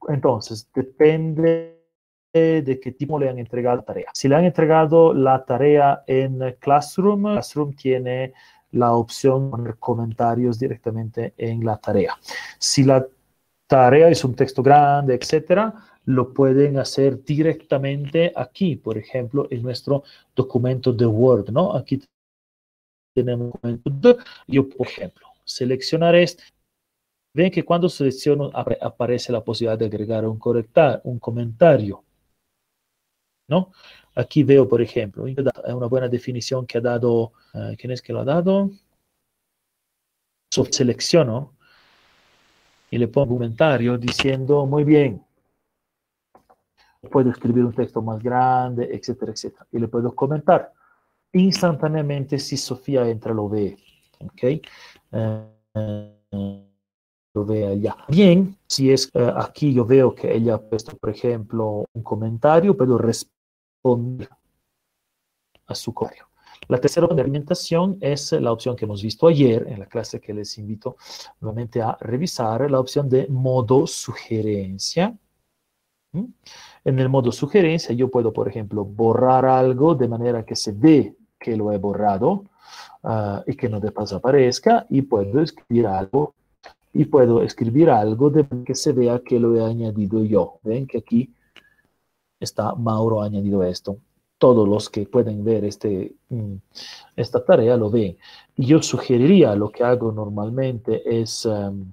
entonces, 0.09 0.67
depende 0.73 1.77
de 2.33 2.79
qué 2.81 2.91
tipo 2.93 3.19
le 3.19 3.29
han 3.29 3.39
entregado 3.39 3.77
la 3.77 3.83
tarea. 3.83 4.09
Si 4.13 4.29
le 4.29 4.35
han 4.35 4.45
entregado 4.45 5.13
la 5.13 5.43
tarea 5.43 6.03
en 6.07 6.55
Classroom, 6.59 7.23
Classroom 7.23 7.73
tiene 7.75 8.33
la 8.71 8.93
opción 8.93 9.45
de 9.45 9.51
poner 9.51 9.77
comentarios 9.77 10.57
directamente 10.57 11.33
en 11.37 11.65
la 11.65 11.77
tarea. 11.77 12.17
Si 12.57 12.83
la 12.83 13.05
tarea 13.67 14.09
es 14.09 14.23
un 14.23 14.35
texto 14.35 14.63
grande, 14.63 15.15
etcétera, 15.15 15.73
lo 16.05 16.33
pueden 16.33 16.77
hacer 16.77 17.23
directamente 17.23 18.31
aquí, 18.35 18.75
por 18.75 18.97
ejemplo, 18.97 19.47
en 19.49 19.61
nuestro 19.61 20.03
documento 20.35 20.93
de 20.93 21.05
Word, 21.05 21.49
¿no? 21.51 21.75
Aquí 21.75 22.01
tenemos 23.13 23.51
un 23.61 23.81
documento 23.83 24.17
yo, 24.47 24.69
por 24.69 24.87
ejemplo, 24.87 25.27
seleccionar 25.55 26.15
este. 26.15 26.43
Ven 27.33 27.51
que 27.51 27.63
cuando 27.63 27.87
selecciono 27.87 28.51
apare- 28.51 28.77
aparece 28.81 29.31
la 29.31 29.43
posibilidad 29.43 29.77
de 29.77 29.85
agregar 29.85 30.27
un, 30.27 30.37
correcta- 30.37 31.01
un 31.03 31.17
comentario, 31.19 32.03
¿no? 33.47 33.71
Aquí 34.15 34.43
veo, 34.43 34.67
por 34.67 34.81
ejemplo, 34.81 35.25
es 35.27 35.35
una 35.73 35.87
buena 35.87 36.09
definición 36.09 36.65
que 36.65 36.77
ha 36.77 36.81
dado, 36.81 37.31
eh, 37.53 37.75
¿quién 37.79 37.91
es 37.91 38.01
que 38.01 38.11
lo 38.11 38.19
ha 38.19 38.25
dado? 38.25 38.71
Selecciono 40.49 41.53
y 42.89 42.97
le 42.97 43.07
pongo 43.07 43.31
un 43.31 43.37
comentario 43.37 43.97
diciendo, 43.97 44.65
muy 44.65 44.83
bien, 44.83 45.23
puedo 47.09 47.31
escribir 47.31 47.63
un 47.63 47.73
texto 47.73 48.01
más 48.01 48.21
grande, 48.21 48.89
etcétera, 48.91 49.31
etcétera. 49.31 49.65
Y 49.71 49.79
le 49.79 49.87
puedo 49.87 50.13
comentar 50.13 50.73
instantáneamente 51.31 52.37
si 52.37 52.57
Sofía 52.57 53.07
entra, 53.07 53.33
lo 53.33 53.47
ve. 53.47 53.77
¿Ok? 54.23 54.61
Eh, 55.11 55.45
lo 57.33 57.45
ve 57.45 57.67
allá. 57.67 57.95
Bien, 58.07 58.57
si 58.67 58.91
es 58.91 59.09
eh, 59.13 59.31
aquí 59.35 59.73
yo 59.73 59.85
veo 59.85 60.13
que 60.13 60.33
ella 60.33 60.55
ha 60.55 60.61
puesto, 60.61 60.97
por 60.97 61.09
ejemplo, 61.09 61.85
un 61.93 62.03
comentario, 62.03 62.75
puedo 62.75 62.97
responder 62.97 64.29
a 65.67 65.75
su 65.75 65.93
comentario. 65.93 66.27
La 66.67 66.79
tercera 66.79 67.05
opción 67.05 67.19
alimentación 67.19 67.97
es 68.01 68.31
la 68.33 68.51
opción 68.51 68.75
que 68.75 68.85
hemos 68.85 69.01
visto 69.01 69.27
ayer 69.27 69.65
en 69.67 69.79
la 69.79 69.87
clase 69.87 70.19
que 70.19 70.33
les 70.33 70.57
invito 70.57 70.95
nuevamente 71.39 71.81
a 71.81 71.97
revisar, 71.99 72.69
la 72.69 72.79
opción 72.79 73.09
de 73.09 73.27
modo 73.27 73.87
sugerencia. 73.87 75.17
¿Mm? 76.13 76.25
En 76.85 76.99
el 76.99 77.09
modo 77.09 77.31
sugerencia 77.31 77.95
yo 77.95 78.09
puedo, 78.09 78.31
por 78.31 78.47
ejemplo, 78.47 78.85
borrar 78.85 79.45
algo 79.45 79.95
de 79.95 80.07
manera 80.07 80.45
que 80.45 80.55
se 80.55 80.71
ve 80.73 81.15
que 81.39 81.55
lo 81.55 81.71
he 81.71 81.77
borrado 81.77 82.45
ah, 83.03 83.43
y 83.45 83.55
que 83.55 83.69
no 83.69 83.79
desaparezca 83.79 84.85
y 84.89 85.01
puedo 85.01 85.41
escribir 85.41 85.87
algo 85.87 86.33
y 86.93 87.05
puedo 87.05 87.41
escribir 87.41 87.89
algo 87.89 88.29
de 88.29 88.45
que 88.65 88.75
se 88.75 88.91
vea 88.91 89.19
que 89.19 89.39
lo 89.39 89.55
he 89.55 89.63
añadido 89.63 90.23
yo. 90.23 90.59
Ven 90.63 90.87
que 90.87 90.99
aquí 90.99 91.33
está 92.39 92.75
Mauro 92.75 93.21
ha 93.21 93.25
añadido 93.25 93.63
esto. 93.63 93.97
Todos 94.37 94.67
los 94.67 94.89
que 94.89 95.05
pueden 95.05 95.43
ver 95.43 95.63
este, 95.65 96.15
mm, 96.29 96.55
esta 97.15 97.45
tarea 97.45 97.77
lo 97.77 97.89
ven. 97.89 98.17
Yo 98.57 98.81
sugeriría, 98.81 99.55
lo 99.55 99.69
que 99.69 99.83
hago 99.83 100.11
normalmente 100.11 101.01
es 101.21 101.45
em, 101.45 101.91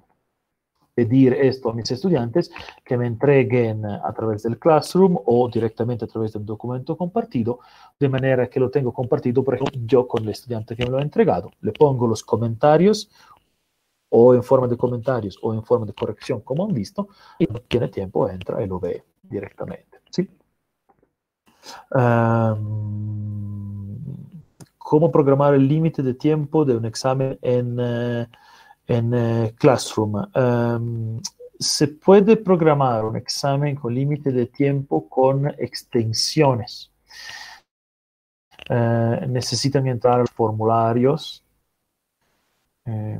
pedir 0.99 1.31
esto 1.31 1.69
a 1.69 1.73
mis 1.73 1.89
estudiantes 1.89 2.51
que 2.83 2.97
me 2.97 3.07
entreguen 3.07 3.85
a 3.85 4.11
través 4.11 4.43
del 4.43 4.59
Classroom 4.59 5.17
o 5.25 5.49
directamente 5.49 6.03
a 6.03 6.07
través 6.09 6.33
de 6.33 6.39
un 6.39 6.45
documento 6.45 6.97
compartido, 6.97 7.59
de 7.97 8.09
manera 8.09 8.49
que 8.49 8.59
lo 8.59 8.69
tengo 8.69 8.91
compartido, 8.91 9.41
por 9.41 9.55
ejemplo, 9.55 9.79
yo 9.85 10.05
con 10.05 10.23
el 10.23 10.29
estudiante 10.31 10.75
que 10.75 10.83
me 10.83 10.91
lo 10.91 10.97
ha 10.97 11.01
entregado. 11.01 11.51
Le 11.61 11.71
pongo 11.71 12.05
los 12.05 12.21
comentarios 12.21 13.09
o 14.09 14.33
en 14.33 14.43
forma 14.43 14.67
de 14.67 14.75
comentarios 14.75 15.39
o 15.41 15.53
en 15.53 15.63
forma 15.63 15.85
de 15.85 15.93
corrección, 15.93 16.41
como 16.41 16.65
han 16.65 16.73
visto, 16.73 17.07
y 17.37 17.45
cuando 17.45 17.61
tiene 17.61 17.87
tiempo 17.87 18.27
entra 18.27 18.61
y 18.61 18.67
lo 18.67 18.77
ve 18.77 19.05
directamente. 19.23 19.99
¿sí? 20.09 20.29
Um, 21.95 23.19
¿Cómo 24.77 25.09
programar 25.11 25.53
el 25.53 25.65
límite 25.65 26.03
de 26.03 26.13
tiempo 26.13 26.65
de 26.65 26.75
un 26.75 26.83
examen 26.83 27.39
en, 27.41 27.77
eh, 27.79 28.27
en 28.89 29.13
eh, 29.13 29.53
Classroom? 29.57 30.15
Um, 30.35 31.21
se 31.59 31.87
puede 31.87 32.37
programar 32.37 33.05
un 33.05 33.17
examen 33.17 33.75
con 33.75 33.93
límite 33.93 34.31
de 34.31 34.47
tiempo 34.47 35.07
con 35.07 35.47
extensiones. 35.47 36.91
Eh, 38.69 39.25
necesitan 39.27 39.87
entrar 39.87 40.15
a 40.15 40.19
los 40.19 40.31
formularios. 40.31 41.43
Eh. 42.85 43.19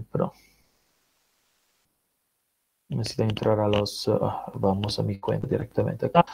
Necesitan 2.89 3.29
entrar 3.29 3.59
a 3.59 3.67
los. 3.67 4.07
ah, 4.09 4.51
vamos 4.55 4.97
a 4.99 5.03
mi 5.03 5.19
cuenta 5.19 5.47
directamente 5.47 6.07
acá. 6.07 6.25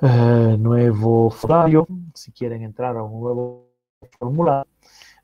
Eh, 0.00 0.56
nuevo 0.58 1.30
formulario. 1.30 1.86
Si 2.14 2.32
quieren 2.32 2.62
entrar 2.62 2.96
a 2.96 3.02
un 3.02 3.20
nuevo 3.20 3.70
formulario, 4.18 4.70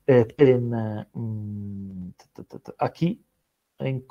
eh, 0.07 0.27
en, 0.37 0.73
eh, 0.73 1.05
aquí 2.79 3.23
en 3.79 4.05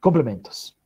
complementos. 0.00 0.76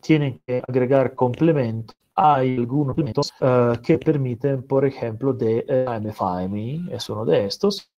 Tienen 0.00 0.40
que 0.46 0.62
agregar 0.66 1.14
complementos. 1.14 1.96
Hay 2.16 2.56
algunos 2.56 2.94
complementos 2.94 3.32
eh, 3.40 3.72
que 3.82 3.98
permiten, 3.98 4.62
por 4.64 4.84
ejemplo, 4.84 5.32
de 5.32 5.64
eh, 5.66 5.84
AMFIME, 5.88 6.94
es 6.94 7.08
uno 7.08 7.24
de 7.24 7.46
estos, 7.46 7.90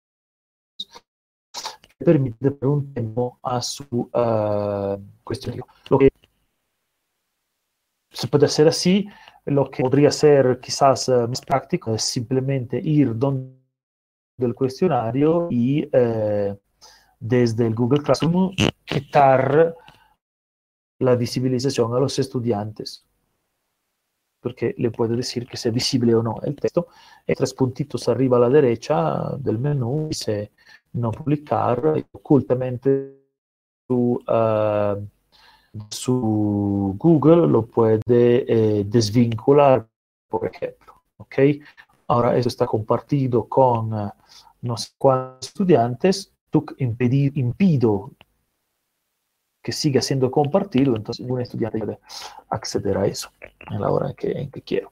que 1.98 2.06
permite 2.06 2.52
por 2.52 2.70
un 2.70 2.94
tiempo 2.94 3.40
a 3.44 3.62
su 3.62 4.10
eh, 4.14 4.98
cuestionario. 5.24 5.68
Lo 5.90 5.98
que 5.98 6.10
se 8.26 8.32
puede 8.32 8.48
hacer 8.48 8.68
así, 8.68 9.08
lo 9.46 9.70
que 9.70 9.84
podría 9.84 10.12
ser 10.12 10.60
quizás 10.60 11.10
eh, 11.10 11.28
más 11.28 11.42
práctico 11.42 11.94
es 11.94 12.04
simplemente 12.04 12.80
ir 12.84 13.16
donde 13.16 13.56
el 14.40 14.56
cuestionario 14.56 15.48
y 15.52 15.88
eh, 15.92 16.58
desde 17.20 17.68
el 17.68 17.76
Google 17.76 18.02
Classroom 18.02 18.56
quitar 18.84 19.76
la 21.00 21.16
visibilización 21.16 21.94
a 21.94 22.00
los 22.00 22.18
estudiantes, 22.18 23.06
porque 24.42 24.74
le 24.78 24.90
puede 24.90 25.16
decir 25.16 25.48
que 25.48 25.58
sea 25.58 25.72
visible 25.72 26.16
o 26.16 26.24
no 26.24 26.38
el 26.44 26.56
texto. 26.56 26.88
Hay 27.28 27.36
tres 27.36 27.54
puntitos 27.54 28.10
arriba 28.10 28.38
a 28.38 28.42
la 28.42 28.50
derecha 28.50 29.36
del 29.38 29.60
menú, 29.60 30.08
dice 30.10 30.52
no 30.94 31.12
publicar, 31.12 31.94
y 31.98 32.06
ocultamente 32.12 33.20
su, 33.88 34.20
ah, 34.28 34.98
su 35.90 36.96
Google 36.98 37.48
lo 37.48 37.66
puede 37.66 38.02
eh, 38.08 38.84
desvincular, 38.86 39.88
por 40.30 40.48
ejemplo. 40.48 41.02
¿ok? 41.18 41.36
Ahora 42.08 42.38
eso 42.38 42.50
está 42.50 42.66
compartido 42.66 43.48
con 43.48 43.94
eh, 43.94 44.12
no 44.62 44.78
sé 44.78 44.90
cuántos 44.98 45.50
estudiantes. 45.50 46.32
Tú 46.50 46.66
impedir, 46.78 47.38
impido 47.38 48.12
que 49.62 49.72
siga 49.72 50.02
siendo 50.02 50.30
compartido, 50.30 50.96
entonces 50.96 51.26
un 51.28 51.42
estudiante 51.42 51.80
puede 51.80 52.00
acceder 52.50 52.98
a 52.98 53.08
eso 53.08 53.30
en 53.72 53.82
la 53.82 53.90
hora 53.90 54.10
en 54.10 54.16
que, 54.16 54.32
en 54.32 54.50
quiero. 54.50 54.92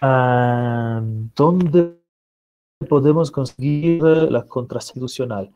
Ah, 0.00 1.00
¿Dónde 1.36 2.00
podemos 2.88 3.30
conseguir 3.30 4.02
la 4.02 4.44
contraseña 4.44 5.04
institucional? 5.04 5.52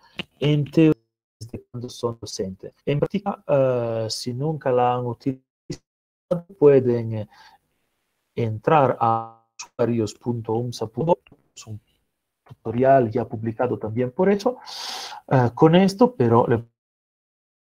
Cuando 1.59 1.89
son 1.89 2.19
docentes. 2.21 2.73
En 2.85 2.99
práctica, 2.99 3.43
ah, 3.47 4.07
si 4.09 4.33
nunca 4.35 4.71
la 4.71 4.95
han 4.95 5.07
utilizado, 5.07 5.45
pueden 6.59 7.15
eh, 7.15 7.29
entrar 8.35 8.97
a 9.01 9.45
usuarios.umsa.org, 9.57 11.19
un 11.67 11.81
tutorial 12.45 13.11
ya 13.11 13.27
publicado 13.27 13.79
también 13.79 14.13
por 14.13 14.31
eso, 14.31 14.59
ah, 15.29 15.53
con 15.55 15.75
esto, 15.75 16.15
pero 16.15 16.47
le 16.47 16.65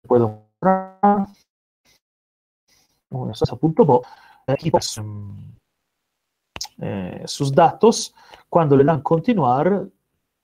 puedo 0.07 0.47
mostrar 0.59 1.27
aquí 4.47 4.71
pues, 4.71 4.99
eh, 6.79 7.23
sus 7.25 7.53
datos, 7.53 8.13
cuando 8.49 8.75
le 8.75 8.83
dan 8.83 9.01
continuar, 9.01 9.87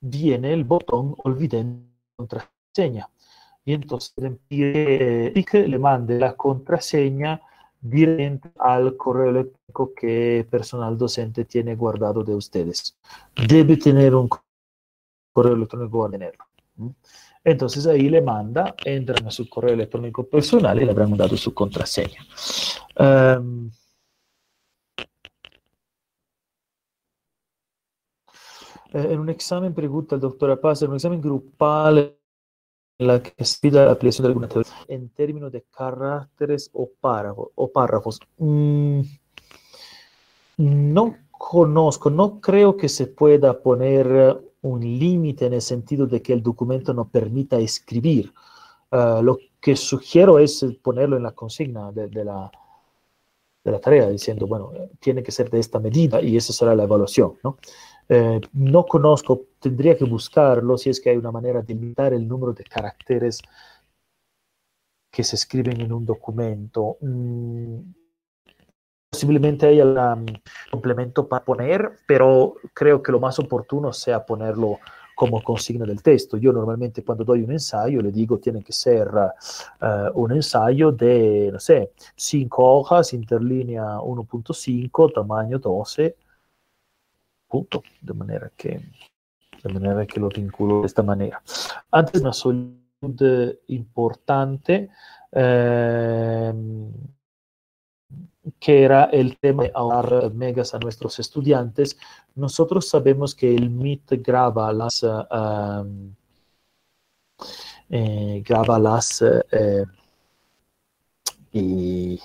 viene 0.02 0.54
el 0.54 0.64
botón 0.64 1.16
olviden 1.24 1.92
contraseña. 2.16 3.10
Y 3.70 3.78
le 3.78 4.32
pide 4.48 5.68
le 5.68 5.78
mande 5.78 6.18
la 6.18 6.36
contraseña 6.36 7.40
directamente 7.80 8.52
al 8.58 8.98
correo 8.98 9.30
electrónico 9.30 9.94
que 9.94 10.48
personal 10.50 10.98
docente 10.98 11.46
tiene 11.46 11.76
guardado 11.76 12.24
de 12.24 12.34
ustedes. 12.34 12.98
Debe 13.48 13.78
tener 13.78 14.16
un 14.16 14.28
correo 15.32 15.54
electrónico 15.54 16.06
a 16.06 16.10
tenerlo. 16.10 16.46
Entonces 17.44 17.86
ahí 17.86 18.10
le 18.10 18.22
manda, 18.22 18.74
entran 18.84 19.28
a 19.28 19.32
su 19.32 19.48
correo 19.48 19.76
electrónico 19.76 20.24
personal 20.24 20.82
y 20.82 20.86
le 20.86 20.92
habrán 20.92 21.16
dado 21.16 21.38
su 21.38 21.54
contraseña. 21.54 22.26
Ehm, 22.96 23.70
Eh, 28.92 29.08
en 29.12 29.20
un 29.20 29.30
examen, 29.30 29.74
pregunta 29.74 30.16
el 30.16 30.22
doctor 30.22 30.60
Paz, 30.60 30.82
en 30.82 30.90
un 30.90 30.96
examen 30.96 31.22
grupal 31.22 32.19
la 33.00 33.24
que 33.24 33.46
se 33.46 33.60
pide 33.60 33.84
la 33.84 33.92
aplicación 33.92 34.24
de 34.24 34.28
alguna 34.28 34.48
teoría 34.48 34.72
en 34.88 35.10
términos 35.10 35.52
de 35.52 35.64
caracteres 35.76 36.70
o 36.74 36.90
párrafos. 37.00 37.50
O 37.56 37.72
párrafos. 37.72 38.20
Mm, 38.38 39.02
no 40.58 41.16
conozco, 41.32 42.10
no 42.10 42.42
creo 42.42 42.76
que 42.76 42.90
se 42.90 43.08
pueda 43.08 43.62
poner 43.62 44.42
un 44.62 44.82
límite 44.82 45.46
en 45.46 45.54
el 45.54 45.62
sentido 45.62 46.06
de 46.06 46.22
que 46.22 46.34
el 46.34 46.44
documento 46.44 46.94
no 46.94 47.08
permita 47.08 47.58
escribir. 47.58 48.34
Uh, 48.92 49.22
lo 49.24 49.38
que 49.62 49.78
sugiero 49.78 50.38
es 50.38 50.66
ponerlo 50.82 51.16
en 51.16 51.24
la 51.24 51.32
consigna 51.32 51.92
de, 51.94 52.10
la, 52.26 52.52
de, 53.64 53.72
la, 53.72 53.80
tarea, 53.80 54.10
diciendo, 54.10 54.48
bueno, 54.48 54.72
tiene 55.00 55.24
que 55.24 55.32
ser 55.32 55.50
de 55.50 55.60
esta 55.60 55.80
medida 55.80 56.22
y 56.22 56.36
esa 56.36 56.52
será 56.52 56.76
la 56.76 56.84
evaluación, 56.84 57.36
¿no? 57.44 57.58
Eh, 58.10 58.42
no 58.54 58.86
conozco, 58.86 59.46
tendría 59.60 59.96
que 59.96 60.06
buscarlo 60.06 60.78
si 60.78 60.90
es 60.90 61.00
que 61.00 61.12
hay 61.12 61.18
una 61.18 61.32
manera 61.32 61.62
de 61.62 61.76
limitar 61.76 62.12
el 62.14 62.28
número 62.28 62.54
de 62.54 62.64
caracteres 62.64 63.40
que 65.12 65.24
se 65.24 65.36
escriben 65.36 65.80
en 65.80 65.94
un 65.94 66.06
documento. 66.06 66.98
Mm, 67.02 67.80
posiblemente 69.12 69.68
haya 69.68 69.86
un 69.86 70.26
complemento 70.72 71.28
para 71.28 71.46
poner, 71.46 72.00
pero 72.08 72.56
creo 72.74 73.02
que 73.04 73.12
lo 73.12 73.20
más 73.20 73.38
oportuno 73.40 73.94
sea 73.94 74.26
ponerlo 74.26 74.80
como 75.16 75.44
consigna 75.44 75.86
del 75.86 76.02
texto. 76.02 76.38
Yo 76.38 76.54
normalmente 76.54 77.04
cuando 77.04 77.26
doy 77.26 77.42
un 77.42 77.52
ensayo 77.52 78.02
le 78.02 78.12
digo 78.12 78.40
tiene 78.40 78.64
que 78.64 78.72
ser 78.72 79.10
uh, 79.10 80.12
un 80.14 80.32
ensayo 80.32 80.92
de, 80.92 81.50
no 81.52 81.60
sé, 81.60 81.92
5 82.16 82.64
hojas, 82.64 83.14
interlínea 83.14 83.98
1.5, 83.98 85.14
tamaño 85.14 85.60
12, 85.60 86.16
punto, 87.50 87.84
de 88.02 88.14
manera 88.14 88.52
que 88.56 88.80
de 89.62 89.74
manera 89.74 90.06
que 90.06 90.20
lo 90.20 90.30
vinculo 90.30 90.82
de 90.82 90.88
esta 90.88 91.04
manera. 91.04 91.42
Antes 91.92 92.22
una 92.22 92.32
salud 92.32 92.80
importante 93.68 94.90
eh, 95.32 96.54
que 98.60 98.84
era 98.84 99.06
el 99.06 99.38
tema 99.38 99.64
de 99.64 99.72
ahorrar 99.74 100.34
megas 100.34 100.74
a 100.74 100.80
nuestros 100.80 101.20
estudiantes. 101.20 101.98
Nosotros 102.36 102.88
sabemos 102.88 103.36
que 103.36 103.54
el 103.54 103.66
MIT 103.66 104.26
graba 104.26 104.72
las 104.74 105.04
uh, 105.04 105.86
graba 107.90 108.80
las 108.80 109.22
eh, 109.22 109.86
y 111.52 112.20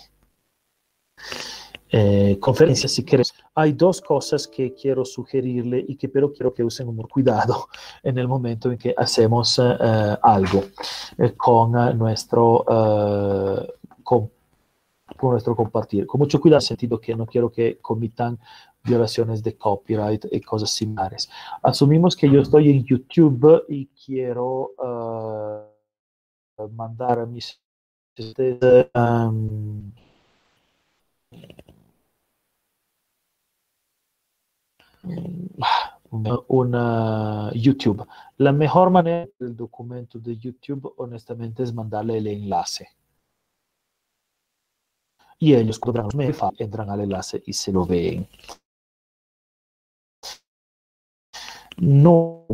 eh, 1.97 2.41
conferencias 2.41 2.91
si 2.91 3.05
quieres. 3.05 3.33
Hay 3.55 3.73
dos 3.73 4.01
cosas 4.01 4.49
que 4.49 4.75
quiero 4.75 5.05
sugerirle 5.05 5.85
y 5.87 5.95
que 5.95 6.09
pero 6.09 6.33
quiero 6.33 6.53
que 6.53 6.65
usen 6.65 6.89
un 6.89 6.97
cuidado 6.97 7.69
en 8.03 8.19
el 8.19 8.27
momento 8.27 8.73
en 8.73 8.79
que 8.79 8.93
hacemos 8.97 9.61
uh, 9.61 10.17
algo 10.21 10.65
uh, 11.19 11.37
con 11.37 11.97
nuestro 11.97 12.65
con, 14.03 14.29
con, 15.17 15.31
nuestro 15.31 15.55
compartir. 15.55 16.05
Con 16.05 16.19
mucho 16.19 16.41
cuidado, 16.41 16.63
sentido 16.63 16.99
que 17.01 17.15
no 17.15 17.27
quiero 17.27 17.53
que 17.53 17.79
comitan 17.79 18.41
violaciones 18.83 19.41
de 19.41 19.57
copyright 19.57 20.27
y 20.33 20.41
cosas 20.41 20.71
similares. 20.71 21.31
Asumimos 21.63 22.17
que 22.17 22.29
yo 22.29 22.41
estoy 22.41 22.71
en 22.71 22.85
YouTube 22.85 23.67
y 23.69 23.87
quiero 23.87 24.73
mandar 26.73 27.21
a 27.21 27.27
mis 27.27 27.61
um, 28.95 29.93
una 36.49 37.51
YouTube. 37.55 38.07
La 38.39 38.53
mejor 38.53 38.91
manera 38.91 39.29
del 39.39 39.57
documento 39.57 40.19
de 40.19 40.37
YouTube, 40.37 40.95
honestamente, 40.97 41.63
es 41.63 41.75
mandarle 41.75 42.19
el 42.19 42.27
enlace. 42.27 42.89
Y 45.39 45.55
ellos 45.55 45.81
entran 46.59 46.91
al 46.91 47.01
enlace 47.01 47.43
y 47.45 47.53
se 47.53 47.73
lo 47.73 47.85
ven. 47.85 48.27
No 51.77 52.47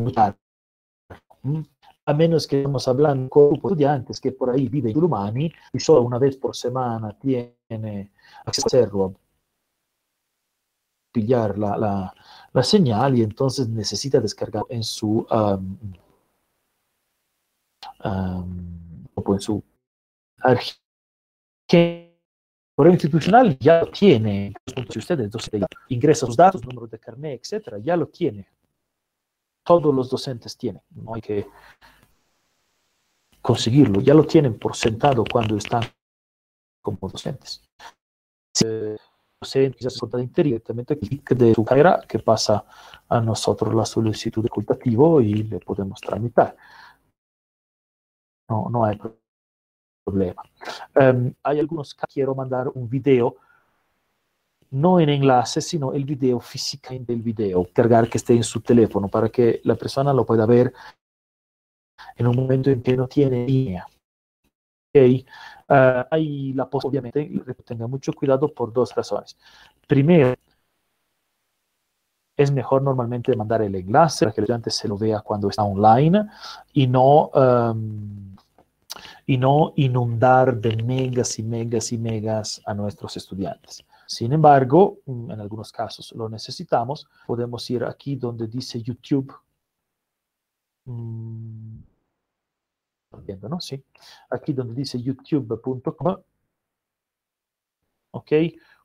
a 2.10 2.14
menos 2.14 2.46
que 2.46 2.58
estamos 2.58 2.88
hablando 2.88 3.28
con 3.28 3.54
estudiantes 3.54 4.20
que 4.20 4.32
por 4.32 4.50
ahí 4.50 4.68
viven 4.68 4.96
humani 4.96 5.52
y 5.72 5.78
solo 5.78 6.02
una 6.02 6.18
vez 6.18 6.36
por 6.36 6.56
semana 6.56 7.16
tiene 7.18 8.10
acceso 8.44 8.66
a 8.66 8.68
hacerlo, 8.68 9.14
pillar 11.12 11.58
la, 11.58 11.76
la, 11.76 12.14
la 12.52 12.62
señal 12.62 13.16
y 13.18 13.22
entonces 13.22 13.68
necesita 13.68 14.20
descargar 14.20 14.64
en 14.68 14.82
su 14.82 15.26
um, 15.30 15.78
um, 18.04 19.06
en 19.34 19.40
su 19.40 19.62
archivo 20.38 20.80
institucional 22.90 23.58
ya 23.58 23.80
lo 23.80 23.90
tiene. 23.90 24.54
Si 24.88 24.98
usted 24.98 25.20
entonces 25.20 25.50
ingresa 25.88 26.26
datos, 26.34 26.64
número 26.64 26.86
de 26.86 26.98
carnet, 26.98 27.40
etcétera, 27.40 27.78
ya 27.78 27.96
lo 27.96 28.08
tiene. 28.08 28.48
Todos 29.62 29.94
los 29.94 30.08
docentes 30.08 30.56
tienen. 30.56 30.82
No 30.90 31.14
hay 31.14 31.20
que 31.20 31.46
conseguirlo. 33.42 34.00
Ya 34.00 34.14
lo 34.14 34.24
tienen 34.24 34.58
por 34.58 34.74
sentado 34.74 35.24
cuando 35.30 35.56
están 35.56 35.82
como 36.80 36.98
docentes 37.10 37.62
docente, 39.40 39.78
quizás 39.78 39.98
directamente 40.34 40.94
el 40.94 41.00
clic 41.00 41.30
de 41.30 41.54
su 41.54 41.64
carrera 41.64 42.02
que 42.06 42.18
pasa 42.18 42.62
a 43.08 43.20
nosotros 43.22 43.74
la 43.74 43.86
solicitud 43.86 44.42
de 44.42 44.50
cultativo 44.50 45.20
y 45.22 45.32
le 45.44 45.58
podemos 45.60 45.98
tramitar. 46.00 46.54
No, 48.50 48.68
no 48.68 48.84
hay 48.84 48.98
problema. 50.04 50.42
Um, 50.94 51.32
hay 51.42 51.58
algunos 51.58 51.94
que 51.94 52.06
quiero 52.06 52.34
mandar 52.34 52.68
un 52.74 52.86
video, 52.86 53.36
no 54.72 55.00
en 55.00 55.08
enlace, 55.08 55.62
sino 55.62 55.94
el 55.94 56.04
video 56.04 56.38
físicamente 56.38 57.14
el 57.14 57.22
video, 57.22 57.66
cargar 57.72 58.10
que 58.10 58.18
esté 58.18 58.34
en 58.34 58.44
su 58.44 58.60
teléfono 58.60 59.08
para 59.08 59.30
que 59.30 59.62
la 59.64 59.74
persona 59.74 60.12
lo 60.12 60.26
pueda 60.26 60.44
ver 60.44 60.74
en 62.16 62.26
un 62.26 62.36
momento 62.36 62.68
en 62.68 62.82
que 62.82 62.94
no 62.94 63.08
tiene 63.08 63.46
línea. 63.46 63.86
Uh, 64.92 66.04
hay 66.10 66.52
la 66.52 66.68
posibilidad, 66.68 67.04
obviamente, 67.04 67.62
tenga 67.64 67.86
mucho 67.86 68.12
cuidado 68.12 68.52
por 68.52 68.72
dos 68.72 68.94
razones. 68.94 69.36
Primero, 69.86 70.34
es 72.36 72.50
mejor 72.50 72.82
normalmente 72.82 73.36
mandar 73.36 73.62
el 73.62 73.74
enlace 73.74 74.24
para 74.24 74.34
que 74.34 74.40
el 74.40 74.44
estudiante 74.44 74.70
se 74.70 74.88
lo 74.88 74.96
vea 74.96 75.20
cuando 75.20 75.48
está 75.48 75.62
online 75.62 76.26
y 76.72 76.86
no, 76.86 77.30
y 79.26 79.36
no 79.36 79.72
inundar 79.76 80.56
de 80.60 80.76
megas 80.82 81.38
y 81.38 81.42
megas 81.42 81.92
y 81.92 81.98
megas 81.98 82.62
a 82.64 82.74
nuestros 82.74 83.16
estudiantes. 83.16 83.84
Sin 84.06 84.32
embargo, 84.32 84.98
en 85.06 85.40
algunos 85.40 85.70
casos 85.70 86.12
lo 86.16 86.28
necesitamos. 86.28 87.06
Podemos 87.26 87.68
ir 87.70 87.84
aquí 87.84 88.16
donde 88.16 88.48
dice 88.48 88.82
YouTube. 88.82 89.32
Mm, 90.86 91.89
viendo, 93.24 93.48
¿no? 93.48 93.60
Sí. 93.60 93.82
Aquí 94.30 94.52
donde 94.52 94.74
dice 94.74 95.00
youtube.com. 95.00 96.16
Ok. 98.12 98.32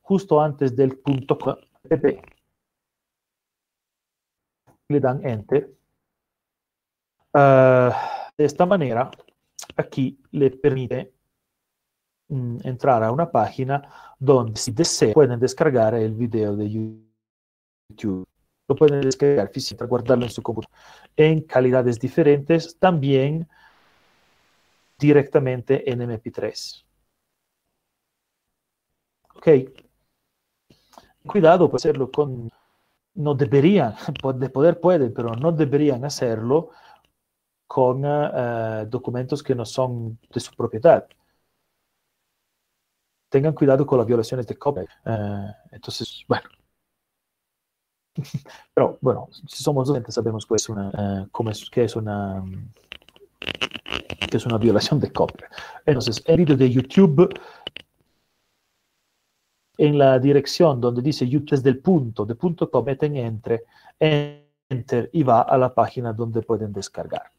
Justo 0.02 0.40
antes 0.40 0.74
del 0.76 0.98
punto 0.98 1.36
com. 1.38 1.56
Le 4.88 5.00
dan 5.00 5.26
enter. 5.26 5.74
Uh, 7.34 7.90
de 8.38 8.44
esta 8.44 8.64
manera, 8.64 9.10
aquí 9.76 10.18
le 10.30 10.50
permite 10.50 11.12
mm, 12.28 12.58
entrar 12.64 13.02
a 13.02 13.10
una 13.10 13.30
página 13.30 13.82
donde 14.18 14.56
si 14.56 14.70
desean 14.70 15.12
pueden 15.12 15.38
descargar 15.40 15.94
el 15.94 16.14
video 16.14 16.56
de 16.56 16.70
YouTube. 17.90 18.26
Lo 18.68 18.74
pueden 18.74 19.00
descargar 19.00 19.48
físicamente, 19.52 19.90
guardarlo 19.90 20.24
en 20.24 20.30
su 20.30 20.42
computadora 20.42 20.80
en 21.16 21.40
calidades 21.42 21.98
diferentes. 21.98 22.78
También 22.78 23.48
directamente 24.98 25.90
en 25.90 26.00
MP3. 26.00 26.84
Ok. 29.34 29.48
Cuidado 31.26 31.68
por 31.68 31.76
hacerlo 31.76 32.10
con... 32.10 32.50
No 33.14 33.34
deberían, 33.34 33.94
de 34.36 34.50
poder 34.50 34.80
pueden, 34.80 35.12
pero 35.14 35.34
no 35.34 35.52
deberían 35.52 36.04
hacerlo 36.04 36.70
con 37.66 38.04
uh, 38.04 38.86
documentos 38.86 39.42
que 39.42 39.54
no 39.54 39.64
son 39.64 40.18
de 40.32 40.40
su 40.40 40.54
propiedad. 40.54 41.06
Tengan 43.28 43.54
cuidado 43.54 43.86
con 43.86 43.98
las 43.98 44.06
violaciones 44.06 44.46
de 44.46 44.56
copyright. 44.56 44.90
Uh, 45.04 45.50
entonces, 45.72 46.24
bueno. 46.28 46.48
pero 48.74 48.98
bueno, 49.00 49.28
si 49.46 49.62
somos 49.62 49.88
docentes 49.88 50.14
sabemos 50.14 50.46
que 50.46 50.54
es 50.54 50.68
una, 50.68 50.88
uh, 50.88 51.28
cómo 51.30 51.50
es, 51.50 51.68
que 51.70 51.84
es 51.84 51.96
una 51.96 52.44
que 54.18 54.36
es 54.36 54.46
una 54.46 54.58
violación 54.58 55.00
de 55.00 55.12
copyright. 55.12 55.52
Entonces, 55.84 56.22
el 56.26 56.36
vídeo 56.38 56.56
de 56.56 56.70
YouTube, 56.70 57.28
en 59.78 59.98
la 59.98 60.18
dirección 60.18 60.80
donde 60.80 61.02
dice 61.02 61.26
desde 61.26 61.70
el 61.70 61.78
punto, 61.80 62.24
de 62.24 62.34
punto 62.34 62.70
com, 62.70 62.84
meten 62.84 63.16
enter 64.68 65.10
y 65.12 65.22
va 65.22 65.42
a 65.42 65.56
la 65.58 65.74
página 65.74 66.12
donde 66.12 66.42
pueden 66.42 66.72
descargar. 66.72 67.30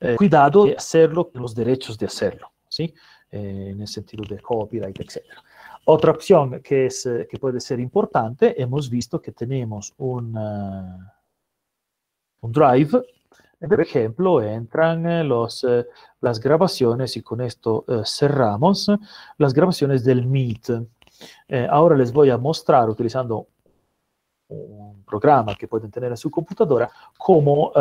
Eh, 0.00 0.16
cuidado 0.16 0.64
de 0.64 0.76
hacerlo 0.76 1.30
los 1.34 1.54
derechos 1.54 1.98
de 1.98 2.06
hacerlo, 2.06 2.52
¿sí? 2.68 2.94
Eh, 3.30 3.68
en 3.72 3.80
el 3.82 3.86
sentido 3.86 4.24
de 4.24 4.40
copyright, 4.40 4.98
etc. 4.98 5.18
Otra 5.84 6.12
opción 6.12 6.60
que, 6.62 6.86
es, 6.86 7.04
eh, 7.04 7.28
que 7.30 7.38
puede 7.38 7.60
ser 7.60 7.78
importante, 7.80 8.60
hemos 8.60 8.88
visto 8.88 9.20
que 9.20 9.32
tenemos 9.32 9.92
un, 9.98 10.34
un 12.40 12.52
drive, 12.52 13.02
por 13.60 13.80
ejemplo, 13.80 14.42
entran 14.42 15.28
los, 15.28 15.66
las 16.20 16.40
grabaciones, 16.40 17.16
y 17.16 17.22
con 17.22 17.40
esto 17.40 17.84
cerramos, 18.04 18.90
las 19.36 19.52
grabaciones 19.52 20.02
del 20.02 20.26
Meet. 20.26 20.70
ahora 21.68 21.96
les 21.96 22.10
voy 22.10 22.30
a 22.30 22.38
mostrar, 22.38 22.88
utilizando 22.88 23.48
un 24.48 25.04
programa 25.04 25.54
que 25.54 25.68
pueden 25.68 25.90
tener 25.90 26.10
en 26.10 26.16
su 26.16 26.30
computadora, 26.30 26.90
cómo, 27.18 27.72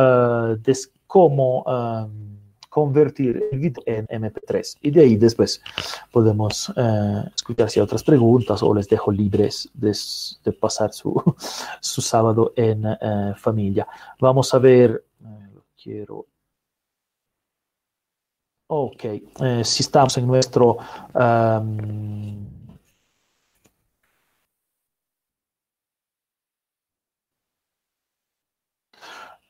cómo 1.07 1.63
um, 1.63 2.38
convertir 2.69 3.43
el 3.51 3.59
video 3.59 3.83
en 3.85 4.07
MP3. 4.07 4.77
Y 4.81 4.91
de 4.91 5.01
ahí 5.01 5.15
después 5.17 5.61
podemos 6.11 6.69
uh, 6.69 7.27
escuchar 7.35 7.69
si 7.69 7.79
hay 7.79 7.83
otras 7.83 8.03
preguntas 8.03 8.63
o 8.63 8.73
les 8.73 8.87
dejo 8.87 9.11
libres 9.11 9.69
de, 9.73 10.51
pasar 10.53 10.93
su, 10.93 11.21
su, 11.81 12.01
sábado 12.01 12.53
en 12.55 12.85
uh, 12.85 13.35
familia. 13.35 13.87
Vamos 14.19 14.53
a 14.53 14.59
ver, 14.59 15.03
lo 15.19 15.65
quiero 15.81 16.27
Ok, 18.71 19.03
eh, 19.03 19.63
si 19.63 19.81
estamos 19.81 20.15
en 20.19 20.27
nuestro 20.27 20.77
uh, 21.15 21.19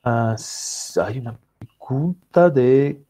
hay 0.02 1.18
una 1.18 1.38
pregunta 1.58 2.48
de, 2.48 3.04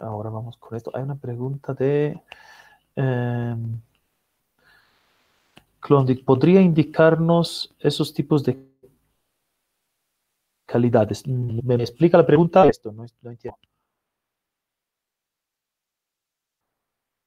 ahora 0.00 0.30
vamos 0.30 0.56
con 0.56 0.76
esto, 0.76 0.90
hay 0.94 1.02
una 1.02 1.16
pregunta 1.16 1.74
de 1.74 2.20
eh, 2.96 3.56
¿podría 6.24 6.60
indicarnos 6.60 7.74
esos 7.78 8.12
tipos 8.12 8.44
de 8.44 8.58
calidades? 10.66 11.26
¿Me 11.26 11.74
explica 11.76 12.18
la 12.18 12.26
pregunta? 12.26 12.66
Esto, 12.66 12.92
no, 12.92 13.04
entiendo. 13.04 13.58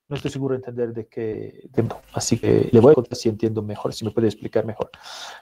No 0.07 0.17
estoy 0.17 0.29
seguro 0.29 0.53
de 0.53 0.57
entender 0.57 0.93
de 0.93 1.07
qué 1.07 1.69
así 2.13 2.37
que 2.37 2.69
le 2.69 2.79
voy 2.81 2.91
a 2.91 2.95
contar 2.95 3.15
si 3.15 3.29
entiendo 3.29 3.61
mejor, 3.61 3.93
si 3.93 4.03
me 4.03 4.11
puede 4.11 4.27
explicar 4.27 4.65
mejor. 4.65 4.89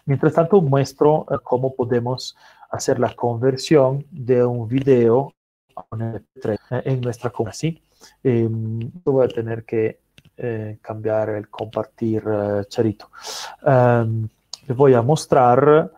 Mientras 0.05 0.33
tanto, 0.33 0.61
muestro 0.61 1.21
uh, 1.21 1.39
cómo 1.43 1.73
podemos 1.73 2.37
hacer 2.69 2.99
la 2.99 3.15
conversión 3.15 4.05
de 4.11 4.45
un 4.45 4.67
video 4.67 5.33
en 5.91 7.01
nuestra 7.01 7.29
compra. 7.29 7.53
¿sí? 7.53 7.81
Eh, 8.23 8.47
voy 8.49 9.25
a 9.25 9.29
tener 9.29 9.63
que 9.65 9.99
eh, 10.41 10.79
cambiar 10.81 11.31
el 11.31 11.49
compartir 11.49 12.25
uh, 12.25 12.63
charito. 12.63 13.11
Um, 13.61 14.27
voy 14.69 14.93
a 14.93 15.01
mostrar. 15.01 15.91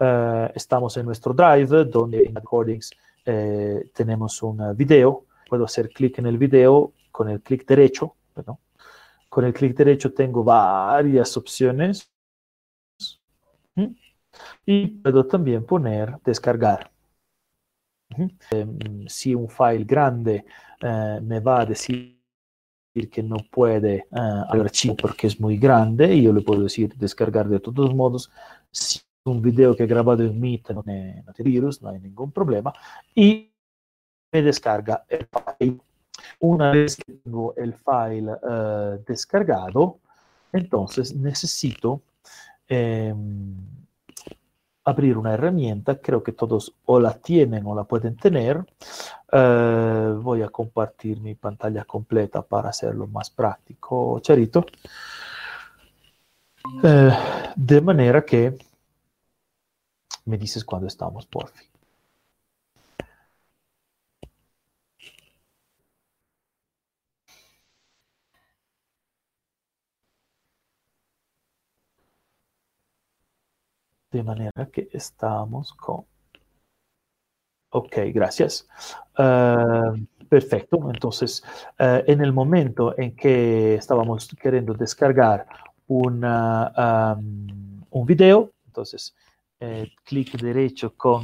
Uh, 0.00 0.50
estamos 0.54 0.96
en 0.96 1.06
nuestro 1.06 1.32
drive 1.32 1.84
donde 1.84 2.24
en 2.24 2.34
recordings 2.34 2.90
eh, 3.24 3.90
tenemos 3.94 4.42
un 4.42 4.76
video. 4.76 5.26
Puedo 5.48 5.64
hacer 5.64 5.90
clic 5.90 6.18
en 6.18 6.26
el 6.26 6.36
video 6.36 6.94
con 7.12 7.28
el 7.28 7.40
clic 7.42 7.64
derecho. 7.64 8.16
Con 9.28 9.44
el 9.44 9.52
clic 9.52 9.76
derecho 9.76 10.12
tengo 10.12 10.42
varias 10.42 11.36
opciones. 11.36 12.10
¿Mm? 13.76 13.94
Y 14.66 14.86
puedo 14.88 15.26
también 15.26 15.64
poner 15.64 16.16
descargar. 16.24 16.90
Em, 18.50 19.06
si 19.08 19.34
un 19.34 19.48
file 19.48 19.84
grande 19.84 20.44
eh, 20.80 21.18
me 21.22 21.40
va 21.40 21.60
a 21.60 21.66
decir 21.66 22.18
que 23.06 23.22
no 23.22 23.36
puede 23.50 24.06
uh, 24.10 24.44
al 24.48 24.62
archivo 24.62 24.96
porque 24.96 25.28
es 25.28 25.38
muy 25.38 25.56
grande, 25.56 26.20
yo 26.20 26.32
le 26.32 26.40
puedo 26.40 26.64
decir 26.64 26.94
descargar 26.96 27.48
de 27.48 27.60
todos 27.60 27.94
modos. 27.94 28.30
Si 28.70 29.00
un 29.24 29.40
video 29.40 29.76
que 29.76 29.84
he 29.84 29.86
grabado 29.86 30.24
en 30.24 30.40
Meet 30.40 30.70
no 30.70 30.82
tiene, 30.82 31.22
virus, 31.38 31.80
no 31.82 31.90
hay 31.90 32.00
ningún 32.00 32.32
problema. 32.32 32.72
Y 33.14 33.52
me 34.32 34.42
descarga 34.42 35.04
el 35.08 35.28
file. 35.28 35.78
Una 36.40 36.72
vez 36.72 36.96
que 36.96 37.12
tengo 37.12 37.54
el 37.56 37.74
file 37.74 38.32
uh, 38.32 39.02
descargado, 39.06 39.98
entonces 40.52 41.14
necesito 41.14 42.02
eh, 42.68 43.14
abrir 44.88 45.18
una 45.18 45.34
herramienta, 45.34 46.00
creo 46.00 46.22
que 46.22 46.32
todos 46.32 46.74
o 46.86 46.98
la 46.98 47.14
tienen 47.14 47.66
o 47.66 47.74
la 47.74 47.84
pueden 47.84 48.16
tener. 48.16 48.64
Eh, 49.30 50.14
voy 50.20 50.42
a 50.42 50.48
compartir 50.48 51.20
mi 51.20 51.34
pantalla 51.34 51.84
completa 51.84 52.42
para 52.42 52.70
hacerlo 52.70 53.06
más 53.06 53.28
práctico, 53.30 54.18
Charito. 54.20 54.64
Eh, 56.82 57.10
de 57.54 57.80
manera 57.80 58.24
que 58.24 58.56
me 60.24 60.38
dices 60.38 60.64
cuando 60.64 60.86
estamos, 60.86 61.26
por 61.26 61.48
fin. 61.48 61.67
De 74.10 74.22
manera 74.22 74.66
que 74.72 74.88
estamos 74.92 75.72
con... 75.74 76.04
Ok, 77.70 77.96
gracias. 78.14 78.66
Uh, 79.18 80.02
perfecto. 80.28 80.90
Entonces, 80.90 81.42
uh, 81.78 82.02
en 82.06 82.22
el 82.22 82.32
momento 82.32 82.98
en 82.98 83.14
que 83.14 83.74
estábamos 83.74 84.28
queriendo 84.40 84.72
descargar 84.72 85.46
una, 85.88 87.16
un 87.90 88.06
video, 88.06 88.52
entonces, 88.66 89.14
eh, 89.60 89.90
clic 90.04 90.40
derecho 90.40 90.94
con 90.96 91.22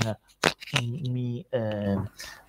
mi 0.82 1.46
eh, 1.52 1.96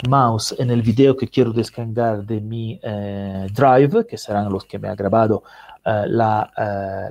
mouse 0.09 0.55
en 0.57 0.71
el 0.71 0.81
video 0.81 1.15
que 1.15 1.27
quiero 1.27 1.51
descargar 1.51 2.25
de 2.25 2.41
mi 2.41 2.79
eh, 2.81 3.47
drive, 3.53 4.07
que 4.07 4.17
serán 4.17 4.51
los 4.51 4.65
que 4.65 4.79
me 4.79 4.87
ha 4.87 4.95
grabado 4.95 5.43
la, 5.83 6.51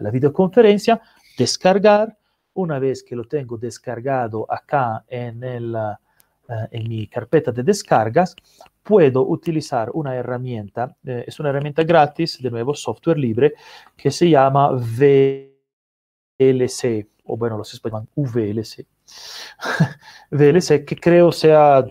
la 0.00 0.10
videoconferencia, 0.10 1.00
descargar, 1.38 2.18
una 2.54 2.78
vez 2.78 3.02
que 3.02 3.16
lo 3.16 3.24
tengo 3.24 3.58
descargado 3.58 4.46
acá 4.50 5.04
en, 5.08 5.42
el, 5.44 5.74
uh, 5.74 5.96
en 6.70 6.88
mi 6.88 7.06
carpeta 7.06 7.52
de 7.52 7.62
descargas, 7.62 8.34
puedo 8.82 9.26
utilizar 9.26 9.90
una 9.94 10.14
herramienta, 10.14 10.96
eh, 11.04 11.24
es 11.26 11.40
una 11.40 11.50
herramienta 11.50 11.82
gratis, 11.82 12.40
de 12.40 12.50
nuevo 12.50 12.74
software 12.74 13.18
libre, 13.18 13.54
que 13.96 14.10
se 14.10 14.28
llama 14.28 14.70
VLC, 14.70 15.50
o 17.24 17.36
bueno, 17.36 17.56
los 17.56 17.72
españoles 17.72 18.08
VLC. 18.14 18.86
VLC, 20.30 20.84
que 20.84 20.96
creo 20.96 21.32
sea 21.32 21.84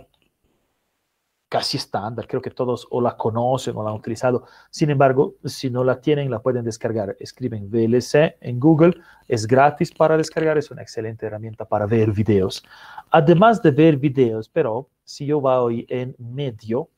casi 1.53 1.77
estándar, 1.77 2.25
creo 2.27 2.41
que 2.41 2.49
todos 2.49 2.87
o 2.89 2.99
la 2.99 3.15
conocen 3.15 3.77
o 3.77 3.83
la 3.83 3.91
han 3.91 3.95
utilizado. 3.97 4.45
Sin 4.71 4.89
embargo, 4.89 5.35
si 5.45 5.69
no 5.69 5.83
la 5.83 6.01
tienen, 6.01 6.31
la 6.31 6.41
pueden 6.41 6.65
descargar. 6.65 7.15
Escriben 7.19 7.69
VLC 7.69 8.37
en 8.41 8.59
Google, 8.59 8.95
es 9.27 9.45
gratis 9.45 9.91
para 9.91 10.17
descargar, 10.17 10.57
es 10.57 10.71
una 10.71 10.81
excelente 10.81 11.27
herramienta 11.27 11.63
para 11.65 11.85
ver 11.85 12.11
videos. 12.11 12.63
Además 13.11 13.61
de 13.61 13.69
ver 13.69 13.97
videos, 13.97 14.49
pero 14.49 14.89
si 15.03 15.27
yo 15.27 15.41
voy 15.41 15.85
en 15.89 16.15
medio, 16.17 16.89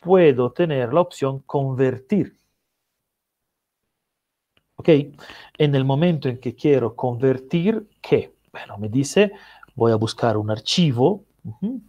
puedo 0.00 0.52
tener 0.52 0.94
la 0.94 1.00
opción 1.00 1.40
convertir. 1.40 2.36
¿Ok? 4.76 4.90
En 5.58 5.74
el 5.74 5.84
momento 5.84 6.28
en 6.28 6.38
que 6.38 6.54
quiero 6.54 6.94
convertir, 6.94 7.84
¿qué? 8.00 8.32
Bueno, 8.52 8.78
me 8.78 8.88
dice, 8.88 9.32
voy 9.74 9.90
a 9.90 9.96
buscar 9.96 10.36
un 10.36 10.52
archivo. 10.52 11.24
Uh 11.42 11.54
-huh 11.60 11.80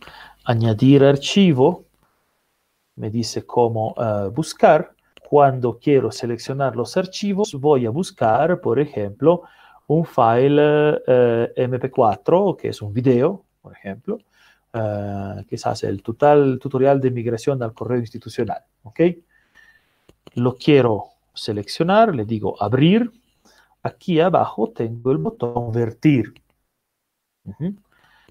añadir 0.46 1.04
archivo, 1.04 1.86
me 2.96 3.10
dice 3.10 3.46
cómo 3.46 3.94
uh, 3.98 4.30
buscar. 4.32 4.94
Cuando 5.30 5.80
quiero 5.80 6.12
seleccionar 6.12 6.76
los 6.76 6.98
archivos, 6.98 7.54
voy 7.54 7.86
a 7.86 7.90
buscar, 7.90 8.60
por 8.60 8.80
ejemplo, 8.80 9.44
un 9.88 10.06
file 10.06 11.02
eh, 11.08 11.54
MP4, 11.56 12.58
que 12.58 12.70
es 12.70 12.82
un 12.82 12.94
video, 12.94 13.46
por 13.62 13.74
ejemplo, 13.74 14.20
uh, 14.74 15.42
quizás 15.50 15.84
el 15.84 16.04
total, 16.04 16.60
tutorial 16.60 17.00
de 17.00 17.12
migración 17.12 17.64
al 17.64 17.74
correo 17.74 18.00
institucional. 18.00 18.62
¿ok? 18.84 19.00
Lo 20.36 20.56
quiero 20.56 21.06
seleccionar, 21.34 22.14
le 22.14 22.26
digo 22.26 22.62
abrir. 22.62 23.10
Aquí 23.84 24.20
abajo 24.20 24.72
tengo 24.76 25.12
el 25.12 25.18
botón 25.18 25.72
-huh 27.46 27.76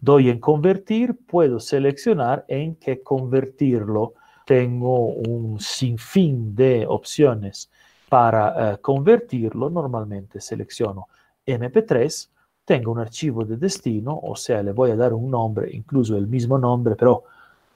doy 0.01 0.31
en 0.31 0.41
convertir, 0.41 1.17
puedo 1.27 1.61
seleccionar 1.61 2.45
en 2.49 2.77
qué 2.77 3.03
convertirlo. 3.03 4.15
Tengo 4.47 5.07
un 5.07 5.61
sinfín 5.61 6.55
de 6.55 6.87
opciones 6.87 7.71
Para 8.09 8.75
uh, 8.75 8.81
convertirlo, 8.81 9.71
normalmente 9.71 10.41
selecciono 10.41 11.07
MP3, 11.47 12.29
tengo 12.65 12.93
un 12.93 12.99
archivo 12.99 13.45
de 13.45 13.57
destino, 13.57 14.19
o 14.23 14.35
sea, 14.35 14.63
le 14.63 14.73
voy 14.73 14.91
a 14.91 14.97
dar 14.97 15.13
un 15.13 15.31
nombre, 15.31 15.71
incluso 15.73 16.17
el 16.17 16.27
mismo 16.27 16.59
nombre, 16.59 16.97
pero 16.97 17.25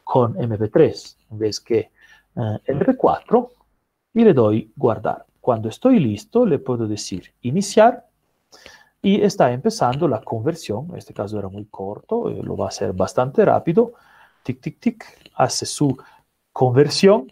con 0.03 0.35
MP3 0.35 1.17
en 1.31 1.39
vez 1.39 1.61
que 1.61 1.91
uh, 2.35 2.59
MP4, 2.67 3.49
y 4.15 4.25
le 4.25 4.33
doy 4.33 4.73
guardar. 4.77 5.25
Cuando 5.41 5.69
estoy 5.69 6.01
listo, 6.01 6.47
le 6.47 6.59
puedo 6.59 6.87
decir 6.87 7.33
iniciar 7.43 8.07
y 9.05 9.21
está 9.23 9.53
empezando 9.53 10.09
la 10.09 10.23
conversión. 10.23 10.87
En 10.91 10.97
este 10.97 11.13
caso 11.13 11.39
era 11.39 11.49
muy 11.49 11.67
corto, 11.67 12.31
eh, 12.31 12.41
lo 12.43 12.57
va 12.57 12.65
a 12.65 12.69
hacer 12.69 12.95
bastante 12.95 13.45
rápido. 13.45 13.93
Tic, 14.43 14.63
tic, 14.63 14.81
tic, 14.81 15.05
hace 15.35 15.67
su 15.67 15.95
conversión 16.51 17.31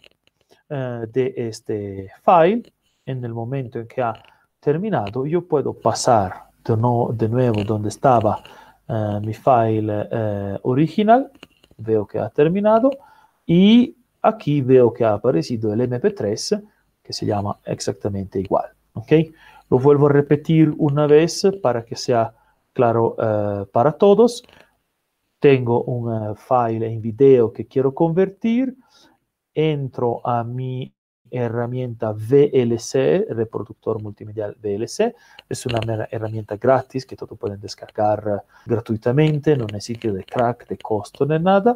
eh, 0.69 1.07
de 1.11 1.33
este 1.35 2.11
file. 2.23 2.71
En 3.07 3.25
el 3.25 3.33
momento 3.33 3.79
en 3.79 3.87
que 3.87 4.03
ha 4.03 4.13
terminado, 4.59 5.25
yo 5.25 5.47
puedo 5.47 5.73
pasar 5.73 6.43
de, 6.63 6.77
no, 6.77 7.09
de 7.11 7.27
nuevo 7.27 7.63
donde 7.63 7.89
estaba 7.89 8.41
eh, 8.87 9.19
mi 9.23 9.33
file 9.33 10.59
original. 10.61 11.31
Veo 11.77 12.05
que 12.05 12.19
ha 12.19 12.29
terminado 12.29 12.91
y 13.47 13.97
aquí 14.21 14.61
veo 14.61 14.93
que 14.93 15.03
ha 15.03 15.13
aparecido 15.13 15.73
el 15.73 15.81
MP3 15.81 16.63
que 17.01 17.13
se 17.13 17.25
llama 17.25 17.57
exactamente 17.65 18.39
igual. 18.39 18.69
¿ok? 18.93 19.11
Lo 19.73 19.79
vuelvo 19.79 20.05
a 20.05 20.11
repetir 20.11 20.71
una 20.77 21.07
vez 21.07 21.47
para 21.63 21.83
que 21.83 21.95
sea 21.95 22.31
claro 22.73 23.15
uh, 23.17 23.65
para 23.71 23.93
todos. 23.93 24.43
Tengo 25.39 25.81
un 25.85 26.13
uh, 26.13 26.35
file 26.35 26.85
en 26.85 27.01
video 27.01 27.51
que 27.51 27.65
quiero 27.65 27.91
convertir. 27.91 28.77
Entro 29.51 30.21
a 30.23 30.43
mi 30.43 30.93
herramienta 31.31 32.11
VLC, 32.11 33.25
reproductor 33.31 33.99
multimedial 33.99 34.55
VLC. 34.61 35.15
Es 35.49 35.65
una 35.65 36.07
herramienta 36.11 36.55
gratis 36.57 37.03
que 37.07 37.15
todos 37.15 37.35
pueden 37.39 37.59
descargar 37.59 38.27
uh, 38.27 38.69
gratuitamente, 38.69 39.57
no 39.57 39.65
necesita 39.65 40.11
de 40.11 40.23
crack, 40.23 40.67
de 40.67 40.77
costo, 40.77 41.25
ni 41.25 41.39
nada. 41.39 41.75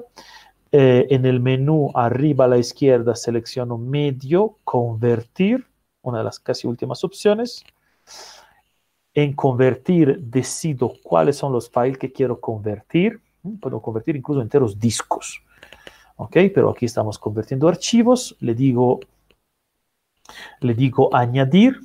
Eh, 0.72 1.08
en 1.10 1.26
el 1.26 1.40
menú 1.40 1.90
arriba 1.96 2.46
a 2.46 2.50
la 2.50 2.60
izquierda 2.60 3.16
selecciono 3.16 3.80
medio, 3.80 4.60
convertir, 4.64 5.66
una 6.04 6.20
de 6.20 6.26
las 6.26 6.40
casi 6.40 6.68
últimas 6.68 7.04
opciones. 7.04 7.66
En 9.14 9.34
convertir 9.34 10.20
decido 10.20 10.94
cuáles 11.04 11.38
son 11.38 11.52
los 11.52 11.70
files 11.70 11.98
que 11.98 12.12
quiero 12.12 12.40
convertir. 12.40 13.20
Puedo 13.60 13.82
convertir 13.82 14.16
incluso 14.16 14.42
enteros 14.42 14.80
discos. 14.80 15.42
¿Ok? 16.18 16.38
Pero 16.54 16.70
aquí 16.70 16.86
estamos 16.86 17.18
convirtiendo 17.18 17.68
archivos. 17.68 18.36
Le 18.40 18.54
digo, 18.54 19.00
le 20.60 20.74
digo 20.74 21.14
añadir. 21.16 21.80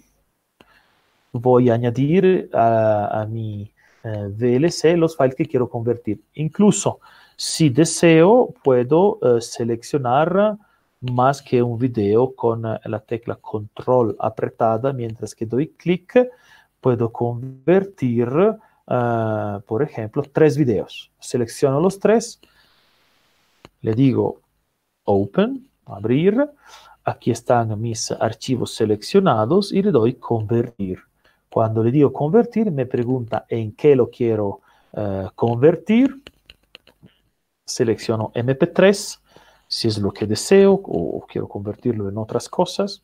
Voy 1.32 1.70
a 1.70 1.74
añadir 1.74 2.50
a, 2.52 3.26
mi 3.28 3.72
eh, 4.04 4.28
VLC 4.28 4.96
los 4.98 5.16
files 5.16 5.34
que 5.34 5.46
quiero 5.46 5.70
convertir. 5.70 6.20
Incluso 6.34 7.00
si 7.36 7.70
deseo, 7.70 8.54
puedo 8.62 9.18
uh, 9.20 9.40
seleccionar 9.40 10.58
más 11.02 11.42
que 11.42 11.62
un 11.62 11.78
video 11.78 12.34
con 12.34 12.64
uh, 12.64 12.78
la 12.84 13.00
tecla 13.00 13.34
control 13.36 14.16
apretada, 14.18 14.92
mientras 14.92 15.34
que 15.34 15.46
doy 15.46 15.68
clic, 15.68 16.28
puedo 16.80 17.12
convertir, 17.12 18.28
uh, 18.28 19.60
por 19.66 19.82
ejemplo, 19.82 20.22
tres 20.22 20.56
videos. 20.56 21.10
Selecciono 21.18 21.80
los 21.80 21.98
tres, 21.98 22.40
le 23.80 23.94
digo 23.94 24.40
open, 25.04 25.68
abrir, 25.84 26.48
aquí 27.04 27.32
están 27.32 27.80
mis 27.80 28.12
archivos 28.12 28.74
seleccionados 28.74 29.72
y 29.72 29.82
le 29.82 29.90
doy 29.90 30.14
convertir. 30.14 31.00
Cuando 31.50 31.82
le 31.82 31.90
digo 31.90 32.12
convertir, 32.12 32.70
me 32.70 32.86
pregunta 32.86 33.44
en 33.48 33.72
qué 33.72 33.96
lo 33.96 34.08
quiero 34.08 34.60
convertir 35.34 36.22
selecciono 37.64 38.30
MP3 38.34 39.21
si 39.72 39.88
es 39.88 39.96
lo 39.96 40.12
que 40.12 40.26
deseo 40.26 40.74
o 40.84 41.26
quiero 41.26 41.48
convertirlo 41.48 42.06
en 42.06 42.18
otras 42.18 42.46
cosas. 42.46 43.02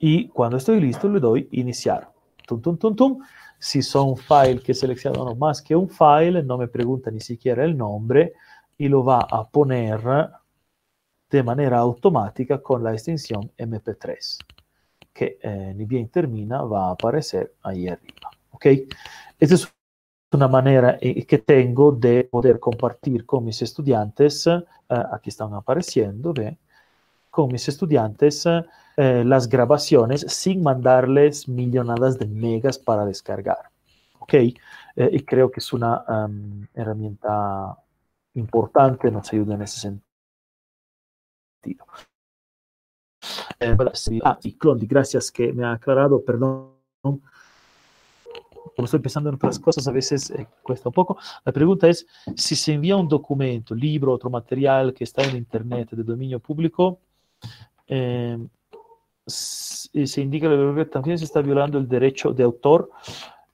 Y 0.00 0.26
cuando 0.26 0.56
estoy 0.56 0.80
listo 0.80 1.08
le 1.08 1.20
doy 1.20 1.48
iniciar. 1.52 2.10
Tum, 2.44 2.60
tum, 2.60 2.76
tum, 2.76 2.96
tum. 2.96 3.18
Si 3.56 3.82
son 3.82 4.16
file 4.16 4.60
que 4.60 4.74
selecciono 4.74 5.36
más 5.36 5.62
que 5.62 5.76
un 5.76 5.88
file, 5.88 6.42
no 6.42 6.58
me 6.58 6.66
pregunta 6.66 7.12
ni 7.12 7.20
siquiera 7.20 7.64
el 7.64 7.76
nombre 7.78 8.32
y 8.76 8.88
lo 8.88 9.04
va 9.04 9.20
a 9.20 9.48
poner 9.48 10.00
de 11.30 11.42
manera 11.44 11.78
automática 11.78 12.60
con 12.60 12.82
la 12.82 12.92
extensión 12.92 13.48
MP3, 13.56 14.38
que 15.12 15.38
eh, 15.40 15.72
ni 15.76 15.84
bien 15.84 16.08
termina 16.08 16.62
va 16.62 16.88
a 16.88 16.92
aparecer 16.94 17.54
ahí 17.62 17.86
arriba. 17.86 18.28
¿Ok? 18.50 18.66
Este 19.38 19.54
es 19.54 19.72
una 20.32 20.48
manera 20.48 20.98
eh, 21.00 21.24
que 21.26 21.38
tengo 21.38 21.92
de 21.92 22.24
poder 22.24 22.58
compartir 22.58 23.26
con 23.26 23.44
mis 23.44 23.60
estudiantes, 23.62 24.46
eh, 24.46 24.62
aquí 24.88 25.30
están 25.30 25.54
apareciendo, 25.54 26.32
¿ve? 26.32 26.58
con 27.30 27.50
mis 27.50 27.66
estudiantes 27.66 28.46
eh, 28.94 29.24
las 29.24 29.48
grabaciones 29.48 30.20
sin 30.28 30.62
mandarles 30.62 31.48
millonadas 31.48 32.18
de 32.18 32.26
megas 32.26 32.78
para 32.78 33.06
descargar. 33.06 33.70
¿Ok? 34.18 34.34
Eh, 34.34 34.54
y 34.96 35.24
creo 35.24 35.50
que 35.50 35.60
es 35.60 35.72
una 35.72 36.04
um, 36.06 36.66
herramienta 36.74 37.78
importante, 38.34 39.10
nos 39.10 39.32
ayuda 39.32 39.54
en 39.54 39.62
ese 39.62 39.80
sentido. 39.80 40.02
Eh, 43.60 43.76
ah, 44.24 44.38
sí, 44.40 44.58
Clondi, 44.58 44.86
gracias 44.86 45.30
que 45.30 45.52
me 45.54 45.64
ha 45.64 45.72
aclarado, 45.72 46.22
perdón 46.22 46.72
como 48.74 48.86
estoy 48.86 49.00
pensando 49.00 49.28
en 49.28 49.36
otras 49.36 49.58
cosas, 49.58 49.86
a 49.86 49.92
veces 49.92 50.30
eh, 50.30 50.46
cuesta 50.62 50.88
un 50.88 50.92
poco. 50.92 51.18
La 51.44 51.52
pregunta 51.52 51.88
es, 51.88 52.06
si 52.36 52.56
se 52.56 52.72
envía 52.72 52.96
un 52.96 53.08
documento, 53.08 53.74
libro, 53.74 54.12
otro 54.12 54.30
material 54.30 54.94
que 54.94 55.04
está 55.04 55.22
en 55.24 55.36
Internet 55.36 55.90
de 55.90 56.02
dominio 56.02 56.40
público, 56.40 56.98
eh, 57.86 58.38
se 59.26 60.20
indica 60.20 60.48
que 60.48 60.84
también 60.86 61.18
se 61.18 61.24
está 61.24 61.42
violando 61.42 61.78
el 61.78 61.88
derecho 61.88 62.32
de 62.32 62.42
autor. 62.42 62.90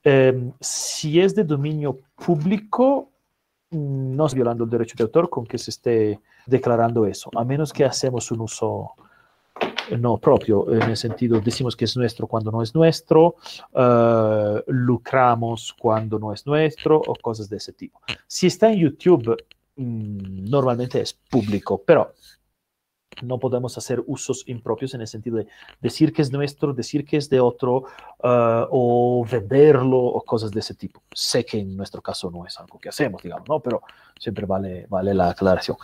Eh, 0.03 0.51
si 0.59 1.19
es 1.19 1.35
de 1.35 1.43
dominio 1.43 1.99
público, 2.15 3.09
no 3.71 4.25
es 4.25 4.33
violando 4.33 4.63
el 4.63 4.69
derecho 4.69 4.95
de 4.97 5.03
autor 5.03 5.29
con 5.29 5.45
que 5.45 5.57
se 5.57 5.71
esté 5.71 6.19
declarando 6.45 7.05
eso, 7.05 7.29
a 7.35 7.43
menos 7.43 7.71
que 7.71 7.85
hacemos 7.85 8.31
un 8.31 8.41
uso 8.41 8.95
no 9.97 10.17
propio, 10.17 10.71
en 10.73 10.83
el 10.83 10.97
sentido, 10.97 11.39
decimos 11.39 11.75
que 11.75 11.85
es 11.85 11.95
nuestro 11.97 12.27
cuando 12.27 12.51
no 12.51 12.61
es 12.61 12.73
nuestro, 12.75 13.35
uh, 13.73 14.61
lucramos 14.67 15.75
cuando 15.79 16.19
no 16.19 16.33
es 16.33 16.45
nuestro 16.45 16.97
o 16.97 17.15
cosas 17.15 17.49
de 17.49 17.57
ese 17.57 17.73
tipo. 17.73 18.01
Si 18.27 18.47
está 18.47 18.71
en 18.71 18.79
YouTube, 18.79 19.35
mmm, 19.75 20.49
normalmente 20.49 21.01
es 21.01 21.13
público, 21.13 21.81
pero 21.85 22.13
no 23.21 23.37
podemos 23.37 23.77
hacer 23.77 24.01
usos 24.07 24.43
impropios 24.47 24.93
en 24.93 25.01
el 25.01 25.07
sentido 25.07 25.37
de 25.37 25.47
decir 25.81 26.13
que 26.13 26.21
es 26.21 26.31
nuestro, 26.31 26.73
decir 26.73 27.05
que 27.05 27.17
es 27.17 27.29
de 27.29 27.39
otro 27.39 27.77
uh, 28.23 28.65
o 28.69 29.25
venderlo 29.29 29.97
o 29.99 30.21
cosas 30.21 30.51
de 30.51 30.59
ese 30.61 30.75
tipo. 30.75 31.01
Sé 31.13 31.43
que 31.43 31.59
en 31.59 31.75
nuestro 31.75 32.01
caso 32.01 32.31
no 32.31 32.45
es 32.45 32.57
algo 32.59 32.79
que 32.79 32.89
hacemos, 32.89 33.21
digamos, 33.21 33.47
¿no? 33.49 33.59
Pero 33.59 33.81
siempre 34.17 34.45
vale, 34.45 34.85
vale 34.87 35.13
la 35.13 35.31
aclaración. 35.31 35.77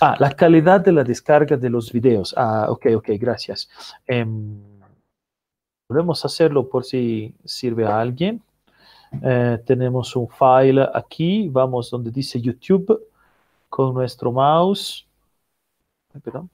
Ah, 0.00 0.16
la 0.18 0.30
calidad 0.30 0.80
de 0.80 0.92
la 0.92 1.04
descarga 1.04 1.56
de 1.56 1.70
los 1.70 1.92
videos. 1.92 2.34
Ah, 2.36 2.66
ok, 2.68 2.86
ok, 2.96 3.10
gracias. 3.18 3.68
Eh, 4.06 4.26
podemos 5.86 6.24
hacerlo 6.24 6.68
por 6.68 6.84
si 6.84 7.34
sirve 7.44 7.86
a 7.86 8.00
alguien. 8.00 8.42
Eh, 9.22 9.62
tenemos 9.64 10.16
un 10.16 10.28
file 10.28 10.88
aquí, 10.92 11.48
vamos 11.48 11.90
donde 11.90 12.10
dice 12.10 12.40
YouTube 12.40 13.00
con 13.68 13.94
nuestro 13.94 14.32
mouse. 14.32 15.06
Perdón. 16.22 16.50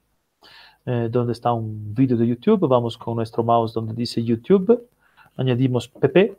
Eh, 0.87 1.09
donde 1.11 1.33
está 1.33 1.53
un 1.53 1.95
video 1.95 2.17
de 2.17 2.27
YouTube, 2.27 2.67
vamos 2.67 2.97
con 2.97 3.15
nuestro 3.15 3.45
mouse 3.45 3.75
donde 3.75 3.93
dice 3.93 4.25
YouTube, 4.25 4.89
añadimos 5.37 5.87
pp 5.89 6.37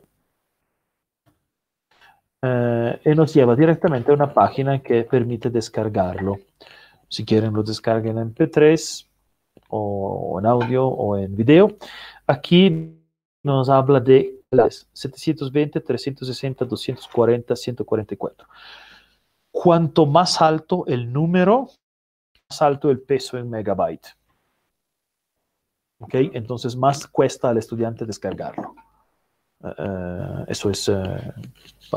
eh, 2.42 3.00
y 3.04 3.10
nos 3.10 3.32
lleva 3.32 3.54
directamente 3.54 4.10
a 4.10 4.14
una 4.14 4.34
página 4.34 4.80
que 4.80 5.04
permite 5.04 5.48
descargarlo. 5.48 6.40
Si 7.12 7.26
quieren, 7.26 7.52
lo 7.52 7.62
descarguen 7.62 8.16
en 8.16 8.34
MP3 8.34 9.06
o 9.68 10.38
en 10.40 10.46
audio 10.46 10.86
o 10.86 11.18
en 11.18 11.36
video. 11.36 11.76
Aquí 12.26 12.96
nos 13.42 13.68
habla 13.68 14.00
de 14.00 14.40
las 14.50 14.88
720, 14.94 15.78
360, 15.82 16.64
240, 16.64 17.54
144. 17.54 18.48
Cuanto 19.50 20.06
más 20.06 20.40
alto 20.40 20.86
el 20.86 21.12
número, 21.12 21.68
más 22.48 22.62
alto 22.62 22.90
el 22.90 23.02
peso 23.02 23.36
en 23.36 23.50
megabyte. 23.50 24.06
¿Ok? 25.98 26.14
Entonces 26.32 26.74
más 26.74 27.06
cuesta 27.06 27.50
al 27.50 27.58
estudiante 27.58 28.06
descargarlo. 28.06 28.74
Uh, 29.62 30.44
eso 30.48 30.70
es, 30.70 30.88
uh, 30.88 31.04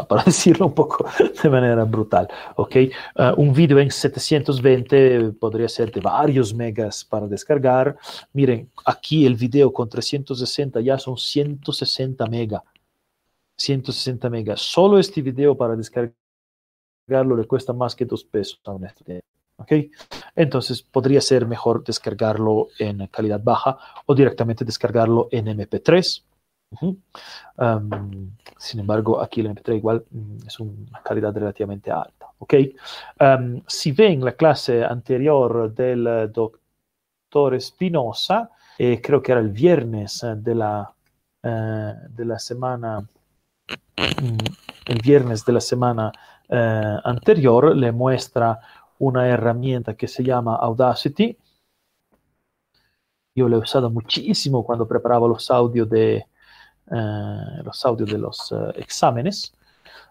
para 0.07 0.23
decirlo 0.25 0.67
un 0.67 0.75
poco 0.75 1.09
de 1.41 1.49
manera 1.49 1.83
brutal, 1.83 2.27
¿ok? 2.57 2.75
Uh, 3.15 3.41
un 3.41 3.53
video 3.53 3.79
en 3.79 3.89
720 3.89 5.31
podría 5.39 5.67
ser 5.67 5.91
de 5.91 5.99
varios 5.99 6.53
megas 6.53 7.03
para 7.03 7.27
descargar. 7.27 7.97
Miren, 8.33 8.69
aquí 8.85 9.25
el 9.25 9.35
video 9.35 9.73
con 9.73 9.89
360 9.89 10.79
ya 10.81 10.99
son 10.99 11.17
160 11.17 12.27
megas. 12.27 12.61
160 13.57 14.29
megas. 14.29 14.61
Solo 14.61 14.99
este 14.99 15.23
video 15.23 15.57
para 15.57 15.75
descargarlo 15.75 17.35
le 17.35 17.47
cuesta 17.47 17.73
más 17.73 17.95
que 17.95 18.05
dos 18.05 18.23
pesos 18.23 18.61
a 18.65 18.71
un 18.73 18.85
estudiante. 18.85 19.25
¿ok? 19.57 19.71
Entonces 20.35 20.83
podría 20.83 21.21
ser 21.21 21.47
mejor 21.47 21.83
descargarlo 21.83 22.67
en 22.77 23.07
calidad 23.07 23.41
baja 23.43 23.77
o 24.05 24.13
directamente 24.13 24.65
descargarlo 24.65 25.29
en 25.31 25.47
MP3 25.47 26.23
sin 28.57 28.79
embargo, 28.79 29.21
aquí 29.21 29.41
el 29.41 29.47
MP3 29.47 29.77
igual 29.77 30.05
mm, 30.09 30.37
es 30.47 30.59
una 30.59 31.01
calidad 31.03 31.33
relativamente 31.33 31.91
alta. 31.91 32.27
¿okay? 32.39 32.75
Um, 33.19 33.61
si 33.67 33.91
ven 33.91 34.23
la 34.23 34.33
clase 34.33 34.83
anterior 34.83 35.73
del 35.73 36.31
doctor 36.31 37.55
Espinosa, 37.55 38.49
eh, 38.77 39.01
creo 39.01 39.21
que 39.21 39.31
era 39.31 39.41
el 39.41 39.49
viernes 39.49 40.25
de 40.37 40.55
la, 40.55 40.93
eh, 41.43 41.93
de 42.09 42.25
la 42.25 42.39
semana, 42.39 42.99
mm, 42.99 44.37
el 44.87 44.99
viernes 45.03 45.45
de 45.45 45.53
la 45.53 45.61
semana 45.61 46.11
eh, 46.49 46.97
anterior, 47.03 47.75
le 47.75 47.91
muestra 47.91 48.59
una 48.99 49.27
herramienta 49.27 49.95
que 49.95 50.07
se 50.07 50.23
llama 50.23 50.55
Audacity. 50.55 51.37
Yo 53.35 53.49
lo 53.49 53.57
he 53.57 53.59
usado 53.59 53.89
muchísimo 53.89 54.63
cuando 54.63 54.87
preparaba 54.87 55.27
los 55.27 55.49
audios 55.51 55.89
de, 55.89 56.17
eh, 56.17 56.25
los 56.87 57.85
audios 57.85 58.11
de 58.11 58.17
los 58.17 58.51
eh, 58.51 58.55
exámenes. 58.77 59.53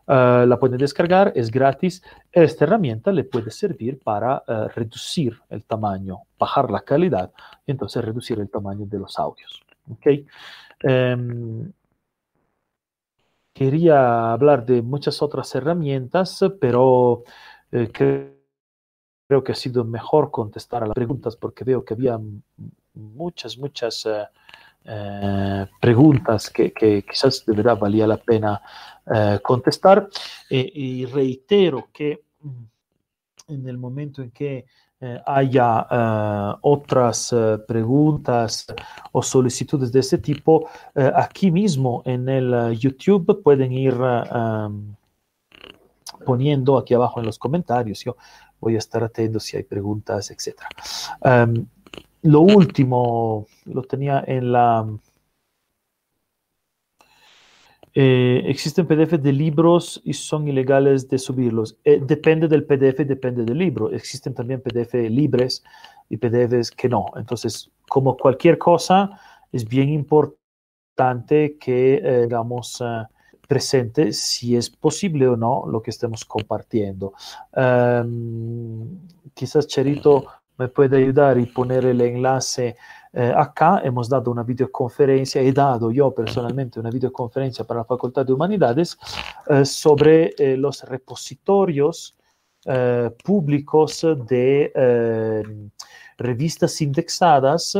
Eh, 0.06 0.44
la 0.46 0.58
pueden 0.58 0.78
descargar, 0.78 1.32
es 1.34 1.50
gratis. 1.50 2.02
Esta 2.32 2.64
herramienta 2.64 3.12
le 3.12 3.24
puede 3.24 3.50
servir 3.50 3.98
para 3.98 4.42
reducir 4.74 5.40
el 5.48 5.64
tamaño, 5.64 6.22
bajar 6.38 6.70
la 6.70 6.80
calidad 6.80 7.32
y 7.66 7.70
entonces 7.70 8.04
reducir 8.04 8.38
el 8.40 8.50
tamaño 8.50 8.86
de 8.86 8.98
los 8.98 9.18
audios. 9.18 9.62
¿okay? 9.90 10.26
Em, 10.80 11.72
quería 13.52 14.32
hablar 14.32 14.66
de 14.66 14.82
muchas 14.82 15.22
otras 15.22 15.54
herramientas, 15.54 16.40
pero 16.60 17.22
creo 17.70 18.34
que 19.44 19.52
ha 19.52 19.54
sido 19.54 19.84
mejor 19.84 20.30
contestar 20.30 20.82
a 20.82 20.86
las 20.86 20.94
preguntas 20.94 21.36
porque 21.36 21.64
veo 21.64 21.84
que 21.84 21.94
había 21.94 22.18
muchas, 22.94 23.56
muchas 23.58 24.06
eh, 24.86 25.66
preguntas 25.80 26.50
que, 26.50 26.72
quizás 26.72 27.44
de 27.46 27.54
verdad 27.54 27.78
valía 27.78 28.06
la 28.06 28.18
pena 28.18 28.60
eh, 29.14 29.38
contestar. 29.42 30.08
Eh, 30.50 30.70
y 30.74 31.06
reitero 31.06 31.88
que 31.92 32.24
mm, 32.40 32.64
en 33.48 33.68
el 33.68 33.78
momento 33.78 34.22
en 34.22 34.30
que 34.30 34.66
haya 35.26 36.56
otras 36.62 37.34
preguntas 37.68 38.64
o 39.12 39.22
solicitudes 39.22 39.92
de 39.92 40.00
este 40.00 40.16
tipo, 40.16 40.66
aquí 40.94 41.50
mismo 41.50 42.00
en 42.06 42.26
el 42.26 42.78
YouTube 42.78 43.42
pueden 43.42 43.72
ir 43.72 43.94
poniendo 46.24 46.78
aquí 46.78 46.94
abajo 46.94 47.20
en 47.20 47.26
los 47.26 47.38
comentarios. 47.38 48.02
Yo 48.02 48.16
voy 48.58 48.76
a 48.76 48.78
estar 48.78 49.04
atento 49.04 49.38
si 49.40 49.58
hay 49.58 49.64
preguntas, 49.64 50.30
etc. 50.30 50.62
Lo 52.24 52.40
último 52.40 53.46
lo 53.66 53.82
tenía 53.82 54.24
en 54.26 54.50
la... 54.50 54.88
Eh, 57.92 58.42
existen 58.46 58.86
PDF 58.86 59.18
de 59.20 59.30
libros 59.30 60.00
y 60.04 60.14
son 60.14 60.48
ilegales 60.48 61.06
de 61.10 61.18
subirlos. 61.18 61.76
Eh, 61.84 62.00
depende 62.02 62.48
del 62.48 62.64
PDF, 62.64 63.04
depende 63.04 63.44
del 63.44 63.58
libro. 63.58 63.90
Existen 63.92 64.32
también 64.32 64.62
PDF 64.62 64.94
libres 65.10 65.62
y 66.08 66.16
PDFs 66.16 66.70
que 66.70 66.88
no. 66.88 67.06
Entonces, 67.14 67.70
como 67.90 68.16
cualquier 68.16 68.56
cosa, 68.56 69.20
es 69.52 69.68
bien 69.68 69.90
importante 69.90 71.58
que, 71.58 71.96
eh, 72.02 72.22
digamos, 72.22 72.82
presente 73.46 74.12
si 74.12 74.56
es 74.56 74.70
posible 74.70 75.28
o 75.28 75.36
no 75.36 75.64
lo 75.66 75.82
que 75.82 75.90
estemos 75.90 76.24
compartiendo. 76.24 77.12
Em, 77.54 78.98
quizás 79.34 79.66
Cherito 79.66 80.24
me 80.58 80.68
puede 80.68 80.98
ayudar 80.98 81.38
y 81.38 81.46
poner 81.46 81.84
el 81.84 82.00
enlace 82.00 82.76
eh, 83.12 83.32
acá. 83.36 83.80
Hemos 83.84 84.08
dado 84.08 84.30
una 84.30 84.42
videoconferencia, 84.42 85.40
he 85.40 85.52
dado 85.52 85.90
yo 85.90 86.12
personalmente 86.12 86.80
una 86.80 86.90
videoconferencia 86.90 87.64
para 87.64 87.80
la 87.80 87.84
Facultad 87.84 88.26
de 88.26 88.32
Humanidades 88.32 88.98
eh, 89.48 89.64
sobre 89.64 90.34
eh, 90.38 90.56
los 90.56 90.82
repositorios 90.82 92.16
públicos 93.22 94.06
de 94.26 94.72
revistas 96.16 96.80
indexadas 96.80 97.76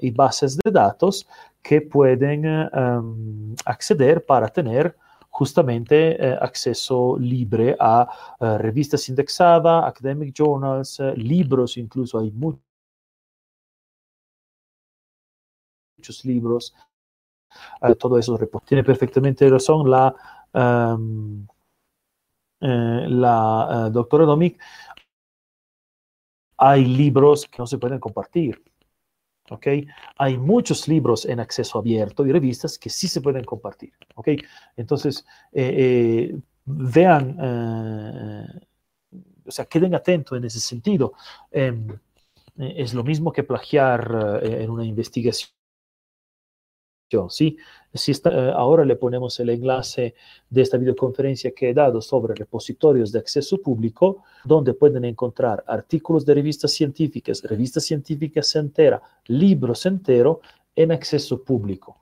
y 0.00 0.10
bases 0.10 0.58
de 0.58 0.72
datos 0.72 1.28
que 1.62 1.80
pueden 1.82 2.44
em, 2.44 3.54
acceder 3.64 4.26
para 4.26 4.48
tener 4.48 4.96
justamente 5.34 5.96
eh, 6.16 6.38
acceso 6.40 7.16
libre 7.18 7.76
a 7.80 8.08
eh, 8.40 8.58
revistas 8.58 9.08
indexadas, 9.08 9.84
academic 9.84 10.32
journals, 10.32 11.00
eh, 11.00 11.12
libros, 11.16 11.76
incluso 11.76 12.20
hay 12.20 12.30
muchos 12.30 12.62
libros, 16.24 16.72
todo 17.98 18.18
eso 18.18 18.38
tiene 18.64 18.84
perfectamente 18.84 19.48
razón 19.48 19.90
la, 19.90 20.14
em, 20.52 21.46
la 22.60 23.90
doctora 23.92 24.24
Domic. 24.24 24.60
Hay 26.58 26.84
libros 26.84 27.46
que 27.46 27.58
no 27.58 27.66
se 27.66 27.78
pueden 27.78 27.98
compartir. 27.98 28.62
¿Ok? 29.50 29.66
Hay 30.18 30.38
muchos 30.38 30.88
libros 30.88 31.24
en 31.24 31.40
acceso 31.40 31.78
abierto 31.78 32.26
y 32.26 32.32
revistas 32.32 32.78
que 32.78 32.90
sí 32.90 33.08
se 33.08 33.20
pueden 33.20 33.44
compartir, 33.44 33.92
¿ok? 34.14 34.28
Entonces, 34.76 35.24
eh, 35.52 36.30
eh, 36.32 36.38
vean, 36.64 37.36
eh, 37.40 38.46
o 39.46 39.50
sea, 39.50 39.66
queden 39.66 39.94
atentos 39.94 40.38
en 40.38 40.44
ese 40.44 40.60
sentido. 40.60 41.12
Em, 41.50 41.86
es 42.56 42.94
lo 42.94 43.02
mismo 43.02 43.32
que 43.32 43.42
plagiar 43.42 44.40
en 44.42 44.70
una 44.70 44.84
investigación 44.84 45.50
¿sí? 47.28 47.56
Si 47.92 48.10
está, 48.10 48.30
eh, 48.30 48.52
ahora 48.54 48.84
le 48.84 48.96
ponemos 48.96 49.38
el 49.40 49.50
enlace 49.50 50.14
de 50.50 50.62
esta 50.62 50.76
videoconferencia 50.76 51.52
que 51.52 51.70
he 51.70 51.74
dado 51.74 52.00
sobre 52.00 52.34
repositorios 52.34 53.12
de 53.12 53.20
acceso 53.20 53.58
público, 53.58 54.24
donde 54.44 54.74
pueden 54.74 55.04
encontrar 55.04 55.62
artículos 55.66 56.24
de 56.26 56.34
revistas 56.34 56.72
científicas, 56.72 57.42
revistas 57.42 57.84
científicas 57.84 58.54
entera, 58.56 59.00
libros 59.26 59.86
enteros 59.86 60.38
en 60.74 60.90
acceso 60.90 61.42
público. 61.42 61.98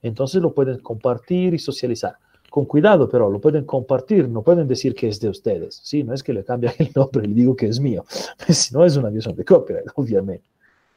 Entonces 0.00 0.40
lo 0.40 0.54
pueden 0.54 0.78
compartir 0.78 1.54
y 1.54 1.58
socializar. 1.58 2.16
Con 2.48 2.66
cuidado, 2.66 3.08
pero 3.08 3.30
lo 3.30 3.40
pueden 3.40 3.64
compartir, 3.64 4.28
no 4.28 4.42
pueden 4.42 4.68
decir 4.68 4.94
que 4.94 5.08
es 5.08 5.18
de 5.18 5.30
ustedes. 5.30 5.80
¿sí? 5.82 6.04
No 6.04 6.12
es 6.12 6.22
que 6.22 6.34
le 6.34 6.44
cambie 6.44 6.70
el 6.78 6.90
nombre 6.94 7.26
le 7.26 7.34
digo 7.34 7.56
que 7.56 7.66
es 7.66 7.80
mío, 7.80 8.04
si 8.48 8.74
no 8.74 8.84
es 8.84 8.96
una 8.96 9.08
violación 9.08 9.34
de 9.34 9.44
copyright, 9.44 9.86
obviamente. 9.96 10.44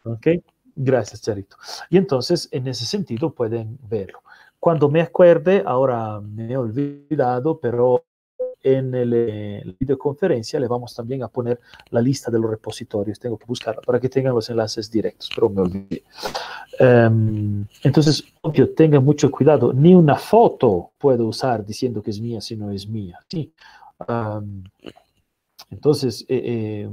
¿ok? 0.03 0.27
Gracias, 0.75 1.21
Charito. 1.21 1.55
Y 1.89 1.97
entonces, 1.97 2.49
en 2.51 2.67
ese 2.67 2.85
sentido, 2.85 3.33
pueden 3.33 3.79
verlo. 3.89 4.21
Cuando 4.59 4.89
me 4.89 5.01
acuerde, 5.01 5.63
ahora 5.65 6.19
me 6.19 6.51
he 6.51 6.57
olvidado, 6.57 7.59
pero 7.59 8.03
en 8.65 8.95
el, 8.95 9.13
eh, 9.13 9.61
la 9.63 9.73
videoconferencia 9.79 10.59
le 10.59 10.67
vamos 10.67 10.95
también 10.95 11.21
a 11.21 11.27
poner 11.27 11.59
la 11.91 12.01
lista 12.01 12.31
de 12.31 12.39
los 12.39 12.49
repositorios. 12.49 13.19
Tengo 13.19 13.37
que 13.37 13.45
buscarla 13.45 13.81
para 13.81 13.99
que 13.99 14.09
tengan 14.09 14.33
los 14.33 14.49
enlaces 14.49 14.89
directos, 14.89 15.29
pero 15.33 15.49
me 15.49 15.61
olvidé. 15.61 16.03
Um, 16.79 17.65
entonces, 17.83 18.23
obvio, 18.41 18.73
tengan 18.73 19.05
mucho 19.05 19.29
cuidado. 19.29 19.71
Ni 19.71 19.93
una 19.93 20.15
foto 20.15 20.91
puedo 20.97 21.27
usar 21.27 21.63
diciendo 21.63 22.01
que 22.01 22.09
es 22.09 22.19
mía 22.19 22.41
si 22.41 22.55
no 22.55 22.71
es 22.71 22.87
mía. 22.87 23.19
¿sí? 23.29 23.53
Um, 24.07 24.63
entonces, 25.69 26.25
eh, 26.27 26.41
eh, 26.43 26.89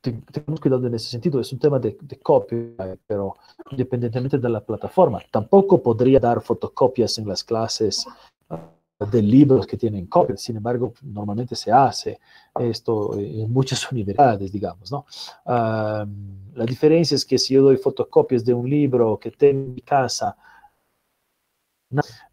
tenemos 0.00 0.60
cuidado 0.60 0.86
en 0.86 0.94
ese 0.94 1.10
sentido, 1.10 1.40
es 1.40 1.52
un 1.52 1.58
tema 1.58 1.78
de, 1.78 1.96
de 2.00 2.18
copyright, 2.18 3.00
pero 3.06 3.36
independientemente 3.70 4.38
de 4.38 4.48
la 4.48 4.60
plataforma. 4.60 5.20
Tampoco 5.30 5.82
podría 5.82 6.18
dar 6.18 6.40
fotocopias 6.40 7.18
en 7.18 7.28
las 7.28 7.44
clases 7.44 8.06
uh, 8.48 9.06
de 9.06 9.22
libros 9.22 9.66
que 9.66 9.76
tienen 9.76 10.06
copyright, 10.06 10.38
sin 10.38 10.56
embargo, 10.56 10.94
normalmente 11.02 11.54
se 11.54 11.70
hace 11.70 12.18
esto 12.58 13.18
en 13.18 13.52
muchas 13.52 13.90
universidades, 13.92 14.50
digamos, 14.50 14.90
¿no? 14.90 15.04
La 15.46 16.64
diferencia 16.66 17.14
es 17.14 17.24
que 17.24 17.38
si 17.38 17.54
yo 17.54 17.62
doy 17.62 17.76
fotocopias 17.76 18.44
de 18.44 18.54
un 18.54 18.68
libro 18.68 19.18
que 19.18 19.30
tengo 19.30 19.60
en 19.66 19.74
mi 19.74 19.80
casa, 19.82 20.36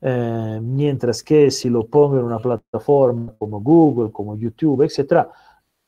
eh, 0.02 0.60
mientras 0.62 1.24
que 1.24 1.50
si 1.50 1.70
lo 1.70 1.88
pongo 1.88 2.20
en 2.20 2.26
una 2.26 2.40
plataforma 2.40 3.34
como 3.38 3.60
Google, 3.60 4.12
como 4.12 4.38
YouTube, 4.38 4.84
etcétera, 4.84 5.30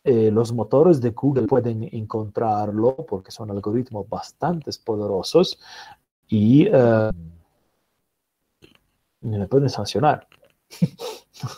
eh, 0.03 0.31
los 0.31 0.53
motores 0.53 1.01
de 1.01 1.09
Google 1.11 1.45
pueden 1.47 1.83
encontrarlo 1.91 2.95
porque 3.07 3.31
son 3.31 3.51
algoritmos 3.51 4.07
bastante 4.07 4.71
poderosos 4.83 5.59
y, 6.27 6.69
uh, 6.69 7.11
me 9.21 9.47
pueden 9.47 9.69
sancionar. 9.69 10.27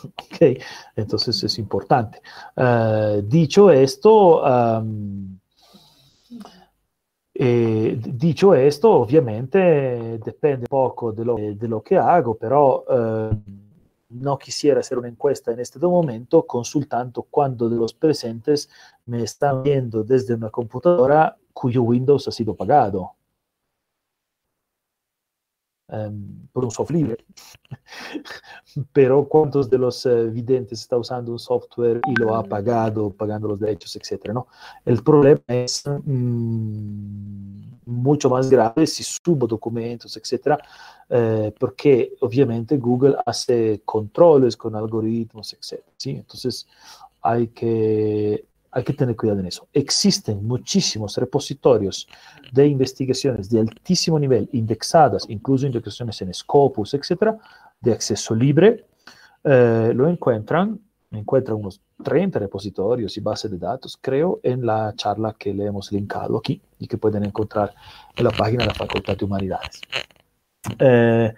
ok, 0.04 0.58
entonces 0.96 1.42
es 1.44 1.58
importante. 1.58 2.20
Uh, 2.56 3.22
dicho 3.22 3.70
esto, 3.70 4.42
um, 4.42 5.38
eh, 7.34 7.96
dicho 7.98 8.54
esto, 8.54 8.90
ovviamente 8.90 10.18
depende 10.18 10.66
poco 10.68 11.12
de 11.12 11.24
lo, 11.24 11.36
de 11.36 11.68
lo 11.68 11.82
que 11.82 11.96
hago, 11.96 12.34
pero 12.36 12.84
uh, 12.88 13.61
no 14.12 14.38
quisiera 14.38 14.80
hacer 14.80 14.98
una 14.98 15.08
encuesta 15.08 15.52
en 15.52 15.60
este 15.60 15.78
momento 15.78 16.46
consultando 16.46 17.22
cuántos 17.22 17.70
de 17.70 17.76
los 17.76 17.94
presentes 17.94 18.68
me 19.06 19.22
están 19.22 19.62
viendo 19.62 20.04
desde 20.04 20.34
una 20.34 20.50
computadora 20.50 21.36
cuyo 21.52 21.82
Windows 21.82 22.28
ha 22.28 22.32
sido 22.32 22.54
pagado 22.54 23.12
um, 25.92 26.48
por 26.52 26.64
un 26.64 26.70
software 26.70 26.98
libre. 26.98 27.24
Pero 28.92 29.28
cuántos 29.28 29.70
de 29.70 29.78
los 29.78 30.04
uh, 30.06 30.30
videntes 30.30 30.80
está 30.80 30.96
usando 30.96 31.32
un 31.32 31.38
software 31.38 32.00
y 32.06 32.14
lo 32.16 32.34
ha 32.34 32.42
pagado, 32.42 33.10
pagando 33.10 33.48
los 33.48 33.60
derechos, 33.60 33.94
etcétera, 33.96 34.34
¿no? 34.34 34.48
El 34.84 35.02
problema 35.02 35.42
es 35.46 35.84
um, 35.86 37.62
mucho 37.84 38.30
más 38.30 38.48
grave 38.48 38.86
si 38.86 39.02
subo 39.02 39.46
documentos, 39.46 40.16
etcétera, 40.16 40.58
eh, 41.08 41.52
porque 41.58 42.14
obviamente 42.20 42.76
Google 42.78 43.16
hace 43.26 43.82
controles 43.84 44.56
con 44.56 44.74
algoritmos, 44.74 45.52
etcétera, 45.52 45.92
¿sí? 45.96 46.10
Entonces 46.10 46.66
hay 47.20 47.48
que 47.48 48.46
hay 48.72 48.84
que 48.84 48.94
tener 48.94 49.14
cuidado 49.14 49.40
en 49.40 49.46
eso. 49.46 49.68
Existen 49.72 50.44
muchísimos 50.46 51.16
repositorios 51.18 52.08
de 52.50 52.66
investigaciones 52.66 53.50
de 53.50 53.60
altísimo 53.60 54.18
nivel, 54.18 54.48
indexadas, 54.52 55.26
incluso 55.28 55.66
indexaciones 55.66 56.20
en 56.22 56.32
Scopus, 56.32 56.94
etcétera, 56.94 57.36
de 57.80 57.92
acceso 57.92 58.34
libre. 58.34 58.86
Eh, 59.44 59.92
lo 59.94 60.08
encuentran, 60.08 60.80
encuentran 61.10 61.58
unos 61.58 61.82
30 62.02 62.38
repositorios 62.38 63.14
y 63.18 63.20
bases 63.20 63.50
de 63.50 63.58
datos, 63.58 63.98
creo, 64.00 64.40
en 64.42 64.64
la 64.64 64.94
charla 64.96 65.34
que 65.38 65.52
le 65.52 65.66
hemos 65.66 65.92
linkado 65.92 66.38
aquí 66.38 66.60
y 66.78 66.86
que 66.86 66.96
pueden 66.96 67.24
encontrar 67.24 67.74
en 68.16 68.24
la 68.24 68.30
página 68.30 68.64
de 68.64 68.68
la 68.68 68.74
Facultad 68.74 69.16
de 69.18 69.24
Humanidades. 69.24 69.82
Eh, 70.78 71.34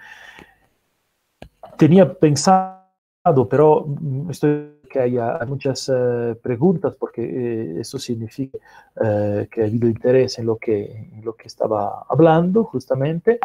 tenía 1.77 2.15
pensado, 2.15 3.48
pero 3.48 3.86
estoy 4.31 4.74
que 4.95 5.01
haya 5.01 5.41
muchas 5.49 5.89
uh, 5.89 6.37
preguntas, 6.41 6.95
porque 6.95 7.23
eh, 7.25 7.81
eso 7.81 7.99
significa 7.99 8.59
uh, 8.95 9.45
que 9.51 9.62
ha 9.62 9.65
habido 9.65 9.89
interés 9.89 10.39
en 10.39 10.47
lo 10.47 10.57
que, 10.57 11.11
lo 11.21 11.35
que 11.35 11.49
estaba 11.49 12.07
hablando, 12.09 12.62
justamente. 12.62 13.41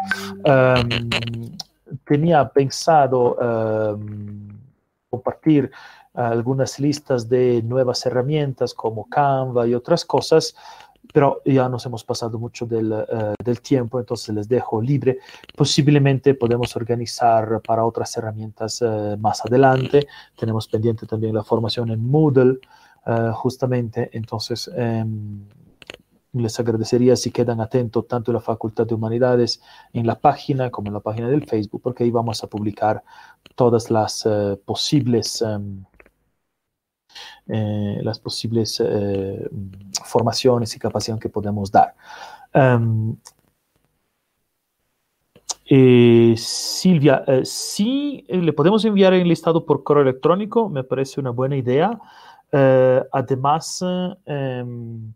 Tenía 2.04 2.48
pensado 2.50 3.36
compartir 5.10 5.72
algunas 6.14 6.78
listas 6.78 7.28
de 7.28 7.62
nuevas 7.64 8.06
herramientas 8.06 8.72
como 8.72 9.08
Canva 9.08 9.66
y 9.66 9.74
otras 9.74 10.04
cosas 10.04 10.54
pero 11.12 11.42
ya 11.44 11.68
nos 11.68 11.84
hemos 11.86 12.04
pasado 12.04 12.38
mucho 12.38 12.66
del, 12.66 12.92
uh, 12.92 13.34
del, 13.42 13.60
tiempo, 13.60 13.98
entonces 13.98 14.34
les 14.34 14.48
dejo 14.48 14.80
libre. 14.80 15.18
Posiblemente 15.56 16.34
podemos 16.34 16.74
organizar 16.76 17.60
para 17.62 17.84
otras 17.84 18.16
herramientas 18.16 18.80
uh, 18.82 19.16
más 19.18 19.44
adelante. 19.44 20.06
Tenemos 20.36 20.68
pendiente 20.68 21.06
también 21.06 21.34
la 21.34 21.42
formación 21.42 21.90
en 21.90 22.06
Moodle, 22.08 22.58
uh, 23.06 23.32
justamente, 23.32 24.10
entonces 24.12 24.68
um, 24.68 25.44
les 26.32 26.60
agradecería 26.60 27.16
si 27.16 27.32
quedan 27.32 27.60
atentos 27.60 28.06
tanto 28.06 28.30
en 28.30 28.36
la 28.36 28.40
Facultad 28.40 28.86
de 28.86 28.94
Humanidades 28.94 29.60
en 29.92 30.06
la 30.06 30.20
página 30.20 30.70
como 30.70 30.88
en 30.88 30.94
la 30.94 31.00
página 31.00 31.28
del 31.28 31.44
Facebook, 31.44 31.82
porque 31.82 32.04
ahí 32.04 32.10
vamos 32.10 32.44
a 32.44 32.46
publicar 32.46 33.02
todas 33.56 33.90
las 33.90 34.28
posibles... 34.64 35.42
Um, 35.42 35.84
eh, 37.48 38.00
las 38.02 38.18
posibles 38.18 38.82
eh, 38.84 39.48
formaciones 40.04 40.74
y 40.76 40.78
capacitación 40.78 41.18
que 41.18 41.28
podemos 41.28 41.70
dar. 41.70 41.94
Um, 42.54 43.16
eh, 45.72 46.34
Silvia, 46.36 47.22
eh, 47.28 47.42
eh, 47.46 48.36
le 48.42 48.52
podemos 48.52 48.84
enviar 48.84 49.14
el 49.14 49.28
listado 49.28 49.64
por 49.64 49.84
correo 49.84 50.02
electrónico, 50.02 50.68
me 50.68 50.82
parece 50.82 51.20
una 51.20 51.30
buena 51.30 51.56
idea. 51.56 51.96
Eh, 52.50 53.02
además, 53.12 53.84
em, 54.26 55.12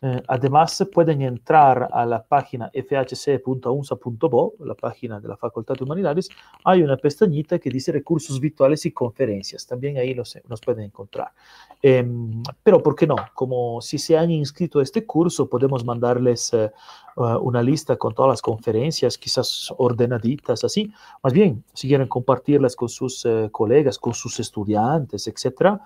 eh, 0.00 0.22
además, 0.28 0.86
pueden 0.92 1.22
entrar 1.22 1.88
a 1.92 2.06
la 2.06 2.22
página 2.22 2.70
fhc.unsa.bo, 2.72 4.54
la 4.60 4.74
página 4.74 5.18
de 5.18 5.26
la 5.26 5.36
Facultad 5.36 5.74
de 5.74 5.82
Humanidades. 5.82 6.28
Hay 6.64 6.82
una 6.82 6.96
pestañita 6.96 7.58
que 7.58 7.68
dice 7.68 7.90
recursos 7.90 8.38
virtuales 8.38 8.86
y 8.86 8.92
conferencias. 8.92 9.66
También 9.66 9.96
ahí 9.96 10.14
los, 10.14 10.38
nos 10.48 10.60
pueden 10.60 10.84
encontrar. 10.84 11.32
Eh, 11.82 12.06
pero, 12.62 12.80
¿por 12.80 12.94
qué 12.94 13.08
no? 13.08 13.16
Como 13.34 13.80
si 13.80 13.98
se 13.98 14.16
han 14.16 14.30
inscrito 14.30 14.78
a 14.78 14.84
este 14.84 15.04
curso, 15.04 15.48
podemos 15.48 15.84
mandarles 15.84 16.52
uh, 16.52 16.70
una 17.40 17.60
lista 17.60 17.96
con 17.96 18.14
todas 18.14 18.30
las 18.30 18.42
conferencias, 18.42 19.18
quizás 19.18 19.74
ordenaditas, 19.78 20.62
así. 20.62 20.92
Más 21.24 21.32
bien, 21.32 21.64
si 21.74 21.88
quieren 21.88 22.06
compartirlas 22.06 22.76
con 22.76 22.88
sus 22.88 23.24
uh, 23.24 23.50
colegas, 23.50 23.98
con 23.98 24.14
sus 24.14 24.38
estudiantes, 24.38 25.26
etc., 25.26 25.80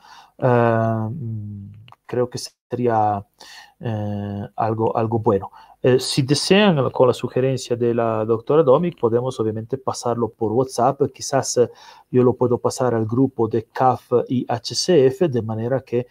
creo 2.12 2.28
que 2.28 2.38
sería 2.38 3.24
eh, 3.80 4.48
algo, 4.56 4.94
algo 4.94 5.18
bueno. 5.18 5.50
Eh, 5.82 5.98
si 5.98 6.20
desean, 6.20 6.90
con 6.90 7.08
la 7.08 7.14
sugerencia 7.14 7.74
de 7.74 7.94
la 7.94 8.26
doctora 8.26 8.62
Domic, 8.62 9.00
podemos 9.00 9.40
obviamente 9.40 9.78
pasarlo 9.78 10.28
por 10.28 10.52
WhatsApp. 10.52 11.00
Quizás 11.14 11.56
eh, 11.56 11.70
yo 12.10 12.22
lo 12.22 12.34
puedo 12.34 12.58
pasar 12.58 12.94
al 12.94 13.06
grupo 13.06 13.48
de 13.48 13.64
CAF 13.64 14.12
y 14.28 14.44
HCF, 14.46 15.22
de 15.30 15.40
manera 15.40 15.80
que 15.80 16.06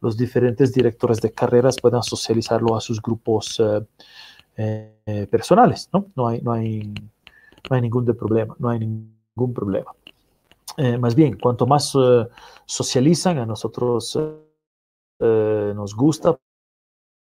los 0.00 0.16
diferentes 0.16 0.72
directores 0.72 1.20
de 1.20 1.30
carreras 1.30 1.76
puedan 1.80 2.02
socializarlo 2.02 2.74
a 2.76 2.80
sus 2.80 3.00
grupos 3.00 3.62
personales. 5.30 5.88
¿no? 5.92 6.06
No, 6.16 6.26
hay, 6.26 6.40
no, 6.42 6.52
hay, 6.52 6.92
no 7.70 7.76
hay 7.76 7.80
ningún 7.80 8.04
problema. 8.06 8.56
No 8.58 8.70
hay 8.70 8.80
ningún 8.80 9.54
problema. 9.54 9.92
más 10.98 11.14
bien, 11.14 11.38
cuanto 11.38 11.66
más 11.66 11.96
socializan, 12.66 13.38
a 13.38 13.46
nosotros 13.46 14.18
nos 15.20 15.94
gusta 15.94 16.38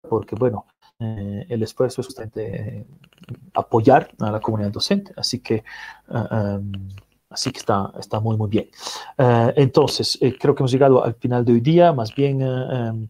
porque, 0.08 0.34
bueno, 0.34 0.66
eh, 0.98 1.46
el 1.48 1.62
esfuerzo 1.62 2.00
es 2.00 2.06
justamente 2.06 2.78
eh, 2.78 2.86
apoyar 3.54 4.10
a 4.20 4.30
la 4.30 4.40
comunidad 4.40 4.70
docente, 4.70 5.12
así 5.16 5.40
que, 5.40 5.64
uh, 6.08 6.34
um, 6.36 6.72
así 7.30 7.50
que 7.50 7.58
está, 7.58 7.92
está 7.98 8.20
muy, 8.20 8.36
muy 8.36 8.48
bien. 8.48 8.68
Uh, 9.18 9.52
entonces, 9.56 10.18
eh, 10.20 10.36
creo 10.38 10.54
que 10.54 10.62
hemos 10.62 10.72
llegado 10.72 11.04
al 11.04 11.14
final 11.14 11.44
de 11.44 11.52
hoy 11.52 11.60
día, 11.60 11.92
más 11.92 12.14
bien... 12.14 12.42
Um, 12.42 13.08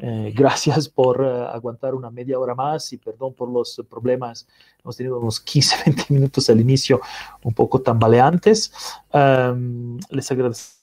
eh, 0.00 0.32
gracias 0.32 0.88
por 0.88 1.20
uh, 1.20 1.48
aguantar 1.48 1.92
una 1.92 2.08
media 2.08 2.38
hora 2.38 2.54
más 2.54 2.92
y 2.92 2.98
perdón 2.98 3.34
por 3.34 3.50
los 3.50 3.84
problemas. 3.90 4.46
Hemos 4.80 4.96
tenido 4.96 5.18
unos 5.18 5.40
15, 5.40 5.76
20 5.86 6.04
minutos 6.14 6.48
al 6.48 6.60
inicio 6.60 7.00
un 7.42 7.52
poco 7.52 7.80
tambaleantes. 7.82 8.72
Um, 9.12 9.98
les 10.10 10.30
agradezco 10.30 10.77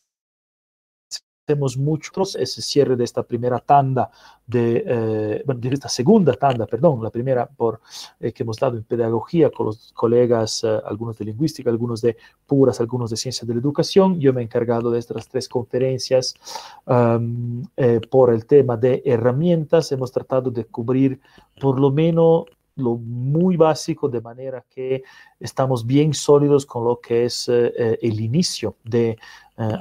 hacemos 1.46 1.78
muchos 1.78 2.36
ese 2.36 2.62
cierre 2.62 2.96
de 2.96 3.04
esta 3.04 3.22
primera 3.22 3.60
tanda, 3.60 4.10
de, 4.48 4.84
eh, 4.86 5.44
de 5.46 5.70
esta 5.70 5.90
segunda 5.90 6.34
tanda, 6.34 6.66
perdón, 6.66 7.04
la 7.04 7.12
primera 7.12 7.46
por, 7.46 7.82
eh, 8.20 8.32
que 8.32 8.42
hemos 8.42 8.58
dado 8.58 8.78
en 8.78 8.84
pedagogía 8.84 9.52
con 9.52 9.68
los 9.68 9.92
colegas, 9.94 10.64
eh, 10.64 10.80
algunos 10.86 11.18
de 11.20 11.26
lingüística, 11.26 11.70
algunos 11.70 12.02
de 12.02 12.18
puras, 12.48 12.80
algunos 12.82 13.12
de 13.12 13.18
ciencias 13.18 13.48
de 13.48 13.54
la 13.54 13.60
educación. 13.60 14.20
Yo 14.20 14.34
me 14.34 14.42
he 14.42 14.44
encargado 14.44 14.90
de 14.90 14.98
estas 14.98 15.28
tres 15.28 15.48
conferencias 15.48 16.34
por 18.10 18.34
el 18.34 18.46
tema 18.46 18.78
de 18.78 19.02
herramientas. 19.06 19.92
Hemos 19.92 20.12
tratado 20.12 20.50
de 20.50 20.66
cubrir 20.66 21.20
por 21.60 21.80
lo 21.80 21.92
menos 21.92 22.46
lo 22.76 22.98
muy 22.98 23.56
básico, 23.56 24.10
de 24.10 24.22
manera 24.22 24.66
que 24.70 25.04
estamos 25.40 25.86
bien 25.86 26.14
sólidos 26.14 26.66
con 26.66 26.84
lo 26.84 27.00
que 27.00 27.26
es 27.26 27.48
eh, 27.48 27.98
el 28.02 28.20
inicio 28.20 28.76
de 28.84 29.12
eh, 29.12 29.18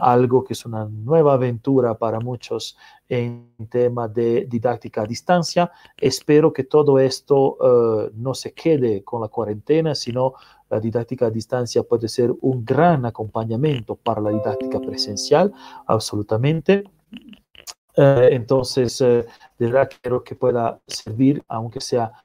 algo 0.00 0.44
que 0.44 0.52
es 0.52 0.64
una 0.64 0.84
nueva 0.84 1.34
aventura 1.34 1.98
para 1.98 2.20
muchos 2.20 2.76
en 3.08 3.52
tema 3.68 4.06
de 4.06 4.46
didáctica 4.46 5.02
a 5.02 5.06
distancia. 5.06 5.72
Espero 5.96 6.52
que 6.52 6.64
todo 6.64 7.00
esto 7.00 7.56
eh, 7.60 8.12
no 8.14 8.32
se 8.32 8.52
quede 8.52 9.02
con 9.02 9.20
la 9.20 9.28
cuarentena, 9.28 9.94
sino 9.96 10.34
la 10.70 10.78
didáctica 10.78 11.26
a 11.26 11.30
distancia 11.30 11.82
puede 11.82 12.08
ser 12.08 12.32
un 12.42 12.64
gran 12.64 13.04
acompañamiento 13.06 13.96
para 13.96 14.20
la 14.20 14.30
didáctica 14.30 14.80
presencial, 14.80 15.52
absolutamente. 15.86 16.84
entonces, 17.96 18.98
de 18.98 19.24
verdad 19.58 19.88
quiero 20.02 20.24
que 20.24 20.34
pueda 20.34 20.80
servir, 20.88 21.44
aunque 21.46 21.80
sea 21.80 22.23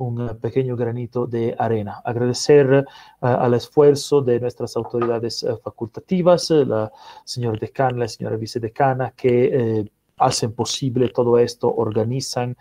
un 0.00 0.38
pequeño 0.40 0.76
granito 0.76 1.26
de 1.26 1.54
arena. 1.58 2.00
Agradecer 2.04 2.84
uh, 3.20 3.26
al 3.26 3.54
esfuerzo 3.54 4.20
de 4.22 4.40
nuestras 4.40 4.76
autoridades 4.76 5.42
uh, 5.42 5.56
facultativas, 5.58 6.50
la 6.50 6.90
señora 7.24 7.58
decana, 7.60 7.98
la 7.98 8.08
señora 8.08 8.36
vicedecana, 8.36 9.12
que 9.12 9.90
hacen 10.16 10.52
posible 10.52 11.08
todo 11.08 11.38
esto, 11.38 11.72
organizan 11.74 12.54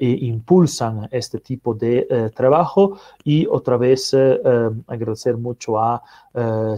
e 0.00 0.08
impulsan 0.26 1.08
este 1.12 1.38
tipo 1.38 1.72
de 1.72 2.32
trabajo. 2.34 2.98
Y 3.22 3.46
otra 3.46 3.76
vez 3.76 4.12
agradecer 4.88 5.36
mucho 5.36 5.78
a 5.78 6.02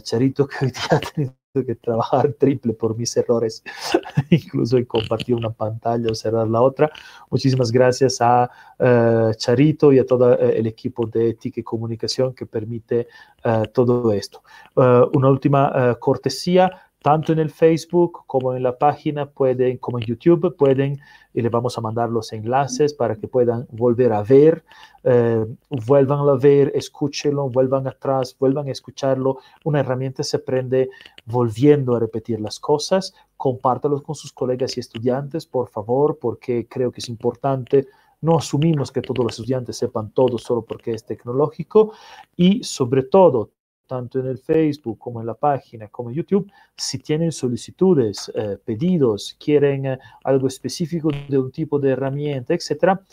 Charito 0.03 0.47
que 0.47 0.71
ha 0.91 1.01
tenido 1.01 1.42
que 1.53 1.75
trabajar 1.75 2.33
triple 2.39 2.73
por 2.73 2.97
mis 2.97 3.15
errores, 3.17 3.63
incluso 4.31 4.79
en 4.79 4.87
compartir 4.87 5.35
una 5.35 5.51
pantalla 5.51 6.11
o 6.11 6.15
cerrar 6.15 6.49
la 6.49 6.63
otra. 6.63 6.91
Muchísimas 7.31 7.71
gracias 7.71 8.21
a 8.21 8.51
uh, 8.79 9.35
Charito 9.35 9.93
y 9.93 9.99
a 9.99 10.07
todo 10.07 10.33
uh, 10.33 10.39
el 10.41 10.67
equipo 10.67 11.07
de 11.07 11.37
y 11.43 11.63
Comunicación 11.63 12.35
que 12.35 12.47
permite 12.47 13.09
uh, 13.45 13.67
todo 13.67 14.13
esto. 14.13 14.43
una 14.77 15.29
última 15.29 15.97
cortesía 15.99 16.71
tanto 17.03 17.33
en 17.33 17.41
el 17.41 17.51
Facebook 17.51 18.25
como 18.27 18.55
en 18.55 18.63
la 18.63 18.79
página, 18.79 19.27
pueden, 19.27 19.79
como 19.79 19.99
en 19.99 20.07
YouTube, 20.07 20.57
pueden, 20.57 21.01
y 21.35 21.43
les 21.43 21.51
vamos 21.51 21.77
a 21.77 21.81
mandar 21.81 22.09
los 22.11 22.33
enlaces 22.33 22.95
para 22.95 23.17
que 23.17 23.27
puedan 23.27 23.67
volver 23.71 24.13
a 24.13 24.23
ver, 24.23 24.65
eh, 25.03 25.45
vuelvan 25.69 26.29
a 26.29 26.35
ver, 26.35 26.71
escúchenlo, 26.75 27.49
vuelvan 27.49 27.89
atrás, 27.89 28.37
vuelvan 28.39 28.69
a 28.69 28.73
escucharlo. 28.73 29.39
Una 29.65 29.81
herramienta 29.81 30.23
se 30.23 30.37
aprende 30.37 30.91
volviendo 31.27 31.97
a 31.97 32.01
repetir 32.01 32.41
las 32.41 32.61
cosas. 32.61 33.15
Compártalos 33.37 34.03
con 34.03 34.15
sus 34.15 34.33
colegas 34.33 34.77
y 34.77 34.81
estudiantes, 34.81 35.47
por 35.47 35.69
favor, 35.69 36.19
porque 36.21 36.69
creo 36.69 36.93
que 36.93 37.01
es 37.01 37.09
importante. 37.09 37.89
No 38.21 38.39
asumimos 38.39 38.93
que 38.93 39.03
todos 39.03 39.25
los 39.25 39.33
estudiantes 39.33 39.77
sepan 39.77 40.13
todo 40.13 40.39
solo 40.39 40.63
porque 40.63 40.93
es 40.93 41.05
tecnológico 41.05 41.93
y 42.37 42.63
sobre 42.63 43.03
todo 43.03 43.51
tanto 43.93 44.21
en 44.21 44.27
el 44.27 44.39
Facebook 44.39 44.99
como 44.99 45.21
en 45.21 45.27
la 45.27 45.35
página, 45.35 45.87
como 45.89 46.09
en 46.09 46.17
YouTube, 46.17 46.51
si 46.75 46.99
tienen 46.99 47.31
solicitudes, 47.31 48.33
eh, 48.35 48.57
pedidos, 48.65 49.37
quieren 49.39 49.85
eh, 49.85 49.99
algo 50.25 50.49
específico 50.49 51.11
de 51.29 51.39
un 51.39 51.53
tipo 51.53 51.79
de 51.79 51.91
herramienta, 51.91 52.55
etcétera, 52.55 53.05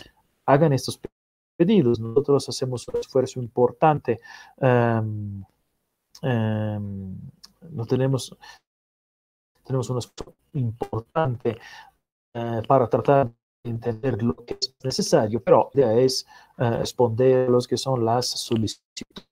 hagan 0.45 0.71
estos 0.71 0.97
pedidos. 1.57 1.99
Nosotros 1.99 2.47
hacemos 2.47 2.87
un 2.87 2.97
esfuerzo 2.97 3.41
importante. 3.41 4.21
Um, 4.55 5.43
um, 6.23 7.19
no 7.71 7.85
tenemos, 7.85 8.33
tenemos 9.65 9.89
un 9.89 9.97
esfuerzo 9.97 10.33
importante 10.53 11.57
uh, 12.35 12.61
para 12.65 12.87
tratar 12.87 13.27
de 13.65 13.69
entender 13.69 14.23
lo 14.23 14.33
que 14.45 14.53
es 14.53 14.73
necesario, 14.81 15.43
pero 15.43 15.71
la 15.73 15.81
idea 15.81 15.99
es 15.99 16.25
responder 16.57 17.49
los 17.49 17.67
que 17.67 17.77
son 17.77 18.05
las 18.05 18.27
solicitudes 18.27 19.28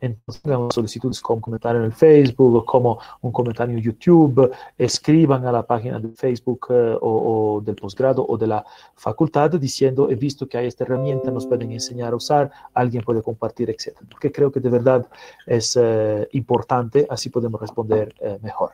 entonces, 0.00 0.44
hagamos 0.44 0.74
solicitudes 0.74 1.20
como 1.20 1.40
comentario 1.40 1.80
en 1.80 1.86
el 1.86 1.92
Facebook 1.92 2.64
como 2.64 2.98
un 3.20 3.32
comentario 3.32 3.76
en 3.76 3.82
YouTube, 3.82 4.50
escriban 4.78 5.46
a 5.46 5.52
la 5.52 5.66
página 5.66 5.98
de 5.98 6.08
Facebook 6.10 6.66
eh, 6.70 6.96
o, 7.00 7.56
o, 7.56 7.60
del 7.60 7.76
posgrado 7.76 8.24
o 8.26 8.36
de 8.36 8.46
la 8.46 8.64
facultad 8.94 9.50
diciendo, 9.50 10.08
he 10.10 10.14
visto 10.14 10.48
que 10.48 10.58
hay 10.58 10.66
esta 10.66 10.84
herramienta, 10.84 11.30
nos 11.30 11.46
pueden 11.46 11.72
enseñar 11.72 12.12
a 12.12 12.16
usar, 12.16 12.50
alguien 12.74 13.02
puede 13.02 13.22
compartir, 13.22 13.70
etc. 13.70 13.96
Porque 14.08 14.30
creo 14.30 14.50
que 14.50 14.60
de 14.60 14.70
verdad 14.70 15.06
es 15.46 15.76
eh, 15.80 16.28
importante, 16.32 17.06
así 17.10 17.30
podemos 17.30 17.60
responder 17.60 18.14
eh, 18.20 18.38
mejor. 18.42 18.72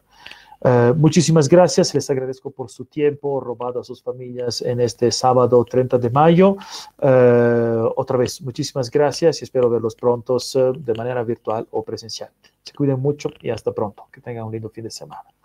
Uh, 0.66 0.92
muchísimas 0.96 1.48
gracias, 1.48 1.94
les 1.94 2.10
agradezco 2.10 2.50
por 2.50 2.68
su 2.70 2.86
tiempo 2.86 3.38
robado 3.38 3.78
a 3.78 3.84
sus 3.84 4.02
familias 4.02 4.62
en 4.62 4.80
este 4.80 5.12
sábado 5.12 5.64
30 5.64 5.96
de 5.98 6.10
mayo. 6.10 6.56
Uh, 7.00 7.92
otra 7.94 8.16
vez, 8.16 8.42
muchísimas 8.42 8.90
gracias 8.90 9.40
y 9.40 9.44
espero 9.44 9.70
verlos 9.70 9.94
pronto 9.94 10.34
uh, 10.34 10.72
de 10.72 10.94
manera 10.94 11.22
virtual 11.22 11.68
o 11.70 11.84
presencial. 11.84 12.30
Se 12.64 12.74
cuiden 12.74 12.98
mucho 12.98 13.30
y 13.40 13.50
hasta 13.50 13.70
pronto. 13.70 14.08
Que 14.10 14.20
tengan 14.20 14.46
un 14.46 14.52
lindo 14.52 14.68
fin 14.68 14.82
de 14.82 14.90
semana. 14.90 15.35